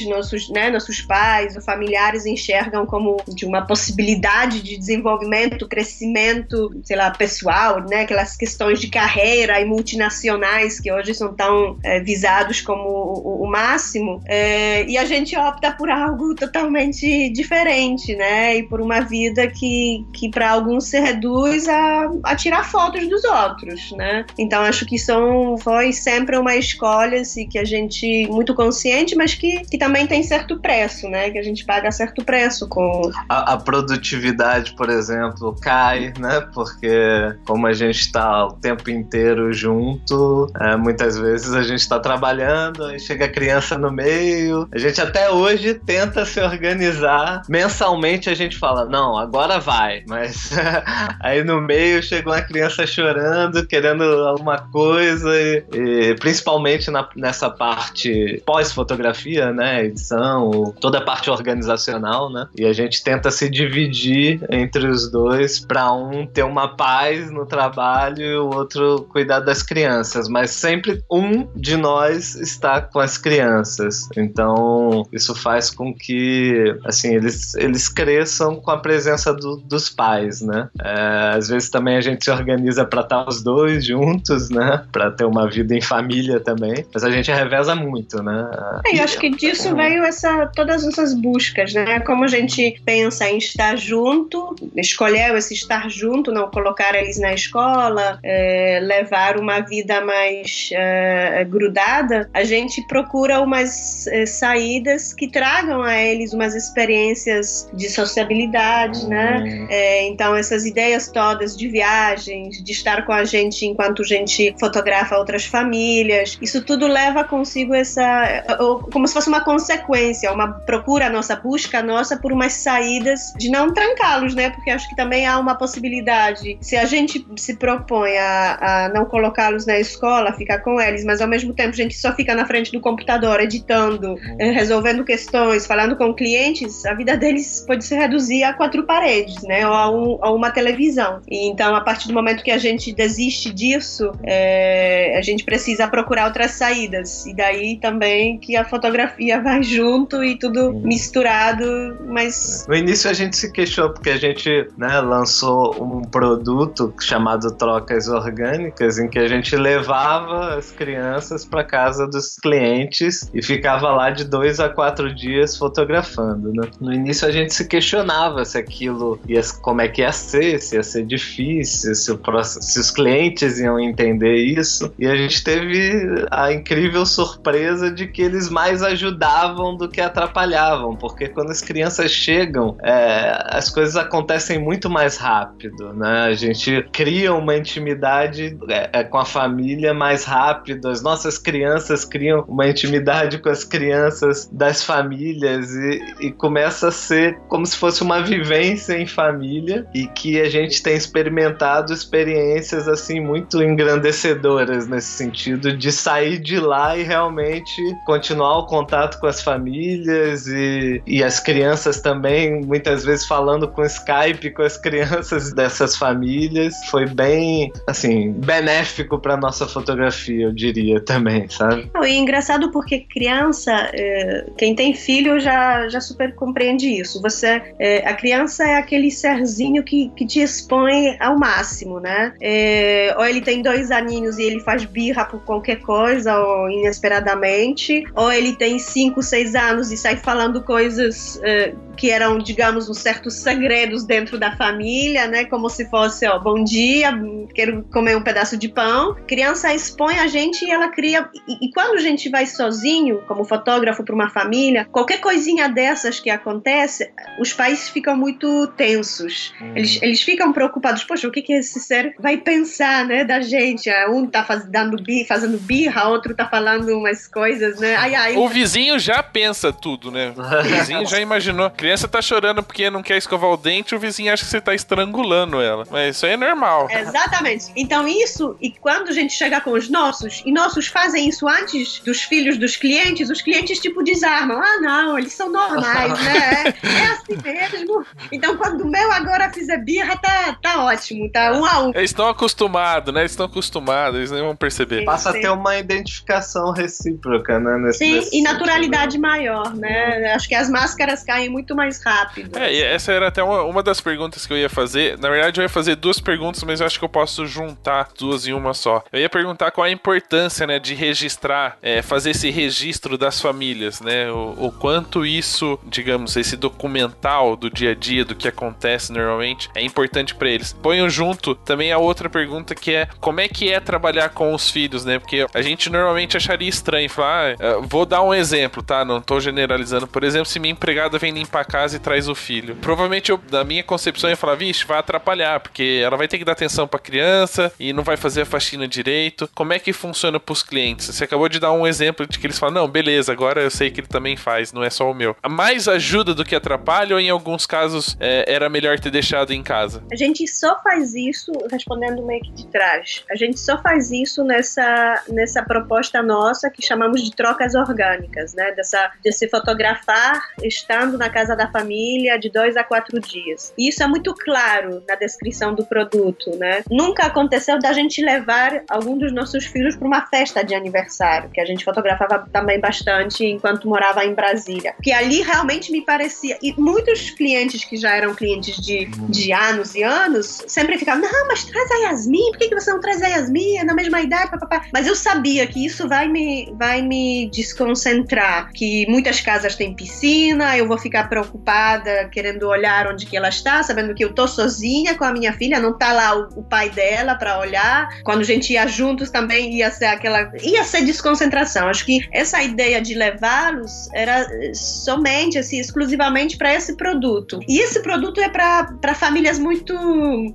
nossos, 0.05 0.49
né, 0.49 0.71
nossos 0.71 1.01
pais 1.01 1.57
ou 1.57 1.63
familiares 1.63 2.27
enxergam 2.27 2.87
como 2.87 3.17
de 3.29 3.45
uma 3.45 3.67
possibilidade 3.67 4.63
de 4.63 4.77
desenvolvimento, 4.77 5.69
crescimento, 5.69 6.71
sei 6.85 6.97
lá, 6.97 7.11
pessoal, 7.11 7.81
né, 7.89 8.03
aquelas 8.03 8.37
questões 8.37 8.81
de 8.81 8.89
carreira 8.89 9.61
e 9.61 9.65
multinacionais 9.65 10.81
que 10.81 10.91
hoje 10.91 11.15
são 11.15 11.35
tão 11.35 11.79
é, 11.83 12.01
visados 12.01 12.61
como 12.61 12.89
o, 12.89 13.45
o 13.45 13.51
máximo, 13.51 14.23
é, 14.27 14.85
e 14.87 14.97
a 14.97 15.05
gente 15.05 15.37
opta 15.37 15.73
por 15.73 15.91
algo 15.91 16.35
totalmente 16.35 17.29
diferente, 17.31 18.15
né, 18.15 18.57
e 18.57 18.63
por 18.63 18.81
uma 18.81 19.01
vida 19.01 19.47
que, 19.49 20.05
que 20.13 20.29
para 20.29 20.51
alguns 20.51 20.87
se 20.87 20.99
reduz 20.99 21.69
a, 21.69 22.11
a 22.25 22.37
tirar 22.37 22.65
fotos 22.71 23.09
dos 23.09 23.25
outros, 23.25 23.93
né. 23.93 24.25
Então 24.39 24.63
acho 24.63 24.87
que 24.87 24.99
são, 24.99 25.57
foi 25.59 25.93
sempre 25.93 26.37
uma 26.37 26.57
escolha 26.57 27.21
assim, 27.21 27.47
que 27.49 27.59
a 27.59 27.65
gente 27.65 28.27
muito 28.29 28.55
consciente, 28.55 29.15
mas 29.15 29.35
que, 29.35 29.65
que 29.75 29.79
também 29.79 30.07
tem 30.07 30.23
certo 30.23 30.61
preço, 30.61 31.09
né, 31.09 31.31
que 31.31 31.39
a 31.39 31.43
gente 31.43 31.65
paga 31.65 31.91
certo 31.91 32.25
preço 32.25 32.69
com 32.69 33.11
a, 33.29 33.55
a 33.55 33.57
produtividade, 33.57 34.73
por 34.77 34.89
exemplo, 34.89 35.53
cai, 35.61 36.13
né, 36.17 36.47
porque 36.55 37.35
como 37.45 37.67
a 37.67 37.73
gente 37.73 37.99
está 37.99 38.47
o 38.47 38.53
tempo 38.53 38.89
inteiro 38.89 39.53
junto, 39.53 40.49
é, 40.61 40.77
muitas 40.77 41.19
vezes 41.19 41.53
a 41.53 41.63
gente 41.65 41.81
está 41.81 41.99
trabalhando, 41.99 42.85
aí 42.85 43.01
chega 43.01 43.25
a 43.25 43.29
criança 43.29 43.77
no 43.77 43.91
meio, 43.91 44.69
a 44.73 44.79
gente 44.79 45.01
até 45.01 45.29
hoje 45.29 45.75
tenta 45.75 46.25
se 46.25 46.41
organizar. 46.41 47.43
Mensalmente 47.49 48.31
a 48.31 48.35
gente 48.35 48.57
fala, 48.57 48.85
não, 48.85 49.19
agora 49.19 49.59
vai, 49.59 50.05
mas 50.07 50.53
aí 51.19 51.43
no 51.43 51.61
meio 51.61 52.01
chega 52.01 52.31
uma 52.31 52.41
criança 52.41 52.87
chorando, 52.87 53.67
querendo 53.67 54.05
alguma 54.05 54.59
coisa, 54.59 55.35
e, 55.35 55.65
e 55.73 56.15
principalmente 56.15 56.93
na, 56.93 57.09
nessa 57.17 57.51
parte 57.51 58.41
pós-fotografia, 58.47 59.53
né, 59.53 59.64
edição, 59.83 60.75
toda 60.81 60.99
a 60.99 61.03
parte 61.03 61.31
organizacional, 61.31 62.31
né, 62.31 62.47
e 62.57 62.65
a 62.65 62.73
gente 62.73 63.03
tenta 63.03 63.31
se 63.31 63.49
dividir 63.49 64.41
entre 64.51 64.87
os 64.87 65.11
dois 65.11 65.61
para 65.61 65.93
um 65.93 66.27
ter 66.27 66.45
uma 66.45 66.69
paz 66.69 67.31
no 67.31 67.47
trabalho 67.47 68.23
e 68.23 68.37
o 68.37 68.55
outro 68.55 69.07
cuidar 69.11 69.41
das 69.41 69.63
crianças, 69.63 70.29
mas 70.29 70.51
sempre 70.51 71.03
um 71.11 71.47
de 71.55 71.77
nós 71.77 72.35
está 72.35 72.81
com 72.81 72.99
as 72.99 73.19
crianças. 73.19 74.09
Então, 74.17 75.07
isso 75.13 75.35
faz 75.35 75.71
com 75.71 75.95
que, 75.95 76.77
assim, 76.85 77.15
eles, 77.15 77.55
eles 77.55 77.89
cresçam 77.89 78.57
com 78.57 78.71
a 78.71 78.79
presença 78.79 79.33
do, 79.33 79.57
dos 79.57 79.89
pais, 79.89 80.41
né? 80.41 80.69
É, 80.83 81.37
às 81.37 81.49
vezes 81.49 81.71
também 81.71 81.97
a 81.97 82.01
gente 82.01 82.25
se 82.25 82.31
organiza 82.31 82.85
para 82.85 83.03
estar 83.03 83.29
os 83.29 83.43
dois 83.43 83.85
juntos, 83.85 84.51
né? 84.51 84.85
Para 84.93 85.11
ter 85.11 85.25
uma 85.25 85.49
vida 85.49 85.75
em 85.75 85.81
família 85.81 86.41
também, 86.41 86.85
mas 86.93 87.05
a 87.05 87.11
gente 87.11 87.31
reveza 87.31 87.75
muito, 87.75 88.23
né? 88.23 88.51
É, 88.87 88.99
eu 88.99 89.05
acho 89.05 89.19
que 89.19 89.31
disso 89.55 89.75
veio 89.75 90.05
essa, 90.05 90.47
todas 90.55 90.87
essas 90.87 91.15
buscas, 91.15 91.73
né? 91.73 92.01
Como 92.01 92.25
a 92.25 92.29
gente 92.29 92.81
pensa 92.85 93.29
em 93.29 93.39
estar 93.39 93.77
junto, 93.77 94.55
escolheu 94.77 95.37
esse 95.37 95.55
estar 95.55 95.89
junto, 95.89 96.33
não 96.33 96.51
colocar 96.51 96.95
eles 96.95 97.19
na 97.19 97.33
escola, 97.33 98.19
é, 98.23 98.81
levar 98.83 99.39
uma 99.39 99.61
vida 99.61 100.05
mais 100.05 100.71
é, 100.73 101.45
grudada, 101.49 102.29
a 102.35 102.45
gente 102.45 102.83
procura 102.87 103.41
umas 103.41 104.07
é, 104.09 104.27
saídas 104.27 105.13
que 105.13 105.29
tragam 105.29 105.83
a 105.83 105.97
eles 105.97 106.33
umas 106.33 106.55
experiências 106.55 107.69
de 107.73 107.89
sociabilidade, 107.89 109.07
né? 109.07 109.39
uhum. 109.39 109.67
É, 109.71 110.07
então, 110.07 110.35
essas 110.35 110.67
ideias 110.67 111.09
todas 111.09 111.57
de 111.57 111.69
viagens, 111.69 112.63
de 112.63 112.73
estar 112.73 113.07
com 113.07 113.13
a 113.13 113.25
gente 113.25 113.65
enquanto 113.67 114.03
a 114.03 114.05
gente 114.05 114.55
fotografa 114.59 115.17
outras 115.17 115.45
famílias, 115.45 116.37
isso 116.43 116.65
tudo 116.65 116.87
leva 116.87 117.25
consigo 117.25 117.75
essa. 117.75 118.45
como 118.91 119.07
se 119.07 119.15
fosse 119.15 119.29
uma 119.29 119.44
consequência, 119.45 120.33
uma 120.33 120.53
procura 120.53 121.09
nossa, 121.11 121.37
busca 121.37 121.83
nossa 121.83 122.17
por 122.17 122.33
umas 122.33 122.55
saídas 122.55 123.33
de 123.39 123.51
não 123.51 123.73
trancá-los, 123.73 124.35
né? 124.35 124.51
Porque 124.51 124.71
acho 124.71 124.89
que 124.89 124.97
também 124.97 125.27
há 125.27 125.39
uma 125.39 125.55
possibilidade. 125.55 126.59
Se 126.61 126.77
a 126.77 126.85
gente 126.85 127.25
se 127.37 127.57
propõe 127.57 128.17
a, 128.17 128.87
a 128.87 128.89
não 128.89 129.05
colocá-los 129.05 129.67
na 129.67 129.79
escola, 129.79 130.33
ficar 130.33 130.59
com 130.61 130.81
eles, 130.81 131.05
mas 131.05 131.21
ao 131.21 131.29
mesmo 131.29 131.53
tempo 131.53 131.71
a 131.71 131.77
gente 131.77 131.95
só 131.97 132.13
fica 132.13 132.35
na 132.35 132.47
frente 132.47 132.73
do 132.73 132.81
computador, 132.81 133.41
editando, 133.41 134.17
eh, 134.39 134.51
resolvendo 134.51 135.05
questões, 135.05 135.67
falando 135.67 135.97
com 135.97 136.15
clientes, 136.15 136.85
a 136.87 136.95
vida 136.95 137.17
deles 137.17 137.65
pode 137.67 137.85
se 137.85 137.95
reduzir 137.95 138.45
a 138.45 138.53
quatro 138.53 138.85
paredes, 138.85 139.43
né? 139.43 139.67
Ou 139.67 139.75
a, 139.75 139.91
um, 139.91 140.19
a 140.23 140.33
uma 140.33 140.51
televisão. 140.51 141.21
E 141.29 141.47
então, 141.47 141.75
a 141.75 141.81
partir 141.81 142.09
do 142.09 142.15
momento 142.15 142.43
que 142.43 142.51
a 142.51 142.59
gente 142.59 142.93
desiste 142.93 143.53
disso, 143.53 144.13
é, 144.23 145.17
a 145.17 145.23
gente 145.23 145.45
precisa 145.45 145.87
procurar 145.89 146.27
outras 146.27 146.53
saídas. 146.53 147.27
E 147.27 147.35
daí 147.35 147.77
também 147.77 148.39
que 148.39 148.57
a 148.57 148.65
fotografia 148.65 149.34
vai 149.39 149.63
junto 149.63 150.23
e 150.23 150.39
tudo 150.39 150.71
uhum. 150.71 150.83
misturado, 150.85 151.65
mas... 152.07 152.65
No 152.69 152.75
início 152.75 153.11
a 153.11 153.13
gente 153.13 153.37
se 153.37 153.51
queixou 153.53 153.91
porque 153.91 154.11
a 154.11 154.17
gente 154.17 154.69
né, 154.77 155.01
lançou 155.01 155.83
um 155.83 156.03
produto 156.03 156.93
chamado 157.01 157.53
Trocas 157.53 158.09
Orgânicas, 158.09 158.99
em 158.99 159.09
que 159.09 159.19
a 159.19 159.29
gente 159.29 159.57
levava 159.57 160.55
as 160.57 160.71
crianças 160.71 161.45
para 161.45 161.65
casa 161.65 162.07
dos 162.07 162.37
clientes 162.37 163.31
e 163.33 163.43
ficava 163.43 163.91
lá 163.91 164.11
de 164.11 164.25
dois 164.25 164.61
a 164.61 164.69
quatro 164.69 165.15
dias 165.15 165.57
fotografando. 165.57 166.53
Né? 166.53 166.69
No 166.81 166.93
início 166.93 167.27
a 167.27 167.31
gente 167.31 167.55
se 167.55 167.67
questionava 167.67 168.45
se 168.45 168.59
aquilo 168.59 169.19
ia, 169.29 169.41
como 169.61 169.81
é 169.81 169.89
que 169.89 170.03
ia 170.03 170.13
ser, 170.13 170.61
se 170.61 170.77
ia 170.77 170.83
ser 170.83 171.05
difícil, 171.05 171.95
se, 171.95 172.13
o, 172.13 172.21
se 172.45 172.81
os 172.81 172.91
clientes 172.91 173.59
iam 173.59 173.79
entender 173.79 174.37
isso. 174.37 174.93
E 174.99 175.07
a 175.07 175.17
gente 175.17 175.43
teve 175.43 176.27
a 176.31 176.53
incrível 176.53 177.05
surpresa 177.05 177.91
de 177.91 178.07
que 178.07 178.23
eles 178.23 178.49
mais 178.49 178.83
ajudavam 179.15 179.77
do 179.77 179.89
que 179.89 180.01
atrapalhavam, 180.01 180.97
porque 180.97 181.29
quando 181.29 181.51
as 181.51 181.61
crianças 181.61 182.11
chegam, 182.11 182.77
é, 182.83 183.39
as 183.47 183.71
coisas 183.71 183.97
acontecem 183.97 184.59
muito 184.59 184.91
mais 184.91 185.17
rápido, 185.17 185.93
né? 185.95 186.25
A 186.25 186.35
gente 186.35 186.87
cria 186.93 187.33
uma 187.33 187.57
intimidade 187.57 188.57
é, 188.69 188.91
é, 188.93 189.05
com 189.05 189.19
a 189.19 189.25
família 189.25 189.95
mais 189.95 190.25
rápido, 190.25 190.89
as 190.89 191.03
nossas 191.03 191.39
crianças 191.39 192.05
criam 192.05 192.45
uma 192.49 192.69
intimidade 192.69 193.39
com 193.39 193.49
as 193.49 193.65
crianças 193.65 194.49
das 194.53 194.83
famílias 194.83 195.71
e, 195.71 196.27
e 196.27 196.33
começa 196.33 196.89
a 196.89 196.93
ser 196.93 197.39
como 197.49 197.65
se 197.65 197.77
fosse 197.77 198.03
uma 198.03 198.21
vivência 198.21 198.99
em 198.99 199.07
família 199.07 199.87
e 199.95 200.07
que 200.09 200.41
a 200.41 200.49
gente 200.49 200.83
tem 200.83 200.97
experimentado 200.97 201.93
experiências 201.93 202.89
assim 202.89 203.21
muito 203.21 203.63
engrandecedoras 203.63 204.87
nesse 204.89 205.13
sentido 205.13 205.77
de 205.77 205.93
sair 205.93 206.39
de 206.39 206.59
lá 206.59 206.97
e 206.97 207.03
realmente 207.03 207.81
continuar 208.05 208.59
o 208.59 208.67
contato 208.67 209.04
com 209.13 209.27
as 209.27 209.43
famílias 209.43 210.47
e, 210.47 211.03
e 211.07 211.23
as 211.23 211.41
crianças 211.41 212.01
também 212.01 212.63
muitas 212.63 213.05
vezes 213.05 213.27
falando 213.27 213.69
com 213.69 213.85
Skype 213.85 214.51
com 214.51 214.63
as 214.63 214.77
crianças 214.77 215.53
dessas 215.53 215.97
famílias. 215.97 216.75
Foi 216.91 217.07
bem 217.07 217.73
assim 217.87 218.33
benéfico 218.33 219.19
para 219.19 219.37
nossa 219.37 219.67
fotografia 219.67 220.47
eu 220.47 220.53
diria 220.53 221.01
também 221.01 221.49
sabe? 221.49 221.91
E 222.03 222.07
é 222.07 222.15
engraçado 222.15 222.71
porque 222.71 223.01
criança 223.01 223.73
é, 223.93 224.47
quem 224.57 224.75
tem 224.75 224.95
filho 224.95 225.41
já 225.41 225.89
já 225.89 226.01
super 226.01 226.35
compreende 226.35 226.89
isso. 226.89 227.21
Você 227.23 227.63
é, 227.79 228.07
a 228.07 228.15
criança 228.15 228.65
é 228.65 228.77
aquele 228.77 229.11
serzinho 229.11 229.83
que, 229.83 230.11
que 230.17 230.27
te 230.27 230.41
expõe 230.41 231.17
ao 231.21 231.39
máximo 231.39 231.95
né? 232.01 232.35
É, 232.41 233.15
ou 233.17 233.25
ele 233.25 233.41
tem 233.41 233.63
dois 233.63 233.91
aninhos 233.91 234.39
e 234.39 234.43
ele 234.43 234.61
faz 234.61 234.85
birra 234.85 235.25
por 235.25 235.43
qualquer 235.45 235.81
coisa 235.81 236.39
ou 236.39 236.71
inesperadamente 236.71 238.05
ou 238.15 238.33
ele 238.33 238.55
tem 238.57 238.79
cinco 238.95 239.23
seis 239.23 239.57
anos 239.57 239.91
e 239.91 239.97
sai 239.97 240.17
falando 240.17 240.63
coisas 240.63 241.41
é, 241.43 241.75
que 241.97 242.11
eram 242.11 242.39
digamos 242.39 242.89
um 242.89 242.95
certos 242.95 243.35
segredos 243.35 244.05
dentro 244.05 244.39
da 244.39 244.57
família, 244.57 245.27
né? 245.27 245.45
Como 245.45 245.69
se 245.69 245.91
fosse, 245.91 246.27
ó, 246.29 246.39
bom 246.39 246.63
dia, 246.63 247.13
quero 247.53 247.83
comer 247.93 248.17
um 248.17 248.23
pedaço 248.23 248.57
de 248.57 248.69
pão. 248.69 249.17
Criança 249.27 249.75
expõe 249.75 250.19
a 250.19 250.29
gente 250.29 250.65
e 250.65 250.71
ela 250.71 250.89
cria. 250.89 251.29
E, 251.49 251.67
e 251.67 251.73
quando 251.73 251.97
a 251.97 252.01
gente 252.01 252.29
vai 252.29 252.47
sozinho, 252.47 253.21
como 253.27 253.45
fotógrafo 253.45 254.05
para 254.05 254.15
uma 254.15 254.31
família, 254.31 254.87
qualquer 254.91 255.19
coisinha 255.21 255.69
dessas 255.69 256.21
que 256.21 256.31
acontece, 256.31 257.11
os 257.41 257.53
pais 257.53 257.89
ficam 257.89 258.17
muito 258.17 258.69
tensos. 258.77 259.53
Hum. 259.61 259.73
Eles, 259.75 259.99
eles 260.03 260.23
ficam 260.23 260.53
preocupados. 260.53 261.03
Poxa, 261.03 261.27
o 261.27 261.33
que, 261.33 261.43
que 261.43 261.53
esse 261.53 261.81
ser 261.81 262.15
vai 262.19 262.37
pensar, 262.37 263.05
né, 263.05 263.25
da 263.25 263.41
gente? 263.41 263.91
Ah, 263.91 264.09
um 264.11 264.27
tá 264.27 264.45
faz, 264.45 264.65
dando 264.65 265.03
fazendo 265.27 265.59
birra, 265.59 266.09
outro 266.09 266.35
tá 266.35 266.47
falando 266.47 266.89
umas 266.91 267.27
coisas, 267.27 267.81
né? 267.81 267.97
Ai, 267.97 268.15
ai. 268.15 268.37
O 268.37 268.49
vizinho 268.49 268.84
já 268.99 269.23
pensa 269.23 269.73
tudo, 269.73 270.11
né? 270.11 270.33
O 270.37 270.63
vizinho 270.63 271.07
já 271.07 271.21
imaginou. 271.21 271.67
A 271.67 271.71
criança 271.71 272.09
tá 272.09 272.21
chorando 272.21 272.63
porque 272.63 272.91
não 272.91 273.03
quer 273.03 273.17
escovar 273.17 273.51
o 273.51 273.57
dente, 273.57 273.95
o 273.95 273.99
vizinho 273.99 274.33
acha 274.33 274.45
que 274.45 274.51
você 274.51 274.61
tá 274.61 274.75
estrangulando 274.75 275.61
ela. 275.61 275.85
Mas 275.91 276.17
isso 276.17 276.27
aí 276.27 276.33
é 276.33 276.37
normal. 276.37 276.89
Exatamente. 276.91 277.67
Então 277.77 278.07
isso, 278.07 278.57
e 278.61 278.71
quando 278.71 279.09
a 279.09 279.13
gente 279.13 279.33
chega 279.33 279.61
com 279.61 279.73
os 279.73 279.89
nossos, 279.89 280.43
e 280.45 280.53
nossos 280.53 280.87
fazem 280.87 281.29
isso 281.29 281.49
antes 281.49 282.01
dos 282.01 282.23
filhos 282.23 282.59
dos 282.59 282.77
clientes, 282.77 283.31
os 283.31 283.43
clientes 283.43 283.79
tipo 283.79 284.03
desarmam. 284.03 284.61
Ah, 284.61 284.81
não, 284.81 285.19
eles 285.19 285.33
são 285.33 285.51
normais, 285.51 286.13
né? 286.21 286.75
É 286.85 287.07
assim 287.07 287.37
mesmo. 287.43 288.05
Então 288.31 288.57
quando 288.57 288.83
o 288.83 288.91
meu 288.91 289.11
agora 289.13 289.51
fizer 289.53 289.79
birra, 289.79 290.17
tá, 290.17 290.57
tá 290.63 290.85
ótimo, 290.85 291.31
tá 291.31 291.53
um 291.53 291.65
a 291.65 291.85
um. 291.85 291.91
Eles 291.95 292.11
estão 292.11 292.29
acostumados, 292.29 293.13
né? 293.13 293.21
Eles 293.21 293.33
estão 293.33 293.47
acostumados, 293.47 294.19
eles 294.19 294.31
nem 294.31 294.43
vão 294.43 294.55
perceber. 294.55 295.05
Passa 295.05 295.31
a 295.31 295.33
ter 295.33 295.49
uma 295.49 295.77
identificação 295.77 296.73
recíproca, 296.73 297.59
né? 297.59 297.93
Sim, 297.93 298.15
nesse 298.15 298.37
e 298.37 298.43
naturalidade 298.75 299.19
maior, 299.19 299.75
né? 299.75 300.33
Acho 300.33 300.49
que 300.49 300.55
as 300.55 300.69
máscaras 300.69 301.23
caem 301.23 301.49
muito 301.49 301.75
mais 301.75 302.03
rápido. 302.03 302.57
É, 302.59 302.73
e 302.73 302.83
essa 302.83 303.13
era 303.13 303.29
até 303.29 303.43
uma, 303.43 303.63
uma 303.63 303.83
das 303.83 304.01
perguntas 304.01 304.47
que 304.47 304.53
eu 304.53 304.57
ia 304.57 304.69
fazer. 304.69 305.19
Na 305.19 305.31
verdade, 305.31 305.61
eu 305.61 305.63
ia 305.63 305.69
fazer 305.69 305.97
duas 305.97 306.21
perguntas, 306.21 306.63
mas 306.65 306.81
eu 306.81 306.87
acho 306.87 306.99
que 306.99 307.05
eu 307.05 307.09
posso 307.09 307.47
juntar 307.47 308.09
duas 308.19 308.47
em 308.47 308.53
uma 308.53 308.75
só. 308.75 309.05
Eu 309.13 309.21
ia 309.21 309.29
perguntar 309.29 309.71
qual 309.71 309.85
a 309.85 309.91
importância, 309.91 310.67
né, 310.67 310.79
de 310.79 310.95
registrar, 310.95 311.79
é, 311.83 312.03
fazer 312.03 312.31
esse 312.31 312.51
registro 312.51 313.17
das 313.17 313.41
famílias, 313.41 314.01
né? 314.01 314.31
O, 314.31 314.67
o 314.67 314.73
quanto 314.73 315.25
isso, 315.25 315.79
digamos, 315.85 316.37
esse 316.37 316.57
documental 316.57 317.57
do 317.57 317.71
dia 317.71 317.93
a 317.93 317.95
dia, 317.95 318.25
do 318.25 318.35
que 318.35 318.49
acontece 318.49 319.13
normalmente, 319.13 319.69
é 319.75 319.83
importante 319.83 320.35
para 320.35 320.49
eles. 320.49 320.73
Ponho 320.73 321.09
junto 321.09 321.55
também 321.55 321.93
a 321.93 321.99
outra 321.99 322.29
pergunta 322.29 322.75
que 322.75 322.93
é 322.93 323.09
como 323.21 323.41
é 323.41 323.49
que 323.49 323.73
é 323.73 323.81
trabalhar 323.81 324.31
com 324.31 324.53
os 324.55 324.71
filhos, 324.71 325.05
né? 325.05 325.19
Porque 325.19 325.47
a 325.53 325.63
gente 325.63 325.91
normalmente 325.91 326.37
acharia 326.37 326.69
estranho 326.69 327.09
falar, 327.09 327.57
ah, 327.61 327.81
vou 327.83 328.07
dar 328.07 328.23
um 328.23 328.35
exemplo, 328.35 328.64
tá? 328.83 329.05
Não 329.05 329.21
tô 329.21 329.41
generalizando. 329.41 330.07
Por 330.07 330.25
exemplo, 330.25 330.47
se 330.47 330.59
minha 330.59 330.73
empregada 330.73 331.19
vem 331.19 331.33
limpar 331.33 331.61
a 331.61 331.65
casa 331.65 331.97
e 331.97 331.99
traz 331.99 332.29
o 332.29 332.35
filho. 332.35 332.77
Provavelmente 332.77 333.31
eu, 333.31 333.41
na 333.51 333.65
minha 333.65 333.83
concepção, 333.83 334.29
eu 334.29 334.33
ia 334.33 334.37
falar, 334.37 334.55
vixe, 334.55 334.85
vai 334.85 334.99
atrapalhar, 334.99 335.61
porque 335.61 336.01
ela 336.03 336.17
vai 336.17 336.29
ter 336.29 336.39
que 336.39 336.45
dar 336.45 336.53
atenção 336.53 336.87
pra 336.87 336.99
criança 336.99 337.73
e 337.79 337.93
não 337.93 338.03
vai 338.03 338.17
fazer 338.17 338.43
a 338.43 338.47
faxina 338.47 338.87
direito. 338.87 339.49
Como 339.55 339.73
é 339.73 339.79
que 339.79 339.93
funciona 339.93 340.39
pros 340.41 340.63
clientes? 340.63 341.07
Você 341.07 341.25
acabou 341.25 341.49
de 341.49 341.59
dar 341.59 341.73
um 341.73 341.87
exemplo 341.87 342.27
de 342.27 342.39
que 342.39 342.47
eles 342.47 342.59
falam, 342.59 342.75
não, 342.75 342.89
beleza, 342.89 343.33
agora 343.33 343.63
eu 343.63 343.71
sei 343.71 343.91
que 343.91 344.01
ele 344.01 344.09
também 344.09 344.37
faz, 344.37 344.73
não 344.73 344.83
é 344.83 344.91
só 344.91 345.11
o 345.11 345.15
meu. 345.15 345.37
Mais 345.49 345.89
ajuda 345.89 346.35
do 346.35 346.45
que 346.45 346.55
atrapalha 346.55 347.15
ou 347.15 347.21
em 347.21 347.31
alguns 347.31 347.67
casos 347.67 348.17
é, 348.21 348.45
era 348.47 348.69
melhor 348.69 348.99
ter 348.99 349.11
deixado 349.11 349.53
em 349.53 349.63
casa? 349.63 350.03
A 350.11 350.17
gente 350.17 350.47
só 350.47 350.81
faz 350.83 351.15
isso, 351.15 351.53
respondendo 351.71 352.25
meio 352.25 352.43
que 352.43 352.53
de 352.53 352.67
trás, 352.69 353.25
a 353.31 353.37
gente 353.37 353.59
só 353.59 353.81
faz 353.81 354.11
isso 354.11 354.45
nessa, 354.45 355.23
nessa 355.29 355.63
proposta 355.63 356.23
nossa 356.23 356.71
que 356.71 356.85
chamamos 356.85 357.23
de 357.23 357.35
trocas 357.35 357.75
orgânicas, 357.75 358.54
né? 358.55 358.73
Dessa, 358.73 359.11
de 359.23 359.33
se 359.33 359.49
fotografar 359.49 360.41
estando 360.63 361.19
na 361.19 361.29
casa 361.29 361.55
da 361.55 361.71
família 361.71 362.39
de 362.39 362.51
dois 362.51 362.77
a 362.77 362.85
quatro 362.85 363.21
dias. 363.21 363.73
E 363.77 363.89
isso 363.89 364.03
é 364.03 364.07
muito 364.07 364.35
claro 364.35 365.03
na 365.09 365.15
descrição 365.15 365.75
do 365.75 365.85
produto, 365.85 366.57
né? 366.57 366.83
Nunca 366.91 367.27
aconteceu 367.27 367.79
da 367.79 367.93
gente 367.93 368.23
levar 368.23 368.83
algum 368.89 369.17
dos 369.17 369.33
nossos 369.33 369.65
filhos 369.67 369.97
para 369.97 370.07
uma 370.07 370.27
festa 370.27 370.65
de 370.65 370.75
aniversário, 370.75 371.51
que 371.51 371.61
a 371.61 371.65
gente 371.65 371.85
fotografava 371.85 372.49
também 372.53 372.81
bastante 372.81 373.45
enquanto 373.45 373.89
morava 373.89 374.25
em 374.25 374.35
Brasília. 374.35 374.95
Que 375.03 375.13
ali 375.13 375.43
realmente 375.43 375.91
me 375.93 376.03
parecia. 376.03 376.59
E 376.63 376.73
muitos 376.79 377.31
clientes 377.31 377.85
que 377.85 377.97
já 377.97 378.15
eram 378.17 378.35
clientes 378.35 378.77
de, 378.77 379.07
de 379.29 379.53
anos 379.53 379.95
e 379.95 380.03
anos 380.03 380.63
sempre 380.67 380.99
ficavam: 380.99 381.23
não, 381.23 381.49
mas 381.49 381.65
traz 381.65 381.91
a 381.91 381.97
Yasmin, 382.09 382.51
por 382.51 382.59
que, 382.59 382.69
que 382.69 382.75
você 382.75 382.91
não 382.91 383.01
traz 383.01 383.23
a 383.23 383.29
Yasmin? 383.29 383.79
É 383.79 383.85
na 383.85 383.95
mesma 383.95 384.21
idade, 384.21 384.51
papapá. 384.51 384.87
Mas 384.93 385.07
eu 385.07 385.15
sabia 385.15 385.67
que 385.67 385.85
isso 385.85 386.09
vai 386.09 386.29
me, 386.29 386.73
vai 386.77 387.03
me 387.03 387.51
desconcentrar. 387.51 388.44
Que 388.75 389.07
muitas 389.09 389.41
casas 389.41 389.75
têm 389.75 389.95
piscina, 389.95 390.77
eu 390.77 390.87
vou 390.87 390.99
ficar 390.99 391.29
preocupada 391.29 392.29
querendo 392.31 392.69
olhar 392.69 393.07
onde 393.09 393.27
que 393.27 393.37
ela 393.37 393.49
está, 393.49 393.83
sabendo 393.83 394.15
que 394.15 394.25
eu 394.25 394.33
tô 394.33 394.47
sozinha 394.47 395.15
com 395.15 395.25
a 395.25 395.33
minha 395.33 395.53
filha, 395.53 395.81
não 395.81 395.97
tá 395.97 396.13
lá 396.13 396.37
o, 396.37 396.61
o 396.61 396.63
pai 396.63 396.91
dela 396.91 397.35
para 397.35 397.59
olhar. 397.59 398.09
Quando 398.25 398.41
a 398.41 398.45
gente 398.45 398.73
ia 398.73 398.87
juntos 398.87 399.31
também 399.31 399.75
ia 399.75 399.91
ser 399.91 400.07
aquela. 400.07 400.51
ia 400.63 400.85
ser 400.85 401.03
desconcentração. 401.05 401.89
Acho 401.89 402.05
que 402.05 402.27
essa 402.33 402.63
ideia 402.63 403.01
de 403.01 403.15
levá-los 403.15 404.09
era 404.13 404.47
somente, 404.75 405.59
assim, 405.59 405.79
exclusivamente 405.79 406.57
para 406.57 406.75
esse 406.75 406.97
produto. 406.97 407.61
E 407.69 407.79
esse 407.81 408.01
produto 408.01 408.41
é 408.41 408.49
para 408.49 409.15
famílias 409.15 409.59
muito. 409.59 409.95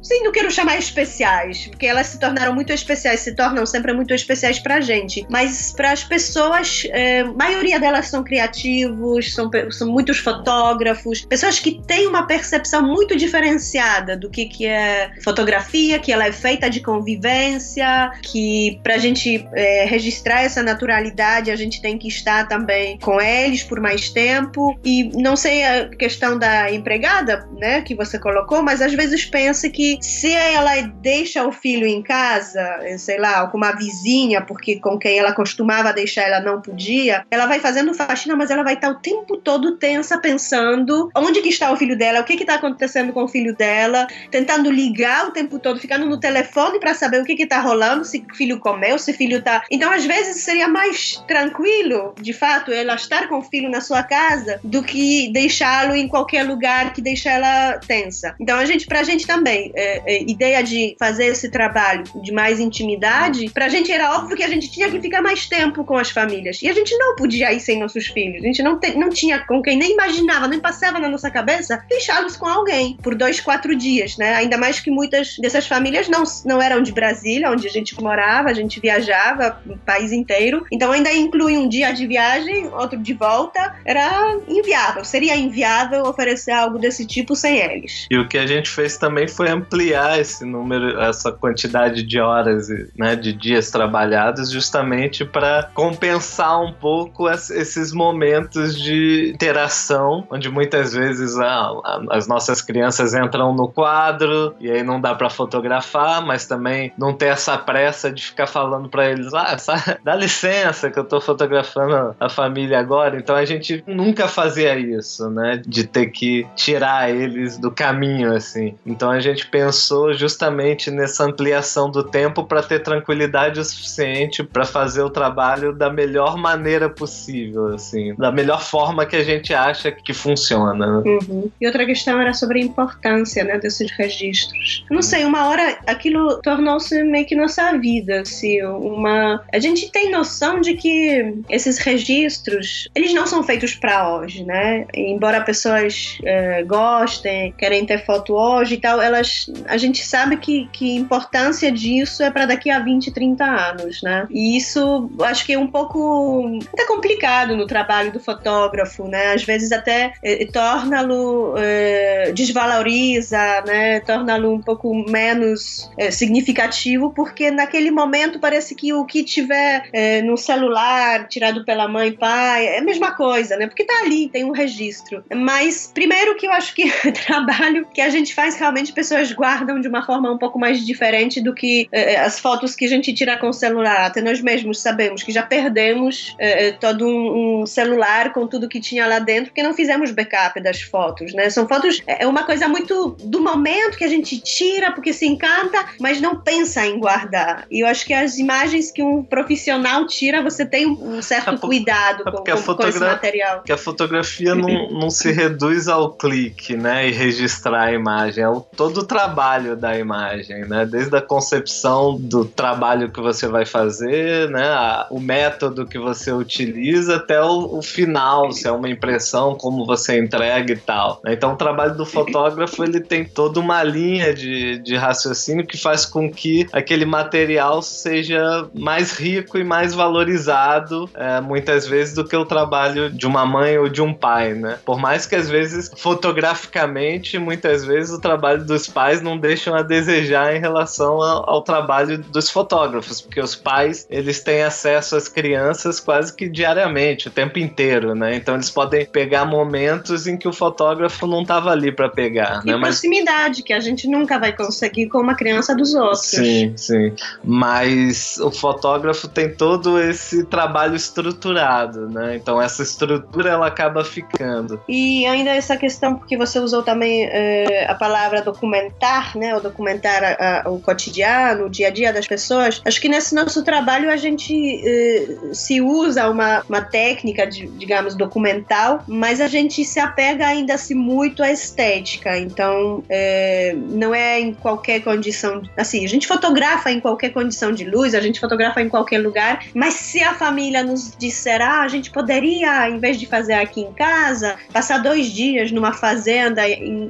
Sim, 0.02 0.24
não 0.24 0.32
quero 0.32 0.52
chamar 0.52 0.78
especiais, 0.78 1.68
porque 1.68 1.86
elas 1.86 2.08
se 2.08 2.20
tornaram 2.20 2.54
muito 2.54 2.72
especiais, 2.72 3.22
se 3.22 3.36
tornam 3.36 3.66
sempre 3.66 3.94
muito 3.94 4.14
especiais 4.14 4.60
pra 4.60 4.82
gente. 4.82 5.26
Mas 5.30 5.72
para 5.72 5.92
as 5.92 6.04
pessoas, 6.04 6.84
é, 6.92 7.24
a 7.40 7.52
maioria 7.70 7.80
delas 7.80 8.08
são 8.08 8.24
criativos, 8.24 9.34
são, 9.34 9.50
são 9.70 9.92
muitos 9.92 10.18
fotógrafos, 10.18 11.22
pessoas 11.26 11.60
que 11.60 11.80
têm 11.86 12.08
uma 12.08 12.26
percepção 12.26 12.82
muito 12.82 13.16
diferenciada 13.16 14.18
do 14.18 14.30
que, 14.30 14.46
que 14.46 14.66
é 14.66 15.12
fotografia, 15.24 16.00
que 16.00 16.12
ela 16.12 16.26
é 16.26 16.32
feita 16.32 16.70
de 16.70 16.82
convivência, 16.82 18.12
que 18.24 18.80
pra 18.84 18.98
gente 18.98 19.48
é, 19.54 19.86
registrar 19.86 20.42
essa 20.42 20.64
naturalidade 20.64 21.52
a 21.52 21.56
gente 21.56 21.82
tem 21.82 21.98
que 21.98 22.08
estar 22.08 22.48
também 22.48 22.98
com 23.00 23.22
eles 23.22 23.64
por 23.64 23.80
mais 23.80 24.10
tempo. 24.10 24.78
E 24.84 25.10
não 25.22 25.36
sei 25.36 25.64
a 25.64 25.90
questão 25.90 26.38
da 26.38 26.72
empregada, 26.72 27.48
né, 27.58 27.82
que 27.82 27.94
você 27.94 28.18
colocou, 28.18 28.64
mas 28.64 28.82
às 28.82 28.94
vezes 28.94 29.26
pensa 29.26 29.70
que 29.70 30.00
se 30.02 30.32
ela 30.32 30.82
deixa 31.02 31.46
o 31.46 31.52
filho 31.52 31.86
em 31.86 32.02
casa, 32.02 32.80
sei 32.98 33.20
lá, 33.20 33.46
com 33.48 33.58
uma 33.58 33.72
vizinha, 33.74 34.42
porque 34.42 34.80
com 34.80 34.98
quem 34.98 35.20
ela 35.20 35.34
costumava 35.34 35.94
deixar 35.94 36.24
ela 36.24 36.40
não 36.40 36.62
podia, 36.62 37.26
ela 37.30 37.46
vai 37.46 37.59
fazendo 37.60 37.94
faxina, 37.94 38.36
mas 38.36 38.52
ela 38.52 38.64
vai 38.64 38.74
estar 38.74 38.90
o 38.90 38.96
tempo 38.96 39.38
todo 39.38 39.78
tensa 39.78 40.18
pensando 40.18 41.10
onde 41.16 41.42
que 41.42 41.50
está 41.50 41.72
o 41.72 41.78
filho 41.78 41.98
dela, 41.98 42.22
o 42.22 42.24
que 42.24 42.34
está 42.34 42.56
acontecendo 42.56 43.14
com 43.14 43.24
o 43.24 43.28
filho 43.28 43.56
dela, 43.56 44.08
tentando 44.32 44.72
ligar 44.72 45.28
o 45.28 45.32
tempo 45.32 45.60
todo, 45.60 45.80
ficando 45.80 46.06
no 46.06 46.20
telefone 46.20 46.80
para 46.80 46.94
saber 46.94 47.22
o 47.22 47.26
que 47.26 47.36
que 47.36 47.46
tá 47.46 47.60
rolando, 47.60 48.06
se 48.06 48.26
o 48.30 48.36
filho 48.36 48.60
comeu, 48.60 48.98
se 48.98 49.12
o 49.12 49.14
filho 49.14 49.42
tá. 49.42 49.64
Então, 49.72 49.92
às 49.92 50.06
vezes 50.06 50.44
seria 50.44 50.68
mais 50.68 51.22
tranquilo, 51.28 52.14
de 52.20 52.34
fato, 52.34 52.72
ela 52.72 52.96
estar 52.96 53.28
com 53.28 53.40
o 53.40 53.42
filho 53.42 53.70
na 53.70 53.82
sua 53.82 54.04
casa 54.04 54.60
do 54.64 54.84
que 54.84 55.32
deixá-lo 55.32 55.96
em 55.96 56.08
qualquer 56.08 56.44
lugar 56.44 56.94
que 56.94 57.02
deixa 57.02 57.30
ela 57.30 57.78
tensa. 57.80 58.36
Então, 58.40 58.58
a 58.58 58.66
gente, 58.66 58.86
pra 58.86 59.04
gente 59.04 59.26
também, 59.26 59.72
é, 59.76 60.02
é, 60.06 60.24
ideia 60.24 60.62
de 60.62 60.96
fazer 61.00 61.26
esse 61.26 61.50
trabalho 61.50 62.04
de 62.22 62.32
mais 62.32 62.60
intimidade, 62.60 63.50
pra 63.50 63.70
gente 63.70 63.92
era 63.92 64.16
óbvio 64.16 64.38
que 64.38 64.44
a 64.44 64.48
gente 64.48 64.72
tinha 64.72 64.90
que 64.90 65.00
ficar 65.00 65.22
mais 65.22 65.48
tempo 65.48 65.84
com 65.84 65.98
as 65.98 66.10
famílias. 66.10 66.62
E 66.62 66.68
a 66.68 66.74
gente 66.74 66.96
não 66.98 67.16
podia 67.16 67.49
sem 67.58 67.80
nossos 67.80 68.08
filhos. 68.08 68.44
A 68.44 68.48
gente 68.48 68.62
não, 68.62 68.78
te, 68.78 68.96
não 68.98 69.10
tinha 69.10 69.40
com 69.40 69.62
quem 69.62 69.78
nem 69.78 69.94
imaginava, 69.94 70.48
nem 70.48 70.60
passava 70.60 71.00
na 71.00 71.08
nossa 71.08 71.32
cabeça 71.32 71.82
deixá-los 71.90 72.36
com 72.36 72.46
alguém 72.46 72.98
por 73.02 73.16
dois, 73.16 73.40
quatro 73.40 73.76
dias, 73.76 74.18
né? 74.18 74.36
Ainda 74.36 74.58
mais 74.58 74.80
que 74.82 74.92
muitas 74.92 75.38
dessas 75.38 75.66
famílias 75.66 76.10
não, 76.10 76.24
não 76.46 76.62
eram 76.62 76.82
de 76.82 76.92
Brasília, 76.92 77.50
onde 77.50 77.66
a 77.68 77.72
gente 77.72 78.00
morava, 78.02 78.50
a 78.50 78.54
gente 78.54 78.80
viajava 78.80 79.62
o 79.66 79.78
país 79.78 80.12
inteiro. 80.12 80.66
Então 80.72 80.92
ainda 80.92 81.14
inclui 81.14 81.58
um 81.58 81.70
dia 81.70 81.92
de 81.94 82.06
viagem, 82.06 82.68
outro 82.68 83.00
de 83.00 83.14
volta. 83.14 83.76
Era 83.86 84.38
inviável, 84.48 85.06
seria 85.06 85.36
inviável 85.36 86.04
oferecer 86.04 86.52
algo 86.52 86.78
desse 86.78 87.06
tipo 87.06 87.36
sem 87.36 87.58
eles. 87.58 88.08
E 88.12 88.18
o 88.18 88.28
que 88.28 88.38
a 88.38 88.46
gente 88.46 88.70
fez 88.70 88.98
também 88.98 89.28
foi 89.28 89.50
ampliar 89.50 90.20
esse 90.20 90.44
número, 90.44 91.00
essa 91.00 91.32
quantidade 91.32 92.04
de 92.04 92.20
horas, 92.20 92.68
né, 92.98 93.16
de 93.16 93.32
dias 93.32 93.70
trabalhados, 93.72 94.52
justamente 94.52 95.24
para 95.24 95.70
compensar 95.74 96.62
um 96.62 96.74
pouco 96.74 97.28
esses 97.50 97.92
momentos 97.92 98.80
de 98.80 99.32
interação, 99.34 100.26
onde 100.30 100.50
muitas 100.50 100.94
vezes 100.94 101.38
ah, 101.38 101.72
as 102.10 102.28
nossas 102.28 102.62
crianças 102.62 103.14
entram 103.14 103.54
no 103.54 103.68
quadro 103.68 104.56
e 104.60 104.70
aí 104.70 104.84
não 104.84 105.00
dá 105.00 105.14
para 105.14 105.30
fotografar, 105.30 106.26
mas 106.26 106.46
também 106.46 106.92
não 106.98 107.14
ter 107.14 107.28
essa 107.28 107.58
pressa 107.58 108.12
de 108.12 108.26
ficar 108.26 108.48
falando 108.48 108.90
para 108.90 109.10
eles, 109.10 109.34
ah, 109.34 109.56
dá 110.04 110.16
licença 110.16 110.90
que 110.90 111.00
eu 111.00 111.04
tô 111.04 111.22
fotografando 111.22 112.16
a 112.20 112.30
família 112.30 112.80
agora. 112.80 113.18
Então 113.18 113.36
a 113.36 113.46
gente 113.46 113.84
nunca 113.86 114.28
fazia 114.28 114.78
isso, 114.78 115.30
né, 115.30 115.62
de 115.66 115.86
ter 115.86 116.08
que 116.08 116.48
tirar 116.56 117.10
eles 117.10 117.58
do 117.58 117.72
caminho 117.72 118.34
assim. 118.34 118.76
Então 118.86 119.10
a 119.10 119.20
gente 119.20 119.48
pensou 119.48 120.14
justamente 120.14 120.92
nessa 120.92 121.24
ampliação 121.24 121.90
do 121.90 122.04
tempo 122.04 122.44
para 122.44 122.64
ter 122.64 122.80
tranquilidade 122.80 123.60
o 123.60 123.64
suficiente 123.64 124.44
para 124.44 124.66
fazer 124.66 125.02
o 125.02 125.10
trabalho 125.10 125.74
da 125.74 125.90
melhor 125.90 126.38
maneira 126.38 126.90
possível, 126.90 127.29
assim, 127.74 128.14
da 128.16 128.32
melhor 128.32 128.62
forma 128.62 129.06
que 129.06 129.16
a 129.16 129.24
gente 129.24 129.54
acha 129.54 129.92
que 129.92 130.14
funciona. 130.14 131.02
Uhum. 131.06 131.50
E 131.60 131.66
outra 131.66 131.86
questão 131.86 132.20
era 132.20 132.34
sobre 132.34 132.60
a 132.60 132.64
importância, 132.64 133.44
né, 133.44 133.58
desses 133.58 133.92
registros. 133.92 134.86
Não 134.90 135.02
sei, 135.02 135.26
uma 135.26 135.48
hora 135.48 135.78
aquilo 135.88 136.42
tornou-se 136.42 137.04
meio 137.04 137.26
que 137.26 137.36
nossa 137.36 137.78
vida, 137.78 138.22
assim, 138.22 138.62
uma. 138.64 139.44
A 139.54 139.60
gente 139.60 139.92
tem 139.92 140.12
noção 140.12 140.62
de 140.62 140.76
que 140.76 141.36
esses 141.50 141.78
registros, 141.78 142.88
eles 142.96 143.14
não 143.14 143.26
são 143.26 143.44
feitos 143.44 143.76
para 143.76 144.16
hoje, 144.16 144.44
né? 144.44 144.86
Embora 144.94 145.42
pessoas 145.42 146.18
é, 146.24 146.64
gostem, 146.64 147.54
querem 147.58 147.86
ter 147.86 148.06
foto 148.06 148.34
hoje 148.34 148.76
e 148.76 148.78
tal, 148.78 149.02
elas, 149.02 149.46
a 149.68 149.78
gente 149.78 150.06
sabe 150.06 150.38
que, 150.38 150.68
que 150.72 150.96
importância 150.96 151.72
disso 151.72 152.24
é 152.24 152.32
para 152.32 152.46
daqui 152.46 152.70
a 152.70 152.80
20, 152.80 153.12
30 153.12 153.44
anos, 153.44 154.02
né? 154.02 154.28
E 154.30 154.58
isso 154.58 155.10
acho 155.22 155.46
que 155.46 155.54
é 155.54 155.60
um 155.60 155.68
pouco 155.68 156.60
até 156.74 156.86
complicado 156.86 157.19
no 157.56 157.68
trabalho 157.68 158.12
do 158.12 158.20
fotógrafo, 158.20 159.08
né? 159.08 159.34
Às 159.34 159.44
vezes 159.44 159.72
até 159.72 160.14
é, 160.24 160.46
torna-lo 160.46 161.56
é, 161.58 162.32
desvaloriza, 162.34 163.62
né? 163.66 164.00
Torna-lo 164.02 164.54
um 164.54 164.62
pouco 164.62 164.94
menos 164.94 165.90
é, 165.98 166.12
significativo, 166.12 167.12
porque 167.14 167.52
naquele 167.52 167.92
momento 167.92 168.40
parece 168.40 168.76
que 168.76 168.94
o 168.94 169.06
que 169.06 169.24
tiver 169.24 169.90
é, 169.94 170.22
no 170.22 170.38
celular 170.38 171.28
tirado 171.28 171.66
pela 171.66 171.88
mãe 171.88 172.10
e 172.10 172.18
pai 172.18 172.68
é 172.68 172.80
a 172.80 172.84
mesma 172.84 173.12
coisa, 173.12 173.58
né? 173.58 173.68
Porque 173.68 173.84
tá 173.84 174.02
ali, 174.04 174.30
tem 174.30 174.44
um 174.44 174.52
registro. 174.52 175.24
Mas 175.34 175.92
primeiro 175.94 176.36
que 176.36 176.48
eu 176.48 176.52
acho 176.52 176.74
que 176.74 176.90
trabalho 177.26 177.88
que 177.94 178.02
a 178.02 178.10
gente 178.10 178.34
faz 178.34 178.56
realmente 178.56 178.94
pessoas 178.94 179.32
guardam 179.32 179.80
de 179.80 179.88
uma 179.88 180.06
forma 180.06 180.32
um 180.32 180.38
pouco 180.38 180.60
mais 180.60 180.86
diferente 180.86 181.42
do 181.42 181.54
que 181.54 181.88
é, 181.92 182.18
as 182.18 182.40
fotos 182.40 182.76
que 182.76 182.86
a 182.86 182.90
gente 182.90 183.14
tira 183.14 183.38
com 183.38 183.50
o 183.50 183.54
celular. 183.54 184.06
Até 184.06 184.22
nós 184.22 184.42
mesmos 184.42 184.80
sabemos 184.80 185.24
que 185.24 185.32
já 185.32 185.44
perdemos 185.44 186.36
é, 186.40 186.72
todo 186.72 187.09
um, 187.10 187.62
um, 187.62 187.66
celular 187.66 188.32
com 188.34 188.48
tudo 188.48 188.70
que 188.70 188.80
tinha 188.80 189.08
lá 189.08 189.20
dentro, 189.20 189.46
porque 189.46 189.64
não 189.64 189.74
fizemos 189.74 190.12
backup 190.12 190.62
das 190.62 190.82
fotos, 190.82 191.34
né? 191.34 191.50
São 191.50 191.68
fotos, 191.68 192.02
é 192.06 192.26
uma 192.28 192.44
coisa 192.44 192.68
muito 192.68 193.16
do 193.24 193.42
momento 193.42 193.98
que 193.98 194.04
a 194.04 194.08
gente 194.08 194.40
tira 194.40 194.92
porque 194.92 195.14
se 195.14 195.26
encanta, 195.26 195.86
mas 196.00 196.22
não 196.22 196.40
pensa 196.40 196.86
em 196.86 197.00
guardar. 197.00 197.66
E 197.70 197.84
eu 197.84 197.88
acho 197.88 198.06
que 198.06 198.14
as 198.14 198.38
imagens 198.38 198.92
que 198.92 199.02
um 199.02 199.24
profissional 199.24 200.06
tira, 200.08 200.42
você 200.42 200.66
tem 200.66 200.88
um 200.88 201.22
certo 201.22 201.56
é 201.56 201.58
cuidado 201.58 202.24
é 202.28 202.32
com, 202.32 202.38
com, 202.38 202.76
com, 202.76 202.88
esse 202.88 203.00
material. 203.00 203.62
Que 203.64 203.72
a 203.72 203.78
fotografia 203.78 204.56
não, 204.56 204.90
não 204.92 205.10
se 205.10 205.32
reduz 205.32 205.88
ao 205.88 206.14
clique, 206.14 206.76
né? 206.76 207.08
E 207.08 207.12
registrar 207.12 207.84
a 207.84 207.94
imagem. 207.94 208.44
É 208.44 208.50
o, 208.50 208.62
todo 208.62 209.00
o 209.00 209.06
trabalho 209.06 209.76
da 209.76 209.98
imagem, 209.98 210.66
né? 210.66 210.86
Desde 210.86 211.16
a 211.16 211.22
concepção 211.22 212.18
do 212.20 212.46
trabalho 212.46 213.12
que 213.12 213.22
você 213.22 213.48
vai 213.48 213.66
fazer, 213.66 214.50
né? 214.50 214.68
A, 214.68 215.08
o 215.10 215.20
método 215.20 215.86
que 215.86 215.98
você 215.98 216.32
utiliza 216.32 216.99
até 217.08 217.42
o, 217.42 217.78
o, 217.78 217.82
final, 217.82 218.52
se 218.52 218.68
é 218.68 218.72
uma 218.72 218.90
impressão, 218.90 219.56
como 219.56 219.86
você 219.86 220.20
entrega 220.20 220.74
e 220.74 220.78
tal. 220.78 221.22
Né? 221.24 221.34
Então 221.34 221.54
o 221.54 221.56
trabalho 221.56 221.96
do 221.96 222.06
fotógrafo 222.06 222.84
ele 222.84 223.00
tem 223.00 223.24
toda 223.24 223.60
uma 223.60 223.84
linha 223.84 224.34
de, 224.34 224.80
de 224.80 224.96
raciocínio 224.96 225.66
que 225.66 225.78
faz 225.78 226.06
com 226.06 226.30
que 226.32 226.68
aquele 226.74 227.06
material 227.06 227.82
seja 227.82 228.68
mais 228.74 229.14
rico 229.14 229.58
e 229.58 229.64
mais 229.64 229.94
valorizado 229.94 231.10
é, 231.14 231.40
muitas 231.40 231.88
vezes 231.88 232.16
do 232.16 232.26
que 232.26 232.36
o 232.36 232.46
trabalho 232.46 233.10
de 233.10 233.28
uma 233.28 233.46
mãe 233.46 233.78
ou 233.78 233.88
de 233.88 234.02
um 234.02 234.14
pai, 234.14 234.54
né? 234.54 234.80
Por 234.84 235.00
mais 235.00 235.26
que 235.26 235.36
às 235.36 235.50
vezes 235.50 235.92
fotograficamente, 235.98 237.38
muitas 237.38 237.86
vezes 237.86 238.12
o 238.12 238.20
trabalho 238.20 238.64
dos 238.66 238.88
pais 238.88 239.22
não 239.22 239.38
deixam 239.38 239.76
a 239.76 239.82
desejar 239.82 240.56
em 240.56 240.60
relação 240.60 241.22
ao, 241.22 241.50
ao 241.50 241.62
trabalho 241.62 242.18
dos 242.18 242.50
fotógrafos, 242.50 243.22
porque 243.22 243.40
os 243.40 243.56
pais 243.56 244.08
eles 244.10 244.42
têm 244.42 244.64
acesso 244.64 245.16
às 245.16 245.28
crianças 245.28 246.00
quase 246.00 246.34
que 246.36 246.48
diariamente, 246.48 246.89
o 247.28 247.32
tempo 247.32 247.60
inteiro, 247.60 248.16
né? 248.16 248.36
Então 248.36 248.56
eles 248.56 248.70
podem 248.70 249.06
pegar 249.06 249.46
momentos 249.46 250.28
em 250.28 250.38
que 250.38 250.48
o 250.48 250.54
fotógrafo 250.54 251.28
não 251.28 251.42
estava 251.42 251.72
ali 251.72 251.92
para 251.92 252.10
pegar, 252.10 252.62
e 252.64 252.72
né? 252.72 252.80
proximidade 252.80 253.64
que 253.64 253.74
a 253.74 253.80
gente 253.80 254.08
nunca 254.08 254.38
vai 254.40 254.52
conseguir 254.54 255.08
com 255.08 255.20
uma 255.20 255.36
criança 255.36 255.76
dos 255.76 255.94
outros. 255.94 256.22
Sim, 256.22 256.74
sim. 256.76 257.14
Mas 257.44 258.38
o 258.38 258.52
fotógrafo 258.52 259.28
tem 259.28 259.54
todo 259.54 260.00
esse 260.00 260.44
trabalho 260.46 260.96
estruturado, 260.96 262.10
né? 262.10 262.36
Então 262.36 262.62
essa 262.62 262.84
estrutura 262.84 263.52
ela 263.52 263.68
acaba 263.68 264.04
ficando. 264.04 264.82
E 264.88 265.26
ainda 265.26 265.52
essa 265.52 265.78
questão 265.78 266.16
porque 266.16 266.38
você 266.38 266.60
usou 266.60 266.84
também 266.84 267.26
eh, 267.26 267.86
a 267.88 267.96
palavra 267.96 268.42
documentar, 268.42 269.38
né? 269.38 269.56
O 269.56 269.60
documentar 269.60 270.24
a, 270.24 270.64
a, 270.66 270.70
o 270.70 270.80
cotidiano, 270.80 271.66
o 271.66 271.70
dia 271.70 271.88
a 271.88 271.92
dia 271.92 272.14
das 272.14 272.28
pessoas. 272.28 272.82
Acho 272.86 273.02
que 273.02 273.10
nesse 273.10 273.34
nosso 273.36 273.64
trabalho 273.64 274.10
a 274.10 274.18
gente 274.18 274.54
eh, 274.84 275.54
se 275.54 275.82
usa 275.82 276.30
uma, 276.30 276.64
uma 276.70 276.82
técnica, 276.82 277.46
de, 277.46 277.68
digamos, 277.68 278.16
documental, 278.16 279.04
mas 279.08 279.42
a 279.42 279.48
gente 279.48 279.84
se 279.84 280.00
apega 280.00 280.48
ainda 280.48 280.76
assim 280.76 280.94
muito 280.94 281.44
à 281.44 281.52
estética. 281.52 282.38
Então, 282.38 283.04
eh, 283.10 283.76
não 283.90 284.14
é 284.14 284.40
em 284.40 284.54
qualquer 284.54 285.02
condição. 285.02 285.62
Assim, 285.76 286.06
a 286.06 286.08
gente 286.08 286.28
fotografa 286.28 286.92
em 286.92 287.00
qualquer 287.00 287.30
condição 287.30 287.72
de 287.72 287.86
luz, 287.86 288.14
a 288.14 288.22
gente 288.22 288.40
fotografa 288.40 288.82
em 288.82 288.90
qualquer 288.90 289.20
lugar, 289.20 289.66
mas 289.74 289.96
se 289.96 290.22
a 290.22 290.34
família 290.34 290.84
nos 290.84 291.12
disser, 291.18 291.62
ah, 291.62 291.82
a 291.82 291.88
gente 291.88 292.12
poderia, 292.12 292.90
em 292.90 293.00
vez 293.00 293.20
de 293.20 293.26
fazer 293.26 293.54
aqui 293.54 293.82
em 293.82 293.92
casa, 293.94 294.58
passar 294.72 295.00
dois 295.00 295.28
dias 295.28 295.72
numa 295.72 295.94
fazenda 295.94 296.62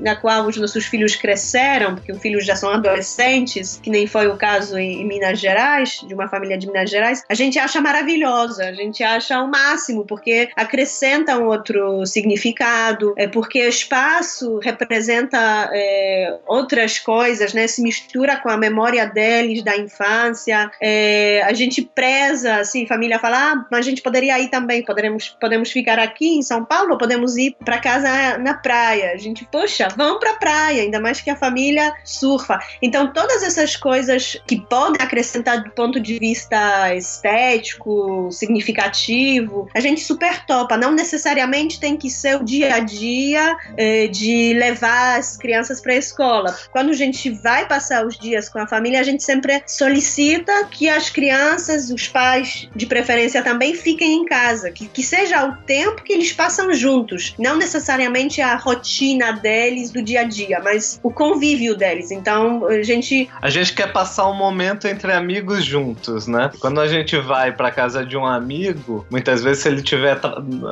na 0.01 0.15
qual 0.15 0.47
os 0.47 0.57
nossos 0.57 0.85
filhos 0.85 1.15
cresceram, 1.15 1.95
porque 1.95 2.11
os 2.11 2.21
filhos 2.21 2.45
já 2.45 2.55
são 2.55 2.69
adolescentes, 2.69 3.79
que 3.81 3.89
nem 3.89 4.07
foi 4.07 4.27
o 4.27 4.37
caso 4.37 4.77
em, 4.77 5.01
em 5.01 5.05
Minas 5.05 5.39
Gerais, 5.39 6.01
de 6.07 6.13
uma 6.13 6.27
família 6.27 6.57
de 6.57 6.67
Minas 6.67 6.89
Gerais, 6.89 7.23
a 7.27 7.33
gente 7.33 7.59
acha 7.59 7.81
maravilhosa, 7.81 8.65
a 8.65 8.73
gente 8.73 9.03
acha 9.03 9.41
o 9.41 9.48
máximo, 9.49 10.05
porque 10.05 10.49
acrescenta 10.55 11.37
um 11.37 11.47
outro 11.47 12.05
significado, 12.05 13.13
é 13.17 13.27
porque 13.27 13.59
espaço 13.59 14.59
representa 14.59 15.69
é, 15.73 16.37
outras 16.45 16.99
coisas, 16.99 17.53
né? 17.53 17.67
Se 17.67 17.81
mistura 17.81 18.37
com 18.37 18.49
a 18.49 18.57
memória 18.57 19.05
deles 19.05 19.63
da 19.63 19.77
infância. 19.77 20.71
É, 20.81 21.41
a 21.43 21.53
gente 21.53 21.81
preza, 21.81 22.57
assim, 22.57 22.87
família 22.87 23.19
fala, 23.19 23.51
ah, 23.51 23.65
mas 23.71 23.85
a 23.85 23.89
gente 23.89 24.01
poderia 24.01 24.39
ir 24.39 24.49
também, 24.49 24.83
poderemos, 24.83 25.29
podemos 25.39 25.71
ficar 25.71 25.99
aqui 25.99 26.37
em 26.37 26.41
São 26.41 26.63
Paulo, 26.65 26.97
podemos 26.97 27.37
ir 27.37 27.55
para 27.63 27.79
casa 27.79 28.37
na 28.37 28.53
praia. 28.53 29.11
A 29.13 29.17
gente, 29.17 29.45
poxa, 29.51 29.87
vamos 29.95 30.19
para 30.19 30.35
praia, 30.35 30.83
ainda 30.83 30.99
mais 30.99 31.21
que 31.21 31.29
a 31.29 31.35
família 31.35 31.93
surfa. 32.03 32.59
Então, 32.81 33.11
todas 33.11 33.43
essas 33.43 33.75
coisas 33.75 34.41
que 34.47 34.59
podem 34.61 35.01
acrescentar 35.01 35.63
do 35.63 35.71
ponto 35.71 35.99
de 35.99 36.19
vista 36.19 36.95
estético, 36.95 38.29
significativo, 38.31 39.38
a 39.73 39.79
gente 39.79 40.01
super 40.01 40.45
topa. 40.45 40.77
Não 40.77 40.91
necessariamente 40.91 41.79
tem 41.79 41.97
que 41.97 42.09
ser 42.09 42.37
o 42.37 42.43
dia 42.43 42.75
a 42.75 42.79
dia 42.79 43.57
eh, 43.77 44.07
de 44.07 44.53
levar 44.53 45.19
as 45.19 45.37
crianças 45.37 45.81
para 45.81 45.93
a 45.93 45.97
escola. 45.97 46.57
Quando 46.71 46.89
a 46.89 46.93
gente 46.93 47.29
vai 47.29 47.67
passar 47.67 48.05
os 48.05 48.17
dias 48.17 48.49
com 48.49 48.59
a 48.59 48.67
família, 48.67 48.99
a 48.99 49.03
gente 49.03 49.23
sempre 49.23 49.61
solicita 49.67 50.65
que 50.65 50.89
as 50.89 51.09
crianças, 51.09 51.89
os 51.89 52.07
pais, 52.07 52.69
de 52.75 52.85
preferência 52.85 53.43
também, 53.43 53.73
fiquem 53.73 54.21
em 54.21 54.25
casa, 54.25 54.71
que, 54.71 54.87
que 54.87 55.03
seja 55.03 55.45
o 55.45 55.55
tempo 55.57 56.03
que 56.03 56.13
eles 56.13 56.33
passam 56.33 56.73
juntos, 56.73 57.35
não 57.37 57.57
necessariamente 57.57 58.41
a 58.41 58.55
rotina 58.55 59.31
deles 59.31 59.91
do 59.91 60.01
dia 60.01 60.21
a 60.21 60.23
dia, 60.23 60.59
mas 60.63 60.99
o 61.03 61.11
convívio 61.11 61.75
deles. 61.75 62.11
Então, 62.11 62.65
a 62.67 62.81
gente. 62.81 63.29
A 63.41 63.49
gente 63.49 63.73
quer 63.73 63.91
passar 63.91 64.29
um 64.29 64.35
momento 64.35 64.87
entre 64.87 65.11
amigos 65.11 65.63
juntos, 65.63 66.27
né? 66.27 66.51
Quando 66.59 66.79
a 66.79 66.87
gente 66.87 67.17
vai 67.17 67.51
para 67.51 67.71
casa 67.71 68.05
de 68.05 68.17
um 68.17 68.25
amigo, 68.25 69.05
muitas 69.09 69.28
vezes, 69.43 69.63
se 69.63 69.69
ele 69.69 69.81
tiver 69.81 70.19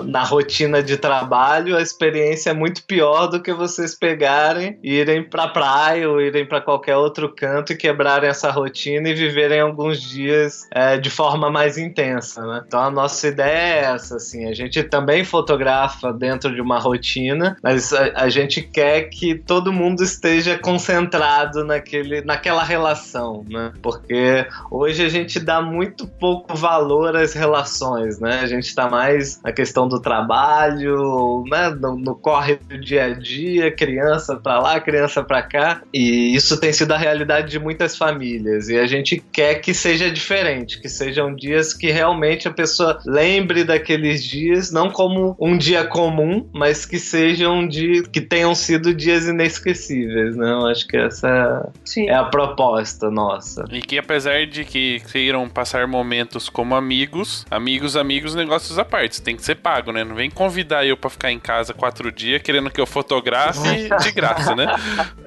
na 0.05 0.23
rotina 0.23 0.81
de 0.81 0.97
trabalho, 0.97 1.77
a 1.77 1.81
experiência 1.81 2.51
é 2.51 2.53
muito 2.53 2.83
pior 2.83 3.27
do 3.27 3.41
que 3.41 3.53
vocês 3.53 3.95
pegarem 3.95 4.79
irem 4.83 5.23
pra 5.23 5.47
praia 5.47 6.09
ou 6.09 6.21
irem 6.21 6.45
para 6.45 6.61
qualquer 6.61 6.95
outro 6.97 7.33
canto 7.33 7.73
e 7.73 7.75
quebrarem 7.75 8.29
essa 8.29 8.51
rotina 8.51 9.09
e 9.09 9.13
viverem 9.13 9.59
alguns 9.59 10.01
dias 10.01 10.67
é, 10.71 10.97
de 10.97 11.09
forma 11.09 11.49
mais 11.49 11.77
intensa, 11.77 12.45
né? 12.45 12.63
Então 12.65 12.81
a 12.81 12.91
nossa 12.91 13.27
ideia 13.27 13.47
é 13.47 13.93
essa, 13.93 14.15
assim, 14.15 14.47
a 14.47 14.53
gente 14.53 14.83
também 14.83 15.23
fotografa 15.23 16.11
dentro 16.13 16.53
de 16.53 16.61
uma 16.61 16.79
rotina, 16.79 17.57
mas 17.61 17.93
a, 17.93 18.11
a 18.15 18.29
gente 18.29 18.61
quer 18.61 19.09
que 19.09 19.35
todo 19.35 19.73
mundo 19.73 20.03
esteja 20.03 20.57
concentrado 20.57 21.63
naquele, 21.63 22.21
naquela 22.21 22.63
relação, 22.63 23.45
né? 23.49 23.71
Porque 23.81 24.45
hoje 24.71 25.05
a 25.05 25.09
gente 25.09 25.39
dá 25.39 25.61
muito 25.61 26.07
pouco 26.07 26.55
valor 26.55 27.15
às 27.15 27.33
relações, 27.33 28.19
né? 28.19 28.46
A 28.47 28.55
gente 28.55 28.67
está 28.67 28.89
mais 28.89 29.41
na 29.43 29.51
questão 29.51 29.87
do 29.87 29.99
trabalho, 29.99 31.43
né? 31.49 31.69
No, 31.69 31.97
no 31.97 32.15
corre 32.15 32.55
do 32.55 32.79
dia 32.79 33.05
a 33.05 33.09
dia, 33.13 33.71
criança 33.71 34.35
para 34.35 34.59
lá, 34.59 34.79
criança 34.79 35.23
para 35.23 35.41
cá, 35.41 35.81
e 35.93 36.35
isso 36.35 36.59
tem 36.59 36.71
sido 36.71 36.93
a 36.93 36.97
realidade 36.97 37.51
de 37.51 37.59
muitas 37.59 37.97
famílias. 37.97 38.69
E 38.69 38.77
a 38.77 38.87
gente 38.87 39.23
quer 39.31 39.55
que 39.55 39.73
seja 39.73 40.09
diferente, 40.09 40.79
que 40.81 40.89
sejam 40.89 41.35
dias 41.35 41.73
que 41.73 41.91
realmente 41.91 42.47
a 42.47 42.51
pessoa 42.51 42.99
lembre 43.05 43.63
daqueles 43.63 44.23
dias, 44.23 44.71
não 44.71 44.89
como 44.89 45.35
um 45.39 45.57
dia 45.57 45.83
comum, 45.85 46.47
mas 46.53 46.85
que 46.85 46.99
sejam 46.99 47.59
um 47.59 47.67
dia 47.67 48.03
que 48.03 48.21
tenham 48.21 48.53
sido 48.55 48.93
dias 48.93 49.27
inesquecíveis, 49.27 50.35
né? 50.35 50.51
Eu 50.51 50.67
acho 50.67 50.87
que 50.87 50.97
essa 50.97 51.69
Sim. 51.83 52.09
é 52.09 52.15
a 52.15 52.25
proposta 52.25 53.09
nossa. 53.11 53.65
E 53.71 53.81
que 53.81 53.97
apesar 53.97 54.45
de 54.45 54.63
que 54.63 55.01
queiram 55.11 55.47
passar 55.49 55.87
momentos 55.87 56.49
como 56.49 56.75
amigos, 56.75 57.45
amigos, 57.49 57.95
amigos, 57.95 58.35
negócios 58.37 58.79
à 58.79 58.85
parte, 58.85 59.21
tem 59.21 59.35
que 59.35 59.43
ser 59.43 59.55
pago, 59.55 59.91
né? 59.91 60.03
Não 60.03 60.15
vem 60.15 60.29
convidar 60.29 60.85
eu 60.85 60.95
para 60.95 61.09
ficar 61.09 61.31
em 61.31 61.39
casa 61.39 61.73
quatro 61.73 62.11
dias 62.11 62.41
querendo 62.41 62.69
que 62.69 62.79
eu 62.79 62.85
fotografe 62.85 63.89
de 64.01 64.11
graça, 64.11 64.55
né? 64.55 64.67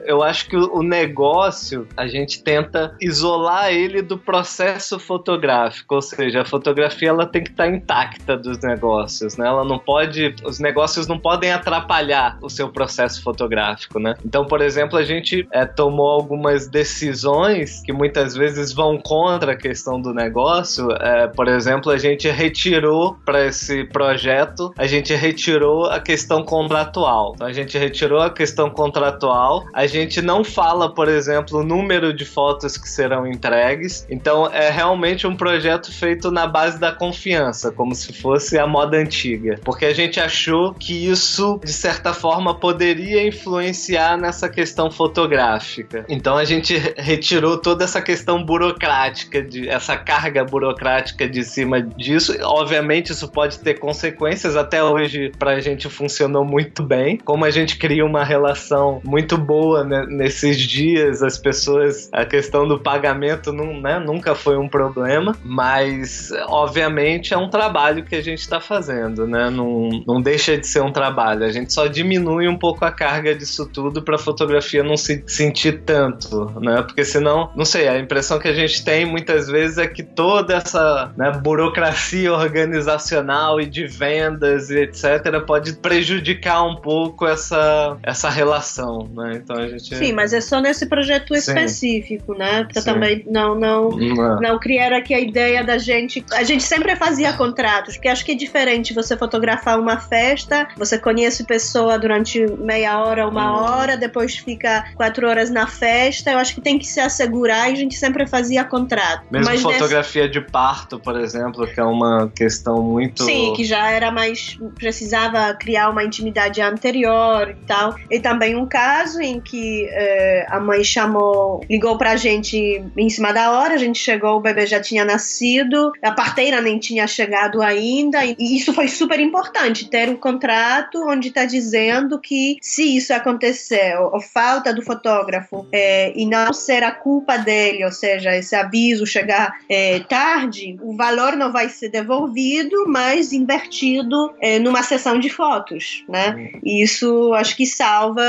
Eu 0.04 0.22
acho 0.22 0.48
que 0.48 0.56
o 0.56 0.82
negócio 0.82 1.86
a 1.96 2.06
gente 2.06 2.42
tenta 2.42 2.96
isolar 3.00 3.70
ele 3.72 4.02
do 4.02 4.16
processo 4.16 4.98
fotográfico, 4.98 5.94
ou 5.94 6.02
seja, 6.02 6.42
a 6.42 6.44
fotografia 6.44 7.10
ela 7.10 7.26
tem 7.26 7.44
que 7.44 7.50
estar 7.50 7.68
intacta 7.68 8.36
dos 8.36 8.58
negócios, 8.60 9.36
né? 9.36 9.46
Ela 9.46 9.64
não 9.64 9.78
pode, 9.78 10.34
os 10.44 10.58
negócios 10.58 11.06
não 11.06 11.18
podem 11.18 11.52
atrapalhar 11.52 12.38
o 12.40 12.48
seu 12.48 12.68
processo 12.68 13.22
fotográfico, 13.22 13.98
né? 13.98 14.14
Então, 14.24 14.44
por 14.44 14.60
exemplo, 14.60 14.98
a 14.98 15.02
gente 15.02 15.46
é, 15.52 15.64
tomou 15.64 16.08
algumas 16.08 16.68
decisões 16.68 17.82
que 17.82 17.92
muitas 17.92 18.34
vezes 18.34 18.72
vão 18.72 18.98
contra 18.98 19.52
a 19.52 19.56
questão 19.56 20.00
do 20.00 20.14
negócio. 20.14 20.90
É, 20.92 21.26
por 21.26 21.48
exemplo, 21.48 21.90
a 21.90 21.98
gente 21.98 22.28
retirou 22.28 22.99
para 23.24 23.46
esse 23.46 23.84
projeto, 23.84 24.72
a 24.76 24.86
gente 24.86 25.14
retirou 25.14 25.86
a 25.86 26.00
questão 26.00 26.42
contratual. 26.42 27.32
Então, 27.34 27.46
a 27.46 27.52
gente 27.52 27.76
retirou 27.78 28.20
a 28.20 28.30
questão 28.30 28.70
contratual. 28.70 29.64
A 29.72 29.86
gente 29.86 30.20
não 30.20 30.44
fala, 30.44 30.94
por 30.94 31.08
exemplo, 31.08 31.60
o 31.60 31.64
número 31.64 32.12
de 32.12 32.24
fotos 32.24 32.76
que 32.76 32.88
serão 32.88 33.26
entregues. 33.26 34.06
Então, 34.10 34.46
é 34.52 34.70
realmente 34.70 35.26
um 35.26 35.36
projeto 35.36 35.92
feito 35.92 36.30
na 36.30 36.46
base 36.46 36.78
da 36.78 36.92
confiança, 36.92 37.70
como 37.70 37.94
se 37.94 38.12
fosse 38.12 38.58
a 38.58 38.66
moda 38.66 38.96
antiga, 38.96 39.58
porque 39.64 39.84
a 39.84 39.94
gente 39.94 40.20
achou 40.20 40.74
que 40.74 41.06
isso 41.06 41.60
de 41.64 41.72
certa 41.72 42.12
forma 42.12 42.54
poderia 42.54 43.26
influenciar 43.26 44.16
nessa 44.16 44.48
questão 44.48 44.90
fotográfica. 44.90 46.04
Então 46.08 46.36
a 46.36 46.44
gente 46.44 46.76
retirou 46.96 47.58
toda 47.58 47.84
essa 47.84 48.00
questão 48.00 48.42
burocrática, 48.44 49.42
de, 49.42 49.68
essa 49.68 49.96
carga 49.96 50.44
burocrática 50.44 51.28
de 51.28 51.44
cima 51.44 51.80
disso. 51.80 52.36
Obviamente, 52.42 52.89
isso 52.98 53.28
pode 53.28 53.58
ter 53.58 53.78
consequências. 53.78 54.56
Até 54.56 54.82
hoje, 54.82 55.32
pra 55.38 55.60
gente 55.60 55.88
funcionou 55.88 56.44
muito 56.44 56.82
bem. 56.82 57.16
Como 57.18 57.44
a 57.44 57.50
gente 57.50 57.76
cria 57.76 58.04
uma 58.04 58.24
relação 58.24 59.00
muito 59.04 59.36
boa 59.36 59.84
né, 59.84 60.06
nesses 60.08 60.58
dias, 60.58 61.22
as 61.22 61.38
pessoas, 61.38 62.08
a 62.12 62.24
questão 62.24 62.66
do 62.66 62.78
pagamento 62.78 63.52
não, 63.52 63.80
né, 63.80 63.98
nunca 63.98 64.34
foi 64.34 64.56
um 64.56 64.68
problema, 64.68 65.36
mas 65.44 66.30
obviamente 66.46 67.34
é 67.34 67.38
um 67.38 67.48
trabalho 67.48 68.04
que 68.04 68.14
a 68.14 68.22
gente 68.22 68.40
está 68.40 68.60
fazendo, 68.60 69.26
né? 69.26 69.50
Não, 69.50 69.88
não 70.06 70.20
deixa 70.20 70.56
de 70.56 70.66
ser 70.66 70.82
um 70.82 70.92
trabalho. 70.92 71.44
A 71.44 71.52
gente 71.52 71.72
só 71.72 71.86
diminui 71.86 72.48
um 72.48 72.56
pouco 72.56 72.84
a 72.84 72.90
carga 72.90 73.34
disso 73.34 73.66
tudo 73.66 74.02
para 74.02 74.16
a 74.16 74.18
fotografia 74.18 74.82
não 74.82 74.96
se 74.96 75.22
sentir 75.26 75.82
tanto, 75.82 76.46
né? 76.60 76.82
Porque 76.82 77.04
senão, 77.04 77.50
não 77.56 77.64
sei, 77.64 77.88
a 77.88 77.98
impressão 77.98 78.38
que 78.38 78.48
a 78.48 78.54
gente 78.54 78.84
tem 78.84 79.04
muitas 79.04 79.48
vezes 79.48 79.78
é 79.78 79.86
que 79.86 80.02
toda 80.02 80.54
essa 80.54 81.12
né, 81.16 81.30
burocracia 81.30 82.32
organizacional 82.80 83.60
e 83.60 83.66
de 83.66 83.86
vendas 83.86 84.70
e 84.70 84.78
etc 84.78 85.10
pode 85.46 85.74
prejudicar 85.74 86.62
um 86.64 86.76
pouco 86.76 87.26
essa, 87.26 87.96
essa 88.02 88.28
relação, 88.30 89.08
né? 89.14 89.40
Então 89.42 89.56
a 89.56 89.68
gente 89.68 89.94
Sim, 89.96 90.12
mas 90.12 90.32
é 90.32 90.40
só 90.40 90.60
nesse 90.60 90.86
projeto 90.86 91.34
Sim. 91.34 91.38
específico, 91.40 92.34
né? 92.34 92.66
Sim. 92.72 92.82
também 92.84 93.24
não 93.28 93.54
não 93.58 93.90
Não. 93.90 94.40
não 94.40 94.58
criar 94.58 94.92
aqui 94.92 95.14
a 95.14 95.20
ideia 95.20 95.64
da 95.64 95.78
gente. 95.78 96.24
A 96.32 96.42
gente 96.42 96.62
sempre 96.62 96.94
fazia 96.96 97.32
contratos, 97.32 97.94
porque 97.96 98.08
acho 98.08 98.24
que 98.24 98.32
é 98.32 98.34
diferente 98.34 98.94
você 98.94 99.16
fotografar 99.16 99.78
uma 99.78 99.98
festa, 99.98 100.68
você 100.76 100.98
conhece 100.98 101.44
pessoa 101.44 101.98
durante 101.98 102.46
meia 102.58 102.98
hora, 103.00 103.26
uma 103.28 103.50
Hum. 103.52 103.64
hora, 103.64 103.96
depois 103.96 104.36
fica 104.36 104.84
quatro 104.94 105.28
horas 105.28 105.50
na 105.50 105.66
festa. 105.66 106.30
Eu 106.30 106.38
acho 106.38 106.54
que 106.54 106.60
tem 106.60 106.78
que 106.78 106.86
se 106.86 107.00
assegurar 107.00 107.68
e 107.70 107.72
a 107.72 107.76
gente 107.76 107.94
sempre 107.96 108.26
fazia 108.26 108.64
contrato. 108.64 109.22
Mesmo 109.30 109.46
Mas 109.46 109.62
nessa- 109.62 109.72
fotografia 109.78 110.28
de 110.28 110.40
parto, 110.40 110.98
por 110.98 111.18
exemplo, 111.18 111.66
que 111.66 111.80
é 111.80 111.84
uma 111.84 112.30
questão 112.34 112.59
muito. 112.64 113.24
Sim, 113.24 113.52
que 113.54 113.64
já 113.64 113.90
era 113.90 114.10
mais. 114.10 114.58
precisava 114.74 115.54
criar 115.54 115.90
uma 115.90 116.04
intimidade 116.04 116.60
anterior 116.60 117.50
e 117.50 117.66
tal. 117.66 117.94
E 118.10 118.20
também 118.20 118.56
um 118.56 118.66
caso 118.66 119.20
em 119.20 119.40
que 119.40 119.88
eh, 119.90 120.46
a 120.48 120.60
mãe 120.60 120.82
chamou, 120.84 121.60
ligou 121.68 121.96
pra 121.96 122.16
gente 122.16 122.84
em 122.96 123.10
cima 123.10 123.32
da 123.32 123.52
hora, 123.52 123.74
a 123.74 123.78
gente 123.78 123.98
chegou, 123.98 124.36
o 124.36 124.40
bebê 124.40 124.66
já 124.66 124.80
tinha 124.80 125.04
nascido, 125.04 125.92
a 126.02 126.12
parteira 126.12 126.60
nem 126.60 126.78
tinha 126.78 127.06
chegado 127.06 127.62
ainda, 127.62 128.24
e 128.24 128.36
isso 128.38 128.72
foi 128.72 128.88
super 128.88 129.20
importante, 129.20 129.88
ter 129.88 130.08
um 130.08 130.16
contrato 130.16 130.98
onde 131.08 131.30
tá 131.30 131.44
dizendo 131.44 132.18
que 132.18 132.56
se 132.60 132.96
isso 132.96 133.12
acontecer, 133.12 133.96
ou, 133.98 134.20
falta 134.20 134.72
do 134.72 134.82
fotógrafo, 134.82 135.66
eh, 135.72 136.12
e 136.14 136.26
não 136.26 136.52
ser 136.52 136.82
a 136.82 136.92
culpa 136.92 137.36
dele, 137.36 137.84
ou 137.84 137.92
seja, 137.92 138.36
esse 138.36 138.54
aviso 138.54 139.06
chegar 139.06 139.52
eh, 139.68 140.00
tarde, 140.08 140.76
o 140.82 140.96
valor 140.96 141.36
não 141.36 141.52
vai 141.52 141.68
ser 141.68 141.88
devolvido, 141.88 142.49
mas 142.86 143.32
invertido 143.32 144.32
eh, 144.40 144.58
numa 144.58 144.82
sessão 144.82 145.18
de 145.18 145.28
fotos, 145.30 146.04
né? 146.08 146.50
E 146.64 146.82
isso 146.82 147.32
acho 147.34 147.56
que 147.56 147.66
salva 147.66 148.22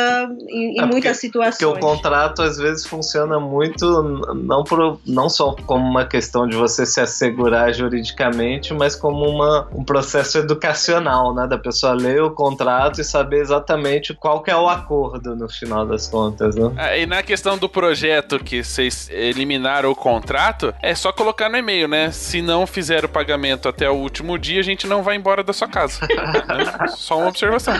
em, 0.49 0.71
em 0.71 0.71
É, 0.71 0.81
porque- 0.81 0.85
muitas 0.93 1.17
situações. 1.17 1.57
Porque 1.57 1.65
o 1.65 1.79
contrato 1.79 2.41
às 2.41 2.57
vezes 2.57 2.85
funciona 2.85 3.39
muito 3.39 4.01
não, 4.35 4.63
por, 4.63 4.99
não 5.05 5.29
só 5.29 5.55
como 5.65 5.85
uma 5.89 6.05
questão 6.05 6.47
de 6.47 6.55
você 6.55 6.85
se 6.85 6.99
assegurar 6.99 7.73
juridicamente, 7.73 8.73
mas 8.73 8.95
como 8.95 9.25
uma, 9.27 9.67
um 9.73 9.83
processo 9.83 10.37
educacional, 10.37 11.33
né? 11.33 11.47
Da 11.47 11.57
pessoa 11.57 11.93
ler 11.93 12.21
o 12.21 12.31
contrato 12.31 13.01
e 13.01 13.03
saber 13.03 13.41
exatamente 13.41 14.13
qual 14.13 14.41
que 14.41 14.51
é 14.51 14.55
o 14.55 14.67
acordo 14.67 15.35
no 15.35 15.49
final 15.49 15.85
das 15.85 16.07
contas, 16.07 16.55
né? 16.55 16.71
Ah, 16.77 16.97
E 16.97 17.05
na 17.05 17.23
questão 17.23 17.57
do 17.57 17.67
projeto 17.69 18.39
que 18.39 18.63
vocês 18.63 19.09
eliminaram 19.11 19.91
o 19.91 19.95
contrato, 19.95 20.73
é 20.81 20.93
só 20.95 21.11
colocar 21.11 21.49
no 21.49 21.57
e-mail, 21.57 21.87
né? 21.87 22.11
Se 22.11 22.41
não 22.41 22.65
fizer 22.67 23.03
o 23.05 23.09
pagamento 23.09 23.67
até 23.67 23.89
o 23.89 23.95
último 24.11 24.37
dia, 24.37 24.59
a 24.59 24.63
gente 24.63 24.85
não 24.85 25.01
vai 25.01 25.15
embora 25.15 25.41
da 25.41 25.53
sua 25.53 25.69
casa. 25.69 26.01
Né? 26.01 26.87
Só 26.95 27.17
uma 27.17 27.29
observação. 27.29 27.73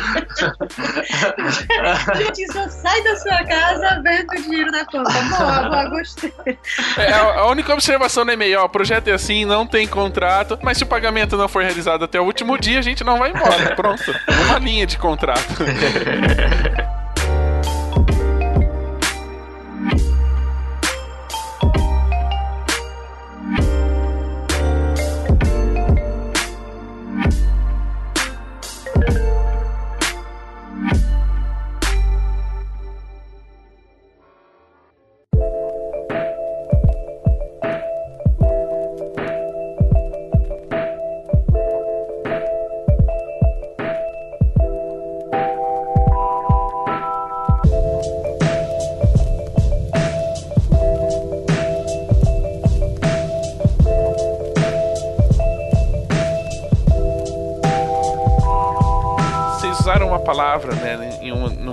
gente 2.16 2.54
só 2.54 2.70
sai 2.70 3.04
da 3.04 3.16
sua 3.18 3.44
casa 3.44 4.02
vendo 4.02 4.32
o 4.32 4.42
dinheiro 4.42 4.72
na 4.72 4.86
conta. 4.86 5.12
Boa, 5.12 5.70
boa, 5.70 5.90
gostei. 5.90 6.34
É, 6.98 7.12
a 7.12 7.42
a 7.42 7.48
única 7.48 7.74
observação 7.74 8.24
no 8.24 8.32
e-mail, 8.32 8.62
ó, 8.62 8.66
o 8.66 8.70
projeto 8.70 9.10
é 9.10 9.14
assim, 9.14 9.44
não 9.46 9.68
tem 9.68 9.86
contrato, 9.88 10.58
mas 10.62 10.78
se 10.78 10.84
o 10.84 10.88
pagamento 10.88 11.36
não 11.36 11.48
for 11.48 11.64
realizado 11.64 12.06
até 12.06 12.20
o 12.20 12.24
último 12.24 12.58
dia, 12.58 12.80
a 12.80 12.82
gente 12.82 13.04
não 13.04 13.18
vai 13.18 13.32
embora. 13.32 13.76
Pronto. 13.76 14.16
Uma 14.46 14.60
linha 14.60 14.88
de 14.88 14.98
contrato. 14.98 15.42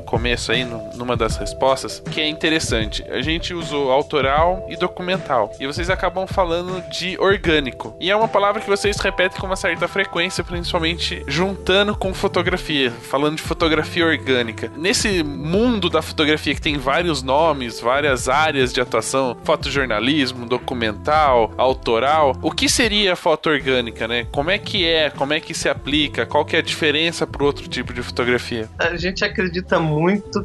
começo 0.09 0.51
aí, 0.51 0.65
numa 0.95 1.15
das 1.15 1.37
respostas, 1.37 2.03
que 2.11 2.19
é 2.19 2.27
interessante. 2.27 3.05
A 3.11 3.21
gente 3.21 3.53
usou 3.53 3.93
autoral 3.93 4.65
e 4.71 4.77
documental. 4.77 5.53
E 5.61 5.67
vocês 5.67 5.91
acabam 5.91 6.27
falando 6.27 6.83
de 6.89 7.19
orgânico. 7.19 7.95
E 8.01 8.11
é 8.11 8.17
uma 8.17 8.27
palavra 8.27 8.63
que 8.63 8.69
vocês 8.69 8.97
repetem 8.99 9.39
com 9.39 9.47
uma 9.47 9.55
certa 9.55 9.87
frequência, 9.87 10.43
principalmente 10.43 11.23
juntando 11.29 11.95
com 11.95 12.15
fotografia, 12.15 12.91
falando 12.91 13.37
de 13.37 13.43
fotografia 13.43 14.07
orgânica. 14.07 14.73
Nesse 14.77 15.23
mundo 15.23 15.91
da 15.91 16.01
fotografia 16.01 16.55
que 16.55 16.61
tem 16.61 16.79
vários 16.79 17.23
nomes, 17.23 17.79
várias 17.79 18.31
áreas 18.31 18.73
de 18.73 18.81
atuação, 18.81 19.37
fotojornalismo, 19.45 20.47
documental, 20.47 21.53
autoral, 21.59 22.35
o 22.41 22.51
que 22.51 22.67
seria 22.67 23.15
foto 23.15 23.51
orgânica, 23.51 24.09
né? 24.09 24.27
Como 24.33 24.51
é 24.51 24.57
que 24.57 24.87
é? 24.87 25.11
Como 25.11 25.35
é 25.35 25.41
que 25.41 25.53
se 25.53 25.69
aplica? 25.69 26.25
Qual 26.25 26.47
que 26.47 26.57
é 26.57 26.61
a 26.61 26.63
diferença 26.63 27.27
para 27.27 27.45
outro 27.45 27.69
tipo 27.69 27.93
de 27.93 28.03
fotografia? 28.03 28.71
A 28.79 28.97
gente 28.97 29.23
acredita 29.23 29.79
muito 29.79 29.98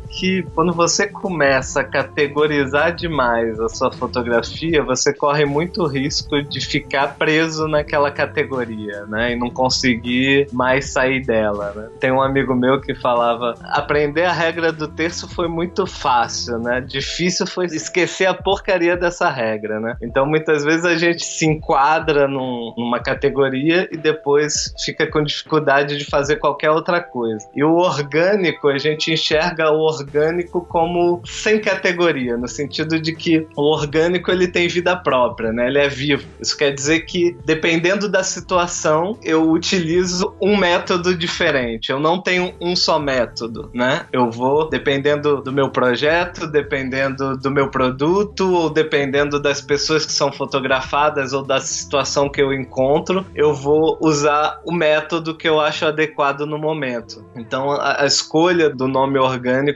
que 0.09 0.43
quando 0.53 0.73
você 0.73 1.07
começa 1.07 1.81
a 1.81 1.83
categorizar 1.83 2.95
demais 2.95 3.59
a 3.59 3.69
sua 3.69 3.91
fotografia, 3.91 4.83
você 4.83 5.13
corre 5.13 5.45
muito 5.45 5.85
risco 5.85 6.41
de 6.43 6.59
ficar 6.61 7.15
preso 7.17 7.67
naquela 7.67 8.11
categoria, 8.11 9.05
né? 9.07 9.33
E 9.33 9.35
não 9.35 9.49
conseguir 9.49 10.47
mais 10.51 10.91
sair 10.91 11.23
dela, 11.25 11.73
né? 11.75 11.89
Tem 11.99 12.11
um 12.11 12.21
amigo 12.21 12.55
meu 12.55 12.81
que 12.81 12.95
falava: 12.95 13.53
aprender 13.63 14.25
a 14.25 14.31
regra 14.33 14.71
do 14.71 14.87
terço 14.87 15.27
foi 15.27 15.47
muito 15.47 15.85
fácil, 15.85 16.57
né? 16.59 16.81
Difícil 16.81 17.45
foi 17.45 17.65
esquecer 17.67 18.25
a 18.25 18.33
porcaria 18.33 18.95
dessa 18.97 19.29
regra, 19.29 19.79
né? 19.79 19.95
Então 20.01 20.25
muitas 20.25 20.63
vezes 20.63 20.85
a 20.85 20.95
gente 20.97 21.23
se 21.23 21.45
enquadra 21.45 22.27
num- 22.27 22.73
numa 22.77 22.99
categoria 22.99 23.87
e 23.91 23.97
depois 23.97 24.73
fica 24.83 25.05
com 25.09 25.23
dificuldade 25.23 25.97
de 25.97 26.05
fazer 26.05 26.37
qualquer 26.37 26.71
outra 26.71 27.01
coisa. 27.01 27.47
E 27.55 27.63
o 27.63 27.75
orgânico, 27.75 28.67
a 28.67 28.77
gente 28.77 29.11
enxerga 29.11 29.42
o 29.71 29.79
orgânico 29.79 30.61
como 30.65 31.21
sem 31.25 31.59
categoria, 31.59 32.37
no 32.37 32.47
sentido 32.47 32.99
de 32.99 33.15
que 33.15 33.47
o 33.55 33.61
orgânico 33.61 34.31
ele 34.31 34.47
tem 34.47 34.67
vida 34.67 34.95
própria, 34.95 35.51
né? 35.51 35.67
Ele 35.67 35.79
é 35.79 35.87
vivo. 35.87 36.25
Isso 36.39 36.57
quer 36.57 36.71
dizer 36.71 37.01
que 37.01 37.35
dependendo 37.45 38.09
da 38.09 38.23
situação, 38.23 39.17
eu 39.23 39.49
utilizo 39.49 40.35
um 40.41 40.55
método 40.55 41.15
diferente. 41.15 41.91
Eu 41.91 41.99
não 41.99 42.21
tenho 42.21 42.53
um 42.59 42.75
só 42.75 42.99
método, 42.99 43.69
né? 43.73 44.05
Eu 44.11 44.29
vou 44.29 44.69
dependendo 44.69 45.41
do 45.41 45.51
meu 45.51 45.69
projeto, 45.69 46.47
dependendo 46.47 47.37
do 47.37 47.49
meu 47.49 47.69
produto 47.69 48.53
ou 48.53 48.69
dependendo 48.69 49.39
das 49.39 49.61
pessoas 49.61 50.05
que 50.05 50.11
são 50.11 50.31
fotografadas 50.31 51.33
ou 51.33 51.43
da 51.43 51.59
situação 51.59 52.29
que 52.29 52.41
eu 52.41 52.53
encontro, 52.53 53.25
eu 53.35 53.53
vou 53.53 53.97
usar 54.01 54.61
o 54.65 54.71
método 54.71 55.35
que 55.35 55.47
eu 55.47 55.59
acho 55.59 55.85
adequado 55.85 56.45
no 56.45 56.57
momento. 56.57 57.25
Então 57.35 57.63
Então 57.63 57.71
a, 57.71 58.01
a 58.01 58.05
escolha 58.05 58.69
do 58.69 58.87
nome 58.87 59.19
orgânico 59.19 59.32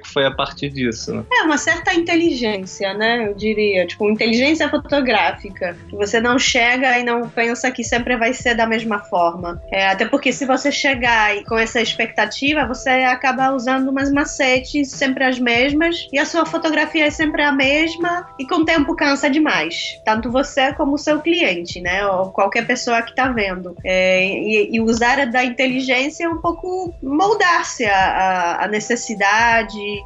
foi 0.08 0.26
a 0.26 0.32
partir 0.32 0.70
disso. 0.70 1.14
Né? 1.14 1.24
É, 1.32 1.44
uma 1.44 1.58
certa 1.58 1.94
inteligência, 1.94 2.94
né? 2.94 3.28
Eu 3.28 3.34
diria. 3.34 3.86
Tipo, 3.86 4.10
inteligência 4.10 4.70
fotográfica. 4.70 5.78
Você 5.92 6.20
não 6.20 6.38
chega 6.38 6.98
e 7.00 7.04
não 7.04 7.30
pensa 7.30 7.72
que 7.72 7.84
sempre 7.84 8.16
vai 8.18 8.34
ser 8.34 8.56
da 8.56 8.68
mesma 8.68 9.00
forma. 9.00 9.62
É, 9.72 9.88
até 9.88 10.06
porque 10.06 10.32
se 10.32 10.46
você 10.46 10.72
chegar 10.72 11.44
com 11.44 11.58
essa 11.58 11.82
expectativa, 11.82 12.66
você 12.66 12.90
acaba 12.90 13.52
usando 13.52 13.90
umas 13.90 14.12
macetes 14.12 14.92
sempre 14.92 15.24
as 15.24 15.40
mesmas 15.40 16.08
e 16.12 16.20
a 16.20 16.26
sua 16.26 16.46
fotografia 16.46 17.06
é 17.06 17.10
sempre 17.10 17.42
a 17.42 17.52
mesma 17.52 18.28
e 18.40 18.46
com 18.46 18.56
o 18.56 18.66
tempo 18.66 18.96
cansa 18.96 19.30
demais. 19.30 20.00
Tanto 20.06 20.32
você 20.32 20.74
como 20.74 20.96
o 20.96 20.98
seu 20.98 21.20
cliente, 21.22 21.82
né? 21.82 22.06
Ou 22.06 22.32
qualquer 22.32 22.66
pessoa 22.66 23.02
que 23.02 23.12
está 23.12 23.28
vendo. 23.30 23.76
É, 23.84 24.26
e, 24.26 24.76
e, 24.76 24.82
usar 24.82 25.26
da 25.26 25.44
inteligência 25.44 26.26
é 26.26 26.30
um 26.30 26.38
pouco 26.38 26.94
moldar-se 27.02 27.86
a, 27.86 28.64
a, 28.64 28.68
necessidade, 28.68 29.47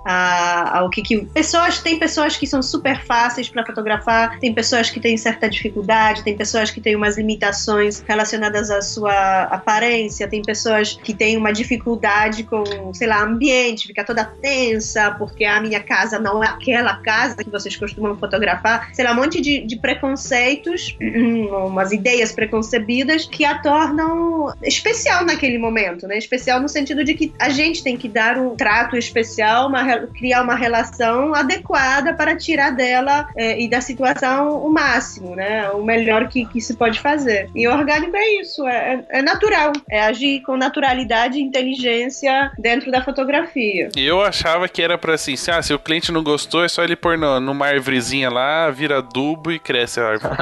a, 0.05 0.79
ao 0.79 0.89
que, 0.89 1.01
que. 1.01 1.25
Pessoas, 1.25 1.79
tem 1.79 1.97
pessoas 1.97 2.37
que 2.37 2.47
são 2.47 2.61
super 2.61 3.03
fáceis 3.05 3.49
para 3.49 3.65
fotografar, 3.65 4.39
tem 4.39 4.53
pessoas 4.53 4.89
que 4.89 4.99
têm 4.99 5.17
certa 5.17 5.49
dificuldade, 5.49 6.23
tem 6.23 6.35
pessoas 6.35 6.71
que 6.71 6.81
têm 6.81 6.95
umas 6.95 7.17
limitações 7.17 8.03
relacionadas 8.07 8.69
à 8.69 8.81
sua 8.81 9.43
aparência, 9.43 10.27
tem 10.27 10.41
pessoas 10.41 10.99
que 11.03 11.13
têm 11.13 11.37
uma 11.37 11.51
dificuldade 11.51 12.43
com, 12.43 12.93
sei 12.93 13.07
lá, 13.07 13.23
ambiente, 13.23 13.87
fica 13.87 14.03
toda 14.03 14.25
tensa 14.25 15.11
porque 15.11 15.45
a 15.45 15.61
minha 15.61 15.79
casa 15.79 16.19
não 16.19 16.43
é 16.43 16.47
aquela 16.47 16.95
casa 16.97 17.43
que 17.43 17.49
vocês 17.49 17.75
costumam 17.75 18.17
fotografar, 18.17 18.93
sei 18.93 19.05
lá, 19.05 19.11
um 19.11 19.15
monte 19.15 19.41
de, 19.41 19.61
de 19.61 19.77
preconceitos, 19.77 20.97
umas 21.65 21.91
ideias 21.91 22.31
preconcebidas 22.31 23.25
que 23.25 23.45
a 23.45 23.57
tornam 23.59 24.53
especial 24.63 25.25
naquele 25.25 25.57
momento, 25.57 26.07
né? 26.07 26.17
Especial 26.17 26.59
no 26.59 26.69
sentido 26.69 27.03
de 27.03 27.13
que 27.13 27.33
a 27.39 27.49
gente 27.49 27.83
tem 27.83 27.97
que 27.97 28.07
dar 28.07 28.37
um 28.37 28.55
trato 28.55 28.95
especial, 28.97 29.30
uma, 29.39 30.07
criar 30.07 30.41
uma 30.41 30.55
relação 30.55 31.33
adequada 31.33 32.13
para 32.13 32.35
tirar 32.35 32.71
dela 32.71 33.27
é, 33.35 33.61
e 33.61 33.69
da 33.69 33.81
situação 33.81 34.57
o 34.63 34.69
máximo, 34.69 35.35
né? 35.35 35.69
O 35.71 35.83
melhor 35.83 36.27
que, 36.27 36.45
que 36.45 36.61
se 36.61 36.75
pode 36.75 36.99
fazer. 36.99 37.49
E 37.55 37.67
orgânico 37.67 38.15
é 38.15 38.41
isso, 38.41 38.67
é, 38.67 39.03
é 39.09 39.21
natural, 39.21 39.71
é 39.89 40.01
agir 40.01 40.41
com 40.41 40.57
naturalidade 40.57 41.37
e 41.37 41.41
inteligência 41.41 42.51
dentro 42.57 42.91
da 42.91 43.03
fotografia. 43.03 43.89
Eu 43.95 44.21
achava 44.21 44.67
que 44.67 44.81
era 44.81 44.97
para 44.97 45.13
assim, 45.13 45.35
ah, 45.51 45.61
se 45.61 45.73
o 45.73 45.79
cliente 45.79 46.11
não 46.11 46.23
gostou, 46.23 46.63
é 46.63 46.67
só 46.67 46.83
ele 46.83 46.95
pôr 46.95 47.17
no, 47.17 47.39
numa 47.39 47.67
árvorezinha 47.67 48.29
lá, 48.29 48.69
vira 48.69 48.97
adubo 48.97 49.51
e 49.51 49.59
cresce 49.59 49.99
a 49.99 50.07
árvore. 50.07 50.35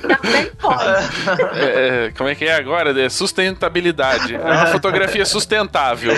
Também 0.00 0.50
pode. 0.60 0.78
É, 1.58 2.06
é, 2.06 2.12
como 2.16 2.28
é 2.28 2.34
que 2.34 2.44
é 2.44 2.54
agora? 2.54 2.98
É 3.00 3.08
sustentabilidade. 3.08 4.34
É 4.34 4.38
uma 4.38 4.66
fotografia 4.66 5.24
sustentável. 5.24 6.12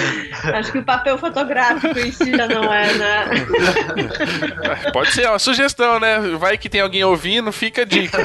Acho 0.54 0.72
que 0.72 0.78
o 0.78 0.82
papel 0.82 1.18
fotográfico 1.18 1.79
não 2.48 2.72
é, 2.72 2.94
né? 2.94 3.24
Pode 4.92 5.12
ser, 5.12 5.22
é 5.22 5.30
uma 5.30 5.38
sugestão, 5.38 6.00
né? 6.00 6.18
Vai 6.38 6.58
que 6.58 6.68
tem 6.68 6.80
alguém 6.80 7.04
ouvindo, 7.04 7.52
fica 7.52 7.82
a 7.82 7.84
dica. 7.84 8.18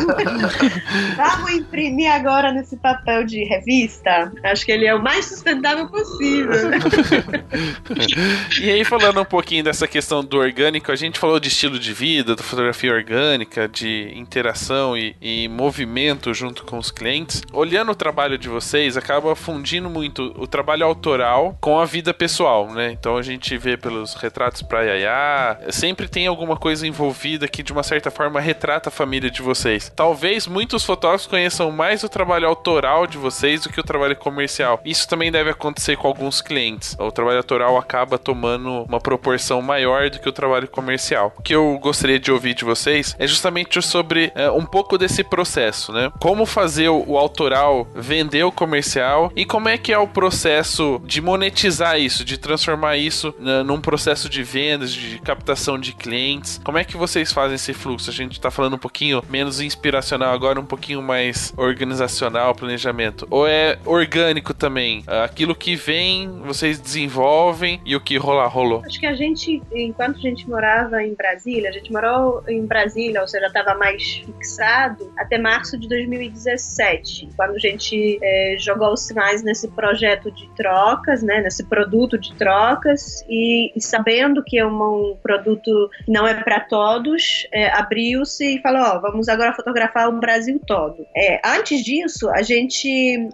Vamos 1.16 1.52
imprimir 1.52 2.12
agora 2.12 2.52
nesse 2.52 2.78
papel 2.78 3.26
de 3.26 3.44
revista? 3.44 4.32
Acho 4.44 4.66
que 4.66 4.72
ele 4.72 4.86
é 4.86 4.96
o 4.96 5.02
mais 5.02 5.26
sustentável 5.26 5.88
possível. 5.88 6.56
e 8.60 8.72
aí, 8.72 8.84
falando 8.84 9.22
um 9.22 9.26
pouquinho 9.26 9.64
dessa 9.64 9.88
questão 9.88 10.24
do 10.24 10.38
orgânico, 10.38 10.92
a 10.92 10.96
gente 10.96 11.20
falou 11.20 11.40
de 11.40 11.48
estilo 11.48 11.80
de 11.80 11.94
vida, 11.94 12.36
da 12.36 12.44
fotografia 12.44 12.92
orgânica, 12.92 13.68
de 13.68 14.12
interação 14.16 14.98
e, 14.98 15.16
e 15.22 15.48
movimento 15.48 16.34
junto 16.34 16.64
com 16.64 16.78
os 16.78 16.92
clientes. 16.92 17.42
Olhando 17.52 17.92
o 17.92 17.96
trabalho 17.96 18.38
de 18.38 18.50
vocês, 18.50 18.98
acaba 18.98 19.36
fundindo 19.36 19.90
muito 19.90 20.34
o 20.38 20.48
trabalho 20.48 20.86
autoral 20.86 21.58
com 21.62 21.80
a 21.80 21.86
vida 21.86 22.14
pessoal, 22.14 22.72
né? 22.72 22.92
Então 22.92 23.18
a 23.18 23.22
gente 23.22 23.45
vê 23.58 23.78
pelos 23.78 24.14
retratos 24.16 24.62
pra 24.62 24.82
Yaya, 24.82 25.60
sempre 25.70 26.08
tem 26.08 26.28
alguma 26.28 26.58
coisa 26.58 26.88
envolvida 26.88 27.48
que 27.48 27.64
de 27.64 27.72
uma 27.72 27.84
certa 27.84 28.10
forma 28.10 28.40
retrata 28.40 28.90
a 28.90 28.92
família 28.92 29.30
de 29.30 29.42
vocês. 29.42 29.92
Talvez 29.96 30.48
muitos 30.48 30.84
fotógrafos 30.84 31.28
conheçam 31.28 31.72
mais 31.72 32.04
o 32.04 32.10
trabalho 32.10 32.48
autoral 32.48 33.08
de 33.08 33.18
vocês 33.18 33.62
do 33.62 33.70
que 33.70 33.80
o 33.80 33.84
trabalho 33.84 34.16
comercial. 34.16 34.80
Isso 34.86 35.08
também 35.08 35.32
deve 35.32 35.50
acontecer 35.50 35.98
com 35.98 36.08
alguns 36.08 36.42
clientes. 36.42 36.96
O 37.00 37.12
trabalho 37.12 37.38
autoral 37.38 37.78
acaba 37.78 38.18
tomando 38.18 38.84
uma 38.84 39.00
proporção 39.00 39.62
maior 39.62 40.10
do 40.10 40.20
que 40.20 40.30
o 40.30 40.34
trabalho 40.34 40.68
comercial. 40.68 41.34
O 41.38 41.42
que 41.42 41.56
eu 41.56 41.78
gostaria 41.82 42.20
de 42.20 42.32
ouvir 42.32 42.54
de 42.54 42.66
vocês 42.66 43.16
é 43.20 43.28
justamente 43.28 43.82
sobre 43.82 44.32
é, 44.36 44.50
um 44.50 44.66
pouco 44.66 44.98
desse 44.98 45.24
processo, 45.24 45.92
né? 45.92 46.12
Como 46.20 46.46
fazer 46.46 46.90
o 46.90 47.18
autoral 47.18 47.88
vender 47.94 48.44
o 48.44 48.52
comercial 48.52 49.32
e 49.36 49.46
como 49.46 49.70
é 49.70 49.78
que 49.78 49.92
é 49.92 49.98
o 49.98 50.08
processo 50.08 51.02
de 51.06 51.22
monetizar 51.22 52.00
isso, 52.00 52.24
de 52.24 52.38
transformar 52.38 52.98
isso 52.98 53.25
né, 53.40 53.64
num 53.64 53.80
processo 53.80 54.30
de 54.30 54.44
vendas, 54.44 54.92
de 54.92 55.20
captação 55.20 55.80
de 55.80 55.94
clientes. 55.94 56.60
Como 56.64 56.78
é 56.78 56.84
que 56.84 56.98
vocês 56.98 57.32
fazem 57.32 57.56
esse 57.56 57.74
fluxo? 57.74 58.10
A 58.10 58.14
gente 58.14 58.40
tá 58.40 58.52
falando 58.52 58.76
um 58.76 58.80
pouquinho 58.80 59.24
menos 59.30 59.60
inspiracional 59.60 60.34
agora, 60.34 60.60
um 60.60 60.66
pouquinho 60.66 61.02
mais 61.02 61.54
organizacional, 61.58 62.54
planejamento. 62.56 63.28
Ou 63.30 63.48
é 63.48 63.78
orgânico 63.86 64.54
também? 64.54 65.04
Aquilo 65.24 65.56
que 65.56 65.76
vem, 65.76 66.42
vocês 66.42 66.80
desenvolvem 66.80 67.82
e 67.86 67.96
o 67.96 68.02
que 68.02 68.18
rolar, 68.18 68.48
rolou. 68.48 68.84
Acho 68.86 69.00
que 69.00 69.06
a 69.06 69.16
gente, 69.16 69.62
enquanto 69.74 70.18
a 70.18 70.22
gente 70.22 70.48
morava 70.50 71.04
em 71.04 71.14
Brasília, 71.14 71.70
a 71.70 71.74
gente 71.74 71.92
morou 71.92 72.44
em 72.48 72.66
Brasília, 72.66 73.22
ou 73.22 73.28
seja, 73.28 73.48
estava 73.48 73.76
mais 73.76 74.24
fixado 74.26 75.12
até 75.18 75.38
março 75.38 75.78
de 75.78 75.88
2017, 75.88 77.30
quando 77.36 77.56
a 77.56 77.60
gente 77.60 78.20
é, 78.22 78.56
jogou 78.60 78.94
os 78.94 79.02
sinais 79.02 79.44
nesse 79.44 79.68
projeto 79.70 80.32
de 80.32 80.48
trocas, 80.56 81.22
né, 81.24 81.42
nesse 81.42 81.64
produto 81.64 82.18
de 82.18 82.34
trocas, 82.36 83.15
e, 83.30 83.72
e 83.76 83.82
sabendo 83.82 84.44
que 84.44 84.58
é 84.58 84.66
um, 84.66 85.12
um 85.12 85.18
produto 85.22 85.90
que 86.06 86.12
não 86.12 86.28
é 86.28 86.34
para 86.34 86.60
todos, 86.60 87.48
é, 87.52 87.70
abriu-se 87.72 88.56
e 88.56 88.62
falou: 88.62 88.82
ó, 88.82 89.00
vamos 89.00 89.30
agora 89.30 89.54
fotografar 89.54 90.10
o 90.10 90.20
Brasil 90.20 90.60
todo. 90.66 91.06
É, 91.16 91.42
antes 91.46 91.84
disso, 91.84 92.30
a 92.30 92.42
gente, 92.42 92.88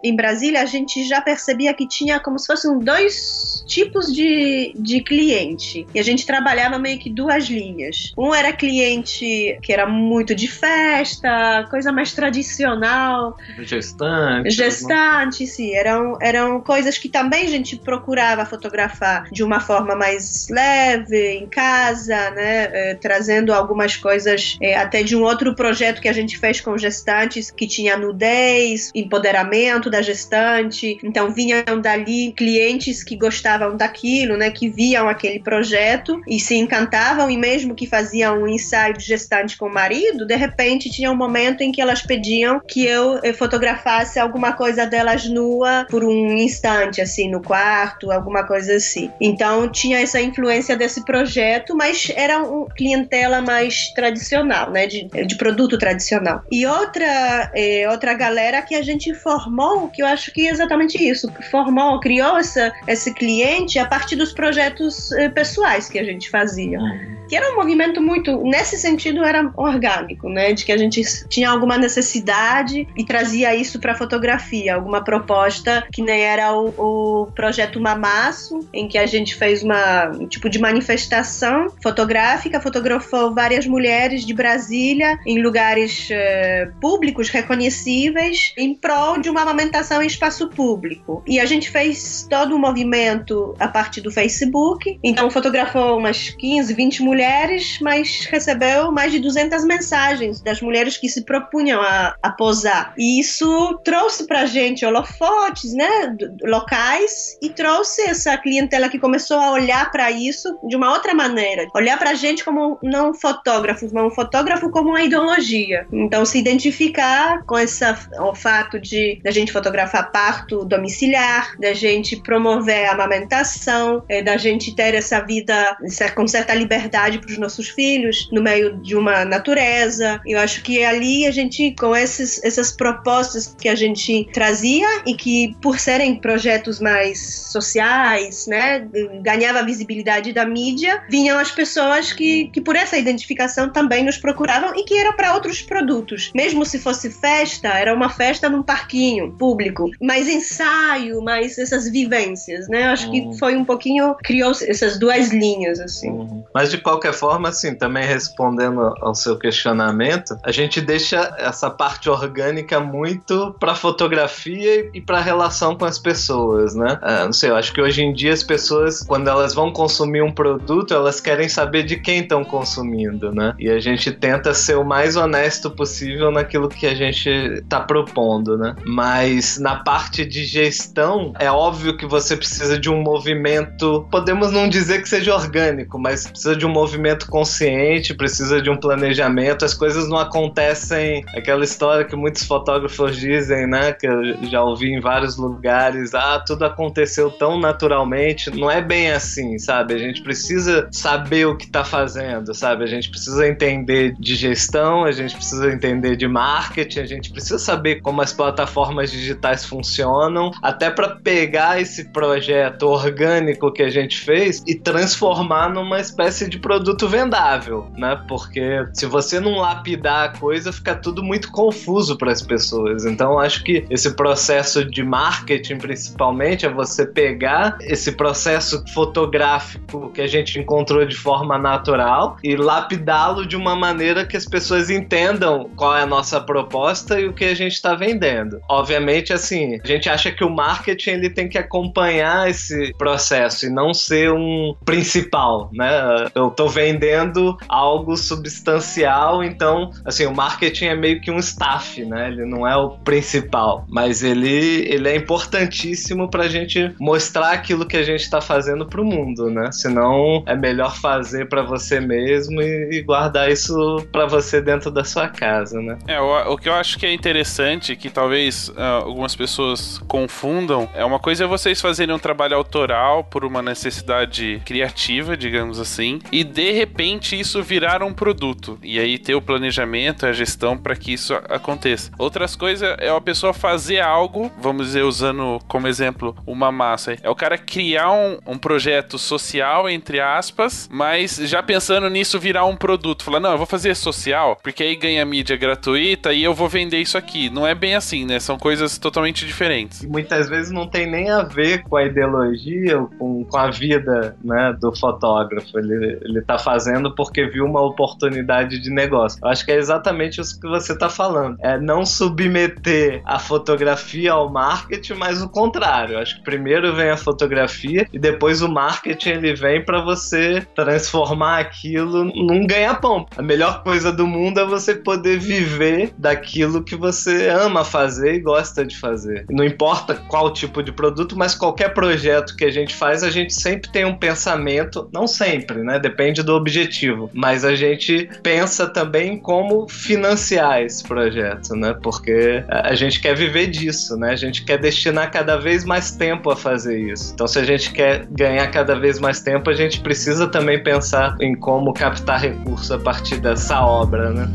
em 0.04 0.16
Brasília, 0.16 0.62
a 0.62 0.66
gente 0.66 1.04
já 1.08 1.22
percebia 1.22 1.74
que 1.74 1.88
tinha 1.88 2.20
como 2.20 2.38
se 2.38 2.48
fossem 2.48 2.80
dois 2.80 3.64
tipos 3.68 4.14
de, 4.14 4.74
de 4.78 5.02
cliente. 5.02 5.86
E 5.94 6.00
a 6.00 6.04
gente 6.04 6.26
trabalhava 6.26 6.78
meio 6.78 7.00
que 7.00 7.10
duas 7.10 7.46
linhas. 7.46 8.14
Um 8.18 8.34
era 8.34 8.52
cliente 8.52 9.58
que 9.62 9.72
era 9.72 9.88
muito 9.88 10.36
de 10.36 10.48
festa, 10.48 11.68
coisa 11.70 11.92
mais 11.92 12.14
tradicional. 12.14 13.38
Gestante. 13.60 14.50
Gestante, 14.52 15.48
sim. 15.48 15.74
Eram, 15.76 16.18
eram 16.22 16.62
coisas 16.62 16.98
que 16.98 17.10
também 17.10 17.46
a 17.46 17.50
gente 17.50 17.78
procurava 17.78 18.46
fotografar 18.46 19.30
de 19.32 19.44
uma 19.44 19.60
forma 19.60 19.71
mais 19.80 20.48
leve, 20.50 21.38
em 21.38 21.48
casa, 21.48 22.32
né? 22.32 22.70
É, 22.72 22.96
trazendo 22.96 23.54
algumas 23.54 23.96
coisas 23.96 24.58
é, 24.62 24.78
até 24.78 25.04
de 25.04 25.16
um 25.16 25.24
outro 25.24 25.56
projeto 25.56 26.02
que 26.02 26.10
a 26.10 26.14
gente 26.14 26.38
fez 26.38 26.60
com 26.60 26.78
gestantes, 26.78 27.52
que 27.52 27.68
tinha 27.68 27.98
nudez, 27.98 28.92
empoderamento 28.94 29.90
da 29.90 30.02
gestante. 30.02 30.98
Então 31.04 31.32
vinham 31.32 31.80
dali 31.82 32.34
clientes 32.34 33.04
que 33.04 33.16
gostavam 33.16 33.78
daquilo, 33.78 34.38
né? 34.38 34.52
Que 34.52 34.70
viam 34.70 35.08
aquele 35.08 35.40
projeto 35.40 36.22
e 36.28 36.40
se 36.40 36.56
encantavam 36.56 37.30
e 37.30 37.38
mesmo 37.38 37.76
que 37.76 37.88
faziam 37.88 38.44
um 38.44 38.48
ensaio 38.48 38.98
de 38.98 39.06
gestante 39.06 39.58
com 39.58 39.68
o 39.68 39.74
marido, 39.74 40.26
de 40.26 40.36
repente 40.36 40.90
tinha 40.90 41.12
um 41.12 41.16
momento 41.16 41.62
em 41.62 41.72
que 41.72 41.82
elas 41.82 42.02
pediam 42.02 42.60
que 42.68 42.86
eu 42.86 43.20
fotografasse 43.34 44.20
alguma 44.20 44.54
coisa 44.54 44.86
delas 44.86 45.28
nua 45.28 45.86
por 45.90 46.04
um 46.04 46.34
instante, 46.36 47.02
assim, 47.02 47.30
no 47.30 47.42
quarto, 47.42 48.12
alguma 48.12 48.44
coisa 48.44 48.76
assim. 48.76 49.12
Então 49.20 49.61
tinha 49.70 50.00
essa 50.00 50.22
influência 50.22 50.76
desse 50.76 51.04
projeto, 51.06 51.76
mas 51.76 52.12
era 52.16 52.40
uma 52.40 52.68
clientela 52.70 53.42
mais 53.42 53.90
tradicional, 53.94 54.72
né? 54.72 54.88
De, 54.88 55.04
de 55.04 55.36
produto 55.36 55.78
tradicional. 55.78 56.44
E 56.52 56.66
outra, 56.66 57.52
é, 57.56 57.88
outra 57.90 58.14
galera 58.14 58.62
que 58.62 58.76
a 58.76 58.82
gente 58.82 59.14
formou, 59.14 59.90
que 59.90 60.02
eu 60.02 60.06
acho 60.06 60.32
que 60.32 60.48
é 60.48 60.52
exatamente 60.52 61.02
isso, 61.02 61.32
formou, 61.50 62.00
criou 62.00 62.38
essa, 62.38 62.74
esse 62.88 63.14
cliente 63.14 63.78
a 63.80 63.86
partir 63.86 64.16
dos 64.16 64.32
projetos 64.32 65.12
é, 65.14 65.30
pessoais 65.30 65.90
que 65.90 66.00
a 66.00 66.04
gente 66.04 66.30
fazia. 66.30 66.80
Uhum. 66.80 67.22
Que 67.28 67.36
era 67.36 67.52
um 67.52 67.56
movimento 67.56 68.02
muito, 68.02 68.44
nesse 68.44 68.78
sentido, 68.78 69.24
era 69.24 69.52
orgânico, 69.56 70.30
né? 70.30 70.54
De 70.54 70.66
que 70.66 70.72
a 70.72 70.78
gente 70.78 71.02
tinha 71.30 71.50
alguma 71.50 71.78
necessidade 71.78 72.88
e 72.96 73.06
trazia 73.06 73.56
isso 73.56 73.80
para 73.80 73.96
fotografia, 73.96 74.76
alguma 74.76 75.04
proposta 75.04 75.86
que 75.92 76.02
nem 76.02 76.22
era 76.22 76.54
o, 76.54 76.70
o, 76.78 77.32
projeto 77.32 77.80
Mamaço, 77.80 78.60
em 78.74 78.88
que 78.88 78.98
a 78.98 79.06
gente 79.06 79.36
fez 79.36 79.51
uma 79.64 80.10
um 80.10 80.28
tipo 80.28 80.50
de 80.50 80.60
manifestação 80.60 81.68
fotográfica, 81.82 82.60
fotografou 82.60 83.34
várias 83.34 83.66
mulheres 83.68 84.26
de 84.26 84.34
Brasília 84.34 85.18
em 85.26 85.42
lugares 85.42 86.10
uh, 86.10 86.80
públicos 86.80 87.30
reconhecíveis 87.30 88.54
em 88.58 88.74
prol 88.74 89.20
de 89.20 89.30
uma 89.30 89.42
amamentação 89.42 90.02
em 90.02 90.08
espaço 90.08 90.50
público. 90.50 91.24
E 91.28 91.40
a 91.40 91.46
gente 91.46 91.70
fez 91.70 92.26
todo 92.30 92.56
um 92.56 92.60
movimento 92.60 93.56
a 93.60 93.68
partir 93.68 94.02
do 94.02 94.12
Facebook, 94.12 95.00
então 95.04 95.30
fotografou 95.30 95.98
umas 95.98 96.30
15, 96.30 96.74
20 96.74 97.04
mulheres, 97.04 97.80
mas 97.82 98.26
recebeu 98.26 98.92
mais 98.92 99.12
de 99.12 99.20
200 99.20 99.66
mensagens 99.66 100.42
das 100.42 100.62
mulheres 100.62 100.98
que 100.98 101.10
se 101.10 101.24
propunham 101.24 101.82
a, 101.82 102.16
a 102.22 102.32
posar. 102.32 102.94
E 102.98 103.20
isso 103.20 103.80
trouxe 103.84 104.28
pra 104.28 104.46
gente 104.46 104.86
holofotes, 104.86 105.74
né, 105.74 106.16
locais, 106.44 107.38
e 107.42 107.50
trouxe 107.50 108.02
essa 108.02 108.38
clientela 108.38 108.90
que 108.90 109.00
começou 109.00 109.38
a 109.42 109.52
olhar 109.52 109.92
para 109.92 110.12
isso 110.12 110.58
de 110.64 110.76
uma 110.76 110.92
outra 110.92 111.14
maneira, 111.14 111.68
olhar 111.76 111.98
para 111.98 112.12
a 112.12 112.16
gente 112.16 112.44
como 112.44 112.78
não 112.82 113.14
fotógrafos, 113.14 113.92
mas 113.92 114.04
um 114.04 114.12
fotógrafo 114.12 114.70
como 114.70 114.90
uma 114.90 115.02
ideologia. 115.02 115.88
Então, 115.92 116.26
se 116.26 116.38
identificar 116.38 117.44
com 117.46 117.58
essa, 117.58 117.98
o 118.20 118.36
fato 118.36 118.80
de 118.80 119.20
da 119.24 119.32
gente 119.32 119.52
fotografar 119.52 120.12
parto 120.12 120.66
domiciliar, 120.66 121.58
da 121.60 121.74
gente 121.74 122.16
promover 122.18 122.88
a 122.88 122.94
amamentação, 122.94 124.04
é, 124.08 124.22
da 124.22 124.38
gente 124.38 124.76
ter 124.76 124.94
essa 124.94 125.20
vida 125.22 125.78
com 126.16 126.28
certa 126.28 126.54
liberdade 126.54 127.20
para 127.20 127.32
os 127.32 127.38
nossos 127.38 127.70
filhos 127.70 128.30
no 128.32 128.42
meio 128.42 128.78
de 128.78 128.96
uma 128.96 129.26
natureza. 129.26 130.22
Eu 130.26 130.40
acho 130.40 130.62
que 130.64 130.84
ali 130.84 131.26
a 131.26 131.32
gente, 131.32 131.76
com 131.80 131.96
esses, 131.96 132.44
essas 132.44 132.72
propostas 132.72 133.56
que 133.60 133.70
a 133.70 133.76
gente 133.76 134.28
trazia 134.34 134.88
e 135.06 135.14
que, 135.14 135.56
por 135.62 135.80
serem 135.80 136.16
projetos 136.16 136.80
mais 136.80 137.20
sociais, 137.52 138.48
né, 138.48 138.88
ganhava 139.36 139.60
a 139.60 139.64
visibilidade 139.64 140.34
da 140.34 140.46
mídia, 140.46 141.04
vinham 141.10 141.40
as 141.40 141.52
pessoas 141.52 142.12
que, 142.12 142.48
que 142.48 142.60
por 142.60 142.76
essa 142.76 142.98
identificação 142.98 143.70
também 143.70 144.04
nos 144.04 144.18
procuravam 144.18 144.74
e 144.76 144.84
que 144.84 144.98
eram 144.98 145.14
para 145.14 145.34
outros 145.34 145.62
produtos. 145.62 146.32
Mesmo 146.36 146.66
se 146.66 146.80
fosse 146.80 147.10
festa, 147.10 147.70
era 147.70 147.94
uma 147.94 148.10
festa 148.10 148.50
num 148.50 148.62
parquinho 148.62 149.32
público, 149.32 149.90
mais 150.02 150.28
ensaio, 150.28 151.22
mais 151.22 151.58
essas 151.58 151.90
vivências, 151.90 152.68
né? 152.68 152.84
Acho 152.84 153.08
uhum. 153.08 153.32
que 153.32 153.40
foi 153.40 153.56
um 153.56 153.64
pouquinho 153.64 154.16
criou 154.24 154.52
essas 154.52 155.00
duas 155.00 155.30
linhas 155.30 155.80
assim. 155.80 156.10
Uhum. 156.10 156.44
Mas 156.54 156.70
de 156.70 156.78
qualquer 156.78 157.14
forma, 157.14 157.50
assim, 157.50 157.76
também 157.76 158.06
respondendo 158.06 158.94
ao 159.02 159.16
seu 159.16 159.38
questionamento, 159.38 160.38
a 160.44 160.52
gente 160.52 160.82
deixa 160.82 161.34
essa 161.38 161.70
parte 161.70 162.10
orgânica 162.10 162.80
muito 162.80 163.56
para 163.60 163.76
fotografia 163.76 164.90
e 164.94 165.02
para 165.02 165.22
relação 165.22 165.76
com 165.78 165.86
as 165.86 165.98
pessoas, 165.98 166.76
né? 166.76 167.00
Ah, 167.02 167.26
não 167.26 167.34
sei, 167.34 167.50
eu 167.50 167.56
acho 167.56 167.74
que 167.74 167.82
hoje 167.82 168.04
em 168.04 168.14
dia 168.14 168.34
as 168.34 168.44
pessoas, 168.44 169.02
quando 169.04 169.21
elas 169.30 169.54
vão 169.54 169.72
consumir 169.72 170.22
um 170.22 170.32
produto, 170.32 170.94
elas 170.94 171.20
querem 171.20 171.48
saber 171.48 171.84
de 171.84 171.98
quem 171.98 172.20
estão 172.20 172.44
consumindo, 172.44 173.32
né? 173.32 173.54
E 173.60 173.70
a 173.70 173.80
gente 173.80 174.12
tenta 174.12 174.54
ser 174.54 174.78
o 174.78 174.84
mais 174.84 175.16
honesto 175.16 175.70
possível 175.70 176.32
naquilo 176.32 176.70
que 176.70 176.88
a 176.88 176.96
gente 176.96 177.30
está 177.30 177.80
propondo, 177.80 178.58
né? 178.58 178.76
Mas 178.86 179.58
na 179.60 179.78
parte 179.78 180.26
de 180.26 180.44
gestão, 180.44 181.34
é 181.40 181.50
óbvio 181.52 181.98
que 181.98 182.06
você 182.06 182.36
precisa 182.36 182.80
de 182.80 182.90
um 182.90 183.02
movimento, 183.02 184.08
podemos 184.12 184.52
não 184.52 184.68
dizer 184.68 185.02
que 185.02 185.10
seja 185.10 185.34
orgânico, 185.34 186.00
mas 186.00 186.28
precisa 186.28 186.56
de 186.56 186.66
um 186.66 186.70
movimento 186.70 187.28
consciente, 187.28 188.14
precisa 188.14 188.62
de 188.62 188.70
um 188.70 188.78
planejamento. 188.78 189.66
As 189.66 189.74
coisas 189.74 190.08
não 190.08 190.18
acontecem, 190.18 191.24
aquela 191.36 191.64
história 191.64 192.06
que 192.06 192.16
muitos 192.16 192.44
fotógrafos 192.44 193.18
dizem, 193.18 193.68
né? 193.68 193.94
Que 193.94 194.08
eu 194.08 194.44
já 194.50 194.64
ouvi 194.64 194.92
em 194.94 195.00
vários 195.00 195.38
lugares, 195.38 196.14
ah, 196.14 196.44
tudo 196.46 196.66
aconteceu 196.66 197.30
tão 197.30 197.60
naturalmente. 197.60 198.50
Não 198.52 198.70
é 198.70 198.82
bem 198.82 199.11
assim, 199.14 199.58
sabe? 199.58 199.94
A 199.94 199.98
gente 199.98 200.22
precisa 200.22 200.88
saber 200.92 201.46
o 201.46 201.56
que 201.56 201.66
está 201.66 201.84
fazendo, 201.84 202.54
sabe? 202.54 202.84
A 202.84 202.88
gente 202.88 203.10
precisa 203.10 203.48
entender 203.48 204.16
de 204.20 204.36
gestão, 204.36 205.04
a 205.04 205.12
gente 205.12 205.36
precisa 205.36 205.72
entender 205.72 206.16
de 206.16 206.28
marketing, 206.28 207.00
a 207.00 207.06
gente 207.06 207.32
precisa 207.32 207.60
saber 207.60 208.02
como 208.02 208.22
as 208.22 208.34
plataformas 208.34 209.12
digitais 209.12 209.66
funcionam, 209.66 210.52
até 210.62 210.90
para 210.90 211.16
pegar 211.16 211.82
esse 211.82 212.06
projeto 212.12 212.84
orgânico 212.84 213.72
que 213.72 213.84
a 213.84 213.90
gente 213.90 214.20
fez 214.20 214.64
e 214.68 214.76
transformar 214.76 215.70
numa 215.70 216.00
espécie 216.00 216.50
de 216.50 216.60
produto 216.60 217.08
vendável, 217.08 217.88
né? 217.96 218.22
Porque 218.28 218.86
se 218.94 219.06
você 219.06 219.40
não 219.40 219.58
lapidar 219.58 220.30
a 220.30 220.38
coisa, 220.38 220.72
fica 220.72 220.96
tudo 220.96 221.24
muito 221.24 221.52
confuso 221.52 222.18
para 222.18 222.32
as 222.32 222.42
pessoas. 222.42 223.06
Então, 223.06 223.40
acho 223.40 223.64
que 223.64 223.86
esse 223.90 224.16
processo 224.16 224.86
de 224.86 225.04
marketing, 225.04 225.78
principalmente, 225.78 226.66
é 226.66 226.70
você 226.70 227.06
pegar 227.06 227.78
esse 227.82 228.12
processo 228.12 228.84
fotográfico 228.94 230.12
que 230.12 230.22
a 230.22 230.28
gente 230.28 230.60
encontrou 230.60 231.06
de 231.06 231.16
forma 231.16 231.58
natural 231.58 232.38
e 232.44 232.56
lapidá-lo 232.56 233.46
de 233.46 233.56
uma 233.56 233.76
maneira 233.76 234.26
que 234.26 234.38
as 234.38 234.46
pessoas 234.46 234.90
entendam 234.90 235.70
qual 235.76 235.96
é 235.96 236.02
a 236.02 236.06
nossa 236.06 236.40
proposta 236.40 237.20
e 237.20 237.28
o 237.28 237.34
que 237.34 237.46
a 237.46 237.56
gente 237.56 237.74
está 237.74 237.96
vendendo. 237.96 238.60
Obviamente, 238.70 239.34
assim, 239.34 239.80
a 239.84 239.88
gente 239.88 240.10
acha 240.10 240.32
que 240.32 240.44
o 240.44 240.50
marketing 240.50 241.12
ele 241.12 241.30
tem 241.30 241.48
que 241.48 241.58
acompanhar 241.58 242.50
esse 242.50 242.94
processo 242.98 243.66
e 243.66 243.70
não 243.70 243.94
ser 243.94 244.32
um 244.32 244.76
principal, 244.86 245.70
né? 245.74 246.30
Eu 246.36 246.48
estou 246.48 246.70
vendendo 246.70 247.58
algo 247.68 248.16
substancial, 248.18 249.44
então, 249.44 249.92
assim, 250.06 250.26
o 250.26 250.34
marketing 250.34 250.86
é 250.86 250.96
meio 250.96 251.22
que 251.22 251.32
um 251.32 251.40
staff, 251.40 252.04
né? 252.06 252.30
Ele 252.30 252.46
não 252.46 252.68
é 252.68 252.76
o 252.76 252.92
principal, 252.92 253.86
mas 253.90 254.24
ele, 254.24 254.86
ele 254.88 255.10
é 255.10 255.16
importantíssimo 255.16 256.30
para 256.30 256.44
a 256.44 256.50
gente 256.50 256.94
mostrar 257.00 257.52
aquilo 257.52 257.86
que 257.86 257.98
a 257.98 258.04
gente 258.04 258.22
está 258.22 258.42
fazendo 258.42 258.81
para 258.86 259.02
o 259.02 259.06
mundo, 259.06 259.50
né? 259.50 259.72
Senão 259.72 260.44
é 260.46 260.56
melhor 260.56 260.96
fazer 260.96 261.48
para 261.48 261.62
você 261.62 262.00
mesmo 262.00 262.62
e, 262.62 262.98
e 262.98 263.02
guardar 263.02 263.52
isso 263.52 263.74
para 264.12 264.26
você 264.26 264.62
dentro 264.62 264.92
da 264.92 265.04
sua 265.04 265.28
casa, 265.28 265.82
né? 265.82 265.98
É, 266.08 266.20
o, 266.20 266.54
o 266.54 266.58
que 266.58 266.70
eu 266.70 266.74
acho 266.74 266.98
que 266.98 267.06
é 267.06 267.14
interessante, 267.14 267.96
que 267.96 268.10
talvez 268.10 268.70
uh, 268.70 269.04
algumas 269.06 269.36
pessoas 269.36 270.00
confundam, 270.08 270.90
é 270.94 271.04
uma 271.04 271.20
coisa 271.20 271.44
é 271.44 271.48
vocês 271.48 271.82
fazerem 271.82 272.14
um 272.14 272.20
trabalho 272.20 272.56
autoral 272.56 273.24
por 273.24 273.44
uma 273.44 273.62
necessidade 273.62 274.62
criativa, 274.66 275.36
digamos 275.36 275.80
assim, 275.80 276.20
e 276.32 276.44
de 276.44 276.72
repente 276.72 277.40
isso 277.40 277.62
virar 277.64 278.04
um 278.04 278.14
produto. 278.14 278.78
E 278.84 279.00
aí 279.00 279.18
ter 279.18 279.36
o 279.36 279.42
planejamento, 279.42 280.26
a 280.26 280.32
gestão 280.32 280.78
para 280.78 280.96
que 280.96 281.14
isso 281.14 281.34
aconteça. 281.50 282.12
Outras 282.18 282.56
coisas 282.56 282.96
é 283.00 283.10
a 283.10 283.22
pessoa 283.22 283.54
fazer 283.54 284.00
algo, 284.00 284.52
vamos 284.58 284.88
dizer, 284.88 285.04
usando 285.04 285.60
como 285.68 285.88
exemplo 285.88 286.36
uma 286.46 286.72
massa. 286.72 287.16
É 287.22 287.30
o 287.30 287.36
cara 287.36 287.58
criar 287.58 288.12
um, 288.12 288.38
um 288.46 288.58
projeto 288.72 289.18
social, 289.18 289.90
entre 289.90 290.22
aspas, 290.22 290.88
mas 290.90 291.36
já 291.36 291.62
pensando 291.62 292.10
nisso 292.10 292.40
virar 292.40 292.64
um 292.64 292.78
produto. 292.78 293.22
Falar, 293.22 293.42
não, 293.42 293.52
eu 293.52 293.58
vou 293.58 293.68
fazer 293.68 293.94
social, 293.98 294.58
porque 294.64 294.82
aí 294.82 294.96
ganha 294.96 295.26
mídia 295.26 295.58
gratuita 295.58 296.32
e 296.32 296.42
eu 296.42 296.54
vou 296.54 296.70
vender 296.70 297.02
isso 297.02 297.18
aqui. 297.18 297.50
Não 297.50 297.68
é 297.68 297.76
bem 297.76 297.96
assim, 297.96 298.26
né? 298.26 298.40
São 298.40 298.58
coisas 298.58 298.98
totalmente 298.98 299.46
diferentes. 299.46 300.04
E 300.04 300.08
muitas 300.08 300.48
vezes 300.48 300.72
não 300.72 300.88
tem 300.88 301.06
nem 301.06 301.30
a 301.30 301.44
ver 301.44 301.84
com 301.84 301.98
a 301.98 302.06
ideologia 302.06 302.98
ou 302.98 303.08
com, 303.08 303.44
com 303.44 303.58
a 303.58 303.70
vida 303.70 304.38
né, 304.42 304.74
do 304.80 304.96
fotógrafo. 304.96 305.78
Ele, 305.78 306.18
ele 306.22 306.42
tá 306.42 306.58
fazendo 306.58 307.14
porque 307.14 307.46
viu 307.48 307.66
uma 307.66 307.82
oportunidade 307.82 308.80
de 308.80 308.90
negócio. 308.90 309.38
Eu 309.44 309.50
acho 309.50 309.66
que 309.66 309.72
é 309.74 309.76
exatamente 309.76 310.40
isso 310.40 310.58
que 310.58 310.68
você 310.70 310.98
tá 310.98 311.10
falando. 311.10 311.58
É 311.60 311.78
não 311.78 312.06
submeter 312.06 313.22
a 313.26 313.38
fotografia 313.38 314.32
ao 314.32 314.50
marketing, 314.50 315.16
mas 315.16 315.42
o 315.42 315.50
contrário. 315.50 316.14
Eu 316.14 316.20
acho 316.20 316.38
que 316.38 316.44
primeiro 316.46 316.96
vem 316.96 317.10
a 317.10 317.18
fotografia 317.18 318.08
e 318.14 318.18
depois 318.18 318.61
o 318.62 318.70
marketing 318.70 319.30
ele 319.30 319.56
vem 319.56 319.84
para 319.84 320.02
você 320.02 320.66
transformar 320.76 321.60
aquilo 321.60 322.24
num 322.24 322.66
ganha-pão. 322.66 323.26
A 323.38 323.42
melhor 323.42 323.84
coisa 323.84 324.12
do 324.12 324.28
mundo 324.28 324.60
é 324.60 324.66
você 324.66 324.96
poder 324.96 325.40
viver 325.40 326.14
daquilo 326.18 326.84
que 326.84 326.96
você 326.96 327.50
ama 327.50 327.84
fazer 327.84 328.36
e 328.36 328.40
gosta 328.40 328.86
de 328.86 328.98
fazer. 328.98 329.46
Não 329.50 329.64
importa 329.64 330.16
qual 330.28 330.52
tipo 330.52 330.84
de 330.84 330.92
produto, 330.92 331.38
mas 331.38 331.56
qualquer 331.56 331.94
projeto 331.94 332.56
que 332.56 332.66
a 332.66 332.72
gente 332.72 332.94
faz, 332.94 333.24
a 333.24 333.30
gente 333.30 333.54
sempre 333.54 333.90
tem 333.92 334.06
um 334.06 334.16
pensamento, 334.16 335.10
não 335.14 335.28
sempre, 335.28 335.84
né? 335.84 336.00
Depende 336.00 336.44
do 336.44 336.54
objetivo, 336.54 337.30
mas 337.34 337.66
a 337.66 337.76
gente 337.76 338.30
pensa 338.44 338.88
também 338.88 339.38
como 339.38 339.88
financiar 339.88 340.82
esse 340.82 341.04
projeto, 341.04 341.76
né? 341.76 341.96
Porque 342.02 342.64
a 342.70 342.96
gente 342.96 343.20
quer 343.20 343.36
viver 343.36 343.68
disso, 343.68 344.16
né? 344.18 344.32
A 344.32 344.36
gente 344.36 344.64
quer 344.64 344.78
destinar 344.78 345.32
cada 345.32 345.58
vez 345.58 345.84
mais 345.84 346.12
tempo 346.12 346.50
a 346.50 346.56
fazer 346.56 347.00
isso. 347.00 347.32
Então, 347.34 347.48
se 347.48 347.60
a 347.60 347.64
gente 347.64 347.92
quer 347.92 348.26
ganhar 348.30 348.51
cada 348.68 349.00
vez 349.00 349.20
mais 349.20 349.40
tempo, 349.40 349.70
a 349.70 349.74
gente 349.74 350.02
precisa 350.02 350.48
também 350.48 350.82
pensar 350.82 351.36
em 351.40 351.56
como 351.56 351.94
captar 351.94 352.42
recurso 352.42 352.94
a 352.94 353.00
partir 353.00 353.40
dessa 353.40 353.82
obra, 353.82 354.32
né? 354.32 354.48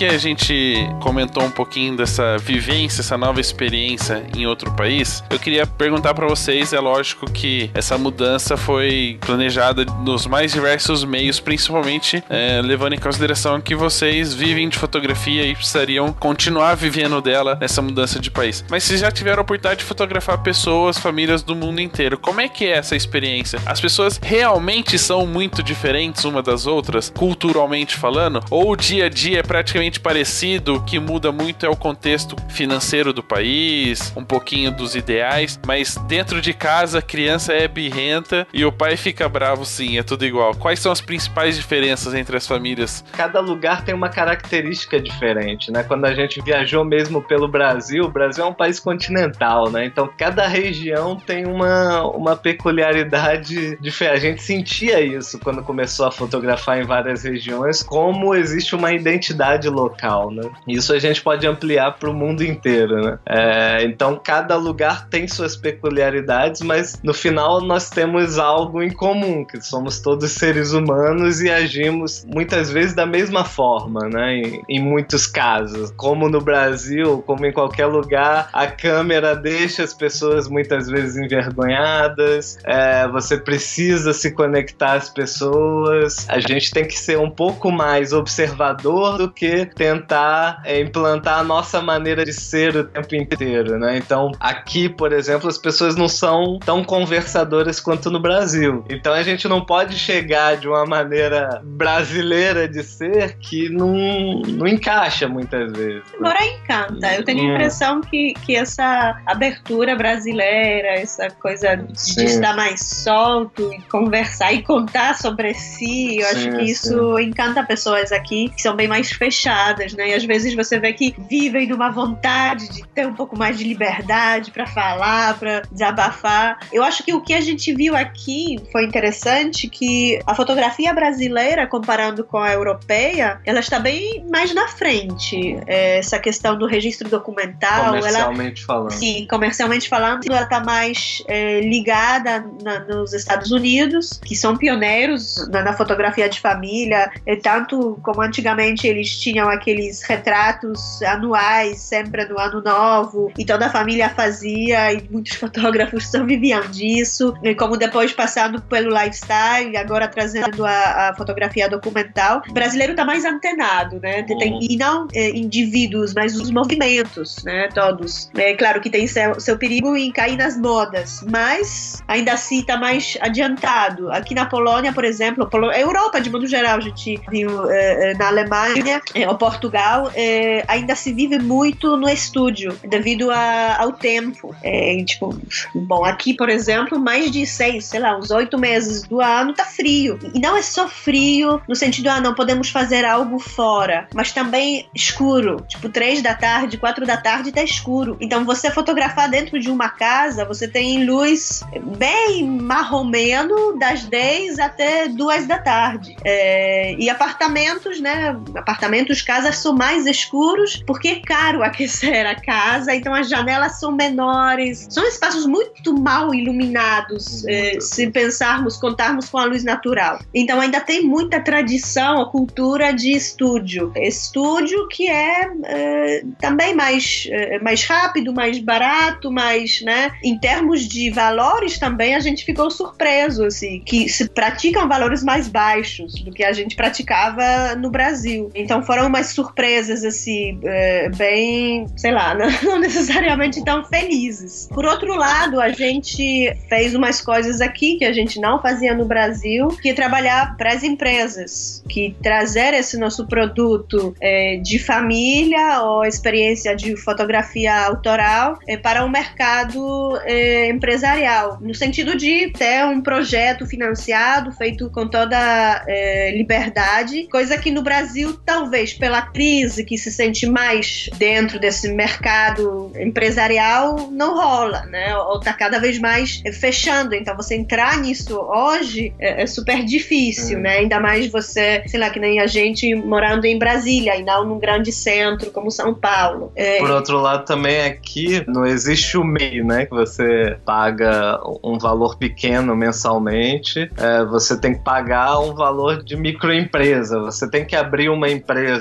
Que 0.00 0.06
a 0.06 0.16
gente 0.16 0.88
comentou 1.02 1.42
um 1.44 1.50
pouquinho 1.50 1.94
dessa 1.94 2.38
vivência, 2.38 3.02
essa 3.02 3.18
nova 3.18 3.38
experiência 3.38 4.24
em 4.34 4.46
outro 4.46 4.72
país, 4.72 5.22
eu 5.28 5.38
queria 5.38 5.66
perguntar 5.66 6.14
para 6.14 6.26
vocês, 6.26 6.72
é 6.72 6.80
lógico 6.80 7.30
que 7.30 7.70
essa 7.74 7.98
mudança 7.98 8.56
foi 8.56 9.18
planejada 9.20 9.84
nos 9.84 10.26
mais 10.26 10.54
diversos 10.54 11.04
meios, 11.04 11.38
principalmente 11.38 12.24
é, 12.30 12.62
levando 12.62 12.94
em 12.94 12.98
consideração 12.98 13.60
que 13.60 13.74
vocês 13.74 14.32
vivem 14.32 14.70
de 14.70 14.78
fotografia 14.78 15.44
e 15.44 15.54
precisariam 15.54 16.14
continuar 16.14 16.76
vivendo 16.76 17.20
dela 17.20 17.58
nessa 17.60 17.82
mudança 17.82 18.18
de 18.18 18.30
país. 18.30 18.64
Mas 18.70 18.84
vocês 18.84 19.00
já 19.00 19.10
tiveram 19.10 19.40
a 19.40 19.42
oportunidade 19.42 19.80
de 19.80 19.84
fotografar 19.84 20.38
pessoas, 20.38 20.96
famílias 20.96 21.42
do 21.42 21.54
mundo 21.54 21.78
inteiro. 21.78 22.16
Como 22.16 22.40
é 22.40 22.48
que 22.48 22.64
é 22.64 22.78
essa 22.78 22.96
experiência? 22.96 23.60
As 23.66 23.78
pessoas 23.78 24.18
realmente 24.22 24.98
são 24.98 25.26
muito 25.26 25.62
diferentes 25.62 26.24
uma 26.24 26.42
das 26.42 26.66
outras, 26.66 27.12
culturalmente 27.14 27.96
falando? 27.96 28.42
Ou 28.50 28.70
o 28.70 28.76
dia 28.76 29.04
a 29.04 29.08
dia 29.10 29.40
é 29.40 29.42
praticamente 29.42 29.89
parecido, 29.98 30.74
o 30.74 30.84
que 30.84 31.00
muda 31.00 31.32
muito 31.32 31.66
é 31.66 31.68
o 31.68 31.76
contexto 31.76 32.36
financeiro 32.50 33.12
do 33.12 33.22
país, 33.22 34.12
um 34.14 34.24
pouquinho 34.24 34.70
dos 34.70 34.94
ideais, 34.94 35.58
mas 35.66 35.96
dentro 36.06 36.40
de 36.40 36.52
casa 36.52 36.98
a 36.98 37.02
criança 37.02 37.52
é 37.52 37.66
birrenta 37.66 38.46
e 38.52 38.64
o 38.64 38.70
pai 38.70 38.96
fica 38.96 39.28
bravo 39.28 39.64
sim, 39.64 39.98
é 39.98 40.02
tudo 40.02 40.24
igual. 40.24 40.54
Quais 40.54 40.78
são 40.78 40.92
as 40.92 41.00
principais 41.00 41.56
diferenças 41.56 42.14
entre 42.14 42.36
as 42.36 42.46
famílias? 42.46 43.04
Cada 43.12 43.40
lugar 43.40 43.84
tem 43.84 43.94
uma 43.94 44.08
característica 44.08 45.00
diferente, 45.00 45.72
né? 45.72 45.82
Quando 45.82 46.04
a 46.04 46.14
gente 46.14 46.40
viajou 46.42 46.84
mesmo 46.84 47.22
pelo 47.22 47.48
Brasil, 47.48 48.04
o 48.04 48.10
Brasil 48.10 48.44
é 48.44 48.46
um 48.46 48.54
país 48.54 48.78
continental, 48.78 49.70
né? 49.70 49.86
Então 49.86 50.08
cada 50.16 50.46
região 50.46 51.16
tem 51.16 51.46
uma, 51.46 52.04
uma 52.06 52.36
peculiaridade 52.36 53.76
diferente. 53.80 54.16
A 54.16 54.20
gente 54.20 54.42
sentia 54.42 55.00
isso 55.00 55.38
quando 55.38 55.62
começou 55.62 56.06
a 56.06 56.10
fotografar 56.10 56.78
em 56.78 56.84
várias 56.84 57.24
regiões, 57.24 57.82
como 57.82 58.34
existe 58.34 58.74
uma 58.74 58.92
identidade 58.92 59.68
local, 59.80 60.30
né? 60.30 60.48
Isso 60.66 60.92
a 60.92 60.98
gente 60.98 61.22
pode 61.22 61.46
ampliar 61.46 61.92
para 61.98 62.10
o 62.10 62.14
mundo 62.14 62.44
inteiro, 62.44 63.00
né? 63.00 63.18
É, 63.26 63.84
então 63.84 64.20
cada 64.22 64.56
lugar 64.56 65.08
tem 65.08 65.26
suas 65.26 65.56
peculiaridades, 65.56 66.60
mas 66.60 67.00
no 67.02 67.14
final 67.14 67.60
nós 67.60 67.90
temos 67.90 68.38
algo 68.38 68.82
em 68.82 68.90
comum, 68.90 69.44
que 69.44 69.60
somos 69.60 70.00
todos 70.00 70.30
seres 70.32 70.72
humanos 70.72 71.40
e 71.40 71.50
agimos 71.50 72.24
muitas 72.26 72.70
vezes 72.70 72.94
da 72.94 73.06
mesma 73.06 73.44
forma, 73.44 74.08
né? 74.08 74.36
Em, 74.36 74.62
em 74.68 74.80
muitos 74.80 75.26
casos, 75.26 75.92
como 75.96 76.28
no 76.28 76.40
Brasil, 76.40 77.22
como 77.26 77.46
em 77.46 77.52
qualquer 77.52 77.86
lugar, 77.86 78.48
a 78.52 78.66
câmera 78.66 79.34
deixa 79.34 79.82
as 79.82 79.94
pessoas 79.94 80.48
muitas 80.48 80.88
vezes 80.88 81.16
envergonhadas. 81.16 82.58
É, 82.64 83.08
você 83.08 83.36
precisa 83.38 84.12
se 84.12 84.32
conectar 84.32 84.94
às 84.94 85.08
pessoas. 85.08 86.26
A 86.28 86.40
gente 86.40 86.70
tem 86.70 86.84
que 86.84 86.98
ser 86.98 87.18
um 87.18 87.30
pouco 87.30 87.70
mais 87.70 88.12
observador 88.12 89.18
do 89.18 89.30
que 89.30 89.69
tentar 89.74 90.62
é, 90.64 90.80
implantar 90.80 91.38
a 91.38 91.44
nossa 91.44 91.80
maneira 91.80 92.24
de 92.24 92.32
ser 92.32 92.76
o 92.76 92.84
tempo 92.84 93.14
inteiro, 93.14 93.78
né? 93.78 93.96
Então, 93.98 94.32
aqui, 94.38 94.88
por 94.88 95.12
exemplo, 95.12 95.48
as 95.48 95.58
pessoas 95.58 95.96
não 95.96 96.08
são 96.08 96.58
tão 96.58 96.84
conversadoras 96.84 97.80
quanto 97.80 98.10
no 98.10 98.20
Brasil. 98.20 98.84
Então, 98.88 99.12
a 99.12 99.22
gente 99.22 99.48
não 99.48 99.64
pode 99.64 99.98
chegar 99.98 100.56
de 100.56 100.68
uma 100.68 100.84
maneira 100.84 101.60
brasileira 101.64 102.68
de 102.68 102.82
ser 102.82 103.36
que 103.38 103.68
não, 103.68 104.42
não 104.48 104.66
encaixa 104.66 105.28
muitas 105.28 105.72
vezes. 105.72 106.02
Né? 106.12 106.18
Agora 106.18 106.44
encanta. 106.44 107.14
Eu 107.14 107.24
tenho 107.24 107.40
a 107.40 107.42
hum. 107.42 107.54
impressão 107.54 108.00
que, 108.00 108.34
que 108.34 108.56
essa 108.56 109.20
abertura 109.26 109.96
brasileira, 109.96 110.88
essa 110.88 111.28
coisa 111.30 111.76
de 111.76 111.98
Sim. 111.98 112.24
estar 112.24 112.54
mais 112.54 112.80
solto 112.80 113.72
e 113.72 113.80
conversar 113.82 114.52
e 114.52 114.62
contar 114.62 115.14
sobre 115.14 115.54
si, 115.54 116.18
eu 116.18 116.26
sim, 116.26 116.36
acho 116.36 116.56
que 116.56 116.64
isso 116.64 117.18
encanta 117.18 117.62
pessoas 117.62 118.12
aqui 118.12 118.48
que 118.50 118.62
são 118.62 118.74
bem 118.74 118.88
mais 118.88 119.10
fechadas, 119.10 119.59
né? 119.96 120.10
E 120.10 120.14
às 120.14 120.24
vezes 120.24 120.54
você 120.54 120.78
vê 120.78 120.92
que 120.92 121.14
vivem 121.28 121.66
numa 121.66 121.90
vontade 121.90 122.68
de 122.68 122.86
ter 122.88 123.06
um 123.06 123.14
pouco 123.14 123.36
mais 123.36 123.58
de 123.58 123.64
liberdade 123.64 124.50
para 124.50 124.66
falar, 124.66 125.38
para 125.38 125.62
desabafar. 125.70 126.58
Eu 126.72 126.82
acho 126.82 127.02
que 127.02 127.12
o 127.12 127.20
que 127.20 127.34
a 127.34 127.40
gente 127.40 127.72
viu 127.74 127.96
aqui 127.96 128.58
foi 128.72 128.84
interessante 128.84 129.68
que 129.68 130.20
a 130.26 130.34
fotografia 130.34 130.92
brasileira, 130.92 131.66
comparando 131.66 132.24
com 132.24 132.38
a 132.38 132.52
europeia, 132.52 133.40
ela 133.44 133.60
está 133.60 133.78
bem 133.78 134.24
mais 134.30 134.54
na 134.54 134.68
frente. 134.68 135.58
É, 135.66 135.98
essa 135.98 136.18
questão 136.18 136.58
do 136.58 136.66
registro 136.66 137.08
documental, 137.08 137.94
comercialmente 137.94 138.60
ela, 138.60 138.66
falando. 138.66 138.92
Sim, 138.92 139.26
comercialmente 139.28 139.88
falando, 139.88 140.24
ela 140.28 140.42
está 140.42 140.60
mais 140.60 141.22
é, 141.28 141.60
ligada 141.60 142.44
na, 142.62 142.80
nos 142.80 143.12
Estados 143.12 143.50
Unidos, 143.50 144.20
que 144.24 144.36
são 144.36 144.56
pioneiros 144.56 145.48
na, 145.48 145.62
na 145.62 145.72
fotografia 145.72 146.28
de 146.28 146.40
família, 146.40 147.10
é, 147.26 147.36
tanto 147.36 147.98
como 148.02 148.20
antigamente 148.22 148.86
eles 148.86 149.18
tinham 149.18 149.39
aqueles 149.48 150.02
retratos 150.02 151.02
anuais, 151.02 151.78
sempre 151.80 152.24
no 152.26 152.38
ano 152.38 152.62
novo, 152.62 153.32
e 153.38 153.44
toda 153.44 153.66
a 153.66 153.70
família 153.70 154.08
fazia, 154.08 154.92
e 154.92 155.08
muitos 155.10 155.36
fotógrafos 155.36 156.10
só 156.10 156.22
viviam 156.24 156.60
disso, 156.70 157.34
e 157.42 157.54
como 157.54 157.76
depois 157.76 158.12
passando 158.12 158.60
pelo 158.62 158.90
lifestyle, 158.90 159.76
agora 159.76 160.08
trazendo 160.08 160.64
a, 160.64 161.10
a 161.10 161.14
fotografia 161.16 161.68
documental, 161.68 162.42
o 162.48 162.52
brasileiro 162.52 162.92
está 162.92 163.04
mais 163.04 163.24
antenado, 163.24 163.98
né? 164.00 164.22
Tem, 164.22 164.58
e 164.60 164.76
não 164.76 165.06
é, 165.12 165.30
indivíduos, 165.30 166.14
mas 166.14 166.36
os 166.36 166.50
movimentos, 166.50 167.42
né? 167.44 167.68
Todos. 167.74 168.30
É 168.36 168.54
claro 168.54 168.80
que 168.80 168.90
tem 168.90 169.06
seu, 169.06 169.38
seu 169.40 169.56
perigo 169.56 169.96
em 169.96 170.10
cair 170.12 170.36
nas 170.36 170.56
modas, 170.56 171.24
mas 171.30 172.02
ainda 172.06 172.32
assim 172.32 172.60
está 172.60 172.76
mais 172.76 173.16
adiantado. 173.20 174.10
Aqui 174.10 174.34
na 174.34 174.46
Polônia, 174.46 174.92
por 174.92 175.04
exemplo, 175.04 175.48
Europa 175.74 176.20
de 176.20 176.30
modo 176.30 176.46
geral, 176.46 176.78
a 176.78 176.80
gente 176.80 177.20
viu 177.30 177.70
é 177.70 178.14
na 178.14 178.28
Alemanha 178.28 179.00
Portugal, 179.36 180.10
é, 180.14 180.64
ainda 180.68 180.94
se 180.94 181.12
vive 181.12 181.38
muito 181.38 181.96
no 181.96 182.08
estúdio, 182.08 182.78
devido 182.84 183.30
a, 183.30 183.76
ao 183.80 183.92
tempo. 183.92 184.54
É, 184.62 185.02
tipo, 185.04 185.36
bom, 185.74 186.04
aqui, 186.04 186.34
por 186.34 186.48
exemplo, 186.48 186.98
mais 186.98 187.30
de 187.30 187.46
seis, 187.46 187.86
sei 187.86 188.00
lá, 188.00 188.16
uns 188.16 188.30
oito 188.30 188.58
meses 188.58 189.02
do 189.02 189.20
ano 189.20 189.52
tá 189.52 189.64
frio. 189.64 190.18
E 190.34 190.38
não 190.38 190.56
é 190.56 190.62
só 190.62 190.88
frio 190.88 191.60
no 191.68 191.74
sentido, 191.74 192.08
ah, 192.08 192.20
não 192.20 192.34
podemos 192.34 192.70
fazer 192.70 193.04
algo 193.04 193.38
fora, 193.38 194.08
mas 194.14 194.32
também 194.32 194.88
escuro. 194.94 195.64
Tipo, 195.68 195.88
três 195.88 196.22
da 196.22 196.34
tarde, 196.34 196.78
quatro 196.78 197.06
da 197.06 197.16
tarde 197.16 197.52
tá 197.52 197.62
escuro. 197.62 198.16
Então, 198.20 198.44
você 198.44 198.70
fotografar 198.70 199.28
dentro 199.28 199.58
de 199.58 199.70
uma 199.70 199.88
casa, 199.88 200.44
você 200.44 200.66
tem 200.66 201.04
luz 201.04 201.62
bem 201.96 202.46
marromeno 202.46 203.78
das 203.78 204.04
10 204.04 204.58
até 204.58 205.08
duas 205.08 205.46
da 205.46 205.58
tarde. 205.58 206.16
É, 206.24 206.94
e 206.98 207.08
apartamentos, 207.08 208.00
né? 208.00 208.36
Apartamentos, 208.54 209.19
casas 209.22 209.56
são 209.58 209.74
mais 209.74 210.06
escuros 210.06 210.82
porque 210.86 211.08
é 211.08 211.20
caro 211.20 211.62
aquecer 211.62 212.26
a 212.26 212.34
casa, 212.34 212.94
então 212.94 213.14
as 213.14 213.28
janelas 213.28 213.78
são 213.78 213.92
menores. 213.92 214.86
São 214.90 215.06
espaços 215.06 215.46
muito 215.46 215.94
mal 215.98 216.34
iluminados, 216.34 217.44
é, 217.46 217.78
se 217.80 218.10
pensarmos, 218.10 218.76
contarmos 218.76 219.28
com 219.28 219.38
a 219.38 219.44
luz 219.44 219.64
natural. 219.64 220.20
Então 220.34 220.60
ainda 220.60 220.80
tem 220.80 221.02
muita 221.02 221.40
tradição, 221.40 222.20
a 222.20 222.30
cultura 222.30 222.92
de 222.92 223.12
estúdio. 223.12 223.92
Estúdio 223.96 224.88
que 224.88 225.08
é, 225.08 225.50
é 225.64 226.22
também 226.40 226.74
mais, 226.74 227.26
é, 227.30 227.58
mais 227.58 227.84
rápido, 227.84 228.32
mais 228.32 228.58
barato, 228.58 229.30
mais, 229.30 229.80
né? 229.82 230.12
Em 230.22 230.38
termos 230.38 230.86
de 230.88 231.10
valores 231.10 231.78
também 231.78 232.14
a 232.14 232.20
gente 232.20 232.44
ficou 232.44 232.70
surpreso, 232.70 233.44
assim, 233.44 233.80
que 233.84 234.08
se 234.08 234.28
praticam 234.28 234.88
valores 234.88 235.22
mais 235.22 235.48
baixos 235.48 236.14
do 236.22 236.30
que 236.30 236.44
a 236.44 236.52
gente 236.52 236.76
praticava 236.76 237.74
no 237.76 237.90
Brasil. 237.90 238.50
Então 238.54 238.82
foram 238.82 239.09
umas 239.10 239.26
surpresas, 239.26 240.04
assim, 240.04 240.58
é, 240.64 241.08
bem, 241.10 241.86
sei 241.96 242.12
lá, 242.12 242.34
não 242.62 242.78
necessariamente 242.78 243.62
tão 243.64 243.84
felizes. 243.84 244.68
Por 244.72 244.86
outro 244.86 245.14
lado, 245.14 245.60
a 245.60 245.70
gente 245.70 246.52
fez 246.68 246.94
umas 246.94 247.20
coisas 247.20 247.60
aqui 247.60 247.96
que 247.96 248.04
a 248.04 248.12
gente 248.12 248.40
não 248.40 248.62
fazia 248.62 248.94
no 248.94 249.04
Brasil, 249.04 249.68
que 249.68 249.90
é 249.90 249.94
trabalhar 249.94 250.56
para 250.56 250.72
as 250.72 250.82
empresas, 250.82 251.84
que 251.88 252.16
trazer 252.22 252.72
esse 252.74 252.96
nosso 252.96 253.26
produto 253.26 254.14
é, 254.20 254.56
de 254.56 254.78
família 254.78 255.82
ou 255.82 256.04
experiência 256.04 256.74
de 256.74 256.96
fotografia 256.96 257.86
autoral 257.86 258.58
é, 258.68 258.76
para 258.76 259.04
o 259.04 259.10
mercado 259.10 260.16
é, 260.24 260.68
empresarial, 260.68 261.58
no 261.60 261.74
sentido 261.74 262.16
de 262.16 262.50
ter 262.50 262.84
um 262.84 263.00
projeto 263.00 263.66
financiado, 263.66 264.52
feito 264.52 264.88
com 264.90 265.08
toda 265.08 265.84
é, 265.86 266.32
liberdade, 266.36 267.26
coisa 267.28 267.58
que 267.58 267.70
no 267.70 267.82
Brasil, 267.82 268.38
talvez 268.44 268.94
pela 269.00 269.22
crise 269.22 269.84
que 269.84 269.98
se 269.98 270.12
sente 270.12 270.46
mais 270.46 271.10
dentro 271.18 271.58
desse 271.58 271.92
mercado 271.92 272.92
empresarial, 272.96 274.08
não 274.12 274.36
rola, 274.36 274.82
né? 274.86 275.16
Ou 275.16 275.38
está 275.38 275.52
cada 275.52 275.80
vez 275.80 275.98
mais 275.98 276.40
fechando. 276.60 277.14
Então, 277.14 277.36
você 277.36 277.56
entrar 277.56 277.98
nisso 277.98 278.38
hoje 278.38 279.12
é, 279.18 279.42
é 279.42 279.46
super 279.46 279.84
difícil, 279.84 280.58
hum. 280.58 280.62
né? 280.62 280.78
Ainda 280.78 281.00
mais 281.00 281.26
você, 281.26 281.82
sei 281.86 281.98
lá, 281.98 282.10
que 282.10 282.20
nem 282.20 282.38
a 282.38 282.46
gente 282.46 282.94
morando 282.94 283.44
em 283.44 283.58
Brasília 283.58 284.16
e 284.16 284.22
não 284.22 284.46
num 284.46 284.58
grande 284.58 284.92
centro 284.92 285.50
como 285.50 285.70
São 285.70 285.92
Paulo. 285.92 286.52
É... 286.54 286.78
Por 286.78 286.90
outro 286.90 287.20
lado, 287.20 287.44
também 287.44 287.80
aqui 287.82 288.44
não 288.46 288.64
existe 288.64 289.18
o 289.18 289.24
meio, 289.24 289.64
né? 289.64 289.86
Que 289.86 289.94
você 289.94 290.56
paga 290.64 291.40
um 291.64 291.78
valor 291.78 292.16
pequeno 292.16 292.76
mensalmente, 292.76 293.90
é, 293.96 294.24
você 294.24 294.58
tem 294.58 294.74
que 294.74 294.84
pagar 294.84 295.40
um 295.40 295.54
valor 295.54 296.04
de 296.04 296.16
microempresa, 296.16 297.18
você 297.18 297.50
tem 297.50 297.64
que 297.64 297.74
abrir 297.74 298.08
uma 298.08 298.20
uma 298.20 298.28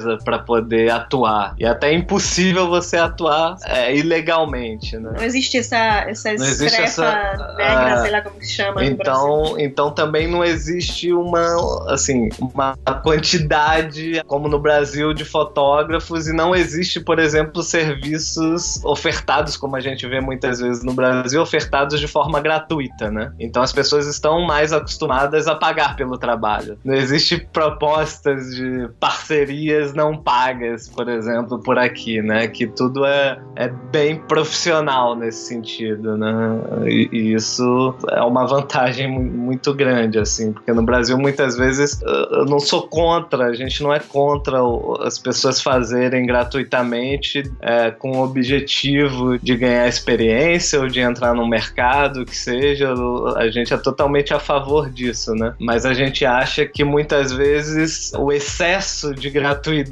empresa 0.09 0.17
para 0.23 0.39
poder 0.39 0.91
atuar. 0.91 1.53
E 1.57 1.65
até 1.65 1.89
é 1.89 1.93
impossível 1.93 2.67
você 2.67 2.97
atuar 2.97 3.57
é, 3.65 3.95
ilegalmente, 3.95 4.97
né? 4.97 5.11
Não 5.17 5.23
existe 5.23 5.57
essa, 5.57 5.77
essa 6.07 6.33
Não 6.33 6.45
existe 6.45 6.81
essa- 6.81 7.11
negra, 7.57 7.93
ah, 7.93 8.01
sei 8.01 8.11
lá 8.11 8.21
como 8.21 8.41
se 8.41 8.51
chama. 8.51 8.83
Então, 8.83 9.55
então 9.59 9.91
também 9.91 10.27
não 10.27 10.43
existe 10.43 11.11
uma 11.13 11.39
assim 11.91 12.29
uma 12.39 12.75
quantidade 13.03 14.21
como 14.27 14.47
no 14.47 14.59
Brasil 14.59 15.13
de 15.13 15.25
fotógrafos 15.25 16.27
e 16.27 16.33
não 16.33 16.55
existe, 16.55 16.99
por 16.99 17.19
exemplo, 17.19 17.61
serviços 17.61 18.83
ofertados 18.83 19.57
como 19.57 19.75
a 19.75 19.79
gente 19.79 20.07
vê 20.07 20.19
muitas 20.21 20.59
vezes 20.59 20.83
no 20.83 20.93
Brasil 20.93 21.41
ofertados 21.41 21.99
de 21.99 22.07
forma 22.07 22.39
gratuita, 22.39 23.11
né? 23.11 23.31
Então 23.39 23.61
as 23.61 23.71
pessoas 23.71 24.07
estão 24.07 24.41
mais 24.45 24.71
acostumadas 24.71 25.47
a 25.47 25.55
pagar 25.55 25.95
pelo 25.95 26.17
trabalho. 26.17 26.77
Não 26.83 26.93
existe 26.95 27.37
propostas 27.51 28.55
de 28.55 28.89
parcerias 28.99 29.93
não 29.99 30.15
pagas, 30.15 30.87
por 30.87 31.07
exemplo, 31.09 31.59
por 31.59 31.77
aqui, 31.77 32.21
né? 32.21 32.47
Que 32.47 32.65
tudo 32.65 33.05
é, 33.05 33.37
é 33.55 33.67
bem 33.67 34.15
profissional 34.15 35.15
nesse 35.15 35.47
sentido, 35.47 36.17
né? 36.17 36.59
E, 36.85 37.09
e 37.11 37.33
isso 37.33 37.93
é 38.11 38.21
uma 38.21 38.45
vantagem 38.47 39.07
mu- 39.11 39.21
muito 39.21 39.73
grande, 39.73 40.17
assim, 40.17 40.53
porque 40.53 40.71
no 40.71 40.83
Brasil 40.83 41.17
muitas 41.17 41.57
vezes 41.57 42.01
eu 42.31 42.45
não 42.45 42.59
sou 42.59 42.87
contra, 42.87 43.45
a 43.47 43.53
gente 43.53 43.83
não 43.83 43.93
é 43.93 43.99
contra 43.99 44.57
as 45.05 45.17
pessoas 45.19 45.61
fazerem 45.61 46.25
gratuitamente 46.25 47.43
é, 47.61 47.91
com 47.91 48.11
o 48.11 48.23
objetivo 48.23 49.37
de 49.37 49.55
ganhar 49.55 49.87
experiência 49.87 50.79
ou 50.79 50.87
de 50.87 50.99
entrar 50.99 51.33
no 51.33 51.47
mercado, 51.47 52.25
que 52.25 52.35
seja, 52.35 52.93
a 53.35 53.49
gente 53.49 53.73
é 53.73 53.77
totalmente 53.77 54.33
a 54.33 54.39
favor 54.39 54.89
disso, 54.89 55.33
né? 55.35 55.53
Mas 55.59 55.85
a 55.85 55.93
gente 55.93 56.25
acha 56.25 56.65
que 56.65 56.83
muitas 56.83 57.31
vezes 57.31 58.11
o 58.17 58.31
excesso 58.31 59.13
de 59.13 59.29
gratuidade 59.29 59.88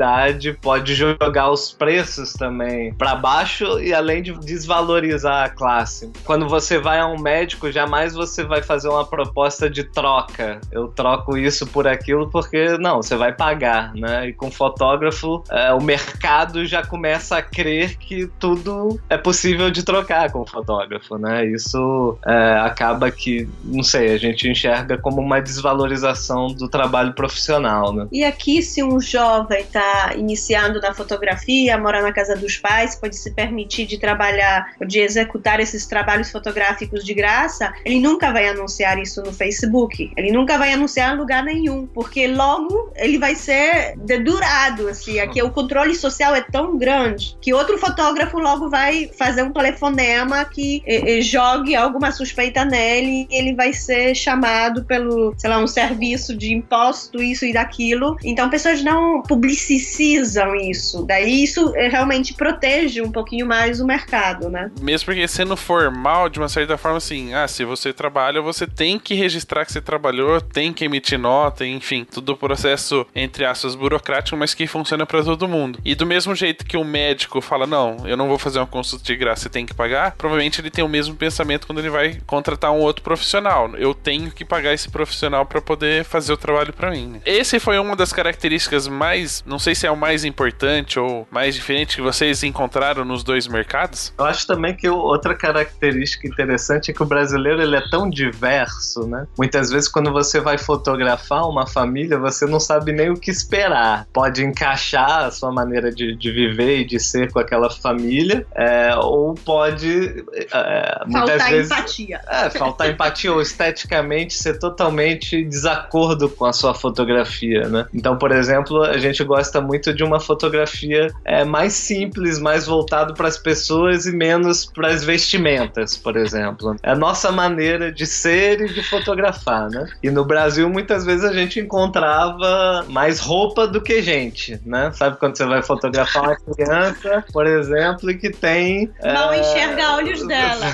pode 0.61 0.95
jogar 0.95 1.51
os 1.51 1.71
preços 1.71 2.33
também 2.33 2.93
para 2.93 3.15
baixo 3.15 3.79
e 3.79 3.93
além 3.93 4.21
de 4.21 4.33
desvalorizar 4.33 5.45
a 5.45 5.49
classe. 5.49 6.11
Quando 6.25 6.47
você 6.47 6.77
vai 6.77 6.99
a 6.99 7.07
um 7.07 7.19
médico, 7.19 7.71
jamais 7.71 8.13
você 8.13 8.43
vai 8.43 8.61
fazer 8.61 8.89
uma 8.89 9.05
proposta 9.05 9.69
de 9.69 9.83
troca. 9.83 10.59
Eu 10.71 10.87
troco 10.87 11.37
isso 11.37 11.65
por 11.67 11.87
aquilo 11.87 12.29
porque 12.29 12.77
não, 12.77 12.97
você 12.97 13.15
vai 13.15 13.33
pagar, 13.33 13.93
né? 13.93 14.29
E 14.29 14.33
com 14.33 14.51
fotógrafo, 14.51 15.43
é, 15.49 15.73
o 15.73 15.81
mercado 15.81 16.65
já 16.65 16.85
começa 16.85 17.37
a 17.37 17.41
crer 17.41 17.97
que 17.97 18.27
tudo 18.39 18.99
é 19.09 19.17
possível 19.17 19.69
de 19.69 19.83
trocar 19.83 20.31
com 20.31 20.45
fotógrafo, 20.45 21.17
né? 21.17 21.45
Isso 21.45 22.17
é, 22.25 22.59
acaba 22.59 23.09
que, 23.11 23.47
não 23.63 23.83
sei, 23.83 24.13
a 24.13 24.17
gente 24.17 24.47
enxerga 24.47 24.97
como 24.97 25.21
uma 25.21 25.39
desvalorização 25.41 26.47
do 26.47 26.67
trabalho 26.67 27.13
profissional, 27.13 27.93
né? 27.93 28.07
E 28.11 28.23
aqui, 28.23 28.61
se 28.61 28.83
um 28.83 28.99
jovem 28.99 29.65
está 29.77 30.15
iniciando 30.15 30.81
na 30.81 30.93
fotografia, 30.93 31.77
mora 31.77 32.01
na 32.01 32.11
casa 32.11 32.35
dos 32.35 32.57
pais, 32.57 32.95
pode 32.95 33.15
se 33.15 33.31
permitir 33.31 33.85
de 33.85 33.97
trabalhar, 33.97 34.73
de 34.85 34.99
executar 34.99 35.59
esses 35.59 35.85
trabalhos 35.85 36.31
fotográficos 36.31 37.05
de 37.05 37.13
graça, 37.13 37.73
ele 37.85 37.99
nunca 37.99 38.31
vai 38.31 38.47
anunciar 38.47 38.97
isso 38.99 39.21
no 39.21 39.31
Facebook. 39.31 40.11
Ele 40.17 40.31
nunca 40.31 40.57
vai 40.57 40.73
anunciar 40.73 41.13
em 41.13 41.17
lugar 41.17 41.43
nenhum, 41.43 41.85
porque 41.87 42.27
logo 42.27 42.91
ele 42.95 43.17
vai 43.17 43.35
ser 43.35 43.95
dedurado, 43.97 44.87
assim. 44.87 45.19
Aqui 45.19 45.41
o 45.41 45.51
controle 45.51 45.93
social 45.95 46.35
é 46.35 46.41
tão 46.41 46.77
grande 46.77 47.37
que 47.41 47.53
outro 47.53 47.77
fotógrafo 47.77 48.39
logo 48.39 48.69
vai 48.69 49.09
fazer 49.17 49.43
um 49.43 49.51
telefonema 49.51 50.45
que 50.45 50.81
eh, 50.85 51.17
eh, 51.17 51.21
jogue 51.21 51.75
alguma 51.75 52.11
suspeita 52.11 52.65
nele 52.65 53.27
e 53.29 53.37
ele 53.37 53.53
vai 53.53 53.73
ser 53.73 54.15
chamado 54.15 54.83
pelo, 54.83 55.33
sei 55.37 55.49
lá, 55.49 55.59
um 55.59 55.67
serviço 55.67 56.35
de 56.35 56.53
imposto, 56.53 57.21
isso 57.21 57.45
e 57.45 57.53
daquilo. 57.53 58.17
Então 58.23 58.49
pessoas 58.49 58.83
não 58.83 59.21
publicizam 59.67 60.55
isso. 60.55 61.03
Daí 61.05 61.43
isso 61.43 61.73
eh, 61.75 61.89
realmente 61.89 62.33
protege 62.33 63.01
um 63.01 63.11
pouquinho 63.11 63.45
mais 63.45 63.81
o 63.81 63.85
mercado, 63.85 64.49
né? 64.49 64.71
Mesmo 64.81 65.05
porque 65.05 65.27
sendo 65.27 65.57
formal, 65.57 66.29
de 66.29 66.39
uma 66.39 66.47
certa 66.47 66.77
forma, 66.77 66.97
assim, 66.97 67.33
ah, 67.33 67.47
se 67.47 67.63
você 67.65 67.91
trabalha, 67.91 68.41
você 68.41 68.65
tem 68.65 68.97
que 68.97 69.13
registrar 69.13 69.65
que 69.65 69.71
você 69.71 69.81
trabalhou, 69.81 70.39
tem 70.39 70.71
que 70.71 70.85
emitir 70.85 71.19
nota, 71.19 71.65
enfim, 71.65 72.05
tudo 72.09 72.33
o 72.33 72.37
processo, 72.37 73.05
entre 73.15 73.45
aspas, 73.45 73.75
burocrático, 73.75 74.37
mas 74.37 74.53
que 74.53 74.67
funciona 74.67 75.05
pra 75.05 75.23
todo 75.23 75.47
mundo. 75.47 75.79
E 75.83 75.95
do 75.95 76.05
mesmo 76.05 76.33
jeito 76.33 76.65
que 76.65 76.77
o 76.77 76.83
médico 76.83 77.41
fala, 77.41 77.67
não, 77.67 78.07
eu 78.07 78.15
não 78.17 78.27
vou 78.27 78.37
fazer 78.37 78.59
uma 78.59 78.67
consulta 78.67 79.03
de 79.03 79.15
graça, 79.15 79.43
você 79.43 79.49
tem 79.49 79.65
que 79.65 79.73
pagar, 79.73 80.15
provavelmente 80.17 80.61
ele 80.61 80.69
tem 80.71 80.83
o 80.83 80.89
mesmo 80.89 81.15
pensamento 81.15 81.67
quando 81.67 81.79
ele 81.79 81.89
vai 81.89 82.19
contratar 82.25 82.71
um 82.71 82.79
outro 82.79 83.03
profissional. 83.03 83.69
Eu 83.75 83.93
tenho 83.93 84.31
que 84.31 84.45
pagar 84.45 84.73
esse 84.73 84.89
profissional 84.89 85.45
pra 85.45 85.61
poder 85.61 86.03
fazer 86.03 86.33
o 86.33 86.37
trabalho 86.37 86.73
pra 86.73 86.91
mim. 86.91 87.07
né? 87.07 87.21
Esse 87.25 87.59
foi 87.59 87.77
uma 87.79 87.95
das 87.95 88.13
características 88.13 88.87
mais, 88.87 89.43
não 89.45 89.56
sei 89.59 89.75
se 89.75 89.85
é 89.85 89.91
o 89.91 89.97
mais 89.97 90.23
importante 90.23 90.99
ou 90.99 91.27
mais 91.31 91.55
diferente 91.55 91.95
que 91.95 92.01
vocês 92.01 92.43
encontraram 92.43 93.03
nos 93.05 93.23
dois 93.23 93.47
mercados. 93.47 94.13
Eu 94.17 94.25
acho 94.25 94.45
também 94.47 94.75
que 94.75 94.87
outra 94.89 95.35
característica 95.35 96.27
interessante 96.27 96.91
é 96.91 96.93
que 96.93 97.03
o 97.03 97.05
brasileiro 97.05 97.61
ele 97.61 97.75
é 97.75 97.89
tão 97.89 98.09
diverso, 98.09 99.07
né? 99.07 99.25
Muitas 99.37 99.69
vezes 99.69 99.89
quando 99.89 100.11
você 100.11 100.39
vai 100.39 100.57
fotografar 100.57 101.47
uma 101.47 101.65
família, 101.67 102.17
você 102.17 102.45
não 102.45 102.59
sabe 102.59 102.91
nem 102.91 103.09
o 103.09 103.15
que 103.15 103.31
esperar. 103.31 104.07
Pode 104.13 104.43
encaixar 104.43 105.25
a 105.25 105.31
sua 105.31 105.51
maneira 105.51 105.91
de, 105.91 106.15
de 106.15 106.31
viver 106.31 106.79
e 106.79 106.85
de 106.85 106.99
ser 106.99 107.31
com 107.31 107.39
aquela 107.39 107.69
família, 107.69 108.45
é, 108.55 108.95
ou 108.95 109.33
pode 109.33 110.25
é, 110.53 111.03
muitas 111.05 111.29
Faltar 111.29 111.49
vezes 111.49 111.71
empatia. 111.71 112.21
é, 112.27 112.49
faltar 112.49 112.89
empatia 112.89 113.33
ou 113.33 113.41
esteticamente 113.41 114.33
ser 114.33 114.59
totalmente 114.59 115.43
desacordo 115.43 116.29
com 116.29 116.45
a 116.45 116.53
sua 116.53 116.73
fotografia, 116.73 117.67
né? 117.67 117.85
Então, 117.93 118.17
por 118.17 118.31
exemplo, 118.31 118.83
a 118.83 118.97
gente 118.97 119.23
gosta 119.23 119.46
muito 119.61 119.93
de 119.93 120.03
uma 120.03 120.19
fotografia 120.19 121.13
é, 121.25 121.43
mais 121.43 121.73
simples, 121.73 122.39
mais 122.39 122.65
voltado 122.65 123.13
para 123.13 123.27
as 123.27 123.37
pessoas 123.37 124.05
e 124.05 124.11
menos 124.11 124.65
para 124.65 124.89
as 124.89 125.03
vestimentas, 125.03 125.97
por 125.97 126.15
exemplo. 126.15 126.75
É 126.83 126.91
a 126.91 126.95
nossa 126.95 127.31
maneira 127.31 127.91
de 127.91 128.05
ser 128.05 128.61
e 128.61 128.73
de 128.73 128.83
fotografar, 128.83 129.69
né? 129.69 129.87
E 130.03 130.09
no 130.09 130.25
Brasil, 130.25 130.69
muitas 130.69 131.05
vezes 131.05 131.23
a 131.23 131.33
gente 131.33 131.59
encontrava 131.59 132.85
mais 132.89 133.19
roupa 133.19 133.67
do 133.67 133.81
que 133.81 134.01
gente, 134.01 134.59
né? 134.65 134.91
Sabe 134.93 135.17
quando 135.17 135.37
você 135.37 135.45
vai 135.45 135.61
fotografar 135.61 136.23
uma 136.23 136.35
criança, 136.35 137.23
por 137.31 137.45
exemplo, 137.45 138.11
e 138.11 138.17
que 138.17 138.29
tem 138.29 138.91
Mal 139.01 139.33
é, 139.33 139.39
enxerga 139.39 139.95
olhos 139.95 140.25
dela. 140.27 140.65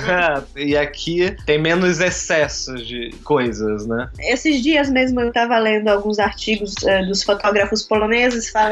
É, 0.56 0.60
e 0.60 0.76
aqui 0.76 1.34
tem 1.46 1.58
menos 1.58 2.00
excessos 2.00 2.86
de 2.86 3.10
coisas, 3.24 3.86
né? 3.86 4.08
Esses 4.18 4.62
dias 4.62 4.90
mesmo 4.90 5.20
eu 5.20 5.28
estava 5.28 5.58
lendo 5.58 5.88
alguns 5.88 6.18
artigos 6.18 6.74
eh, 6.84 7.04
dos 7.04 7.22
fotógrafos 7.22 7.82
poloneses 7.82 8.50
falando 8.50 8.63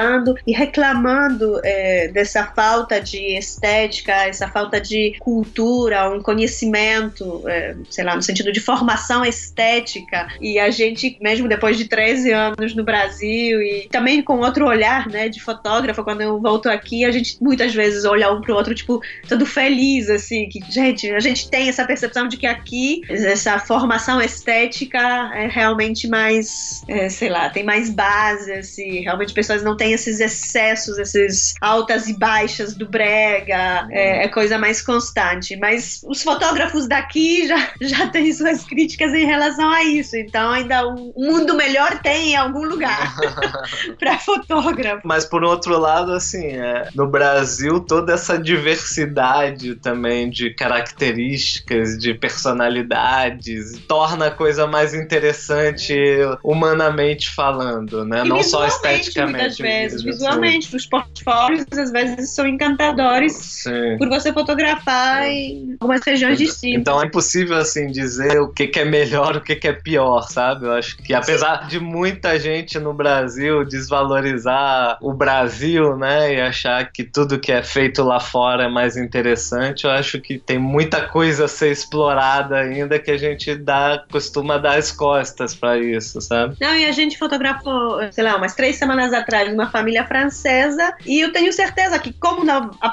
e 0.47 0.53
reclamando 0.53 1.61
eh, 1.65 2.09
dessa 2.09 2.45
falta 2.47 3.01
de 3.01 3.37
estética, 3.37 4.13
essa 4.13 4.49
falta 4.49 4.81
de 4.81 5.17
cultura, 5.19 6.11
um 6.11 6.21
conhecimento, 6.21 7.43
eh, 7.47 7.77
sei 7.91 8.05
lá, 8.05 8.15
no 8.15 8.23
sentido 8.23 8.53
de 8.53 8.61
formação 8.61 9.25
estética. 9.25 10.29
E 10.41 10.59
a 10.59 10.71
gente, 10.71 11.17
mesmo 11.21 11.49
depois 11.49 11.77
de 11.77 11.87
13 11.87 12.33
anos 12.33 12.75
no 12.75 12.85
Brasil 12.85 13.61
e 13.63 13.89
também 13.91 14.23
com 14.23 14.39
outro 14.39 14.67
olhar, 14.67 15.09
né, 15.09 15.29
de 15.29 15.41
fotógrafo, 15.41 16.05
quando 16.05 16.21
eu 16.21 16.41
volto 16.41 16.69
aqui, 16.69 17.05
a 17.05 17.11
gente 17.11 17.37
muitas 17.41 17.75
vezes 17.75 18.05
olha 18.05 18.31
um 18.33 18.41
pro 18.41 18.55
outro, 18.55 18.75
tipo, 18.75 19.01
todo 19.29 19.45
feliz, 19.45 20.09
assim, 20.09 20.49
que, 20.49 20.61
gente, 20.71 21.11
a 21.11 21.21
gente 21.21 21.49
tem 21.51 21.69
essa 21.69 21.85
percepção 21.85 22.29
de 22.29 22.37
que 22.37 22.47
aqui 22.47 23.03
essa 23.09 23.59
formação 23.59 24.21
estética 24.21 24.99
é 25.35 25.47
realmente 25.47 26.09
mais, 26.09 26.83
é, 26.89 27.09
sei 27.09 27.29
lá, 27.29 27.51
tem 27.51 27.65
mais 27.65 27.91
base, 27.91 28.53
assim, 28.53 29.01
realmente 29.01 29.33
pessoas 29.33 29.63
não 29.63 29.77
têm 29.77 29.82
esses 29.91 30.21
excessos, 30.21 30.97
esses 30.99 31.55
altas 31.61 32.09
e 32.09 32.17
baixas 32.17 32.75
do 32.75 32.89
brega, 32.89 33.89
é, 33.91 34.25
é 34.25 34.29
coisa 34.29 34.57
mais 34.57 34.81
constante. 34.81 35.57
Mas 35.57 36.01
os 36.05 36.23
fotógrafos 36.23 36.87
daqui 36.87 37.49
já, 37.49 37.73
já 37.81 38.09
têm 38.09 38.33
suas 38.33 38.65
críticas 38.65 39.13
em 39.13 39.27
relação 39.27 39.69
a 39.71 39.83
isso, 39.83 40.17
então 40.17 40.53
ainda 40.53 40.87
um 40.87 41.13
mundo 41.17 41.55
melhor 41.55 42.01
tem 42.01 42.33
em 42.33 42.37
algum 42.37 42.65
lugar 42.65 43.17
para 43.99 44.19
fotógrafo. 44.19 45.01
Mas 45.05 45.25
por 45.25 45.43
outro 45.43 45.79
lado, 45.79 46.13
assim, 46.13 46.47
é, 46.47 46.89
no 46.95 47.09
Brasil 47.09 47.81
toda 47.81 48.13
essa 48.13 48.39
diversidade 48.39 49.75
também 49.77 50.31
de 50.31 50.51
características, 50.51 51.99
de 51.99 52.15
personalidades, 52.15 53.79
torna 53.89 54.27
a 54.27 54.31
coisa 54.31 54.67
mais 54.67 54.95
interessante 54.95 55.95
humanamente 56.43 57.31
falando, 57.31 58.05
né? 58.05 58.23
E 58.25 58.29
Não 58.29 58.43
só 58.43 58.67
esteticamente. 58.67 59.63
Visualmente, 60.05 60.75
os 60.75 60.87
portfólios 60.87 61.67
às 61.77 61.91
vezes 61.91 62.31
são 62.31 62.47
encantadores 62.47 63.33
Sim. 63.33 63.97
por 63.99 64.09
você 64.09 64.33
fotografar 64.33 65.27
em 65.27 65.77
algumas 65.81 66.03
regiões 66.05 66.39
distintas. 66.39 66.81
Então 66.81 67.03
é 67.03 67.07
impossível 67.07 67.57
assim 67.57 67.87
dizer 67.89 68.41
o 68.41 68.49
que, 68.49 68.67
que 68.67 68.81
é 68.81 68.85
melhor, 68.85 69.37
o 69.37 69.41
que, 69.41 69.57
que 69.57 69.69
é 69.69 69.73
pior, 69.73 70.23
sabe? 70.23 70.67
Eu 70.67 70.73
acho 70.73 70.97
que 70.99 71.15
apesar 71.15 71.67
de 71.69 71.81
muita 71.81 72.39
gente 72.39 72.79
no 72.79 72.95
Brasil 72.95 73.65
desvalorizar 73.65 74.99
o 75.01 75.13
Brasil, 75.13 75.97
né, 75.97 76.35
e 76.35 76.41
achar 76.41 76.91
que 76.91 77.05
tudo 77.05 77.39
que 77.39 77.53
é 77.53 77.63
feito 77.63 78.03
lá 78.03 78.21
fora 78.21 78.65
é 78.65 78.69
mais 78.69 78.97
interessante, 78.97 79.85
eu 79.85 79.91
acho 79.91 80.21
que 80.21 80.39
tem 80.39 80.59
muita 80.59 81.09
coisa 81.09 81.47
a 81.47 81.49
ser 81.49 81.71
explorada 81.71 82.57
ainda 82.57 82.99
que 82.99 83.11
a 83.11 83.17
gente 83.17 83.55
dá 83.55 84.05
costuma 84.11 84.59
dar 84.59 84.79
as 84.79 84.93
costas 84.93 85.55
pra 85.55 85.79
isso, 85.79 86.21
sabe? 86.21 86.57
Não, 86.61 86.75
e 86.75 86.87
a 86.87 86.93
gente 86.93 87.19
fotografou, 87.19 88.01
sei 88.13 88.25
lá, 88.25 88.37
umas 88.37 88.55
três 88.55 88.77
semanas 88.77 88.93
semanas 88.93 89.13
atrás 89.13 89.55
uma 89.63 89.71
família 89.71 90.05
francesa 90.07 90.95
e 91.07 91.21
eu 91.21 91.33
tenho 91.33 91.53
certeza 91.53 91.99
que, 91.99 92.13
como 92.13 92.45
na, 92.45 92.71
a 92.81 92.93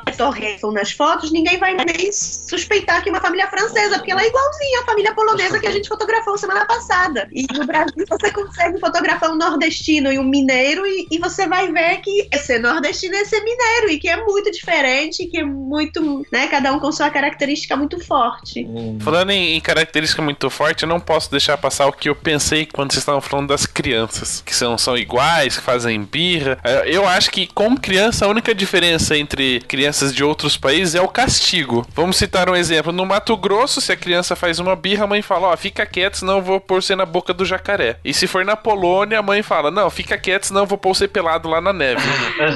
são 0.59 0.71
nas 0.71 0.91
fotos, 0.91 1.31
ninguém 1.31 1.57
vai 1.57 1.73
nem 1.73 2.11
suspeitar 2.11 3.01
que 3.01 3.09
é 3.09 3.11
uma 3.11 3.21
família 3.21 3.47
francesa, 3.47 3.97
porque 3.97 4.11
ela 4.11 4.21
é 4.21 4.27
igualzinha 4.27 4.81
à 4.81 4.85
família 4.85 5.13
polonesa 5.13 5.59
que 5.59 5.67
a 5.67 5.71
gente 5.71 5.87
fotografou 5.87 6.37
semana 6.37 6.65
passada. 6.65 7.27
E 7.31 7.45
no 7.53 7.65
Brasil 7.65 8.05
você 8.07 8.31
consegue 8.31 8.79
fotografar 8.79 9.31
um 9.31 9.35
nordestino 9.35 10.11
e 10.11 10.19
um 10.19 10.23
mineiro 10.23 10.85
e, 10.85 11.07
e 11.09 11.19
você 11.19 11.47
vai 11.47 11.71
ver 11.71 12.01
que 12.01 12.27
esse 12.31 12.59
nordestino 12.59 13.15
é 13.15 13.21
esse 13.21 13.39
mineiro 13.41 13.89
e 13.89 13.99
que 13.99 14.09
é 14.09 14.23
muito 14.23 14.51
diferente, 14.51 15.25
que 15.27 15.39
é 15.39 15.43
muito, 15.43 16.25
né, 16.31 16.47
cada 16.47 16.73
um 16.73 16.79
com 16.79 16.91
sua 16.91 17.09
característica 17.09 17.75
muito 17.75 18.03
forte. 18.05 18.65
Hum. 18.65 18.97
Falando 19.01 19.31
em, 19.31 19.55
em 19.55 19.61
característica 19.61 20.21
muito 20.21 20.49
forte, 20.49 20.83
eu 20.83 20.89
não 20.89 20.99
posso 20.99 21.31
deixar 21.31 21.57
passar 21.57 21.87
o 21.87 21.93
que 21.93 22.09
eu 22.09 22.15
pensei 22.15 22.65
quando 22.65 22.91
vocês 22.91 23.01
estavam 23.01 23.21
falando 23.21 23.47
das 23.47 23.65
crianças, 23.65 24.41
que 24.45 24.55
são, 24.55 24.77
são 24.77 24.97
iguais, 24.97 25.57
que 25.57 25.63
fazem 25.63 26.01
birra. 26.03 26.58
É, 26.63 26.89
eu 26.89 27.07
acho 27.07 27.31
que, 27.31 27.47
como 27.47 27.79
criança, 27.79 28.25
a 28.25 28.29
única 28.29 28.53
diferença 28.53 29.17
entre 29.17 29.61
crianças 29.61 30.13
de 30.13 30.23
outros 30.23 30.57
países 30.57 30.95
é 30.95 31.01
o 31.01 31.07
castigo. 31.07 31.85
Vamos 31.93 32.17
citar 32.17 32.49
um 32.49 32.55
exemplo. 32.55 32.91
No 32.91 33.05
Mato 33.05 33.35
Grosso, 33.37 33.81
se 33.81 33.91
a 33.91 33.97
criança 33.97 34.35
faz 34.35 34.59
uma 34.59 34.75
birra, 34.75 35.05
a 35.05 35.07
mãe 35.07 35.21
fala: 35.21 35.47
Ó, 35.47 35.53
oh, 35.53 35.57
fica 35.57 35.85
quieto, 35.85 36.17
senão 36.17 36.37
eu 36.37 36.41
vou 36.41 36.59
pôr 36.59 36.81
você 36.81 36.95
na 36.95 37.05
boca 37.05 37.33
do 37.33 37.45
jacaré. 37.45 37.97
E 38.03 38.13
se 38.13 38.27
for 38.27 38.43
na 38.43 38.55
Polônia, 38.55 39.19
a 39.19 39.23
mãe 39.23 39.41
fala: 39.41 39.71
Não, 39.71 39.89
fica 39.89 40.17
quieto, 40.17 40.47
senão 40.47 40.61
eu 40.61 40.67
vou 40.67 40.77
pôr 40.77 40.95
você 40.95 41.07
pelado 41.07 41.49
lá 41.49 41.61
na 41.61 41.73
neve. 41.73 42.01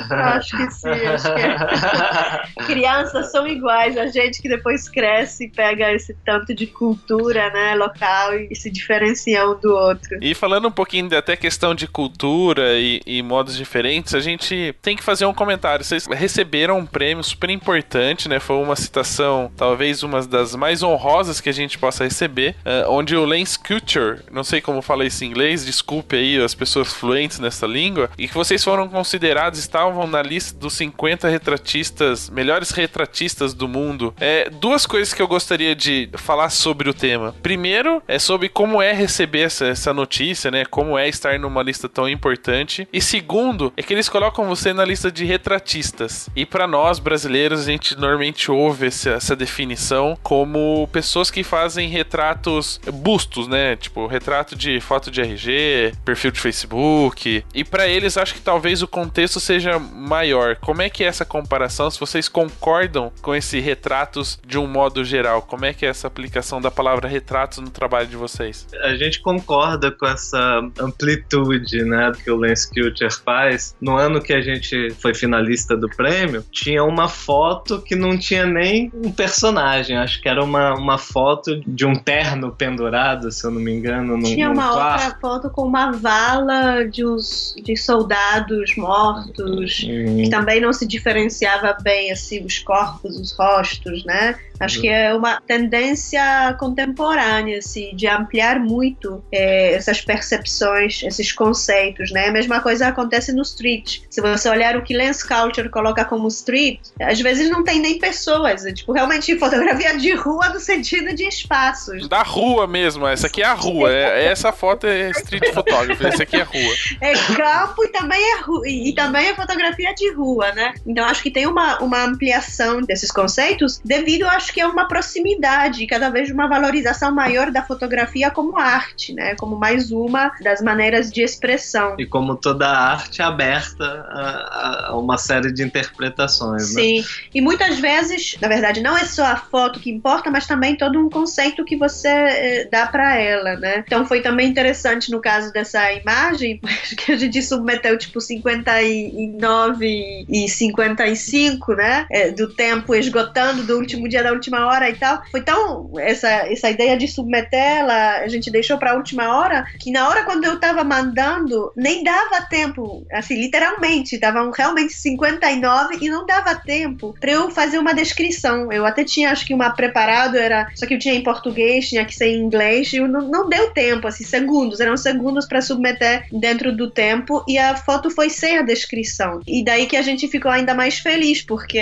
acho 0.09 0.57
que 0.57 0.71
sim, 0.71 0.89
acho 0.89 1.33
que 1.33 1.41
é. 1.41 2.65
Crianças 2.65 3.31
são 3.31 3.47
iguais, 3.47 3.97
a 3.97 4.07
gente 4.07 4.41
que 4.41 4.49
depois 4.49 4.89
cresce 4.89 5.45
e 5.45 5.49
pega 5.49 5.91
esse 5.93 6.15
tanto 6.25 6.53
de 6.53 6.67
cultura, 6.67 7.49
né, 7.51 7.75
local 7.75 8.35
e 8.35 8.55
se 8.55 8.69
diferencia 8.69 9.47
um 9.47 9.59
do 9.59 9.73
outro. 9.73 10.17
E 10.21 10.33
falando 10.33 10.67
um 10.67 10.71
pouquinho 10.71 11.07
de 11.07 11.15
até 11.15 11.35
questão 11.35 11.75
de 11.75 11.87
cultura 11.87 12.73
e, 12.79 13.01
e 13.05 13.21
modos 13.21 13.55
diferentes, 13.55 13.82
a 14.13 14.19
gente 14.19 14.75
tem 14.81 14.95
que 14.95 15.03
fazer 15.03 15.25
um 15.25 15.33
comentário. 15.33 15.83
Vocês 15.83 16.05
receberam 16.05 16.79
um 16.79 16.85
prêmio 16.85 17.23
super 17.23 17.49
importante, 17.49 18.29
né? 18.29 18.39
Foi 18.39 18.55
uma 18.55 18.75
citação, 18.75 19.51
talvez 19.55 20.03
uma 20.03 20.21
das 20.21 20.55
mais 20.55 20.83
honrosas 20.83 21.41
que 21.41 21.49
a 21.49 21.53
gente 21.53 21.77
possa 21.77 22.03
receber, 22.03 22.55
uh, 22.65 22.89
onde 22.89 23.15
o 23.15 23.25
Lance 23.25 23.57
Culture, 23.59 24.21
não 24.31 24.43
sei 24.43 24.61
como 24.61 24.81
fala 24.81 25.05
isso 25.05 25.23
em 25.23 25.27
inglês, 25.27 25.65
desculpe 25.65 26.15
aí 26.15 26.41
as 26.41 26.53
pessoas 26.53 26.93
fluentes 26.93 27.39
nessa 27.39 27.67
língua, 27.67 28.09
e 28.17 28.27
que 28.27 28.33
vocês 28.33 28.63
foram 28.63 28.87
considerados, 28.87 29.59
estavam 29.59 30.07
na 30.07 30.21
lista 30.21 30.57
dos 30.57 30.73
50 30.73 31.27
retratistas, 31.27 32.29
melhores 32.29 32.71
retratistas 32.71 33.53
do 33.53 33.67
mundo. 33.67 34.13
É, 34.19 34.49
duas 34.49 34.85
coisas 34.85 35.13
que 35.13 35.21
eu 35.21 35.27
gostaria 35.27 35.75
de 35.75 36.09
falar 36.13 36.49
sobre 36.49 36.89
o 36.89 36.93
tema. 36.93 37.35
Primeiro, 37.41 38.01
é 38.07 38.19
sobre 38.19 38.49
como 38.49 38.81
é 38.81 38.93
receber 38.93 39.41
essa, 39.41 39.67
essa 39.67 39.93
notícia, 39.93 40.49
né? 40.51 40.65
Como 40.65 40.97
é 40.97 41.07
estar 41.07 41.37
numa 41.39 41.63
lista 41.63 41.89
tão 41.89 42.07
importante. 42.07 42.87
E 42.91 43.01
segundo, 43.01 43.72
é 43.75 43.81
que 43.81 43.93
eles 43.93 44.09
colocam 44.09 44.45
você 44.47 44.73
na 44.73 44.85
lista 44.85 45.11
de 45.11 45.25
retratistas. 45.25 46.29
E 46.35 46.45
para 46.45 46.67
nós, 46.67 46.99
brasileiros, 46.99 47.61
a 47.61 47.71
gente 47.71 47.95
normalmente 47.95 48.51
ouve 48.51 48.87
essa, 48.87 49.11
essa 49.11 49.35
definição 49.35 50.17
como 50.21 50.87
pessoas 50.91 51.31
que 51.31 51.43
fazem 51.43 51.89
retratos 51.89 52.79
bustos, 52.93 53.47
né? 53.47 53.75
Tipo, 53.75 54.07
retrato 54.07 54.55
de 54.55 54.79
foto 54.79 55.09
de 55.09 55.21
RG, 55.21 55.93
perfil 56.05 56.31
de 56.31 56.39
Facebook. 56.39 57.43
E 57.53 57.63
para 57.63 57.87
eles, 57.87 58.17
acho 58.17 58.33
que 58.33 58.41
talvez 58.41 58.81
o 58.81 58.87
contexto 58.87 59.39
seja 59.39 59.79
maior. 59.79 60.55
Como 60.57 60.81
é 60.81 60.89
que 60.89 61.03
é 61.03 61.07
essa 61.07 61.25
comparação? 61.25 61.89
Se 61.89 61.99
vocês 61.99 62.27
concordam 62.27 63.11
com 63.21 63.33
esse 63.33 63.59
retratos 63.59 64.39
de 64.45 64.57
um 64.57 64.67
modo 64.67 65.03
geral, 65.03 65.41
como 65.41 65.65
é 65.65 65.73
que 65.73 65.85
é 65.85 65.89
essa 65.89 66.07
aplicação 66.07 66.61
da 66.61 66.69
palavra 66.69 67.07
retratos 67.07 67.59
no 67.59 67.69
trabalho 67.69 68.07
de 68.07 68.15
vocês? 68.15 68.67
A 68.83 68.95
gente 68.95 69.19
concorda 69.21 69.91
com 69.91 70.05
essa 70.05 70.61
amplitude, 70.79 71.83
né, 71.83 72.11
que 72.23 72.29
o 72.29 72.35
Lance 72.35 72.69
Culture 72.69 73.11
faz. 73.23 73.62
No 73.79 73.95
ano 73.95 74.21
que 74.21 74.33
a 74.33 74.41
gente 74.41 74.91
foi 74.91 75.13
finalista 75.13 75.75
do 75.75 75.89
prêmio, 75.89 76.43
tinha 76.51 76.83
uma 76.83 77.07
foto 77.07 77.81
que 77.81 77.95
não 77.95 78.17
tinha 78.17 78.45
nem 78.45 78.91
um 78.93 79.11
personagem. 79.11 79.97
Acho 79.97 80.21
que 80.21 80.29
era 80.29 80.43
uma, 80.43 80.73
uma 80.75 80.97
foto 80.97 81.61
de 81.65 81.85
um 81.85 81.95
terno 81.95 82.51
pendurado, 82.51 83.31
se 83.31 83.45
eu 83.45 83.51
não 83.51 83.61
me 83.61 83.71
engano. 83.71 84.17
Num, 84.17 84.23
tinha 84.23 84.49
uma 84.49 84.71
quarto. 84.71 85.03
outra 85.03 85.19
foto 85.19 85.49
com 85.49 85.63
uma 85.63 85.91
vala 85.91 86.83
de, 86.83 87.05
os, 87.05 87.55
de 87.63 87.75
soldados 87.75 88.75
mortos, 88.75 89.85
hum. 89.87 90.17
que 90.17 90.29
também 90.29 90.59
não 90.59 90.73
se 90.73 90.87
diferenciava 90.87 91.75
bem 91.81 92.11
assim 92.11 92.43
os 92.45 92.59
corpos, 92.59 93.19
os 93.19 93.31
rostos, 93.31 94.03
né? 94.05 94.37
Acho 94.63 94.81
que 94.81 94.87
é 94.87 95.13
uma 95.13 95.41
tendência 95.41 96.55
contemporânea, 96.59 97.59
assim, 97.59 97.95
de 97.95 98.07
ampliar 98.07 98.59
muito 98.59 99.23
é, 99.31 99.73
essas 99.73 100.01
percepções, 100.01 101.03
esses 101.03 101.31
conceitos, 101.31 102.11
né? 102.11 102.27
A 102.27 102.31
mesma 102.31 102.59
coisa 102.61 102.87
acontece 102.87 103.33
no 103.33 103.41
street. 103.41 103.99
Se 104.09 104.21
você 104.21 104.49
olhar 104.49 104.77
o 104.77 104.83
que 104.83 104.95
Lens 104.95 105.23
Culture 105.23 105.69
coloca 105.69 106.05
como 106.05 106.27
street, 106.27 106.79
às 107.01 107.19
vezes 107.19 107.49
não 107.49 107.63
tem 107.63 107.79
nem 107.79 107.99
pessoas, 107.99 108.65
é, 108.65 108.71
tipo, 108.71 108.91
realmente 108.91 109.37
fotografia 109.39 109.97
de 109.97 110.13
rua 110.13 110.49
no 110.49 110.59
sentido 110.59 111.13
de 111.15 111.23
espaços. 111.23 112.07
Da 112.07 112.23
rua 112.23 112.67
mesmo, 112.67 113.07
essa 113.07 113.27
aqui 113.27 113.41
é 113.41 113.45
a 113.45 113.53
rua, 113.53 113.91
é, 113.91 114.25
essa 114.25 114.51
foto 114.51 114.87
é 114.87 115.11
street 115.11 115.53
photography, 115.53 116.05
essa 116.05 116.23
aqui 116.23 116.37
é 116.37 116.43
rua. 116.43 116.73
É 117.01 117.13
campo 117.35 117.83
e 117.83 117.87
também 117.89 118.21
é, 118.21 118.41
rua, 118.41 118.67
e 118.67 118.93
também 118.93 119.27
é 119.27 119.35
fotografia 119.35 119.93
de 119.93 120.13
rua, 120.13 120.51
né? 120.53 120.73
Então 120.85 121.05
acho 121.05 121.21
que 121.21 121.31
tem 121.31 121.47
uma, 121.47 121.79
uma 121.79 122.03
ampliação 122.03 122.81
desses 122.81 123.11
conceitos 123.11 123.81
devido, 123.83 124.23
acho 124.27 124.52
que 124.53 124.61
é 124.61 124.67
uma 124.67 124.87
proximidade, 124.87 125.85
cada 125.87 126.09
vez 126.09 126.29
uma 126.29 126.47
valorização 126.47 127.13
maior 127.13 127.51
da 127.51 127.63
fotografia 127.63 128.29
como 128.29 128.57
arte, 128.57 129.13
né? 129.13 129.35
Como 129.35 129.57
mais 129.57 129.91
uma 129.91 130.31
das 130.41 130.61
maneiras 130.61 131.11
de 131.11 131.21
expressão. 131.21 131.95
E 131.97 132.05
como 132.05 132.35
toda 132.35 132.67
arte 132.67 133.21
aberta 133.21 133.83
a, 133.83 134.89
a 134.89 134.97
uma 134.97 135.17
série 135.17 135.51
de 135.51 135.63
interpretações, 135.63 136.75
né? 136.75 136.81
Sim, 136.81 136.99
né? 136.99 137.05
e 137.33 137.41
muitas 137.41 137.79
vezes, 137.79 138.37
na 138.39 138.47
verdade, 138.47 138.81
não 138.81 138.97
é 138.97 139.05
só 139.05 139.25
a 139.25 139.35
foto 139.35 139.79
que 139.79 139.89
importa, 139.89 140.29
mas 140.29 140.45
também 140.45 140.75
todo 140.75 140.99
um 140.99 141.09
conceito 141.09 141.65
que 141.65 141.75
você 141.75 142.07
eh, 142.07 142.67
dá 142.71 142.85
para 142.85 143.17
ela, 143.17 143.55
né? 143.55 143.83
Então 143.85 144.05
foi 144.05 144.21
também 144.21 144.49
interessante 144.49 145.11
no 145.11 145.19
caso 145.19 145.51
dessa 145.51 145.91
imagem, 145.93 146.59
que 146.97 147.11
a 147.11 147.17
gente 147.17 147.41
submeteu 147.41 147.97
tipo 147.97 148.21
59 148.21 150.25
e 150.29 150.47
55, 150.47 151.73
né? 151.73 152.05
É, 152.11 152.31
do 152.31 152.53
tempo 152.53 152.93
esgotando 152.93 153.63
do 153.63 153.77
último 153.77 154.07
dia 154.07 154.21
da 154.21 154.31
última 154.31 154.42
hora 154.51 154.89
e 154.89 154.95
tal. 154.95 155.21
Foi 155.31 155.41
tão 155.41 155.91
essa, 155.97 156.27
essa 156.27 156.69
ideia 156.69 156.97
de 156.97 157.07
submeter 157.07 157.53
ela, 157.53 158.17
a 158.19 158.27
gente 158.27 158.51
deixou 158.51 158.77
pra 158.77 158.95
última 158.95 159.37
hora, 159.37 159.65
que 159.79 159.91
na 159.91 160.07
hora 160.07 160.23
quando 160.23 160.45
eu 160.45 160.59
tava 160.59 160.83
mandando, 160.83 161.71
nem 161.75 162.03
dava 162.03 162.41
tempo, 162.41 163.05
assim, 163.11 163.35
literalmente, 163.35 164.15
estavam 164.15 164.51
realmente 164.51 164.93
59 164.93 165.97
e 166.01 166.09
não 166.09 166.25
dava 166.25 166.55
tempo 166.55 167.15
pra 167.19 167.31
eu 167.31 167.49
fazer 167.51 167.77
uma 167.77 167.93
descrição. 167.93 168.71
Eu 168.71 168.85
até 168.85 169.03
tinha, 169.03 169.31
acho 169.31 169.45
que 169.45 169.53
uma 169.53 169.71
preparado, 169.71 170.37
era, 170.37 170.69
só 170.75 170.85
que 170.85 170.93
eu 170.93 170.99
tinha 170.99 171.13
em 171.13 171.23
português, 171.23 171.89
tinha 171.89 172.05
que 172.05 172.15
ser 172.15 172.27
em 172.27 172.41
inglês, 172.41 172.91
e 172.93 172.99
não, 172.99 173.27
não 173.27 173.49
deu 173.49 173.71
tempo, 173.71 174.07
assim, 174.07 174.23
segundos, 174.23 174.79
eram 174.79 174.97
segundos 174.97 175.45
para 175.45 175.61
submeter 175.61 176.25
dentro 176.31 176.75
do 176.75 176.89
tempo 176.89 177.43
e 177.47 177.57
a 177.57 177.75
foto 177.75 178.09
foi 178.09 178.29
sem 178.29 178.57
a 178.57 178.61
descrição. 178.61 179.41
E 179.47 179.63
daí 179.63 179.85
que 179.85 179.97
a 179.97 180.01
gente 180.01 180.27
ficou 180.27 180.51
ainda 180.51 180.73
mais 180.73 180.99
feliz, 180.99 181.41
porque 181.41 181.79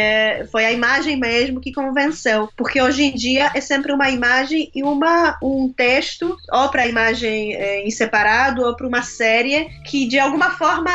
foi 0.51 0.65
a 0.65 0.71
imagem 0.71 1.17
mesmo 1.17 1.59
que 1.59 1.71
convenceu 1.71 2.40
porque 2.55 2.81
hoje 2.81 3.03
em 3.03 3.13
dia 3.13 3.51
é 3.53 3.61
sempre 3.61 3.91
uma 3.91 4.09
imagem 4.09 4.69
e 4.73 4.83
uma, 4.83 5.37
um 5.41 5.71
texto, 5.71 6.37
ou 6.51 6.69
para 6.69 6.83
a 6.83 6.87
imagem 6.87 7.55
é, 7.55 7.85
em 7.85 7.91
separado, 7.91 8.63
ou 8.63 8.75
para 8.75 8.87
uma 8.87 9.01
série, 9.01 9.69
que 9.85 10.07
de 10.07 10.19
alguma 10.19 10.51
forma 10.51 10.91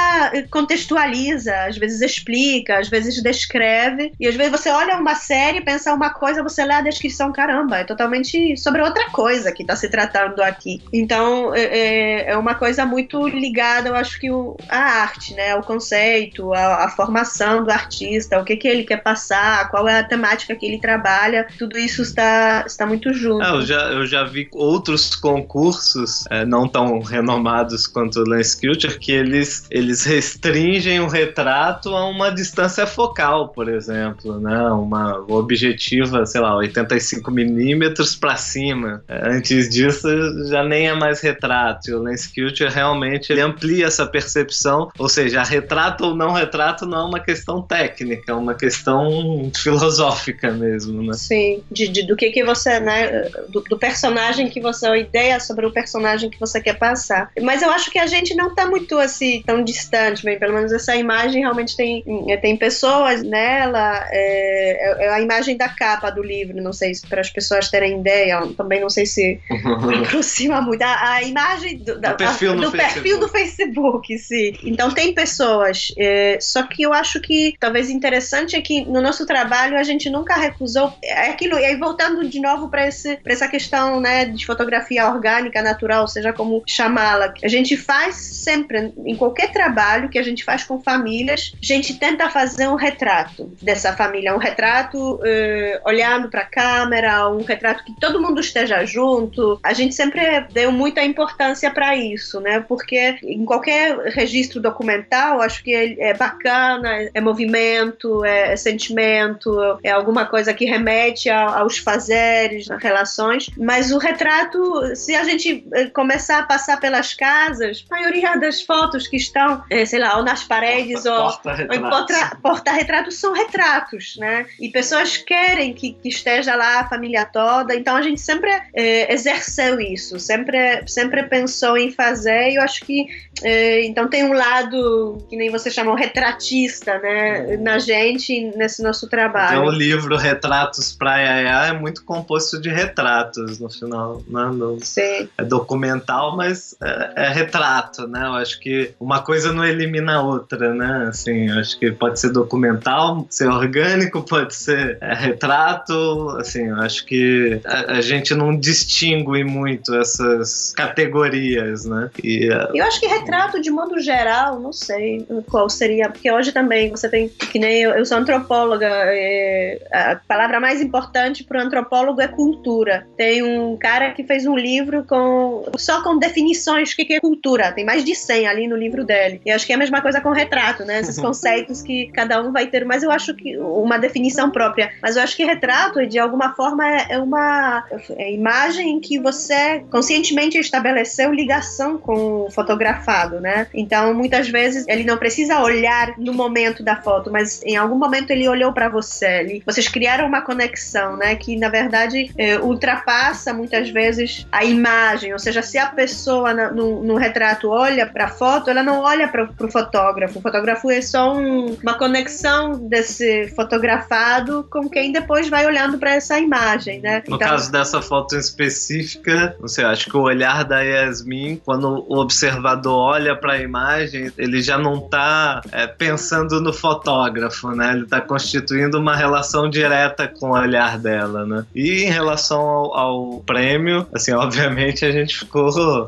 contextualiza, 0.50 1.54
às 1.66 1.76
vezes 1.76 2.00
explica, 2.00 2.78
às 2.78 2.88
vezes 2.88 3.22
descreve, 3.22 4.12
e 4.18 4.26
às 4.26 4.34
vezes 4.34 4.52
você 4.52 4.70
olha 4.70 4.96
uma 4.96 5.14
série, 5.14 5.60
pensa 5.60 5.92
uma 5.92 6.10
coisa, 6.10 6.42
você 6.42 6.64
lê 6.64 6.74
a 6.74 6.80
descrição, 6.80 7.32
caramba, 7.32 7.78
é 7.78 7.84
totalmente 7.84 8.56
sobre 8.56 8.82
outra 8.82 9.10
coisa 9.10 9.52
que 9.52 9.62
está 9.62 9.76
se 9.76 9.88
tratando 9.88 10.40
aqui. 10.42 10.82
Então 10.92 11.54
é, 11.54 11.62
é, 11.62 12.30
é 12.30 12.36
uma 12.36 12.54
coisa 12.54 12.86
muito 12.86 13.26
ligada, 13.28 13.88
eu 13.88 13.96
acho 13.96 14.18
que 14.20 14.30
o, 14.30 14.56
a 14.68 14.78
arte, 14.78 15.34
né, 15.34 15.54
o 15.54 15.62
conceito, 15.62 16.52
a, 16.52 16.84
a 16.84 16.88
formação 16.88 17.64
do 17.64 17.70
artista, 17.70 18.40
o 18.40 18.44
que, 18.44 18.56
que 18.56 18.68
ele 18.68 18.84
quer 18.84 19.02
passar, 19.02 19.68
qual 19.70 19.88
é 19.88 19.98
a 19.98 20.04
temática 20.04 20.54
que 20.54 20.66
ele 20.66 20.78
trabalha 20.78 21.35
tudo 21.42 21.78
isso 21.78 22.02
está, 22.02 22.64
está 22.66 22.86
muito 22.86 23.12
junto. 23.12 23.42
É, 23.42 23.50
eu, 23.50 23.62
já, 23.62 23.80
eu 23.92 24.06
já 24.06 24.24
vi 24.24 24.48
outros 24.52 25.14
concursos, 25.14 26.24
é, 26.30 26.44
não 26.44 26.68
tão 26.68 27.00
renomados 27.00 27.86
quanto 27.86 28.20
o 28.20 28.28
Lance 28.28 28.60
Culture, 28.60 28.98
que 28.98 29.12
eles, 29.12 29.66
eles 29.70 30.04
restringem 30.04 31.00
o 31.00 31.08
retrato 31.08 31.94
a 31.94 32.08
uma 32.08 32.30
distância 32.30 32.86
focal, 32.86 33.48
por 33.48 33.68
exemplo, 33.68 34.40
né? 34.40 34.70
Uma 34.70 35.18
objetiva, 35.28 36.24
sei 36.26 36.40
lá, 36.40 36.56
85 36.56 37.30
milímetros 37.30 38.14
para 38.14 38.36
cima. 38.36 39.02
É, 39.08 39.28
antes 39.28 39.68
disso, 39.68 40.08
já 40.48 40.64
nem 40.64 40.88
é 40.88 40.94
mais 40.94 41.20
retrato. 41.20 41.90
E 41.90 41.94
o 41.94 42.02
Lance 42.02 42.32
Culture 42.32 42.70
realmente 42.70 43.32
ele 43.32 43.40
amplia 43.40 43.86
essa 43.86 44.06
percepção, 44.06 44.90
ou 44.98 45.08
seja, 45.08 45.42
retrato 45.42 46.04
ou 46.04 46.16
não 46.16 46.32
retrato 46.32 46.86
não 46.86 46.98
é 46.98 47.04
uma 47.04 47.20
questão 47.20 47.62
técnica, 47.62 48.32
é 48.32 48.34
uma 48.34 48.54
questão 48.54 49.50
filosófica 49.56 50.50
mesmo, 50.50 51.02
né? 51.02 51.12
Sim, 51.26 51.62
de, 51.70 51.88
de- 51.88 52.06
do 52.06 52.14
que 52.16 52.30
que 52.30 52.44
você, 52.44 52.78
né, 52.78 53.22
do, 53.48 53.60
do 53.62 53.78
personagem 53.78 54.48
que 54.48 54.60
você, 54.60 54.86
a 54.86 54.96
ideia 54.96 55.40
sobre 55.40 55.66
o 55.66 55.72
personagem 55.72 56.30
que 56.30 56.38
você 56.38 56.60
quer 56.60 56.78
passar. 56.78 57.30
Mas 57.42 57.62
eu 57.62 57.70
acho 57.70 57.90
que 57.90 57.98
a 57.98 58.06
gente 58.06 58.34
não 58.34 58.54
tá 58.54 58.66
muito 58.66 58.96
assim, 58.98 59.42
tão 59.44 59.62
distante, 59.64 60.24
bem, 60.24 60.38
pelo 60.38 60.54
menos 60.54 60.72
essa 60.72 60.94
imagem 60.94 61.40
realmente 61.42 61.76
tem, 61.76 62.04
é, 62.28 62.36
tem 62.36 62.56
pessoas 62.56 63.22
nela, 63.22 64.06
é, 64.10 65.04
é 65.06 65.08
a 65.10 65.20
imagem 65.20 65.56
da 65.56 65.68
capa 65.68 66.10
do 66.10 66.22
livro, 66.22 66.62
não 66.62 66.72
sei 66.72 66.94
se 66.94 67.06
para 67.08 67.20
as 67.20 67.30
pessoas 67.30 67.68
terem 67.70 67.98
ideia, 68.00 68.40
também 68.56 68.80
não 68.80 68.90
sei 68.90 69.06
se 69.06 69.40
aproxima 70.06 70.60
muito. 70.62 70.82
A, 70.82 71.12
a 71.14 71.22
imagem 71.22 71.78
do, 71.78 72.00
da- 72.00 72.14
perfil 72.14 72.52
a- 72.52 72.54
do 72.56 72.70
perfil 72.72 73.20
do 73.20 73.28
Facebook, 73.28 74.18
sim. 74.18 74.52
Então 74.62 74.90
tem 74.92 75.12
pessoas, 75.14 75.88
é, 75.98 76.38
só 76.40 76.62
que 76.64 76.82
eu 76.82 76.92
acho 76.92 77.20
que 77.20 77.54
talvez 77.58 77.90
interessante 77.90 78.56
é 78.56 78.60
que 78.60 78.84
no 78.84 79.00
nosso 79.00 79.26
trabalho 79.26 79.76
a 79.78 79.82
gente 79.82 80.08
nunca 80.10 80.36
recusou 80.36 80.92
é 81.16 81.30
aquilo. 81.30 81.58
E 81.58 81.64
aí 81.64 81.76
voltando 81.76 82.28
de 82.28 82.40
novo 82.40 82.68
para 82.68 82.84
essa 82.84 83.48
questão 83.48 84.00
né, 84.00 84.26
de 84.26 84.44
fotografia 84.44 85.08
orgânica, 85.08 85.62
natural, 85.62 86.06
seja 86.06 86.32
como 86.32 86.62
chamá-la, 86.66 87.32
a 87.42 87.48
gente 87.48 87.76
faz 87.76 88.16
sempre 88.16 88.92
em 89.04 89.16
qualquer 89.16 89.52
trabalho 89.52 90.08
que 90.08 90.18
a 90.18 90.22
gente 90.22 90.44
faz 90.44 90.64
com 90.64 90.80
famílias, 90.80 91.52
a 91.60 91.66
gente 91.66 91.98
tenta 91.98 92.28
fazer 92.28 92.68
um 92.68 92.74
retrato 92.74 93.50
dessa 93.62 93.92
família, 93.92 94.34
um 94.34 94.38
retrato 94.38 95.20
eh, 95.24 95.80
olhando 95.84 96.28
para 96.28 96.42
a 96.42 96.46
câmera, 96.46 97.28
um 97.30 97.42
retrato 97.42 97.84
que 97.84 97.98
todo 97.98 98.20
mundo 98.20 98.40
esteja 98.40 98.84
junto. 98.84 99.58
A 99.62 99.72
gente 99.72 99.94
sempre 99.94 100.22
deu 100.52 100.70
muita 100.70 101.02
importância 101.02 101.70
para 101.70 101.96
isso, 101.96 102.40
né? 102.40 102.60
Porque 102.60 103.18
em 103.22 103.44
qualquer 103.44 103.96
registro 104.10 104.60
documental, 104.60 105.40
acho 105.40 105.62
que 105.62 105.74
é, 105.74 106.10
é 106.10 106.14
bacana, 106.14 107.08
é 107.12 107.20
movimento, 107.20 108.24
é, 108.24 108.52
é 108.52 108.56
sentimento, 108.56 109.78
é 109.82 109.90
alguma 109.90 110.26
coisa 110.26 110.52
que 110.52 110.64
remete 110.64 111.05
a- 111.30 111.58
aos 111.60 111.78
fazeres, 111.78 112.70
às 112.70 112.82
relações. 112.82 113.48
Mas 113.56 113.92
o 113.92 113.98
retrato, 113.98 114.94
se 114.94 115.14
a 115.14 115.24
gente 115.24 115.66
eh, 115.74 115.86
começar 115.86 116.38
a 116.38 116.42
passar 116.42 116.78
pelas 116.80 117.14
casas, 117.14 117.84
a 117.90 117.94
maioria 117.96 118.36
das 118.38 118.60
fotos 118.62 119.06
que 119.08 119.16
estão, 119.16 119.62
eh, 119.70 119.84
sei 119.84 119.98
lá, 120.00 120.16
ou 120.16 120.24
nas 120.24 120.44
paredes 120.44 121.04
ou 121.06 121.14
ou 121.16 121.74
em 121.74 121.80
porta- 121.80 122.38
porta-retratos 122.42 123.16
são 123.18 123.32
retratos, 123.32 124.16
né? 124.18 124.46
E 124.60 124.68
pessoas 124.68 125.16
querem 125.16 125.72
que, 125.72 125.92
que 125.92 126.08
esteja 126.08 126.54
lá 126.54 126.80
a 126.80 126.88
família 126.88 127.24
toda, 127.24 127.74
então 127.74 127.96
a 127.96 128.02
gente 128.02 128.20
sempre 128.20 128.50
eh, 128.74 129.12
exerceu 129.12 129.80
isso, 129.80 130.18
sempre, 130.18 130.82
sempre 130.86 131.22
pensou 131.24 131.76
em 131.76 131.90
fazer, 131.90 132.50
e 132.50 132.56
eu 132.56 132.62
acho 132.62 132.84
que 132.84 133.06
eh, 133.42 133.84
então 133.84 134.08
tem 134.08 134.24
um 134.24 134.32
lado 134.32 135.24
que 135.28 135.36
nem 135.36 135.50
você 135.50 135.70
chamou 135.70 135.94
retratista, 135.94 136.98
né? 136.98 137.56
Na 137.58 137.78
gente, 137.78 138.40
nesse 138.56 138.82
nosso 138.82 139.06
Então, 139.06 139.18
o 139.18 139.30
trabalho. 139.30 139.70
livro 139.70 140.16
Retratos 140.16 140.95
pra 140.98 141.16
Yaya 141.18 141.66
é 141.68 141.72
muito 141.72 142.04
composto 142.04 142.60
de 142.60 142.68
retratos 142.70 143.58
no 143.58 143.70
final. 143.70 144.22
Né? 144.28 144.50
Não- 144.54 144.78
Sim, 144.80 145.28
É 145.38 145.44
documental, 145.44 146.36
mas 146.36 146.76
é, 146.82 147.12
é 147.26 147.28
retrato, 147.28 148.06
né? 148.06 148.20
Eu 148.26 148.34
acho 148.34 148.58
que 148.60 148.94
uma 149.00 149.22
coisa 149.22 149.52
não 149.52 149.64
elimina 149.64 150.16
a 150.16 150.22
outra, 150.22 150.74
né? 150.74 151.06
Assim, 151.08 151.48
eu 151.50 151.58
acho 151.58 151.78
que 151.78 151.90
pode 151.92 152.18
ser 152.20 152.30
documental, 152.32 153.26
ser 153.30 153.48
orgânico, 153.48 154.22
pode 154.22 154.54
ser 154.54 154.98
é, 155.00 155.14
retrato. 155.14 156.36
Assim, 156.38 156.66
eu 156.68 156.76
acho 156.76 157.04
que 157.06 157.60
a, 157.64 157.92
a 157.92 158.00
gente 158.00 158.34
não 158.34 158.56
distingue 158.56 159.44
muito 159.44 159.94
essas 159.94 160.72
categorias, 160.76 161.84
né? 161.84 162.10
E 162.22 162.48
é, 162.52 162.68
Eu 162.74 162.84
acho 162.84 163.00
que 163.00 163.06
retrato, 163.06 163.60
de 163.60 163.70
modo 163.70 163.98
geral, 164.00 164.58
não 164.60 164.72
sei 164.72 165.26
qual 165.48 165.68
seria, 165.68 166.08
porque 166.08 166.30
hoje 166.30 166.52
também 166.52 166.90
você 166.90 167.08
tem, 167.08 167.28
que 167.28 167.58
nem 167.58 167.82
eu, 167.82 167.92
eu 167.92 168.04
sou 168.04 168.18
antropóloga, 168.18 168.86
é, 168.88 169.78
a 169.92 170.16
palavra 170.26 170.60
mais 170.60 170.80
importante 170.86 171.44
para 171.44 171.58
o 171.58 171.62
antropólogo 171.62 172.20
é 172.20 172.28
cultura. 172.28 173.06
Tem 173.16 173.42
um 173.42 173.76
cara 173.76 174.12
que 174.12 174.24
fez 174.24 174.46
um 174.46 174.56
livro 174.56 175.04
com 175.04 175.64
só 175.76 176.02
com 176.02 176.18
definições 176.18 176.90
do 176.90 176.96
que 176.96 177.14
é 177.14 177.20
cultura, 177.20 177.72
tem 177.72 177.84
mais 177.84 178.04
de 178.04 178.14
100 178.14 178.46
ali 178.46 178.68
no 178.68 178.76
livro 178.76 179.04
dele. 179.04 179.40
E 179.44 179.50
acho 179.50 179.66
que 179.66 179.72
é 179.72 179.74
a 179.74 179.78
mesma 179.78 180.00
coisa 180.00 180.20
com 180.20 180.30
retrato, 180.30 180.84
né? 180.84 181.00
Esses 181.00 181.18
conceitos 181.20 181.82
que 181.82 182.06
cada 182.12 182.40
um 182.40 182.52
vai 182.52 182.66
ter, 182.66 182.84
mas 182.84 183.02
eu 183.02 183.10
acho 183.10 183.34
que 183.34 183.56
uma 183.58 183.98
definição 183.98 184.50
própria. 184.50 184.92
Mas 185.02 185.16
eu 185.16 185.22
acho 185.22 185.36
que 185.36 185.44
retrato, 185.44 186.06
de 186.06 186.18
alguma 186.18 186.54
forma, 186.54 186.86
é 186.86 187.16
é 187.16 187.18
uma 187.18 187.84
é 188.16 188.32
imagem 188.32 188.90
em 188.90 189.00
que 189.00 189.18
você 189.18 189.82
conscientemente 189.90 190.58
estabeleceu 190.58 191.32
ligação 191.32 191.98
com 191.98 192.44
o 192.44 192.50
fotografado, 192.50 193.40
né? 193.40 193.66
Então, 193.74 194.14
muitas 194.14 194.48
vezes 194.48 194.84
ele 194.86 195.04
não 195.04 195.16
precisa 195.16 195.60
olhar 195.60 196.14
no 196.18 196.32
momento 196.32 196.82
da 196.82 196.96
foto, 196.96 197.30
mas 197.30 197.62
em 197.62 197.76
algum 197.76 197.96
momento 197.96 198.30
ele 198.30 198.48
olhou 198.48 198.72
para 198.72 198.88
você. 198.88 199.40
Ele, 199.40 199.62
vocês 199.64 199.88
criaram 199.88 200.26
uma 200.26 200.42
conexão, 200.42 200.75
né? 201.16 201.34
Que 201.36 201.56
na 201.56 201.68
verdade 201.68 202.30
eh, 202.38 202.58
ultrapassa 202.58 203.52
muitas 203.52 203.90
vezes 203.90 204.46
a 204.52 204.64
imagem. 204.64 205.32
Ou 205.32 205.38
seja, 205.38 205.62
se 205.62 205.78
a 205.78 205.86
pessoa 205.86 206.52
na- 206.52 206.70
no, 206.70 207.02
no 207.02 207.16
retrato 207.16 207.68
olha 207.70 208.06
para 208.06 208.26
a 208.26 208.28
foto, 208.28 208.70
ela 208.70 208.82
não 208.82 209.00
olha 209.00 209.28
para 209.28 209.44
o 209.60 209.70
fotógrafo. 209.70 210.38
O 210.38 210.42
fotógrafo 210.42 210.90
é 210.90 211.00
só 211.00 211.34
um- 211.36 211.76
uma 211.82 211.94
conexão 211.94 212.72
desse 212.88 213.48
fotografado 213.54 214.66
com 214.70 214.88
quem 214.88 215.12
depois 215.12 215.48
vai 215.48 215.66
olhando 215.66 215.98
para 215.98 216.14
essa 216.14 216.38
imagem, 216.38 217.00
né? 217.00 217.22
No 217.28 217.38
caso 217.38 217.70
dessa 217.72 218.02
foto 218.02 218.34
em 218.34 218.38
específica, 218.38 219.56
não 219.60 219.68
sei, 219.68 219.84
acho 219.84 220.06
que 220.10 220.16
o 220.16 220.20
olhar 220.22 220.64
da 220.64 220.80
Yasmin, 220.80 221.60
quando 221.64 222.04
o 222.08 222.18
observador 222.18 222.96
olha 222.96 223.36
para 223.36 223.54
a 223.54 223.58
imagem, 223.58 224.32
ele 224.36 224.60
já 224.62 224.78
não 224.78 224.96
está 224.98 225.60
pensando 225.98 226.60
no 226.60 226.72
fotógrafo, 226.72 227.70
né? 227.70 227.92
Ele 227.92 228.04
está 228.04 228.20
constituindo 228.20 228.98
uma 228.98 229.14
relação 229.16 229.68
direta 229.68 230.28
com 230.28 230.55
olhar 230.60 230.98
dela, 230.98 231.44
né? 231.46 231.64
E 231.74 232.04
em 232.04 232.10
relação 232.10 232.60
ao, 232.60 232.94
ao 232.96 233.40
prêmio, 233.40 234.06
assim, 234.14 234.32
obviamente 234.32 235.04
a 235.04 235.10
gente 235.10 235.36
ficou 235.38 235.66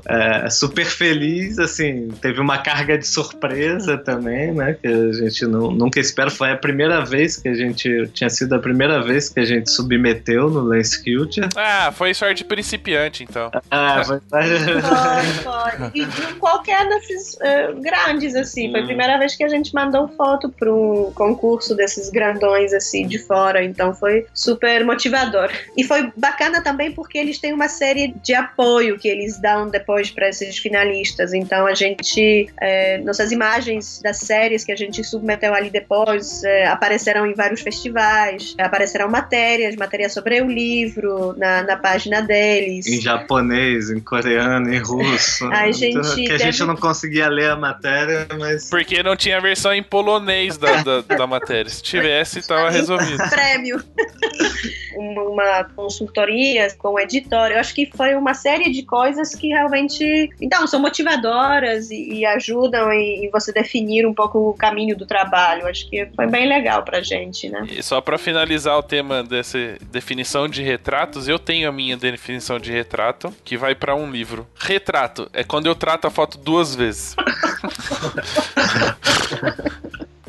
é, 0.09 0.49
super 0.51 0.85
feliz, 0.87 1.59
assim, 1.59 2.09
teve 2.21 2.41
uma 2.41 2.59
carga 2.59 2.97
de 2.99 3.07
surpresa 3.07 3.97
também, 3.99 4.53
né? 4.53 4.77
Que 4.81 4.87
a 4.89 5.13
gente 5.13 5.45
nu- 5.47 5.71
nunca 5.73 6.01
espera. 6.01 6.31
Foi 6.31 6.51
a 6.53 6.57
primeira 6.57 7.05
vez 7.05 7.37
que 7.37 7.49
a 7.49 7.55
gente 7.55 8.09
tinha 8.13 8.31
sido 8.31 8.55
a 8.55 8.59
primeira 8.59 9.03
vez 9.03 9.29
que 9.29 9.41
a 9.41 9.45
gente 9.45 9.71
submeteu 9.71 10.49
no 10.51 10.61
Lance 10.61 11.03
Culture. 11.03 11.49
Ah, 11.57 11.91
foi 11.93 12.15
sorte 12.15 12.45
principiante, 12.45 13.25
então. 13.25 13.51
Ah, 13.71 14.03
foi... 14.07 14.21
Foi, 14.29 15.43
foi. 15.43 15.91
E 15.95 16.05
de 16.05 16.35
qualquer 16.35 16.89
desses 16.89 17.37
eh, 17.41 17.73
grandes, 17.81 18.35
assim. 18.35 18.71
Foi 18.71 18.81
a 18.81 18.83
Hum. 18.83 18.87
primeira 18.87 19.19
vez 19.19 19.35
que 19.37 19.45
a 19.45 19.49
gente 19.49 19.75
mandou 19.75 20.09
foto 20.09 20.49
para 20.49 20.73
um 20.73 21.11
concurso 21.15 21.75
desses 21.75 22.11
grandões, 22.11 22.73
assim, 22.73 23.07
de 23.07 23.19
fora. 23.19 23.63
Então 23.65 23.93
foi 23.95 24.27
super 24.39 24.85
motivador. 24.85 25.51
E 25.77 25.83
foi 25.85 26.13
bacana 26.17 26.63
também 26.63 26.93
porque 26.93 27.19
eles 27.19 27.39
têm 27.39 27.53
uma 27.53 27.69
série 27.69 28.15
de 28.23 28.35
apoio 28.35 28.97
que 28.97 29.09
eles 29.09 29.39
dão 29.41 29.69
depois 29.69 30.11
para 30.11 30.29
esses 30.29 30.59
finalistas. 30.59 31.35
Então 31.35 31.67
a 31.67 31.75
gente. 31.75 32.49
eh, 32.61 32.99
nossas 32.99 33.33
imagens 33.33 34.01
das 34.03 34.19
séries 34.19 34.65
que 34.65 34.71
a 34.71 34.77
gente 34.77 35.03
submeteu 35.03 35.53
ali 35.55 35.71
depois 35.71 36.45
eh, 36.45 36.67
aparecerão 36.67 37.27
em 37.27 37.35
vários 37.35 37.61
festivais, 37.61 38.55
aparecerão 38.59 39.09
matérias, 39.09 39.75
matérias 39.75 40.13
sobre 40.13 40.41
o 40.41 40.47
livro 40.47 41.35
na, 41.37 41.63
na 41.63 41.77
página 41.77 42.23
deles. 42.23 42.87
em 42.87 43.01
japonês, 43.01 43.91
em 43.91 44.01
coreano, 44.01 44.73
em 44.73 44.79
russo. 44.79 45.49
Ai, 45.53 45.73
gente, 45.73 46.15
que 46.15 46.33
a 46.33 46.39
gente 46.39 46.63
não 46.65 46.77
conseguia 46.77 47.29
ler 47.29 47.51
a 47.51 47.57
matéria, 47.57 48.27
mas 48.39 48.71
Porque 48.71 49.03
não 49.03 49.17
tinha 49.17 49.41
versão 49.41 49.73
em 49.73 49.83
polonês 49.83 50.57
da, 50.57 50.83
da, 50.83 51.01
da 51.01 51.27
matéria. 51.27 51.69
Se 51.71 51.83
tivesse, 51.83 52.47
tava 52.47 52.71
resolvido. 52.71 53.19
prêmio. 53.29 53.83
Uma, 54.95 55.65
consultoria 55.65 56.69
com 56.77 56.95
o 56.95 57.01
editor. 57.01 57.51
Eu 57.51 57.59
acho 57.59 57.75
que 57.75 57.91
foi 57.95 58.15
uma 58.15 58.35
série 58.35 58.71
de 58.71 58.83
coisas 58.83 59.35
que 59.35 59.49
realmente, 59.49 60.31
então, 60.41 60.67
são 60.67 60.81
motivadoras 60.81 61.91
e, 61.91 62.15
e 62.15 62.27
ajudam 62.27 62.93
em, 62.93 63.27
em 63.27 63.31
você 63.31 63.53
definir 63.53 64.07
um 64.07 64.15
pouco 64.15 64.51
o 64.51 64.55
caminho 64.55 64.97
do 64.97 65.07
trabalho. 65.07 65.67
Acho 65.67 65.89
que 65.89 66.07
foi 66.15 66.27
bem 66.27 66.49
legal 66.49 66.83
pra 66.83 67.01
gente, 67.01 67.49
né? 67.49 67.67
E 67.71 67.83
só 67.83 68.01
pra 68.01 68.19
finalizar 68.19 68.79
o 68.79 68.83
tema 68.83 69.23
dessa 69.23 69.59
definição 69.91 70.49
de 70.49 70.63
retratos, 70.63 71.29
eu 71.29 71.39
tenho 71.39 71.69
a 71.69 71.73
minha 71.73 71.97
definição 71.97 72.59
de 72.59 72.73
retrato, 72.73 73.35
que 73.45 73.57
vai 73.57 73.75
pra 73.75 73.95
um 73.95 74.11
livro. 74.11 74.47
Retrato 74.55 75.29
é 75.33 75.45
quando 75.45 75.67
eu 75.67 75.75
trato 75.75 76.07
a 76.07 76.11
foto 76.11 76.39
duas 76.39 76.75
vezes. 76.75 77.15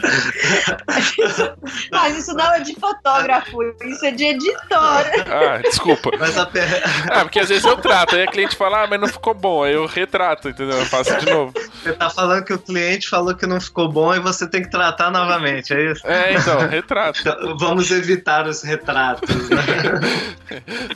Mas 1.92 2.18
isso 2.18 2.34
não 2.34 2.54
é 2.54 2.60
de 2.62 2.76
fotógrafo, 2.76 3.62
isso 3.84 4.06
é 4.06 4.12
de 4.12 4.26
editor. 4.26 4.70
Ah, 4.72 5.58
desculpa. 5.64 6.12
mas 6.18 6.38
a 6.38 6.46
per... 6.46 6.68
Ah, 7.12 7.22
porque 7.22 7.40
às 7.40 7.50
vezes 7.50 7.64
eu 7.64 7.78
trato, 7.78 8.16
aí 8.16 8.24
a 8.24 8.28
cliente 8.28 8.56
fala, 8.56 8.84
ah, 8.84 8.88
mas 8.88 9.00
não 9.00 9.08
ficou 9.08 9.34
bom, 9.34 9.64
aí 9.64 9.74
eu 9.74 9.86
retrato, 9.86 10.50
entendeu? 10.50 10.78
Eu 10.78 10.86
faço 10.86 11.16
de 11.18 11.26
novo. 11.26 11.54
você 11.54 11.94
tá 11.94 12.10
falando 12.10 12.44
que 12.44 12.54
o 12.54 12.60
cliente 12.60 13.10
falou 13.10 13.36
que 13.36 13.46
não 13.46 13.60
ficou 13.60 13.90
bom 13.90 14.14
e 14.14 14.20
você 14.20 14.48
tem 14.48 14.62
que 14.62 14.70
tratar 14.70 15.12
novamente, 15.12 15.74
é 15.74 15.92
isso? 15.92 16.06
É, 16.06 16.34
então, 16.34 16.68
retrato. 16.68 17.20
Então, 17.22 17.58
vamos 17.58 17.92
evitar 17.92 18.48
os 18.48 18.64
retratos. 18.64 19.30
Né? 19.50 19.58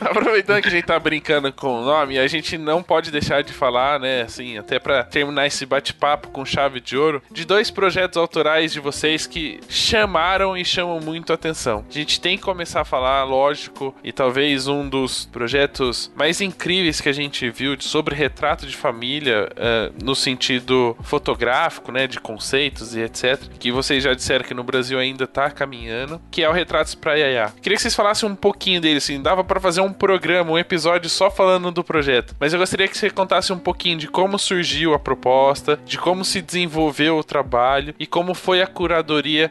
Aproveitando 0.00 0.62
que 0.62 0.68
a 0.68 0.70
gente 0.70 0.86
tá 0.86 0.98
brincando 0.98 1.52
com 1.52 1.80
o 1.80 1.84
nome, 1.84 2.18
a 2.18 2.26
gente 2.26 2.56
não 2.58 2.82
pode 2.82 3.10
deixar 3.10 3.42
de 3.42 3.52
falar, 3.52 3.98
né, 3.98 4.22
assim, 4.22 4.58
até 4.58 4.78
pra 4.78 5.04
terminar 5.04 5.46
esse 5.46 5.64
bate-papo 5.66 6.28
com 6.28 6.44
chave 6.44 6.80
de 6.80 6.96
ouro, 6.96 7.22
de 7.30 7.44
dois 7.44 7.70
projetos 7.70 8.16
autorais 8.16 8.72
de 8.72 8.80
vocês 9.04 9.26
que 9.26 9.60
chamaram 9.68 10.56
e 10.56 10.64
chamam 10.64 10.98
muito 10.98 11.30
a 11.30 11.34
atenção. 11.34 11.84
A 11.86 11.92
gente 11.92 12.18
tem 12.18 12.38
que 12.38 12.42
começar 12.42 12.80
a 12.80 12.84
falar, 12.86 13.22
lógico, 13.24 13.94
e 14.02 14.10
talvez 14.10 14.66
um 14.66 14.88
dos 14.88 15.26
projetos 15.26 16.10
mais 16.16 16.40
incríveis 16.40 17.02
que 17.02 17.10
a 17.10 17.12
gente 17.12 17.50
viu 17.50 17.76
sobre 17.78 18.14
retrato 18.14 18.66
de 18.66 18.74
família, 18.74 19.50
uh, 19.52 19.94
no 20.02 20.14
sentido 20.14 20.96
fotográfico, 21.02 21.92
né, 21.92 22.06
de 22.06 22.18
conceitos 22.18 22.96
e 22.96 23.00
etc., 23.00 23.42
que 23.58 23.70
vocês 23.70 24.02
já 24.02 24.14
disseram 24.14 24.42
que 24.42 24.54
no 24.54 24.64
Brasil 24.64 24.98
ainda 24.98 25.26
tá 25.26 25.50
caminhando, 25.50 26.18
que 26.30 26.42
é 26.42 26.48
o 26.48 26.52
Retratos 26.52 26.94
pra 26.94 27.12
Yaya. 27.12 27.52
Queria 27.60 27.76
que 27.76 27.82
vocês 27.82 27.94
falassem 27.94 28.26
um 28.26 28.34
pouquinho 28.34 28.80
dele, 28.80 28.96
assim, 28.96 29.20
dava 29.20 29.44
para 29.44 29.60
fazer 29.60 29.82
um 29.82 29.92
programa, 29.92 30.52
um 30.52 30.58
episódio 30.58 31.10
só 31.10 31.30
falando 31.30 31.70
do 31.70 31.84
projeto, 31.84 32.34
mas 32.40 32.54
eu 32.54 32.58
gostaria 32.58 32.88
que 32.88 32.96
você 32.96 33.10
contasse 33.10 33.52
um 33.52 33.58
pouquinho 33.58 33.98
de 33.98 34.08
como 34.08 34.38
surgiu 34.38 34.94
a 34.94 34.98
proposta, 34.98 35.78
de 35.84 35.98
como 35.98 36.24
se 36.24 36.40
desenvolveu 36.40 37.18
o 37.18 37.24
trabalho 37.24 37.94
e 37.98 38.06
como 38.06 38.32
foi 38.32 38.62
a 38.62 38.66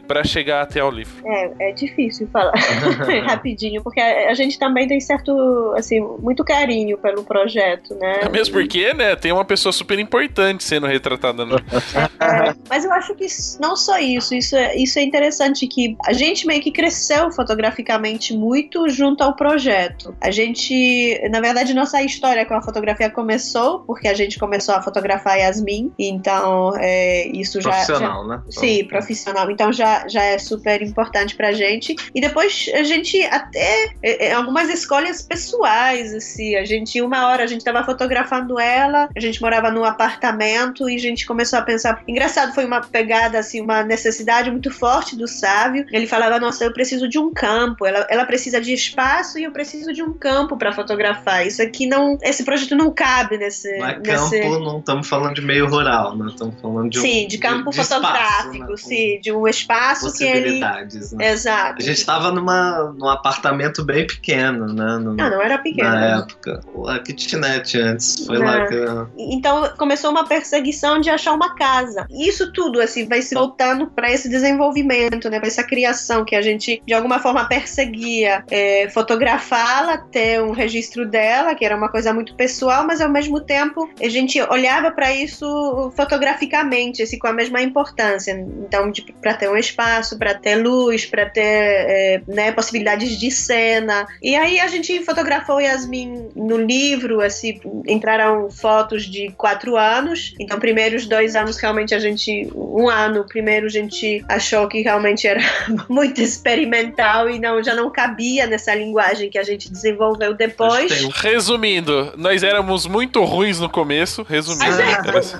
para 0.06 0.24
chegar 0.24 0.62
até 0.62 0.80
ao 0.80 0.90
livro. 0.90 1.14
É, 1.26 1.70
é 1.70 1.72
difícil 1.72 2.28
falar 2.32 2.52
rapidinho, 3.26 3.82
porque 3.82 4.00
a, 4.00 4.30
a, 4.30 4.34
gente 4.34 4.58
também 4.58 4.86
tem 4.86 5.00
certo, 5.00 5.72
assim, 5.76 6.00
muito 6.00 6.44
carinho 6.44 6.98
pelo 6.98 7.24
projeto, 7.24 7.94
né? 7.94 8.20
É 8.22 8.28
mesmo 8.28 8.54
porque, 8.54 8.92
né, 8.94 9.16
tem 9.16 9.32
uma 9.32 9.44
pessoa 9.44 9.72
super 9.72 9.98
importante 9.98 10.64
sendo 10.64 10.86
retratada 10.86 11.44
no... 11.44 11.56
é, 11.56 12.54
mas 12.68 12.84
eu 12.84 12.92
acho 12.92 13.14
que 13.14 13.26
não 13.60 13.76
só 13.76 13.98
isso, 13.98 14.34
isso 14.34 14.56
é, 14.56 14.76
isso 14.76 14.98
é 14.98 15.02
interessante 15.02 15.66
que 15.66 15.96
a 16.04 16.12
gente 16.12 16.46
meio 16.46 16.62
que 16.62 16.70
cresceu 16.70 17.30
fotograficamente 17.32 18.36
muito 18.36 18.88
junto 18.88 19.22
ao 19.22 19.34
projeto. 19.34 20.14
A 20.20 20.30
gente, 20.30 21.20
na 21.30 21.40
verdade, 21.40 21.74
nossa 21.74 22.02
história 22.02 22.44
com 22.44 22.54
a 22.54 22.62
fotografia 22.62 23.10
começou 23.10 23.80
porque 23.80 24.08
a 24.08 24.14
gente 24.14 24.38
começou 24.38 24.74
a 24.74 24.82
fotografar 24.82 25.38
Yasmin, 25.38 25.92
então 25.98 26.72
é, 26.78 27.26
isso 27.28 27.60
já... 27.60 27.70
Profissional, 27.70 28.22
já, 28.22 28.28
né? 28.28 28.42
Sim, 28.50 28.84
profissional. 28.84 29.23
Então 29.50 29.72
já, 29.72 30.06
já 30.08 30.22
é 30.22 30.38
super 30.38 30.82
importante 30.82 31.34
pra 31.34 31.52
gente. 31.52 31.94
E 32.14 32.20
depois 32.20 32.70
a 32.74 32.82
gente 32.82 33.20
até 33.24 33.92
é, 34.02 34.26
é, 34.26 34.32
algumas 34.32 34.68
escolhas 34.68 35.22
pessoais, 35.22 36.14
assim, 36.14 36.56
a 36.56 36.64
gente 36.64 37.00
uma 37.00 37.26
hora 37.28 37.44
a 37.44 37.46
gente 37.46 37.64
tava 37.64 37.84
fotografando 37.84 38.58
ela, 38.58 39.08
a 39.14 39.20
gente 39.20 39.40
morava 39.40 39.70
num 39.70 39.84
apartamento 39.84 40.88
e 40.88 40.96
a 40.96 40.98
gente 40.98 41.26
começou 41.26 41.58
a 41.58 41.62
pensar, 41.62 42.02
engraçado, 42.06 42.54
foi 42.54 42.64
uma 42.64 42.80
pegada 42.80 43.38
assim, 43.38 43.60
uma 43.60 43.82
necessidade 43.82 44.50
muito 44.50 44.70
forte 44.70 45.16
do 45.16 45.26
Sávio. 45.26 45.86
Ele 45.90 46.06
falava: 46.06 46.38
"Nossa, 46.38 46.64
eu 46.64 46.72
preciso 46.72 47.08
de 47.08 47.18
um 47.18 47.32
campo, 47.32 47.86
ela, 47.86 48.06
ela 48.08 48.24
precisa 48.24 48.60
de 48.60 48.72
espaço 48.72 49.38
e 49.38 49.44
eu 49.44 49.52
preciso 49.52 49.92
de 49.92 50.02
um 50.02 50.12
campo 50.12 50.56
para 50.56 50.72
fotografar. 50.72 51.46
Isso 51.46 51.62
aqui 51.62 51.86
não, 51.86 52.18
esse 52.22 52.44
projeto 52.44 52.74
não 52.74 52.90
cabe 52.90 53.38
nesse 53.38 53.76
não 53.78 53.88
é 53.88 53.98
nesse... 53.98 54.40
campo, 54.40 54.58
não 54.60 54.78
estamos 54.78 55.08
falando 55.08 55.34
de 55.34 55.42
meio 55.42 55.68
rural, 55.68 56.16
né? 56.16 56.26
Estamos 56.28 56.60
falando 56.60 56.90
de 56.90 56.98
um 56.98 57.02
Sim, 57.02 57.26
de 57.26 57.38
campo 57.38 57.70
de, 57.70 57.76
de 57.76 57.84
fotográfico, 57.84 58.54
espaço, 58.54 58.70
né? 58.70 58.76
sim, 58.76 59.13
de 59.20 59.32
um 59.32 59.46
espaço 59.46 60.12
que 60.16 60.24
ele 60.24 60.60
né? 60.60 61.30
Exato. 61.30 61.76
A 61.78 61.84
gente 61.84 61.98
estava 61.98 62.30
numa 62.30 62.92
num 62.96 63.08
apartamento 63.08 63.84
bem 63.84 64.06
pequeno, 64.06 64.66
né? 64.66 64.98
No, 64.98 65.14
não, 65.14 65.30
não 65.30 65.42
era 65.42 65.58
pequeno. 65.58 65.88
Na 65.88 66.18
época. 66.18 66.60
A 66.88 66.98
kitnet 66.98 67.78
antes. 67.78 68.26
Foi 68.26 68.38
lá 68.38 68.66
que. 68.66 68.76
Então 69.16 69.72
começou 69.76 70.10
uma 70.10 70.26
perseguição 70.26 71.00
de 71.00 71.10
achar 71.10 71.32
uma 71.32 71.54
casa. 71.54 72.06
Isso 72.10 72.52
tudo, 72.52 72.80
assim, 72.80 73.06
vai 73.06 73.22
se 73.22 73.34
voltando 73.34 73.86
para 73.86 74.10
esse 74.10 74.28
desenvolvimento, 74.28 75.28
né? 75.28 75.38
Para 75.38 75.48
essa 75.48 75.64
criação 75.64 76.24
que 76.24 76.34
a 76.34 76.42
gente, 76.42 76.82
de 76.86 76.94
alguma 76.94 77.18
forma, 77.18 77.44
perseguia 77.46 78.44
é, 78.50 78.88
fotografá-la, 78.90 79.98
ter 79.98 80.42
um 80.42 80.52
registro 80.52 81.08
dela, 81.08 81.54
que 81.54 81.64
era 81.64 81.76
uma 81.76 81.88
coisa 81.88 82.12
muito 82.12 82.34
pessoal, 82.34 82.84
mas 82.86 83.00
ao 83.00 83.10
mesmo 83.10 83.40
tempo 83.40 83.88
a 84.00 84.08
gente 84.08 84.40
olhava 84.40 84.90
para 84.90 85.12
isso 85.12 85.92
fotograficamente, 85.96 87.02
assim, 87.02 87.18
com 87.18 87.26
a 87.26 87.32
mesma 87.32 87.60
importância. 87.62 88.32
Então, 88.32 88.90
para 89.20 89.34
ter 89.34 89.48
um 89.48 89.56
espaço, 89.56 90.18
para 90.18 90.34
ter 90.34 90.56
luz, 90.56 91.06
para 91.06 91.26
ter 91.26 91.40
é, 91.42 92.22
né, 92.26 92.52
possibilidades 92.52 93.18
de 93.18 93.30
cena. 93.30 94.06
E 94.22 94.34
aí 94.36 94.60
a 94.60 94.68
gente 94.68 95.02
fotografou 95.04 95.60
Yasmin 95.60 96.28
no 96.36 96.56
livro, 96.56 97.20
assim, 97.20 97.60
entraram 97.86 98.50
fotos 98.50 99.04
de 99.04 99.30
quatro 99.36 99.76
anos. 99.76 100.34
Então, 100.38 100.58
primeiros 100.58 101.06
dois 101.06 101.34
anos 101.36 101.56
realmente 101.56 101.94
a 101.94 101.98
gente, 101.98 102.50
um 102.54 102.88
ano, 102.88 103.24
primeiro 103.26 103.66
a 103.66 103.70
gente 103.70 104.24
achou 104.28 104.68
que 104.68 104.82
realmente 104.82 105.26
era 105.26 105.40
muito 105.88 106.20
experimental 106.20 107.28
e 107.30 107.38
não 107.38 107.62
já 107.62 107.74
não 107.74 107.90
cabia 107.90 108.46
nessa 108.46 108.74
linguagem 108.74 109.30
que 109.30 109.38
a 109.38 109.42
gente 109.42 109.70
desenvolveu 109.70 110.34
depois. 110.34 111.08
Resumindo, 111.14 112.12
nós 112.16 112.42
éramos 112.42 112.86
muito 112.86 113.24
ruins 113.24 113.58
no 113.58 113.68
começo, 113.68 114.22
resumindo. 114.22 114.64
A 114.64 114.72
gente, 114.72 115.36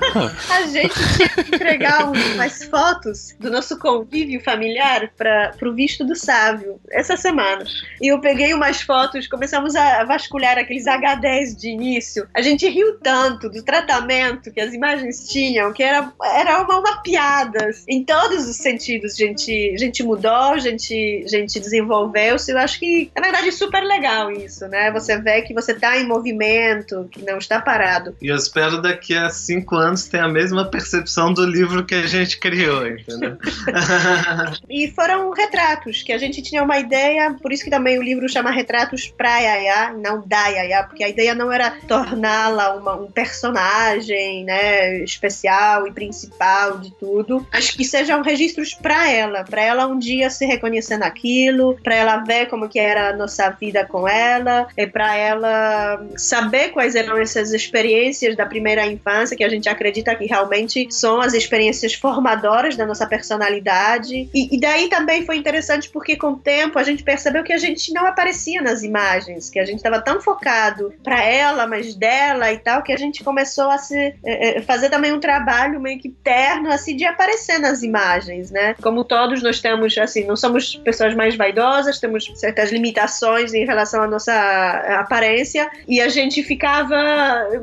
a 0.50 0.66
gente 0.66 0.94
tinha 1.16 1.28
que 1.28 1.54
entregar 1.54 2.10
umas 2.10 2.64
fotos 2.64 3.34
do 3.38 3.50
nosso 3.54 3.78
convívio 3.78 4.42
familiar 4.42 5.10
para 5.16 5.54
o 5.62 5.72
visto 5.72 6.04
do 6.04 6.14
sábio 6.16 6.80
essa 6.90 7.16
semana. 7.16 7.64
E 8.00 8.08
eu 8.08 8.20
peguei 8.20 8.52
umas 8.52 8.80
fotos, 8.80 9.26
começamos 9.26 9.74
a 9.76 10.04
vasculhar 10.04 10.58
aqueles 10.58 10.86
HDs 10.86 11.56
de 11.56 11.68
início. 11.68 12.26
A 12.34 12.42
gente 12.42 12.68
riu 12.68 12.98
tanto 12.98 13.48
do 13.48 13.62
tratamento 13.62 14.50
que 14.52 14.60
as 14.60 14.72
imagens 14.74 15.28
tinham, 15.28 15.72
que 15.72 15.82
era, 15.82 16.12
era 16.22 16.62
uma, 16.62 16.78
uma 16.78 17.02
piada. 17.02 17.70
Em 17.88 18.04
todos 18.04 18.48
os 18.48 18.56
sentidos, 18.56 19.16
gente, 19.16 19.76
gente 19.78 20.02
mudou, 20.02 20.58
gente, 20.58 21.24
gente 21.26 21.60
desenvolveu-se. 21.60 22.52
Eu 22.52 22.58
acho 22.58 22.78
que, 22.78 23.10
na 23.14 23.22
verdade, 23.22 23.48
é 23.48 23.52
super 23.52 23.82
legal 23.82 24.30
isso, 24.30 24.66
né? 24.68 24.90
Você 24.90 25.18
vê 25.18 25.42
que 25.42 25.54
você 25.54 25.72
está 25.72 25.96
em 25.96 26.06
movimento, 26.06 27.08
que 27.10 27.24
não 27.24 27.38
está 27.38 27.60
parado. 27.60 28.16
E 28.20 28.28
eu 28.28 28.36
espero 28.36 28.82
daqui 28.82 29.14
a 29.16 29.30
cinco 29.30 29.76
anos 29.76 30.06
ter 30.06 30.18
a 30.18 30.28
mesma 30.28 30.64
percepção 30.64 31.32
do 31.32 31.44
livro 31.46 31.84
que 31.84 31.94
a 31.94 32.06
gente 32.06 32.38
criou, 32.38 32.86
entendeu? 32.86 33.38
e 34.68 34.90
foram 34.90 35.30
retratos 35.32 36.02
que 36.02 36.12
a 36.12 36.18
gente 36.18 36.42
tinha 36.42 36.62
uma 36.62 36.78
ideia, 36.78 37.34
por 37.40 37.52
isso 37.52 37.64
que 37.64 37.70
também 37.70 37.98
o 37.98 38.02
livro 38.02 38.28
chama 38.28 38.50
Retratos 38.50 39.08
pra 39.08 39.38
Yaya, 39.38 39.92
não 39.92 40.22
da 40.26 40.46
Yaya, 40.48 40.84
porque 40.84 41.04
a 41.04 41.08
ideia 41.08 41.34
não 41.34 41.52
era 41.52 41.70
torná-la 41.86 42.74
um 42.96 43.10
personagem, 43.10 44.44
né, 44.44 44.98
especial 44.98 45.86
e 45.86 45.92
principal 45.92 46.78
de 46.78 46.92
tudo, 46.92 47.46
mas 47.52 47.70
que 47.70 47.84
sejam 47.84 48.22
registros 48.22 48.74
para 48.74 49.10
ela, 49.10 49.44
para 49.44 49.62
ela 49.62 49.86
um 49.86 49.98
dia 49.98 50.30
se 50.30 50.46
reconhecer 50.46 50.96
naquilo, 50.96 51.78
para 51.82 51.94
ela 51.94 52.16
ver 52.18 52.46
como 52.46 52.68
que 52.68 52.78
era 52.78 53.10
a 53.10 53.16
nossa 53.16 53.50
vida 53.50 53.84
com 53.84 54.08
ela, 54.08 54.66
e 54.76 54.86
para 54.86 55.16
ela 55.16 56.06
saber 56.16 56.70
quais 56.70 56.94
eram 56.94 57.18
essas 57.18 57.52
experiências 57.52 58.36
da 58.36 58.46
primeira 58.46 58.86
infância 58.86 59.36
que 59.36 59.44
a 59.44 59.48
gente 59.48 59.68
acredita 59.68 60.14
que 60.14 60.26
realmente 60.26 60.86
são 60.90 61.20
as 61.20 61.34
experiências 61.34 61.94
formadoras 61.94 62.76
da 62.76 62.86
nossa 62.86 63.06
personalidade. 63.06 63.33
E, 64.34 64.54
e 64.54 64.60
daí 64.60 64.88
também 64.88 65.24
foi 65.24 65.36
interessante 65.36 65.88
porque 65.90 66.16
com 66.16 66.32
o 66.32 66.38
tempo 66.38 66.78
a 66.78 66.82
gente 66.82 67.02
percebeu 67.02 67.44
que 67.44 67.52
a 67.52 67.58
gente 67.58 67.92
não 67.92 68.06
aparecia 68.06 68.60
nas 68.62 68.82
imagens, 68.82 69.50
que 69.50 69.58
a 69.58 69.64
gente 69.64 69.76
estava 69.76 70.00
tão 70.00 70.20
focado 70.20 70.92
para 71.02 71.22
ela, 71.22 71.66
mas 71.66 71.94
dela 71.94 72.52
e 72.52 72.58
tal, 72.58 72.82
que 72.82 72.92
a 72.92 72.96
gente 72.96 73.22
começou 73.24 73.70
a 73.70 73.78
se 73.78 74.14
é, 74.24 74.60
fazer 74.62 74.90
também 74.90 75.12
um 75.12 75.20
trabalho 75.20 75.80
meio 75.80 75.98
que 75.98 76.08
terno 76.08 76.70
assim 76.70 76.96
de 76.96 77.04
aparecer 77.04 77.58
nas 77.58 77.82
imagens, 77.82 78.50
né? 78.50 78.74
Como 78.82 79.04
todos 79.04 79.42
nós 79.42 79.60
temos 79.60 79.96
assim, 79.98 80.24
não 80.24 80.36
somos 80.36 80.76
pessoas 80.76 81.14
mais 81.14 81.36
vaidosas, 81.36 81.98
temos 81.98 82.30
certas 82.36 82.70
limitações 82.70 83.54
em 83.54 83.64
relação 83.64 84.02
à 84.02 84.06
nossa 84.06 84.32
aparência 85.00 85.70
e 85.86 86.00
a 86.00 86.08
gente 86.08 86.42
ficava 86.42 86.96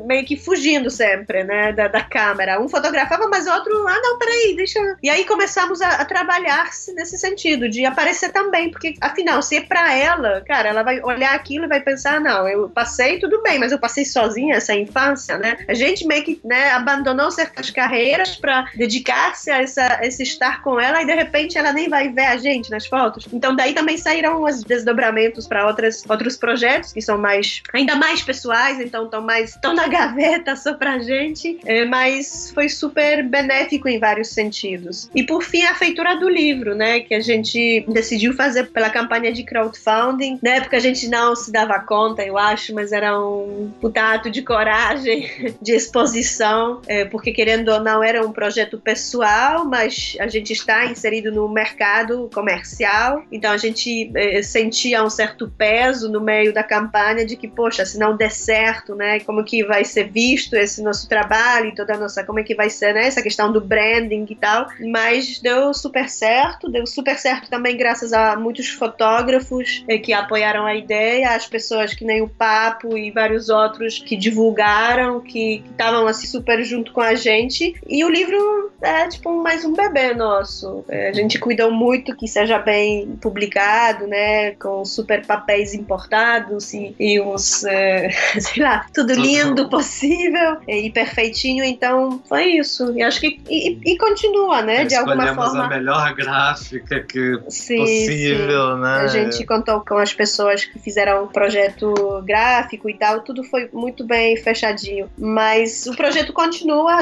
meio 0.04 0.24
que 0.24 0.36
fugindo 0.36 0.90
sempre, 0.90 1.44
né, 1.44 1.72
da, 1.72 1.88
da 1.88 2.02
câmera. 2.02 2.60
Um 2.60 2.68
fotografava, 2.68 3.28
mas 3.28 3.46
outro, 3.46 3.86
ah, 3.86 4.00
não, 4.02 4.18
peraí, 4.18 4.54
deixa. 4.56 4.78
E 5.02 5.10
aí 5.10 5.24
começamos 5.62 5.80
a, 5.80 5.88
a 6.02 6.04
trabalhar 6.04 6.70
nesse 6.94 7.18
sentido 7.18 7.68
de 7.68 7.84
aparecer 7.84 8.32
também, 8.32 8.70
porque 8.70 8.94
afinal, 9.00 9.42
se 9.42 9.56
é 9.56 9.60
pra 9.60 9.94
ela, 9.94 10.40
cara, 10.42 10.68
ela 10.68 10.82
vai 10.82 11.00
olhar 11.02 11.34
aquilo 11.34 11.64
e 11.64 11.68
vai 11.68 11.80
pensar, 11.80 12.20
não, 12.20 12.48
eu 12.48 12.68
passei 12.68 13.18
tudo 13.18 13.42
bem, 13.42 13.58
mas 13.58 13.72
eu 13.72 13.78
passei 13.78 14.04
sozinha 14.04 14.56
essa 14.56 14.74
infância, 14.74 15.38
né? 15.38 15.58
A 15.68 15.74
gente 15.74 16.06
meio 16.06 16.24
que, 16.24 16.40
né, 16.44 16.70
abandonou 16.70 17.30
certas 17.30 17.70
carreiras 17.70 18.36
para 18.36 18.66
dedicar-se 18.74 19.50
a 19.50 19.62
essa, 19.62 20.00
esse 20.02 20.22
estar 20.22 20.62
com 20.62 20.80
ela 20.80 21.02
e 21.02 21.06
de 21.06 21.14
repente 21.14 21.56
ela 21.56 21.72
nem 21.72 21.88
vai 21.88 22.08
ver 22.08 22.26
a 22.26 22.36
gente 22.36 22.70
nas 22.70 22.86
fotos. 22.86 23.26
Então 23.32 23.54
daí 23.54 23.72
também 23.72 23.96
saíram 23.96 24.42
os 24.42 24.62
desdobramentos 24.62 25.46
para 25.46 25.66
outros 25.66 26.36
projetos 26.36 26.92
que 26.92 27.00
são 27.00 27.18
mais 27.18 27.62
ainda 27.72 27.96
mais 27.96 28.22
pessoais, 28.22 28.80
então 28.80 29.04
estão 29.04 29.22
mais 29.22 29.50
estão 29.50 29.74
na 29.74 29.86
gaveta 29.86 30.56
só 30.56 30.74
pra 30.74 30.98
gente, 30.98 31.58
é, 31.64 31.84
mas 31.84 32.50
foi 32.54 32.68
super 32.68 33.22
benéfico 33.22 33.88
em 33.88 33.98
vários 33.98 34.28
sentidos. 34.28 35.10
E 35.14 35.22
por 35.22 35.41
fim 35.42 35.64
a 35.64 35.74
feitura 35.74 36.16
do 36.18 36.28
livro, 36.28 36.74
né, 36.74 37.00
que 37.00 37.14
a 37.14 37.20
gente 37.20 37.84
decidiu 37.88 38.32
fazer 38.34 38.64
pela 38.70 38.90
campanha 38.90 39.32
de 39.32 39.42
crowdfunding. 39.44 40.38
Na 40.42 40.50
época 40.56 40.76
a 40.76 40.80
gente 40.80 41.08
não 41.08 41.34
se 41.34 41.50
dava 41.50 41.78
conta, 41.80 42.22
eu 42.22 42.38
acho, 42.38 42.74
mas 42.74 42.92
era 42.92 43.18
um 43.18 43.72
putato 43.80 44.30
de 44.30 44.42
coragem, 44.42 45.28
de 45.60 45.72
exposição, 45.72 46.80
é, 46.86 47.04
porque 47.04 47.32
querendo 47.32 47.68
ou 47.68 47.80
não 47.80 48.02
era 48.02 48.24
um 48.26 48.32
projeto 48.32 48.78
pessoal, 48.78 49.64
mas 49.64 50.16
a 50.18 50.26
gente 50.26 50.52
está 50.52 50.86
inserido 50.86 51.30
no 51.30 51.48
mercado 51.48 52.30
comercial, 52.32 53.24
então 53.30 53.50
a 53.50 53.56
gente 53.56 54.10
é, 54.14 54.42
sentia 54.42 55.04
um 55.04 55.10
certo 55.10 55.52
peso 55.56 56.10
no 56.10 56.20
meio 56.20 56.52
da 56.52 56.62
campanha 56.62 57.24
de 57.24 57.36
que, 57.36 57.48
poxa, 57.48 57.84
se 57.84 57.98
não 57.98 58.16
der 58.16 58.30
certo, 58.30 58.94
né, 58.94 59.20
como 59.20 59.44
que 59.44 59.64
vai 59.64 59.84
ser 59.84 60.10
visto 60.10 60.54
esse 60.54 60.82
nosso 60.82 61.08
trabalho 61.08 61.68
e 61.68 61.74
toda 61.74 61.94
a 61.94 61.98
nossa, 61.98 62.24
como 62.24 62.40
é 62.40 62.42
que 62.42 62.54
vai 62.54 62.70
ser, 62.70 62.94
né, 62.94 63.06
essa 63.06 63.22
questão 63.22 63.52
do 63.52 63.60
branding 63.60 64.26
e 64.28 64.34
tal, 64.34 64.68
mas 64.80 65.31
deu 65.40 65.74
super 65.74 66.08
certo, 66.08 66.70
deu 66.70 66.86
super 66.86 67.18
certo 67.18 67.50
também 67.50 67.76
graças 67.76 68.12
a 68.12 68.36
muitos 68.36 68.68
fotógrafos 68.68 69.84
eh, 69.88 69.98
que 69.98 70.12
apoiaram 70.12 70.64
a 70.64 70.74
ideia, 70.74 71.34
as 71.34 71.46
pessoas 71.46 71.94
que 71.94 72.04
nem 72.04 72.22
o 72.22 72.28
Papo 72.28 72.96
e 72.96 73.10
vários 73.10 73.48
outros 73.48 73.98
que 73.98 74.16
divulgaram, 74.16 75.20
que 75.20 75.62
estavam 75.70 76.06
assim 76.06 76.26
super 76.26 76.62
junto 76.64 76.92
com 76.92 77.00
a 77.00 77.14
gente. 77.14 77.74
E 77.88 78.04
o 78.04 78.08
livro 78.08 78.72
é 78.80 79.08
tipo 79.08 79.42
mais 79.42 79.64
um 79.64 79.72
bebê 79.72 80.14
nosso. 80.14 80.84
É, 80.88 81.08
a 81.08 81.12
gente 81.12 81.38
cuidou 81.38 81.70
muito 81.70 82.14
que 82.16 82.28
seja 82.28 82.58
bem 82.58 83.16
publicado, 83.20 84.06
né? 84.06 84.52
Com 84.52 84.84
super 84.84 85.24
papéis 85.26 85.74
importados 85.74 86.72
e, 86.74 86.94
e 86.98 87.20
uns, 87.20 87.64
é, 87.64 88.10
sei 88.38 88.62
lá, 88.62 88.86
tudo 88.92 89.12
lindo 89.14 89.68
possível 89.68 90.58
e 90.66 90.90
perfeitinho. 90.90 91.64
Então 91.64 92.20
foi 92.28 92.44
isso. 92.44 92.96
E 92.96 93.02
acho 93.02 93.20
que 93.20 93.40
e, 93.48 93.78
e 93.84 93.98
continua, 93.98 94.62
né? 94.62 94.84
de 94.92 94.94
alguma 94.94 95.21
forma. 95.28 95.64
a 95.64 95.68
melhor 95.68 96.14
gráfica 96.14 97.00
que 97.00 97.38
sim, 97.48 97.78
possível, 97.78 98.74
sim. 98.74 98.80
né? 98.80 98.96
A 99.00 99.06
gente 99.06 99.44
contou 99.46 99.80
com 99.80 99.96
as 99.96 100.12
pessoas 100.12 100.64
que 100.64 100.78
fizeram 100.78 101.24
o 101.24 101.28
projeto 101.28 102.22
gráfico 102.24 102.88
e 102.88 102.94
tal, 102.94 103.20
tudo 103.20 103.42
foi 103.44 103.68
muito 103.72 104.04
bem 104.04 104.36
fechadinho. 104.36 105.08
Mas 105.18 105.86
o 105.86 105.96
projeto 105.96 106.32
continua, 106.32 106.96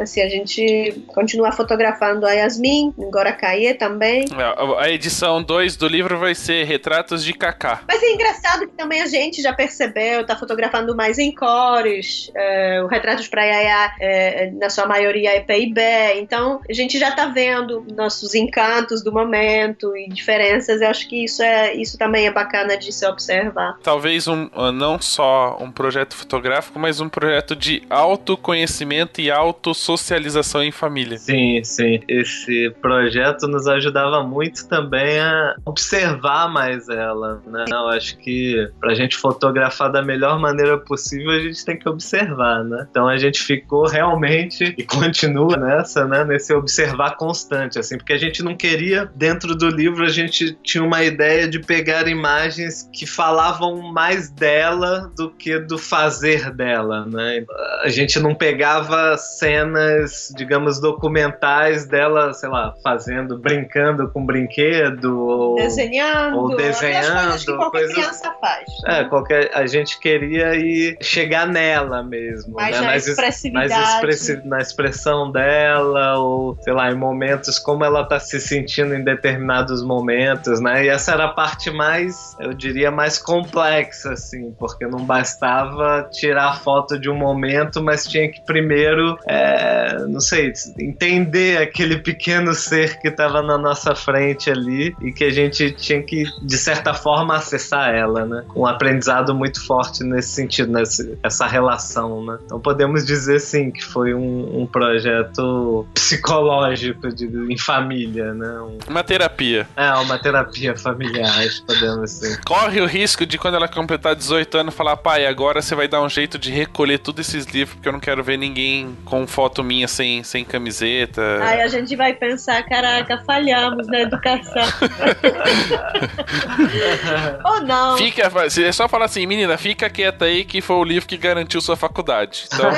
assim, 0.00 0.22
a 0.22 0.28
gente 0.28 1.04
continua 1.08 1.52
fotografando 1.52 2.26
a 2.26 2.32
Yasmin, 2.32 2.94
Caie 3.38 3.74
também. 3.74 4.24
É, 4.24 4.82
a 4.84 4.90
edição 4.90 5.42
2 5.42 5.76
do 5.76 5.88
livro 5.88 6.18
vai 6.18 6.34
ser 6.34 6.64
Retratos 6.64 7.24
de 7.24 7.32
Kaká. 7.32 7.82
Mas 7.86 8.02
é 8.02 8.12
engraçado 8.12 8.66
que 8.66 8.74
também 8.76 9.02
a 9.02 9.06
gente 9.06 9.42
já 9.42 9.52
percebeu, 9.52 10.24
tá 10.24 10.36
fotografando 10.36 10.94
mais 10.96 11.18
em 11.18 11.34
cores, 11.34 12.30
é, 12.34 12.82
o 12.82 12.86
Retratos 12.86 13.28
para 13.28 13.44
Yaya, 13.44 13.92
é, 14.00 14.50
na 14.52 14.70
sua 14.70 14.86
maioria 14.86 15.36
é 15.36 15.40
PIB, 15.40 15.80
então 16.16 16.60
a 16.68 16.72
gente 16.72 16.98
já 16.98 17.10
tá 17.12 17.26
vendo 17.26 17.45
nossos 17.94 18.34
encantos 18.34 19.02
do 19.02 19.12
momento 19.12 19.96
e 19.96 20.08
diferenças, 20.08 20.80
eu 20.80 20.88
acho 20.88 21.08
que 21.08 21.24
isso, 21.24 21.42
é, 21.42 21.74
isso 21.74 21.98
também 21.98 22.26
é 22.26 22.32
bacana 22.32 22.76
de 22.76 22.92
se 22.92 23.06
observar. 23.06 23.78
Talvez 23.82 24.26
um, 24.28 24.48
não 24.72 25.00
só 25.00 25.58
um 25.60 25.70
projeto 25.70 26.14
fotográfico, 26.14 26.78
mas 26.78 27.00
um 27.00 27.08
projeto 27.08 27.54
de 27.54 27.82
autoconhecimento 27.88 29.20
e 29.20 29.30
autossocialização 29.30 30.62
em 30.62 30.72
família. 30.72 31.18
Sim, 31.18 31.62
sim. 31.64 32.00
Esse 32.08 32.74
projeto 32.80 33.46
nos 33.46 33.66
ajudava 33.66 34.22
muito 34.22 34.68
também 34.68 35.20
a 35.20 35.54
observar 35.64 36.48
mais 36.48 36.88
ela, 36.88 37.42
né? 37.46 37.64
Eu 37.68 37.88
acho 37.88 38.16
que 38.18 38.70
pra 38.80 38.94
gente 38.94 39.16
fotografar 39.16 39.90
da 39.90 40.02
melhor 40.02 40.38
maneira 40.38 40.78
possível, 40.78 41.30
a 41.30 41.40
gente 41.40 41.64
tem 41.64 41.78
que 41.78 41.88
observar, 41.88 42.64
né? 42.64 42.86
Então 42.90 43.08
a 43.08 43.16
gente 43.16 43.42
ficou 43.42 43.86
realmente 43.86 44.74
e 44.76 44.84
continua 44.84 45.56
nessa, 45.56 46.06
né? 46.06 46.24
Nesse 46.24 46.52
observar 46.54 47.16
constante, 47.36 47.78
assim, 47.78 47.98
porque 47.98 48.14
a 48.14 48.18
gente 48.18 48.42
não 48.42 48.56
queria, 48.56 49.10
dentro 49.14 49.54
do 49.54 49.68
livro, 49.68 50.04
a 50.04 50.08
gente 50.08 50.54
tinha 50.62 50.82
uma 50.82 51.04
ideia 51.04 51.46
de 51.46 51.60
pegar 51.60 52.08
imagens 52.08 52.88
que 52.92 53.06
falavam 53.06 53.92
mais 53.92 54.30
dela 54.30 55.12
do 55.14 55.30
que 55.30 55.58
do 55.58 55.76
fazer 55.76 56.50
dela, 56.50 57.04
né? 57.06 57.44
A 57.82 57.88
gente 57.88 58.18
não 58.18 58.34
pegava 58.34 59.16
cenas, 59.18 60.32
digamos, 60.36 60.80
documentais 60.80 61.86
dela, 61.86 62.32
sei 62.32 62.48
lá, 62.48 62.74
fazendo, 62.82 63.38
brincando 63.38 64.08
com 64.10 64.24
brinquedo, 64.24 65.18
ou 65.26 65.56
desenhando, 65.56 66.38
ou 66.38 66.56
desenhando, 66.56 67.38
que 67.38 67.46
qualquer 67.46 67.78
coisa... 67.78 67.94
criança 67.94 68.34
faz. 68.40 68.64
Né? 68.84 69.00
É, 69.00 69.04
qualquer, 69.04 69.50
a 69.52 69.66
gente 69.66 69.98
queria 70.00 70.54
ir 70.54 70.96
chegar 71.02 71.46
nela 71.46 72.02
mesmo, 72.02 72.54
mais 72.54 72.80
né? 72.80 72.86
na 72.86 72.96
expressividade. 72.96 73.68
Mais 73.68 73.94
expressi 73.94 74.46
na 74.46 74.58
expressão 74.58 75.30
dela, 75.30 76.18
ou 76.18 76.56
sei 76.62 76.72
lá, 76.72 76.90
em 76.90 76.94
momentos 76.94 77.25
como 77.64 77.84
ela 77.84 78.04
tá 78.04 78.18
se 78.18 78.40
sentindo 78.40 78.94
em 78.94 79.02
determinados 79.02 79.82
momentos, 79.82 80.60
né? 80.60 80.84
E 80.84 80.88
essa 80.88 81.12
era 81.12 81.24
a 81.26 81.28
parte 81.28 81.70
mais, 81.70 82.36
eu 82.40 82.52
diria, 82.52 82.90
mais 82.90 83.18
complexa, 83.18 84.12
assim, 84.12 84.52
porque 84.58 84.86
não 84.86 85.04
bastava 85.04 86.08
tirar 86.12 86.50
a 86.50 86.54
foto 86.54 86.98
de 86.98 87.08
um 87.10 87.16
momento, 87.16 87.82
mas 87.82 88.06
tinha 88.06 88.30
que 88.30 88.40
primeiro, 88.44 89.18
é, 89.26 89.98
não 90.08 90.20
sei, 90.20 90.52
entender 90.78 91.58
aquele 91.58 91.98
pequeno 91.98 92.54
ser 92.54 92.98
que 92.98 93.08
estava 93.08 93.42
na 93.42 93.58
nossa 93.58 93.94
frente 93.94 94.50
ali 94.50 94.94
e 95.00 95.12
que 95.12 95.24
a 95.24 95.30
gente 95.30 95.70
tinha 95.72 96.02
que, 96.02 96.24
de 96.42 96.58
certa 96.58 96.94
forma, 96.94 97.36
acessar 97.36 97.94
ela, 97.94 98.24
né? 98.24 98.44
Um 98.54 98.66
aprendizado 98.66 99.34
muito 99.34 99.64
forte 99.66 100.04
nesse 100.04 100.30
sentido, 100.30 100.72
nessa 100.72 101.46
relação, 101.46 102.24
né? 102.24 102.38
Então 102.44 102.60
podemos 102.60 103.04
dizer, 103.04 103.40
sim, 103.40 103.70
que 103.70 103.84
foi 103.84 104.14
um, 104.14 104.62
um 104.62 104.66
projeto 104.66 105.86
psicológico 105.94 107.12
de, 107.16 107.52
em 107.52 107.58
família, 107.58 108.34
né? 108.34 108.60
Um... 108.60 108.78
Uma 108.88 109.02
terapia. 109.02 109.66
É, 109.76 109.92
uma 109.94 110.18
terapia 110.18 110.76
familiar, 110.76 111.44
podemos 111.66 112.10
dizer. 112.10 112.40
Corre 112.44 112.80
o 112.80 112.86
risco 112.86 113.24
de 113.24 113.38
quando 113.38 113.54
ela 113.54 113.68
completar 113.68 114.14
18 114.14 114.58
anos 114.58 114.74
falar, 114.74 114.96
pai, 114.96 115.26
agora 115.26 115.62
você 115.62 115.74
vai 115.74 115.88
dar 115.88 116.02
um 116.02 116.08
jeito 116.08 116.38
de 116.38 116.50
recolher 116.50 116.98
todos 116.98 117.26
esses 117.26 117.46
livros, 117.46 117.74
porque 117.74 117.88
eu 117.88 117.92
não 117.92 118.00
quero 118.00 118.22
ver 118.22 118.36
ninguém 118.36 118.96
com 119.04 119.26
foto 119.26 119.64
minha 119.64 119.88
sem, 119.88 120.22
sem 120.22 120.44
camiseta. 120.44 121.22
Aí 121.42 121.62
a 121.62 121.68
gente 121.68 121.96
vai 121.96 122.12
pensar, 122.12 122.62
caraca, 122.64 123.22
falhamos 123.24 123.86
na 123.86 124.00
educação. 124.00 124.66
Ou 127.44 127.60
não. 127.62 127.96
Fica, 127.96 128.30
é 128.62 128.72
só 128.72 128.88
falar 128.88 129.06
assim, 129.06 129.26
menina, 129.26 129.56
fica 129.56 129.88
quieta 129.88 130.26
aí 130.26 130.44
que 130.44 130.60
foi 130.60 130.76
o 130.76 130.84
livro 130.84 131.08
que 131.08 131.16
garantiu 131.16 131.60
sua 131.60 131.76
faculdade. 131.76 132.46
Então... 132.52 132.70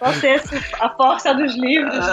Você, 0.00 0.40
a 0.80 0.88
força 0.90 1.34
dos 1.34 1.56
livros. 1.56 2.04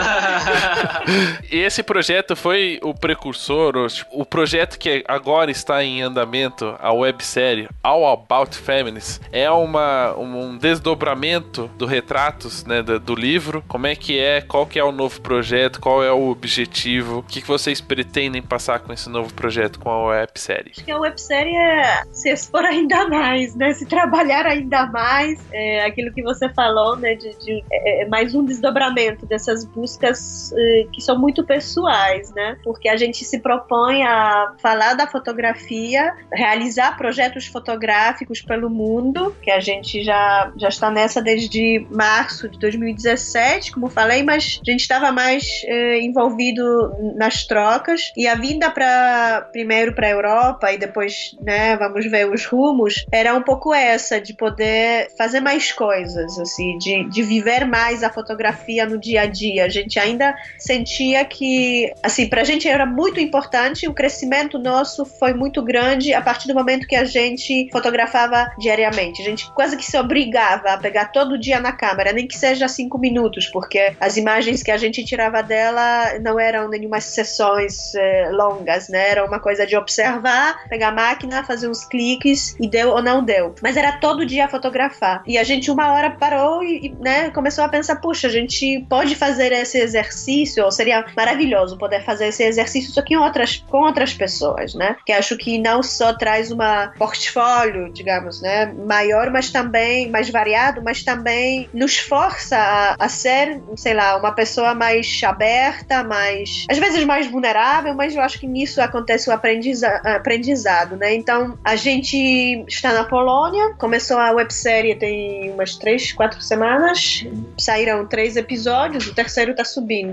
Esse 1.51 1.83
projeto 1.83 2.35
foi 2.35 2.79
o 2.81 2.93
precursor, 2.93 3.73
o 4.11 4.25
projeto 4.25 4.77
que 4.77 5.03
agora 5.07 5.51
está 5.51 5.83
em 5.83 6.01
andamento, 6.01 6.75
a 6.79 6.91
websérie 6.91 7.67
All 7.83 8.07
About 8.07 8.57
Feminists, 8.57 9.21
é 9.31 9.49
uma, 9.49 10.15
um 10.17 10.57
desdobramento 10.57 11.69
do 11.77 11.85
retratos 11.85 12.63
né, 12.65 12.81
do, 12.81 12.99
do, 12.99 13.15
livro. 13.15 13.63
Como 13.67 13.87
é 13.87 13.95
que 13.95 14.19
é? 14.19 14.41
Qual 14.41 14.65
que 14.65 14.79
é 14.79 14.83
o 14.83 14.91
novo 14.91 15.21
projeto? 15.21 15.79
Qual 15.79 16.03
é 16.03 16.11
o 16.11 16.29
objetivo? 16.29 17.19
O 17.19 17.23
que, 17.23 17.41
que 17.41 17.47
vocês 17.47 17.81
pretendem 17.81 18.41
passar 18.41 18.79
com 18.79 18.93
esse 18.93 19.09
novo 19.09 19.33
projeto, 19.33 19.79
com 19.79 19.89
a 19.89 20.07
websérie? 20.07 20.71
Acho 20.71 20.85
que 20.85 20.91
a 20.91 20.99
websérie 20.99 21.55
é 21.55 22.03
se 22.11 22.29
expor 22.29 22.65
ainda 22.65 23.07
mais, 23.07 23.55
né? 23.55 23.73
Se 23.73 23.85
trabalhar 23.85 24.45
ainda 24.45 24.85
mais. 24.87 25.39
É 25.51 25.85
aquilo 25.85 26.13
que 26.13 26.21
você 26.21 26.49
falou, 26.49 26.95
né? 26.95 27.15
De, 27.15 27.33
de 27.39 27.63
é, 27.71 28.03
é 28.03 28.07
mais 28.07 28.35
um 28.35 28.43
desdobramento 28.43 29.25
dessas 29.25 29.65
buscas 29.65 30.44
é, 30.53 30.85
que 30.91 31.01
são 31.01 31.17
muito 31.17 31.43
pessoais, 31.43 32.31
né? 32.33 32.57
Porque 32.63 32.89
a 32.89 32.97
gente 32.97 33.23
se 33.23 33.39
propõe 33.39 34.03
a 34.03 34.53
falar 34.61 34.93
da 34.93 35.07
fotografia, 35.07 36.13
realizar 36.33 36.97
projetos 36.97 37.47
fotográficos 37.47 38.41
pelo 38.41 38.69
mundo, 38.69 39.35
que 39.41 39.51
a 39.51 39.59
gente 39.59 40.03
já, 40.03 40.51
já 40.57 40.69
está 40.69 40.89
nessa 40.89 41.21
desde 41.21 41.85
março 41.89 42.49
de 42.49 42.59
2017, 42.59 43.71
como 43.71 43.89
falei, 43.89 44.23
mas 44.23 44.59
a 44.65 44.71
gente 44.71 44.81
estava 44.81 45.11
mais 45.11 45.45
é, 45.65 45.99
envolvido 45.99 46.93
nas 47.15 47.45
trocas 47.45 48.11
e 48.15 48.27
a 48.27 48.35
vinda 48.35 48.69
para 48.69 49.47
primeiro 49.51 49.93
para 49.93 50.07
a 50.07 50.11
Europa 50.11 50.71
e 50.71 50.77
depois, 50.77 51.35
né, 51.41 51.75
vamos 51.77 52.05
ver 52.05 52.29
os 52.29 52.45
rumos, 52.45 53.05
era 53.11 53.33
um 53.33 53.41
pouco 53.41 53.73
essa 53.73 54.19
de 54.19 54.33
poder 54.33 55.07
fazer 55.17 55.39
mais 55.39 55.71
coisas, 55.71 56.37
assim, 56.39 56.77
de, 56.77 57.07
de 57.09 57.23
viver 57.23 57.65
mais 57.65 58.03
a 58.03 58.09
fotografia 58.09 58.85
no 58.85 58.99
dia 58.99 59.21
a 59.21 59.25
dia. 59.25 59.65
A 59.65 59.69
gente 59.69 59.99
ainda 59.99 60.24
sentia 60.57 61.25
que, 61.25 61.91
assim, 62.01 62.27
para 62.27 62.41
a 62.41 62.45
gente 62.45 62.67
era 62.67 62.85
muito 62.85 63.19
importante, 63.19 63.87
o 63.87 63.93
crescimento 63.93 64.57
nosso 64.57 65.05
foi 65.05 65.33
muito 65.33 65.61
grande 65.61 66.13
a 66.13 66.21
partir 66.21 66.47
do 66.47 66.53
momento 66.53 66.87
que 66.87 66.95
a 66.95 67.05
gente 67.05 67.69
fotografava 67.71 68.51
diariamente. 68.57 69.21
A 69.21 69.25
gente 69.25 69.51
quase 69.53 69.75
que 69.75 69.85
se 69.85 69.97
obrigava 69.97 70.69
a 70.69 70.77
pegar 70.77 71.05
todo 71.05 71.37
dia 71.37 71.59
na 71.59 71.71
câmera, 71.71 72.13
nem 72.13 72.27
que 72.27 72.37
seja 72.37 72.67
cinco 72.67 72.97
minutos, 72.97 73.47
porque 73.47 73.95
as 73.99 74.17
imagens 74.17 74.63
que 74.63 74.71
a 74.71 74.77
gente 74.77 75.03
tirava 75.03 75.41
dela 75.43 76.19
não 76.21 76.39
eram 76.39 76.69
nenhuma 76.69 76.99
sessões 76.99 77.93
eh, 77.95 78.29
longas, 78.31 78.89
né? 78.89 79.09
Era 79.09 79.25
uma 79.25 79.39
coisa 79.39 79.65
de 79.65 79.75
observar, 79.75 80.67
pegar 80.69 80.89
a 80.89 80.91
máquina, 80.91 81.43
fazer 81.43 81.69
uns 81.69 81.83
cliques 81.85 82.55
e 82.59 82.67
deu 82.67 82.89
ou 82.89 83.01
não 83.01 83.23
deu. 83.23 83.55
Mas 83.61 83.77
era 83.77 83.93
todo 83.93 84.25
dia 84.25 84.47
fotografar. 84.47 85.23
E 85.25 85.37
a 85.37 85.43
gente 85.43 85.71
uma 85.71 85.93
hora 85.93 86.11
parou 86.11 86.63
e, 86.63 86.95
né, 86.99 87.29
começou 87.31 87.63
a 87.63 87.69
pensar, 87.69 87.97
puxa, 87.97 88.27
a 88.27 88.31
gente 88.31 88.85
pode 88.89 89.15
fazer 89.15 89.51
esse 89.51 89.77
exercício, 89.77 90.14
ou 90.63 90.71
seria 90.71 91.05
maravilhoso 91.15 91.77
poder 91.77 92.03
fazer 92.03 92.27
esse 92.27 92.43
exercício 92.43 92.91
só 92.91 93.01
que 93.01 93.17
outras, 93.17 93.63
com 93.67 93.79
outras 93.79 94.13
pessoas, 94.13 94.73
né? 94.73 94.95
Que 95.05 95.11
acho 95.11 95.37
que 95.37 95.57
não 95.57 95.83
só 95.83 96.13
traz 96.13 96.51
uma 96.51 96.93
portfólio, 96.97 97.91
digamos, 97.91 98.41
né, 98.41 98.73
maior, 98.85 99.29
mas 99.31 99.51
também 99.51 100.09
mais 100.09 100.29
variado, 100.29 100.81
mas 100.81 101.03
também 101.03 101.69
nos 101.73 101.97
força 101.97 102.57
a, 102.57 102.95
a 102.99 103.09
ser, 103.09 103.61
sei 103.75 103.93
lá, 103.93 104.17
uma 104.17 104.31
pessoa 104.31 104.73
mais 104.73 105.21
aberta, 105.23 106.03
mais 106.03 106.65
às 106.69 106.77
vezes 106.77 107.03
mais 107.03 107.27
vulnerável, 107.27 107.93
mas 107.93 108.15
eu 108.15 108.21
acho 108.21 108.39
que 108.39 108.47
nisso 108.47 108.81
acontece 108.81 109.29
o 109.29 109.33
aprendiza, 109.33 109.87
aprendizado, 110.03 110.95
né? 110.95 111.13
Então 111.13 111.57
a 111.63 111.75
gente 111.75 112.65
está 112.67 112.93
na 112.93 113.03
Polônia, 113.03 113.73
começou 113.77 114.17
a 114.17 114.31
websérie 114.31 114.95
tem 114.95 115.51
umas 115.51 115.75
três, 115.75 116.11
quatro 116.11 116.41
semanas, 116.41 117.25
saíram 117.57 118.05
três 118.05 118.35
episódios, 118.35 119.07
o 119.07 119.13
terceiro 119.13 119.51
está 119.51 119.63
subindo 119.63 120.04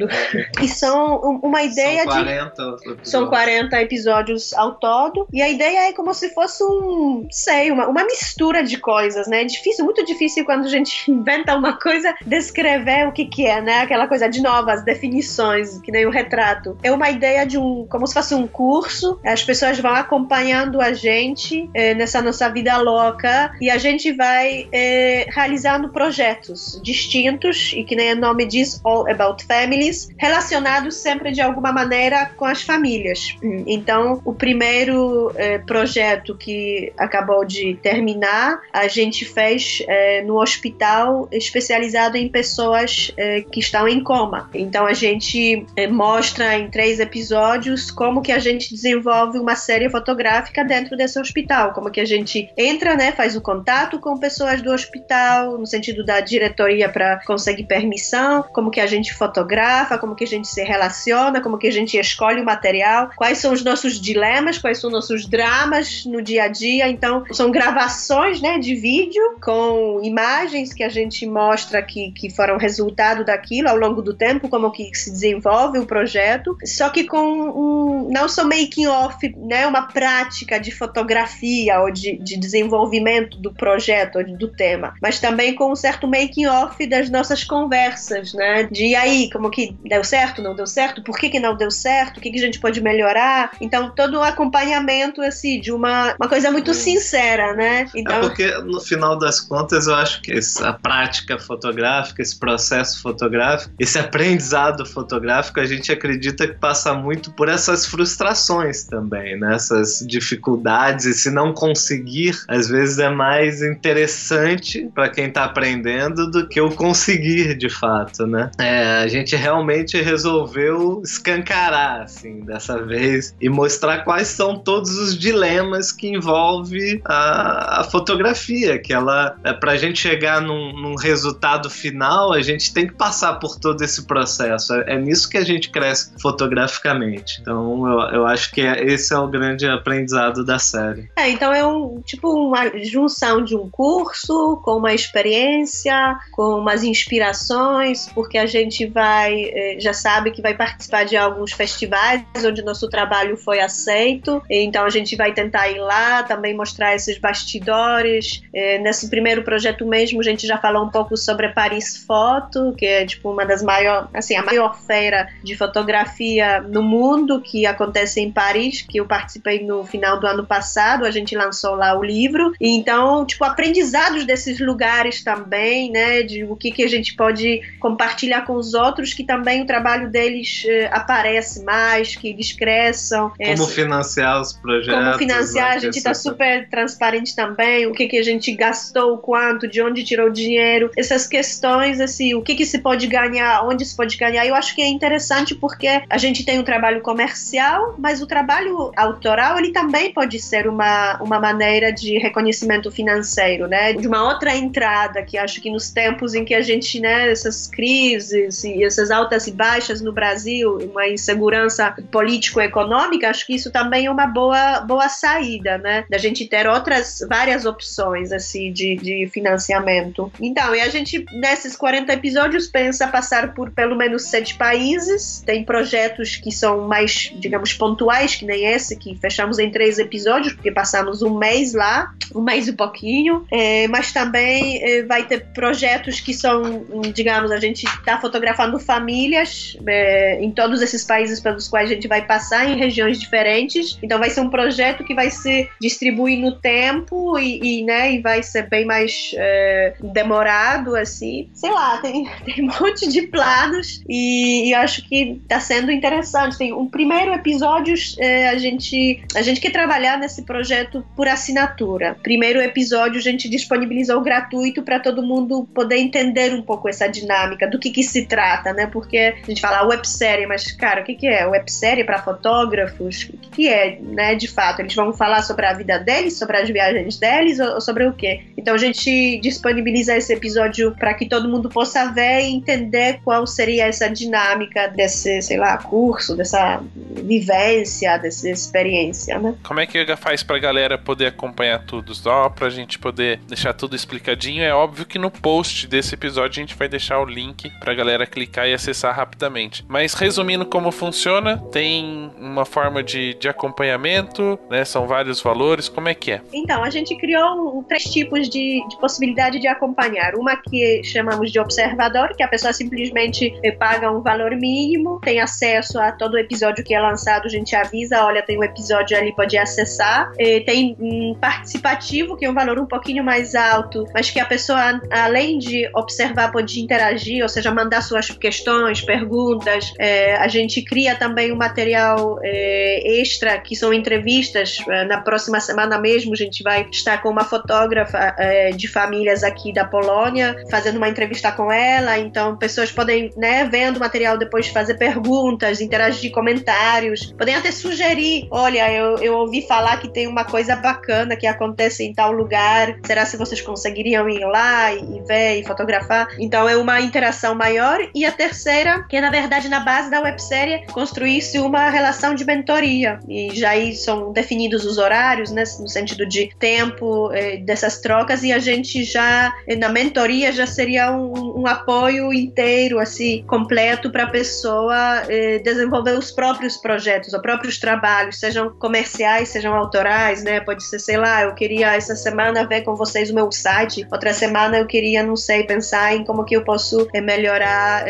e 0.61 0.69
são 0.69 1.41
uma 1.43 1.63
ideia 1.63 2.05
são 2.05 2.13
40 2.13 2.63
episódios. 2.63 3.11
São 3.11 3.27
40 3.29 3.83
episódios 3.83 4.55
ao 4.55 4.75
todo. 4.75 5.27
E 5.33 5.43
a 5.43 5.49
ideia 5.49 5.89
é 5.89 5.93
como 5.93 6.13
se 6.15 6.31
fosse 6.31 6.63
um, 6.65 7.27
sei, 7.31 7.71
uma, 7.71 7.87
uma 7.87 8.05
mistura 8.05 8.63
de 8.63 8.79
coisas, 8.79 9.27
né? 9.27 9.43
É 9.43 9.45
difícil, 9.45 9.85
muito 9.85 10.05
difícil 10.05 10.45
quando 10.45 10.65
a 10.67 10.69
gente 10.69 11.11
inventa 11.11 11.57
uma 11.57 11.79
coisa, 11.79 12.15
descrever 12.27 13.09
o 13.09 13.13
que 13.13 13.27
que 13.27 13.47
é, 13.47 13.61
né? 13.61 13.81
Aquela 13.81 14.07
coisa 14.07 14.29
de 14.29 14.41
novas 14.41 14.83
definições, 14.85 15.79
que 15.81 15.93
nem 15.93 16.07
o 16.07 16.11
retrato. 16.11 16.77
É 16.83 16.93
uma 16.93 17.11
ideia 17.11 17.45
de 17.47 17.59
um, 17.59 17.87
como 17.89 18.07
se 18.07 18.15
fosse 18.15 18.35
um 18.35 18.47
curso. 18.47 19.19
As 19.25 19.43
pessoas 19.43 19.79
vão 19.79 19.95
acompanhando 19.95 20.81
a 20.81 20.93
gente 20.93 21.69
eh, 21.75 21.95
nessa 21.95 22.21
nossa 22.21 22.49
vida 22.49 22.77
louca 22.79 23.53
e 23.61 23.71
a 23.71 23.79
gente 23.79 24.13
vai 24.13 24.69
eh, 24.73 25.27
realizando 25.31 25.89
projetos 25.89 26.81
distintos 26.83 27.73
e 27.75 27.85
que 27.85 27.97
nem 27.97 28.13
o 28.13 28.17
nome 28.17 28.47
diz, 28.47 28.81
All 28.85 29.11
About 29.11 29.47
Families, 29.83 30.09
relacionados 30.17 30.97
sempre 30.97 31.33
de 31.33 31.41
alguma 31.41 31.73
maneira 31.73 32.27
com 32.37 32.45
as 32.45 32.63
famílias. 32.63 33.37
Então, 33.67 34.21
o 34.25 34.33
primeiro 34.33 35.33
eh, 35.35 35.59
projeto 35.59 36.37
que 36.37 36.93
acabou 36.97 37.45
de 37.45 37.75
terminar, 37.83 38.61
a 38.73 38.87
gente 38.87 39.25
fez 39.25 39.83
eh, 39.89 40.23
no 40.23 40.41
hospital 40.41 41.29
especializado 41.33 42.17
em 42.17 42.29
pessoas 42.29 43.13
eh, 43.17 43.45
que 43.51 43.61
estão 43.61 43.89
em 43.89 44.03
coma. 44.03 44.49
Então, 44.55 44.87
a 44.87 44.93
gente 44.93 45.67
mostra 45.91 46.57
em 46.57 46.71
três 46.71 47.01
episódios 47.01 47.91
como 47.91 48.23
que 48.23 48.33
a 48.33 48.39
gente 48.39 48.73
desenvolve 48.73 49.39
uma 49.39 49.57
série 49.57 49.91
fotográfica 49.91 50.65
dentro 50.65 50.97
desse 50.97 51.19
hospital, 51.19 51.73
como 51.73 51.91
que 51.91 52.01
a 52.01 52.05
gente 52.05 52.51
entra, 52.57 52.97
né, 52.97 53.13
faz 53.13 53.35
o 53.37 53.41
contato 53.41 53.99
com 53.99 54.17
pessoas 54.17 54.63
do 54.63 54.71
hospital, 54.71 55.59
no 55.59 55.67
sentido 55.67 56.05
da 56.05 56.21
diretoria 56.21 56.89
para 56.89 57.21
conseguir 57.25 57.65
permissão, 57.65 58.45
como 58.53 58.71
que 58.71 58.81
a 58.81 58.87
gente 58.87 59.15
fotografa, 59.15 59.72
como 60.01 60.15
que 60.15 60.25
a 60.25 60.27
gente 60.27 60.49
se 60.49 60.63
relaciona, 60.63 61.41
como 61.41 61.59
que 61.59 61.67
a 61.67 61.73
gente 61.73 61.97
escolhe 61.99 62.41
o 62.41 62.45
material, 62.45 63.11
quais 63.17 63.39
são 63.39 63.53
os 63.53 63.65
nossos 63.65 64.01
dilemas, 64.01 64.59
quais 64.59 64.79
são 64.79 64.91
nossos 64.91 65.27
dramas 65.27 66.05
no 66.05 66.23
dia 66.23 66.45
a 66.45 66.49
dia. 66.49 66.89
Então, 66.89 67.25
são 67.33 67.51
gravações, 67.51 68.41
né, 68.41 68.59
de 68.59 68.75
vídeo 68.75 69.23
com 69.43 70.01
imagens 70.03 70.73
que 70.73 70.83
a 70.83 70.89
gente 70.89 71.27
mostra 71.27 71.83
que, 71.83 72.13
que 72.13 72.31
foram 72.31 72.57
resultado 72.57 73.25
daquilo 73.25 73.69
ao 73.69 73.77
longo 73.77 74.03
do 74.03 74.15
tempo, 74.15 74.49
como 74.49 74.71
que 74.71 74.95
se 74.95 75.11
desenvolve 75.11 75.79
o 75.79 75.87
projeto, 75.87 76.57
só 76.65 76.89
que 76.89 77.05
com 77.05 77.23
um, 77.23 78.09
não 78.11 78.29
só 78.29 78.45
making 78.45 78.87
off, 78.87 79.35
né, 79.37 79.67
uma 79.67 79.83
prática 79.83 80.59
de 80.59 80.71
fotografia 80.71 81.81
ou 81.81 81.91
de, 81.91 82.17
de 82.19 82.37
desenvolvimento 82.37 83.39
do 83.39 83.53
projeto 83.53 84.19
ou 84.19 84.25
do 84.25 84.49
tema, 84.49 84.95
mas 85.01 85.21
também 85.21 85.55
com 85.55 85.73
um 85.73 85.77
certo 85.77 86.07
making 86.07 86.47
off 86.47 86.87
das 86.87 87.11
nossas 87.11 87.45
conversas, 87.45 88.33
né, 88.33 88.69
de 88.71 88.95
aí, 88.95 89.31
como 89.31 89.51
que 89.51 89.62
deu 89.85 90.05
certo, 90.05 90.43
não 90.43 90.55
deu 90.55 90.67
certo, 90.67 91.03
por 91.03 91.19
que 91.19 91.29
que 91.29 91.41
não 91.41 91.57
deu 91.57 91.71
certo, 91.71 92.19
o 92.19 92.21
que 92.21 92.31
que 92.31 92.39
a 92.39 92.43
gente 92.43 92.59
pode 92.59 92.81
melhorar, 92.81 93.53
então 93.61 93.91
todo 93.91 94.19
o 94.19 94.23
acompanhamento 94.23 95.21
assim 95.23 95.61
de 95.61 95.73
uma, 95.73 96.15
uma 96.21 96.29
coisa 96.29 96.51
muito 96.51 96.73
sincera, 96.75 97.55
né? 97.55 97.87
Então, 97.95 98.17
É 98.17 98.21
porque, 98.21 98.49
no 98.63 98.81
final 98.81 99.19
das 99.19 99.41
contas, 99.41 99.87
eu 99.87 99.95
acho 99.95 100.21
que 100.23 100.33
essa 100.33 100.73
prática 100.73 101.39
fotográfica, 101.39 102.23
esse 102.23 102.39
processo 102.39 103.01
fotográfico, 103.01 103.73
esse 103.79 103.99
aprendizado 103.99 104.85
fotográfico, 104.87 105.61
a 105.61 105.65
gente 105.67 105.91
acredita 105.93 106.47
que 106.47 106.55
passa 106.55 106.95
muito 106.95 107.33
por 107.33 107.49
essas 107.49 107.87
frustrações 107.87 108.85
também, 108.85 109.39
né? 109.39 109.55
Essas 109.55 110.05
dificuldades, 110.07 111.07
e 111.07 111.15
se 111.15 111.31
não 111.31 111.53
conseguir, 111.53 112.37
às 112.49 112.69
vezes 112.69 112.99
é 112.99 113.11
mais 113.11 113.63
interessante 113.63 114.89
para 114.95 115.09
quem 115.09 115.27
está 115.27 115.45
aprendendo 115.45 116.31
do 116.31 116.49
que 116.49 116.61
o 116.61 116.71
conseguir 116.71 117.57
de 117.57 117.69
fato, 117.69 118.27
né? 118.27 118.51
É, 118.59 119.03
a 119.03 119.09
gente 119.09 119.37
realmente 119.37 119.52
resolveu 120.01 121.03
escancarar, 121.05 122.03
assim, 122.03 122.41
dessa 122.41 122.83
vez 122.83 123.35
e 123.41 123.49
mostrar 123.49 124.05
quais 124.05 124.29
são 124.29 124.59
todos 124.59 124.97
os 124.99 125.19
dilemas 125.19 125.93
que 125.93 126.09
envolve 126.09 127.01
a, 127.05 127.81
a 127.81 127.85
fotografia, 127.85 128.79
que 128.79 128.93
ela, 128.93 129.37
é, 129.45 129.53
pra 129.53 129.77
gente 129.77 130.01
chegar 130.01 130.41
num, 130.41 130.73
num 130.73 130.95
resultado 130.95 131.69
final, 131.69 132.33
a 132.33 132.43
gente 132.43 132.73
tem 132.73 132.87
que 132.87 132.95
passar 132.95 133.35
por 133.35 133.59
todo 133.59 133.83
esse 133.83 134.07
processo. 134.07 134.75
É, 134.75 134.95
é 134.95 134.99
nisso 134.99 135.29
que 135.29 135.37
a 135.37 135.45
gente 135.45 135.71
cresce 135.71 136.13
fotograficamente. 136.21 137.41
Então, 137.41 137.87
eu, 137.87 138.01
eu 138.15 138.27
acho 138.27 138.53
que 138.53 138.61
é- 138.61 138.85
esse 138.85 139.13
é 139.13 139.19
o 139.19 139.29
grande 139.29 139.67
aprendizado 139.67 140.45
da 140.45 140.59
série. 140.59 141.11
É, 141.17 141.29
então 141.29 141.53
é 141.53 141.67
um 141.67 142.01
tipo 142.05 142.29
uma 142.31 142.71
junção 142.85 143.43
de 143.43 143.57
um 143.57 143.69
curso 143.69 144.61
com 144.65 144.77
uma 144.77 144.93
experiência, 144.93 146.17
com 146.33 146.59
umas 146.59 146.83
inspirações, 146.85 148.09
porque 148.15 148.39
a 148.39 148.47
gente 148.47 148.87
vai 148.87 149.42
eh, 149.45 149.77
já 149.79 149.93
sabe 149.93 150.31
que 150.31 150.43
vai 150.43 150.55
participar 150.55 151.05
de 151.05 151.17
alguns 151.17 151.53
festivais 151.53 152.23
onde 152.45 152.63
nosso 152.63 152.89
trabalho 152.89 153.37
foi 153.37 153.61
aceito, 153.61 154.43
então 154.51 154.85
a 154.85 154.91
gente 154.91 155.17
vai 155.17 155.33
tentar 155.33 155.69
ir 155.69 155.79
lá 155.79 156.23
também 156.23 156.55
mostrar 156.55 156.95
esses 156.95 157.19
bastidores. 157.19 158.43
Eh, 158.55 158.79
Nesse 158.79 159.09
primeiro 159.09 159.43
projeto 159.43 159.87
mesmo 159.87 160.21
a 160.21 160.25
gente 160.25 160.47
já 160.47 160.59
falou 160.59 160.85
um 160.85 160.91
pouco 160.91 161.17
sobre 161.17 161.47
a 161.47 161.53
Paris 161.53 162.05
Foto, 162.07 162.75
que 162.77 162.85
é 162.85 163.07
tipo 163.07 163.31
uma 163.31 163.45
das 163.45 163.63
maiores, 163.63 164.09
assim, 164.13 164.35
a 164.37 164.43
maior 164.43 164.77
feira 164.79 165.29
de 165.43 165.57
fotografia 165.57 166.61
no 166.61 166.83
mundo 166.83 167.41
que 167.41 167.67
acontece 167.67 168.21
em 168.21 168.31
Paris, 168.31 168.83
que 168.83 168.99
eu 168.99 169.07
participei 169.07 169.65
no 169.65 169.85
final 169.85 170.19
do 170.19 170.27
ano 170.27 170.45
passado, 170.45 171.05
a 171.05 171.11
gente 171.11 171.37
lançou 171.37 171.75
lá 171.75 171.97
o 171.99 172.03
livro. 172.03 172.53
Então, 172.61 173.25
tipo, 173.25 173.45
aprendizados 173.45 174.25
desses 174.25 174.59
lugares 174.61 175.23
também, 175.23 175.91
né, 175.91 176.23
de 176.23 176.45
o 176.45 176.57
que 176.57 176.71
que 176.71 176.83
a 176.83 176.89
gente 176.89 177.15
pode 177.15 177.61
compartilhar 177.79 178.43
com 178.43 178.55
os 178.55 178.75
outros, 178.75 179.15
que 179.23 179.27
também 179.27 179.63
o 179.63 179.67
trabalho 179.67 180.11
deles 180.11 180.65
eh, 180.67 180.89
aparece 180.93 181.63
mais, 181.65 182.17
que 182.17 182.29
eles 182.29 182.53
cresçam. 182.53 183.31
Como 183.31 183.43
Essa- 183.51 183.67
financiar 183.69 184.41
os 184.41 184.53
projetos. 184.53 185.01
como 185.01 185.19
financiar, 185.19 185.71
né, 185.71 185.77
a 185.77 185.79
gente 185.79 185.97
está 185.99 186.13
super 186.13 186.69
transparente 186.69 187.35
também, 187.35 187.87
o 187.87 187.93
que, 187.93 188.07
que 188.09 188.19
a 188.19 188.23
gente 188.23 188.53
gastou, 188.53 189.19
quanto, 189.19 189.69
de 189.69 189.81
onde 189.81 190.03
tirou 190.05 190.29
o 190.29 190.33
dinheiro, 190.33 190.91
essas 190.97 191.27
questões, 191.27 192.01
assim, 192.01 192.35
o 192.35 192.43
que, 192.43 192.55
que 192.55 192.67
se 192.67 192.79
pode 192.81 193.07
ganhar, 193.07 193.65
onde 193.65 193.85
se 193.85 193.97
pode 193.97 194.17
ganhar. 194.17 194.45
Eu 194.47 194.55
acho 194.55 194.75
que 194.75 194.83
é 194.83 194.89
interessante 194.89 195.55
porque 195.55 196.03
a 196.09 196.19
gente 196.19 196.45
tem 196.45 196.59
um 196.59 196.65
trabalho 196.65 197.01
comercial, 197.01 197.95
mas 197.99 198.21
o 198.21 198.27
trabalho 198.27 198.93
autoral, 198.97 199.59
ele 199.59 199.71
também 199.71 200.13
pode 200.13 200.39
ser 200.41 200.67
uma, 200.67 201.17
uma 201.23 201.39
maneira 201.39 201.93
de 201.93 202.19
reconhecimento 202.19 202.91
financeiro, 202.91 203.69
né? 203.69 203.93
De 203.93 204.07
uma 204.07 204.25
outra 204.25 204.55
entrada, 204.57 205.23
que 205.23 205.39
acho 205.39 205.61
que 205.61 205.71
nos 205.71 205.91
tempos 205.91 206.35
em 206.35 206.45
que 206.45 206.55
a 206.55 206.61
gente, 206.61 206.99
né, 207.01 207.31
essas 207.31 207.67
crises 207.69 208.65
e 208.65 208.83
essas 208.85 209.11
altas 209.13 209.47
e 209.47 209.53
baixas 209.53 210.01
no 210.01 210.13
Brasil, 210.13 210.79
uma 210.79 211.07
insegurança 211.09 211.95
político-econômica, 212.11 213.29
acho 213.29 213.47
que 213.47 213.55
isso 213.55 213.71
também 213.71 214.07
é 214.07 214.11
uma 214.11 214.27
boa, 214.27 214.81
boa 214.81 215.09
saída, 215.09 215.79
né? 215.79 216.05
Da 216.11 216.19
gente 216.19 216.47
ter 216.47 216.67
outras, 216.67 217.25
várias 217.29 217.65
opções, 217.65 218.33
assim, 218.33 218.73
de, 218.73 218.97
de 218.97 219.29
financiamento. 219.33 220.33
Então, 220.41 220.75
e 220.75 220.81
a 220.81 220.89
gente, 220.89 221.25
nesses 221.33 221.77
40 221.77 222.13
episódios, 222.13 222.67
pensa 222.67 223.07
passar 223.07 223.55
por 223.55 223.71
pelo 223.71 223.97
menos 223.97 224.25
sete 224.25 224.55
países. 224.57 225.43
Tem 225.45 225.65
projetos 225.65 226.37
que 226.37 226.51
são 226.51 226.89
mais, 226.89 227.33
digamos, 227.37 227.73
pontuais, 227.73 228.35
que 228.37 228.45
nem 228.45 228.67
esse, 228.67 228.97
que 228.97 229.15
fechamos 229.17 229.59
em 229.59 229.71
três 229.71 229.99
episódios, 229.99 230.55
porque 230.55 230.73
passamos 230.73 231.23
um 231.23 231.39
mês 231.39 231.75
lá, 231.75 232.13
um 232.35 232.41
mês 232.41 232.69
e 232.69 232.73
pouquinho. 232.73 233.47
É, 233.51 233.87
mas 233.89 234.13
também 234.13 234.83
é, 234.83 235.03
vai 235.03 235.25
ter 235.25 235.47
projetos 235.53 236.21
que 236.21 236.33
são, 236.33 236.63
hum, 236.91 237.03
digamos, 237.13 237.51
a 237.51 237.59
gente 237.59 237.85
está 237.85 238.21
fotografando 238.21 238.79
famílias 239.03 239.77
é, 239.85 240.39
em 240.41 240.51
todos 240.53 240.81
esses 240.81 241.03
países 241.05 241.41
pelos 241.41 241.67
quais 241.67 241.91
a 241.91 241.95
gente 241.95 242.07
vai 242.07 242.25
passar, 242.25 242.69
em 242.69 242.77
regiões 242.77 243.19
diferentes. 243.19 243.99
Então 244.01 244.19
vai 244.19 244.31
ser 244.31 244.41
um 244.41 244.49
projeto 244.49 245.03
que 245.03 245.15
vai 245.15 245.31
se 245.31 245.69
distribuir 245.81 246.39
no 246.39 246.53
tempo 246.53 247.37
e, 247.39 247.81
e, 247.81 247.85
né, 247.85 248.13
e 248.13 248.21
vai 248.21 248.43
ser 248.43 248.69
bem 248.69 248.85
mais 248.85 249.33
é, 249.35 249.95
demorado, 250.01 250.95
assim. 250.95 251.51
Sei 251.53 251.71
lá, 251.71 251.99
tem, 251.99 252.29
tem 252.47 252.65
um 252.65 252.73
monte 252.81 253.09
de 253.09 253.23
planos 253.23 254.03
e, 254.09 254.69
e 254.69 254.75
acho 254.75 255.07
que 255.09 255.41
está 255.43 255.59
sendo 255.59 255.91
interessante. 255.91 256.57
Tem 256.57 256.73
um 256.73 256.89
primeiro 256.89 257.33
episódio, 257.33 257.95
é, 258.19 258.49
a 258.49 258.59
gente 258.59 259.23
a 259.35 259.43
gente 259.43 259.61
quer 259.61 259.73
trabalhar 259.73 260.19
nesse 260.19 260.43
projeto 260.43 261.05
por 261.17 261.27
assinatura. 261.27 262.17
Primeiro 262.23 262.61
episódio 262.61 263.19
a 263.19 263.23
gente 263.23 263.49
disponibilizou 263.49 264.21
gratuito 264.21 264.83
para 264.83 265.01
todo 265.01 265.23
mundo 265.23 265.65
poder 265.75 265.97
entender 265.97 266.55
um 266.55 266.63
pouco 266.63 266.89
essa 266.89 267.09
dinâmica 267.09 267.69
do 267.69 267.79
que 267.79 267.91
que 267.91 268.05
se 268.05 268.27
trata, 268.27 268.73
né? 268.73 268.87
Porque 268.93 269.35
a 269.43 269.47
gente 269.47 269.61
fala 269.61 269.87
websérie, 269.87 270.47
mas 270.47 270.71
cara, 270.73 271.01
o 271.01 271.05
que 271.05 271.15
que 271.15 271.27
é? 271.27 271.47
Websérie 271.47 272.05
para 272.05 272.23
fotógrafos? 272.23 273.29
O 273.33 273.37
que 273.39 273.51
que 273.51 273.69
é, 273.69 273.99
né? 274.01 274.35
De 274.35 274.49
fato, 274.49 274.81
eles 274.81 274.95
vão 274.95 275.13
falar 275.13 275.43
sobre 275.43 275.67
a 275.67 275.73
vida 275.73 275.99
deles, 275.99 276.39
sobre 276.39 276.57
as 276.57 276.69
viagens 276.69 277.19
deles 277.19 277.59
ou, 277.59 277.75
ou 277.75 277.81
sobre 277.81 278.07
o 278.07 278.13
quê? 278.13 278.43
Então 278.57 278.75
a 278.75 278.79
gente 278.79 279.41
disponibiliza 279.41 280.17
esse 280.17 280.33
episódio 280.33 280.95
para 280.97 281.15
que 281.15 281.27
todo 281.29 281.49
mundo 281.49 281.69
possa 281.69 282.13
ver 282.13 282.43
e 282.43 282.55
entender 282.55 283.21
qual 283.25 283.47
seria 283.47 283.87
essa 283.87 284.09
dinâmica 284.09 284.89
desse, 284.89 285.41
sei 285.43 285.59
lá, 285.59 285.77
curso, 285.79 286.37
dessa 286.37 286.83
vivência, 286.95 288.19
dessa 288.19 288.49
experiência, 288.49 289.39
né? 289.39 289.55
Como 289.63 289.81
é 289.81 289.87
que 289.87 290.05
faz 290.17 290.43
pra 290.43 290.59
galera 290.59 290.99
poder 290.99 291.27
acompanhar 291.27 291.85
tudo? 291.85 292.15
Só 292.15 292.49
pra 292.49 292.69
gente 292.71 292.99
poder 292.99 293.41
deixar 293.49 293.73
tudo 293.73 293.97
explicadinho. 293.97 294.63
É 294.63 294.75
óbvio 294.75 295.07
que 295.07 295.19
no 295.19 295.31
post 295.31 295.87
desse 295.87 296.15
episódio 296.15 296.61
a 296.61 296.67
gente 296.67 296.75
vai 296.75 296.89
deixar 296.89 297.21
o 297.21 297.25
link 297.25 297.71
pra 297.81 297.95
galera 297.95 298.27
clicar 298.27 298.67
e 298.69 298.75
acessar 298.83 299.15
rapidamente. 299.15 299.85
Mas 299.89 300.15
resumindo 300.15 300.67
como 300.67 300.91
funciona? 300.91 301.59
Tem 301.71 302.31
uma 302.39 302.65
forma 302.65 303.03
de, 303.03 303.35
de 303.35 303.49
acompanhamento, 303.49 304.59
né? 304.69 304.85
São 304.85 305.07
vários 305.07 305.41
valores, 305.41 305.89
como 305.89 306.09
é 306.09 306.15
que 306.15 306.33
é? 306.33 306.41
Então, 306.53 306.83
a 306.83 306.91
gente 306.91 307.17
criou 307.17 307.85
três 307.89 308.05
tipos 308.05 308.49
de, 308.49 308.85
de 308.89 308.99
possibilidade 308.99 309.61
de 309.61 309.69
acompanhar. 309.69 310.35
Uma 310.35 310.57
que 310.57 311.03
chamamos 311.05 311.53
de 311.53 311.61
observador, 311.61 312.35
que 312.37 312.43
a 312.43 312.49
pessoa 312.49 312.73
simplesmente 312.73 313.55
eh, 313.63 313.71
paga 313.73 314.11
um 314.11 314.21
valor 314.21 314.51
mínimo, 314.57 315.21
tem 315.21 315.41
acesso 315.41 315.99
a 315.99 316.13
todo 316.13 316.39
episódio 316.39 316.85
que 316.85 316.95
é 316.95 317.01
lançado, 317.01 317.47
a 317.47 317.51
gente 317.51 317.75
avisa, 317.77 318.25
olha, 318.25 318.43
tem 318.43 318.59
um 318.59 318.65
episódio 318.65 319.17
ali, 319.17 319.35
pode 319.35 319.57
acessar. 319.57 320.33
E 320.39 320.61
tem 320.61 320.97
um 320.99 321.35
participativo, 321.41 322.37
que 322.37 322.45
é 322.45 322.51
um 322.51 322.55
valor 322.55 322.79
um 322.79 322.87
pouquinho 322.87 323.23
mais 323.23 323.55
alto, 323.55 324.05
mas 324.13 324.31
que 324.31 324.41
a 324.41 324.47
pessoa, 324.47 325.01
além 325.11 325.59
de 325.59 325.89
observar, 325.95 326.51
pode 326.51 326.81
interagir, 326.81 327.43
ou 327.43 327.49
seja, 327.49 327.71
mandar 327.71 328.03
suas 328.03 328.31
questões, 328.31 328.72
perguntas. 329.01 329.93
É, 329.99 330.37
a 330.37 330.49
gente 330.49 330.83
cria 330.83 331.15
também 331.15 331.53
um 331.53 331.57
material 331.57 332.39
é, 332.43 333.21
extra, 333.21 333.59
que 333.59 333.75
são 333.77 333.93
entrevistas. 333.93 334.79
É, 334.89 335.05
na 335.05 335.21
próxima 335.21 335.61
semana 335.61 335.99
mesmo, 335.99 336.33
a 336.33 336.37
gente 336.37 336.63
vai 336.63 336.87
estar 336.91 337.23
com 337.23 337.29
uma 337.29 337.45
fotógrafa 337.45 338.35
é, 338.39 338.71
de 338.71 338.89
famílias 338.89 339.43
aqui 339.43 339.73
da 339.73 339.85
Polônia, 339.85 340.57
fazendo 340.71 340.97
uma 340.97 341.09
entrevista 341.09 341.53
com 341.53 341.71
ela. 341.71 342.19
Então, 342.19 342.57
pessoas 342.57 342.91
podem, 342.91 343.31
né, 343.37 343.69
vendo 343.71 343.97
o 343.97 344.01
material 344.01 344.39
depois 344.39 344.69
fazer 344.69 344.95
perguntas, 344.95 345.81
interagir 345.81 346.31
comentários, 346.33 347.33
podem 347.39 347.55
até 347.55 347.71
sugerir: 347.71 348.49
olha, 348.51 348.93
eu, 348.93 349.17
eu 349.19 349.35
ouvi 349.35 349.67
falar 349.67 349.99
que 349.99 350.09
tem 350.09 350.27
uma 350.27 350.45
coisa 350.45 350.77
bacana 350.77 351.37
que 351.37 351.47
acontece 351.47 352.05
em 352.05 352.13
tal 352.13 352.33
lugar, 352.33 352.97
será 353.05 353.25
se 353.25 353.37
vocês 353.37 353.61
conseguiriam 353.61 354.29
ir 354.29 354.45
lá 354.45 354.93
e, 354.93 354.99
e 354.99 355.23
ver 355.23 355.61
e 355.61 355.65
fotografar? 355.65 356.29
Então, 356.39 356.69
é 356.69 356.77
uma 356.77 357.01
interação 357.01 357.55
maior. 357.55 357.99
E 358.15 358.25
a 358.25 358.33
terceira, 358.33 358.62
que 359.09 359.17
é 359.17 359.21
na 359.21 359.31
verdade 359.31 359.69
na 359.69 359.81
base 359.81 360.11
da 360.11 360.21
websérie, 360.21 360.85
construir-se 360.93 361.59
uma 361.59 361.91
relação 361.91 362.35
de 362.35 362.45
mentoria. 362.45 363.19
E 363.29 363.51
já 363.55 363.71
aí 363.71 363.95
são 363.95 364.33
definidos 364.33 364.85
os 364.85 364.99
horários, 364.99 365.51
né, 365.51 365.65
no 365.81 365.89
sentido 365.89 366.27
de 366.27 366.55
tempo 366.59 367.31
eh, 367.33 367.57
dessas 367.59 368.01
trocas, 368.01 368.43
e 368.43 368.53
a 368.53 368.59
gente 368.59 369.03
já, 369.05 369.53
na 369.79 369.89
mentoria, 369.89 370.53
já 370.53 370.67
seria 370.67 371.11
um, 371.13 371.61
um 371.61 371.67
apoio 371.67 372.33
inteiro, 372.33 372.99
assim, 372.99 373.45
completo 373.47 374.11
para 374.11 374.25
a 374.25 374.31
pessoa 374.31 375.23
eh, 375.29 375.59
desenvolver 375.59 376.13
os 376.13 376.31
próprios 376.31 376.77
projetos, 376.77 377.33
os 377.33 377.43
próprios 377.43 377.79
trabalhos, 377.79 378.39
sejam 378.39 378.71
comerciais, 378.71 379.49
sejam 379.49 379.75
autorais, 379.75 380.43
né? 380.43 380.61
Pode 380.61 380.85
ser, 380.85 380.99
sei 380.99 381.17
lá, 381.17 381.43
eu 381.43 381.55
queria 381.55 381.95
essa 381.95 382.15
semana 382.15 382.67
ver 382.67 382.83
com 382.83 382.95
vocês 382.95 383.31
o 383.31 383.35
meu 383.35 383.51
site, 383.51 384.07
outra 384.11 384.33
semana 384.33 384.79
eu 384.79 384.87
queria, 384.87 385.23
não 385.23 385.37
sei, 385.37 385.65
pensar 385.65 386.15
em 386.15 386.25
como 386.25 386.45
que 386.45 386.57
eu 386.57 386.65
posso 386.65 387.09
eh, 387.15 387.21
melhorar, 387.21 388.05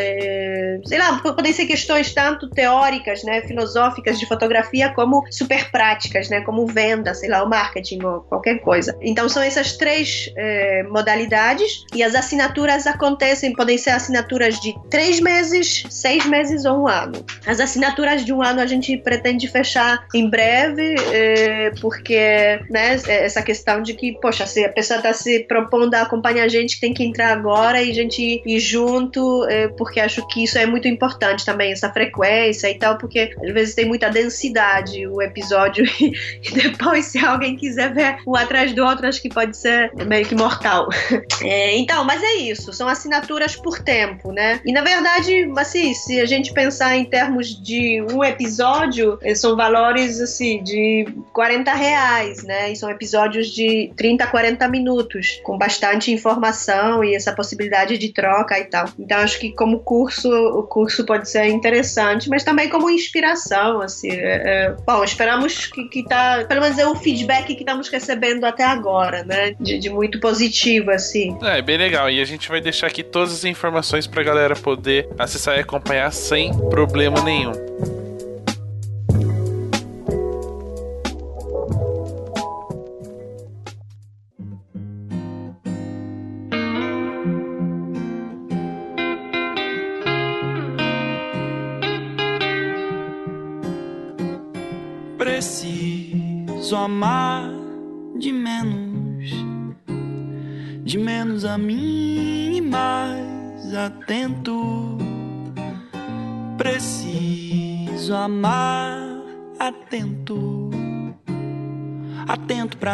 sei 0.85 0.99
lá, 0.99 1.19
podem 1.19 1.53
ser 1.53 1.67
questões 1.67 2.13
tanto 2.13 2.49
teóricas, 2.49 3.23
né, 3.23 3.43
filosóficas 3.43 4.19
de 4.19 4.27
fotografia, 4.27 4.93
como 4.95 5.25
super 5.31 5.71
práticas, 5.71 6.29
né, 6.29 6.41
como 6.41 6.67
venda, 6.67 7.15
sei 7.15 7.29
lá, 7.29 7.43
o 7.43 7.49
marketing 7.49 8.03
ou 8.05 8.21
qualquer 8.21 8.61
coisa. 8.61 8.97
Então 9.01 9.29
são 9.29 9.43
essas 9.43 9.77
três 9.77 10.31
eh, 10.37 10.83
modalidades 10.85 11.85
e 11.95 12.03
as 12.03 12.15
assinaturas 12.15 12.87
acontecem, 12.87 13.53
podem 13.53 13.79
ser 13.79 13.91
assinaturas 13.91 14.61
de 14.61 14.75
três 14.91 15.21
meses, 15.21 15.85
seis 15.91 16.27
meses 16.27 16.65
ou 16.65 16.83
um 16.83 16.89
ano. 16.89 17.25
As 17.47 17.61
assinaturas 17.61 18.25
de 18.25 18.33
um 18.33 18.43
ano 18.43 18.61
a 18.61 18.67
gente 18.67 18.97
pretende 18.97 19.49
fechar 19.49 20.07
em 20.15 20.29
breve, 20.29 20.95
eh, 21.13 21.73
porque 21.81 22.61
né, 22.71 22.95
essa 23.07 23.43
questão 23.43 23.83
de 23.83 23.95
que, 23.95 24.13
poxa, 24.21 24.47
se 24.47 24.65
a 24.65 24.69
pessoa 24.69 24.99
está 24.99 25.13
se 25.13 25.41
propondo 25.41 25.95
a 25.95 26.03
acompanhar 26.03 26.45
a 26.45 26.49
gente, 26.49 26.81
tem 26.81 26.93
que 26.93 27.05
entrar 27.05 27.33
agora 27.33 27.83
e 27.83 27.91
a 27.91 27.95
gente 27.95 28.43
ir 28.45 28.61
junto, 28.61 29.45
eh, 29.49 29.69
porque 29.69 30.01
acho 30.01 30.22
que 30.29 30.45
isso 30.45 30.59
é 30.59 30.67
muito 30.67 30.89
importante 30.89 31.45
também, 31.45 31.73
essa 31.73 31.93
frequência 31.93 32.71
e 32.71 32.79
tal, 32.79 32.99
porque 32.99 33.35
às 33.43 33.53
vezes 33.53 33.75
tem 33.75 33.87
muita 33.87 34.09
densidade 34.11 35.07
o 35.07 35.21
episódio 35.21 35.85
e 36.01 36.51
depois, 36.53 37.07
se 37.07 37.19
alguém 37.19 37.57
quiser 37.57 37.93
ver 37.93 38.19
um 38.27 38.37
atrás 38.37 38.73
do 38.73 38.85
outro, 38.85 39.07
acho 39.07 39.21
que 39.21 39.29
pode 39.29 39.57
ser 39.57 39.93
meio 40.07 40.27
que 40.27 40.35
mortal. 40.35 40.89
É, 41.43 41.77
então, 41.77 42.05
mas 42.05 42.23
é 42.23 42.35
isso, 42.37 42.73
são 42.73 42.87
assinaturas 42.87 43.57
por 43.57 43.81
tempo, 43.81 44.31
né? 44.33 44.61
E 44.65 44.73
na 44.73 44.81
verdade, 44.81 45.51
assim, 45.57 45.93
se 45.93 46.21
a 46.21 46.25
gente 46.25 46.53
pensar 46.53 46.97
em 46.97 47.05
termos 47.05 47.49
de 47.61 48.01
um 48.13 48.23
episódio, 48.23 49.19
eh, 49.23 49.35
são 49.35 49.57
valores 49.57 50.21
assim 50.21 50.63
de 50.63 51.07
40 51.33 51.73
reais, 51.75 52.43
né? 52.45 52.71
E 52.71 52.77
são 52.77 52.89
episódios 52.91 53.49
de 53.49 53.93
30 53.97 54.25
a 54.25 54.27
40 54.27 54.69
minutos, 54.69 55.41
com 55.43 55.59
bastante 55.59 56.13
informação 56.13 57.03
e 57.03 57.15
essa 57.15 57.33
possibilidade 57.33 57.99
de 57.99 58.13
troca 58.13 58.59
e 58.59 58.65
tal. 58.65 58.89
Então 58.99 59.19
acho 59.19 59.39
que 59.39 59.53
como 59.53 59.81
curso, 59.81 60.12
o 60.25 60.63
curso 60.63 61.05
pode 61.05 61.29
ser 61.29 61.47
interessante, 61.47 62.29
mas 62.29 62.45
também 62.45 62.69
como 62.69 62.91
inspiração, 62.91 63.81
assim. 63.81 64.11
É, 64.11 64.43
é, 64.45 64.77
bom, 64.87 65.03
esperamos 65.05 65.67
que, 65.67 65.85
que 65.89 66.05
tá, 66.05 66.45
pelo 66.49 66.61
menos 66.61 66.79
é 66.79 66.87
o 66.87 66.95
feedback 66.95 67.55
que 67.55 67.61
estamos 67.61 67.89
recebendo 67.89 68.45
até 68.45 68.65
agora, 68.65 69.25
né? 69.25 69.55
De, 69.59 69.79
de 69.79 69.91
muito 69.91 70.21
positivo, 70.21 70.91
assim. 70.91 71.37
É, 71.43 71.61
bem 71.63 71.77
legal. 71.77 72.11
E 72.11 72.21
a 72.21 72.25
gente 72.25 72.49
vai 72.49 72.61
deixar 72.61 72.87
aqui 72.87 73.03
todas 73.03 73.33
as 73.33 73.45
informações 73.45 74.07
pra 74.07 74.23
galera 74.23 74.55
poder 74.55 75.09
acessar 75.19 75.57
e 75.57 75.61
acompanhar 75.61 76.13
sem 76.13 76.53
problema 76.71 77.21
nenhum. 77.23 78.02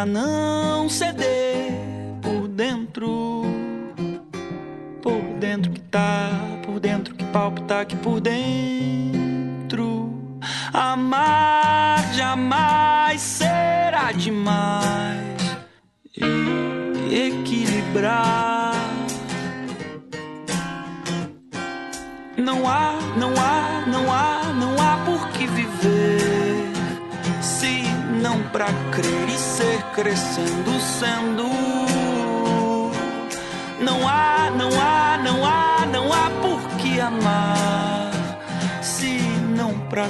Não 0.05 0.58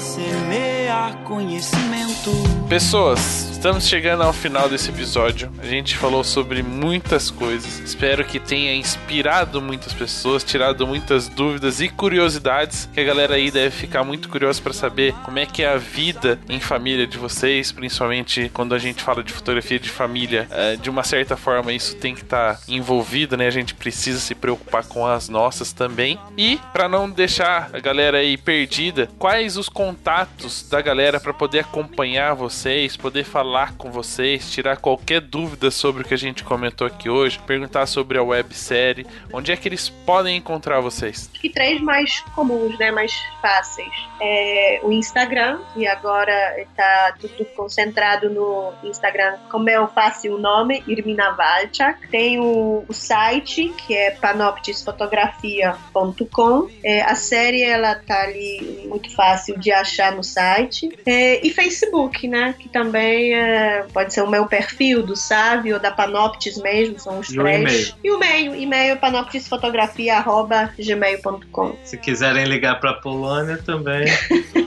semear 0.10 1.24
conhecimento. 1.24 2.32
Pessoas, 2.68 3.39
estamos 3.60 3.90
chegando 3.90 4.24
ao 4.24 4.32
final 4.32 4.70
desse 4.70 4.90
episódio. 4.90 5.52
A 5.62 5.66
gente 5.66 5.98
falou 5.98 6.24
sobre 6.24 6.64
muitas 6.64 7.30
coisas. 7.30 7.80
Espero 7.80 8.24
que 8.24 8.40
tenha 8.40 8.74
inspirado 8.74 9.62
muitas 9.62 9.92
pessoas, 9.92 10.46
tirado 10.46 10.88
muitas 10.88 11.28
dúvidas 11.28 11.82
e 11.82 11.90
curiosidades 11.90 12.90
que 12.94 13.02
a 13.02 13.04
galera 13.04 13.36
aí 13.36 13.52
deve 13.52 13.72
ficar 13.72 14.06
muito 14.06 14.30
curiosa 14.30 14.62
para 14.62 14.72
saber 14.72 15.14
como 15.26 15.40
é 15.40 15.46
que 15.46 15.62
é 15.62 15.68
a 15.68 15.76
vida 15.76 16.40
em 16.48 16.62
família 16.62 17.06
de 17.06 17.18
vocês, 17.18 17.70
principalmente 17.70 18.50
quando 18.54 18.74
a 18.74 18.80
gente 18.80 19.04
fala 19.04 19.22
de 19.22 19.34
fotografia 19.34 19.78
de 19.78 19.90
família. 19.90 20.48
É, 20.52 20.78
de 20.78 20.90
uma 20.90 21.04
certa 21.04 21.36
forma, 21.36 21.74
isso 21.74 21.98
tem 21.98 22.16
que 22.16 22.22
estar 22.22 22.56
tá 22.56 22.62
envolvido, 22.70 23.36
né? 23.36 23.46
A 23.46 23.52
gente 23.52 23.76
precisa 23.76 24.20
se 24.20 24.34
preocupar 24.34 24.86
com 24.86 25.06
as 25.06 25.28
nossas 25.28 25.74
também. 25.74 26.18
E 26.38 26.62
para 26.72 26.88
não 26.88 27.10
deixar 27.10 27.70
a 27.74 27.80
galera 27.80 28.20
aí 28.20 28.38
perdida, 28.38 29.10
quais 29.20 29.58
os 29.58 29.68
contatos 29.68 30.66
da 30.70 30.82
galera 30.82 31.20
para 31.20 31.34
poder 31.34 31.60
acompanhar 31.60 32.34
vocês, 32.36 32.96
poder 32.96 33.26
falar 33.26 33.49
com 33.78 33.92
vocês, 33.92 34.52
tirar 34.52 34.78
qualquer 34.78 35.22
dúvida 35.22 35.72
sobre 35.72 36.04
o 36.04 36.06
que 36.06 36.14
a 36.14 36.18
gente 36.18 36.44
comentou 36.44 36.86
aqui 36.86 37.10
hoje, 37.10 37.40
perguntar 37.40 37.88
sobre 37.88 38.20
a 38.20 38.24
websérie, 38.24 39.08
onde 39.34 39.52
é 39.52 39.58
que 39.58 39.68
eles 39.68 39.90
podem 39.90 40.38
encontrar 40.38 40.80
vocês? 40.82 41.28
Acho 41.32 41.42
que 41.42 41.50
três 41.50 41.82
mais 41.82 42.20
comuns, 42.36 42.78
né, 42.78 42.92
mais 42.92 43.12
fáceis. 43.42 43.90
É 44.22 44.82
o 44.84 44.92
Instagram, 44.92 45.62
que 45.74 45.88
agora 45.88 46.62
está 46.62 47.16
tudo 47.20 47.44
concentrado 47.56 48.30
no 48.30 48.72
Instagram, 48.84 49.38
como 49.50 49.68
eu 49.68 49.88
faço 49.88 50.28
o 50.28 50.38
nome, 50.38 50.84
Irmina 50.88 51.32
Valchak. 51.32 52.08
Tem 52.10 52.40
o, 52.40 52.86
o 52.88 52.94
site, 52.94 53.70
que 53.70 53.96
é 53.96 54.12
panoptisfotografia.com. 54.12 56.70
É, 56.84 57.02
a 57.02 57.16
série, 57.16 57.64
ela 57.64 57.96
tá 57.96 58.22
ali 58.24 58.86
muito 58.88 59.12
fácil 59.16 59.58
de 59.58 59.72
achar 59.72 60.12
no 60.12 60.24
site. 60.24 60.90
É, 61.06 61.40
e 61.46 61.50
Facebook, 61.50 62.28
né? 62.28 62.54
Que 62.60 62.68
também 62.70 63.34
é, 63.40 63.86
pode 63.94 64.14
ser 64.14 64.22
o 64.22 64.30
meu 64.30 64.46
perfil 64.46 65.02
do 65.04 65.16
Sávio 65.16 65.76
ou 65.76 65.80
da 65.80 65.92
Panoptis 65.92 66.58
mesmo, 66.58 67.00
são 67.00 67.20
os 67.20 67.30
E 67.30 67.36
três. 67.36 67.96
E 68.04 68.12
o 68.12 68.16
e-mail, 68.16 68.54
e-mail 68.56 68.98
panoptisfotografia.gmail.com. 68.98 71.76
Se 71.84 71.98
quiserem 71.98 72.46
ligar 72.46 72.80
pra 72.80 72.94
Polônia 72.94 73.58
também. 73.58 74.06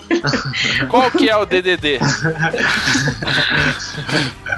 Qual 0.89 1.11
que 1.11 1.29
é 1.29 1.37
o 1.37 1.45
DDD? 1.45 1.99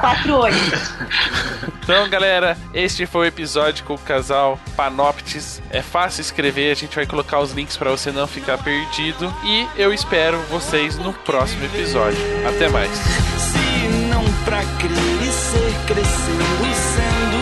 48. 0.01 0.55
Então, 1.85 2.09
galera, 2.09 2.57
este 2.73 3.05
foi 3.05 3.27
o 3.27 3.29
episódio 3.29 3.85
com 3.85 3.93
o 3.93 3.99
casal 3.99 4.59
Panoptis. 4.75 5.61
É 5.69 5.83
fácil 5.83 6.23
escrever, 6.23 6.73
a 6.73 6.75
gente 6.75 6.97
vai 6.97 7.05
colocar 7.05 7.41
os 7.41 7.53
links 7.53 7.77
para 7.77 7.91
você 7.91 8.11
não 8.11 8.27
ficar 8.27 8.57
perdido. 8.57 9.31
E 9.45 9.69
eu 9.77 9.93
espero 9.93 10.39
vocês 10.49 10.97
no 10.97 11.13
próximo 11.13 11.63
episódio. 11.67 12.19
Até 12.49 12.71
mais. 12.71 13.44
Não 13.89 14.25
pra 14.45 14.65
crer 14.79 15.33
ser 15.33 15.75
crescendo 15.87 16.75
sendo. 16.95 17.41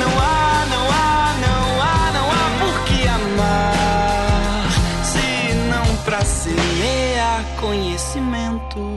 Não 0.00 0.12
há, 0.18 0.66
não 0.70 0.84
há, 0.90 1.34
não 1.46 1.82
há, 1.82 2.12
não 2.12 2.26
há 2.30 2.44
por 2.60 2.84
que 2.84 3.08
amar. 3.08 4.68
Se 5.04 5.54
não 5.70 5.96
pra 6.04 6.20
semear 6.24 7.44
conhecimento. 7.60 8.95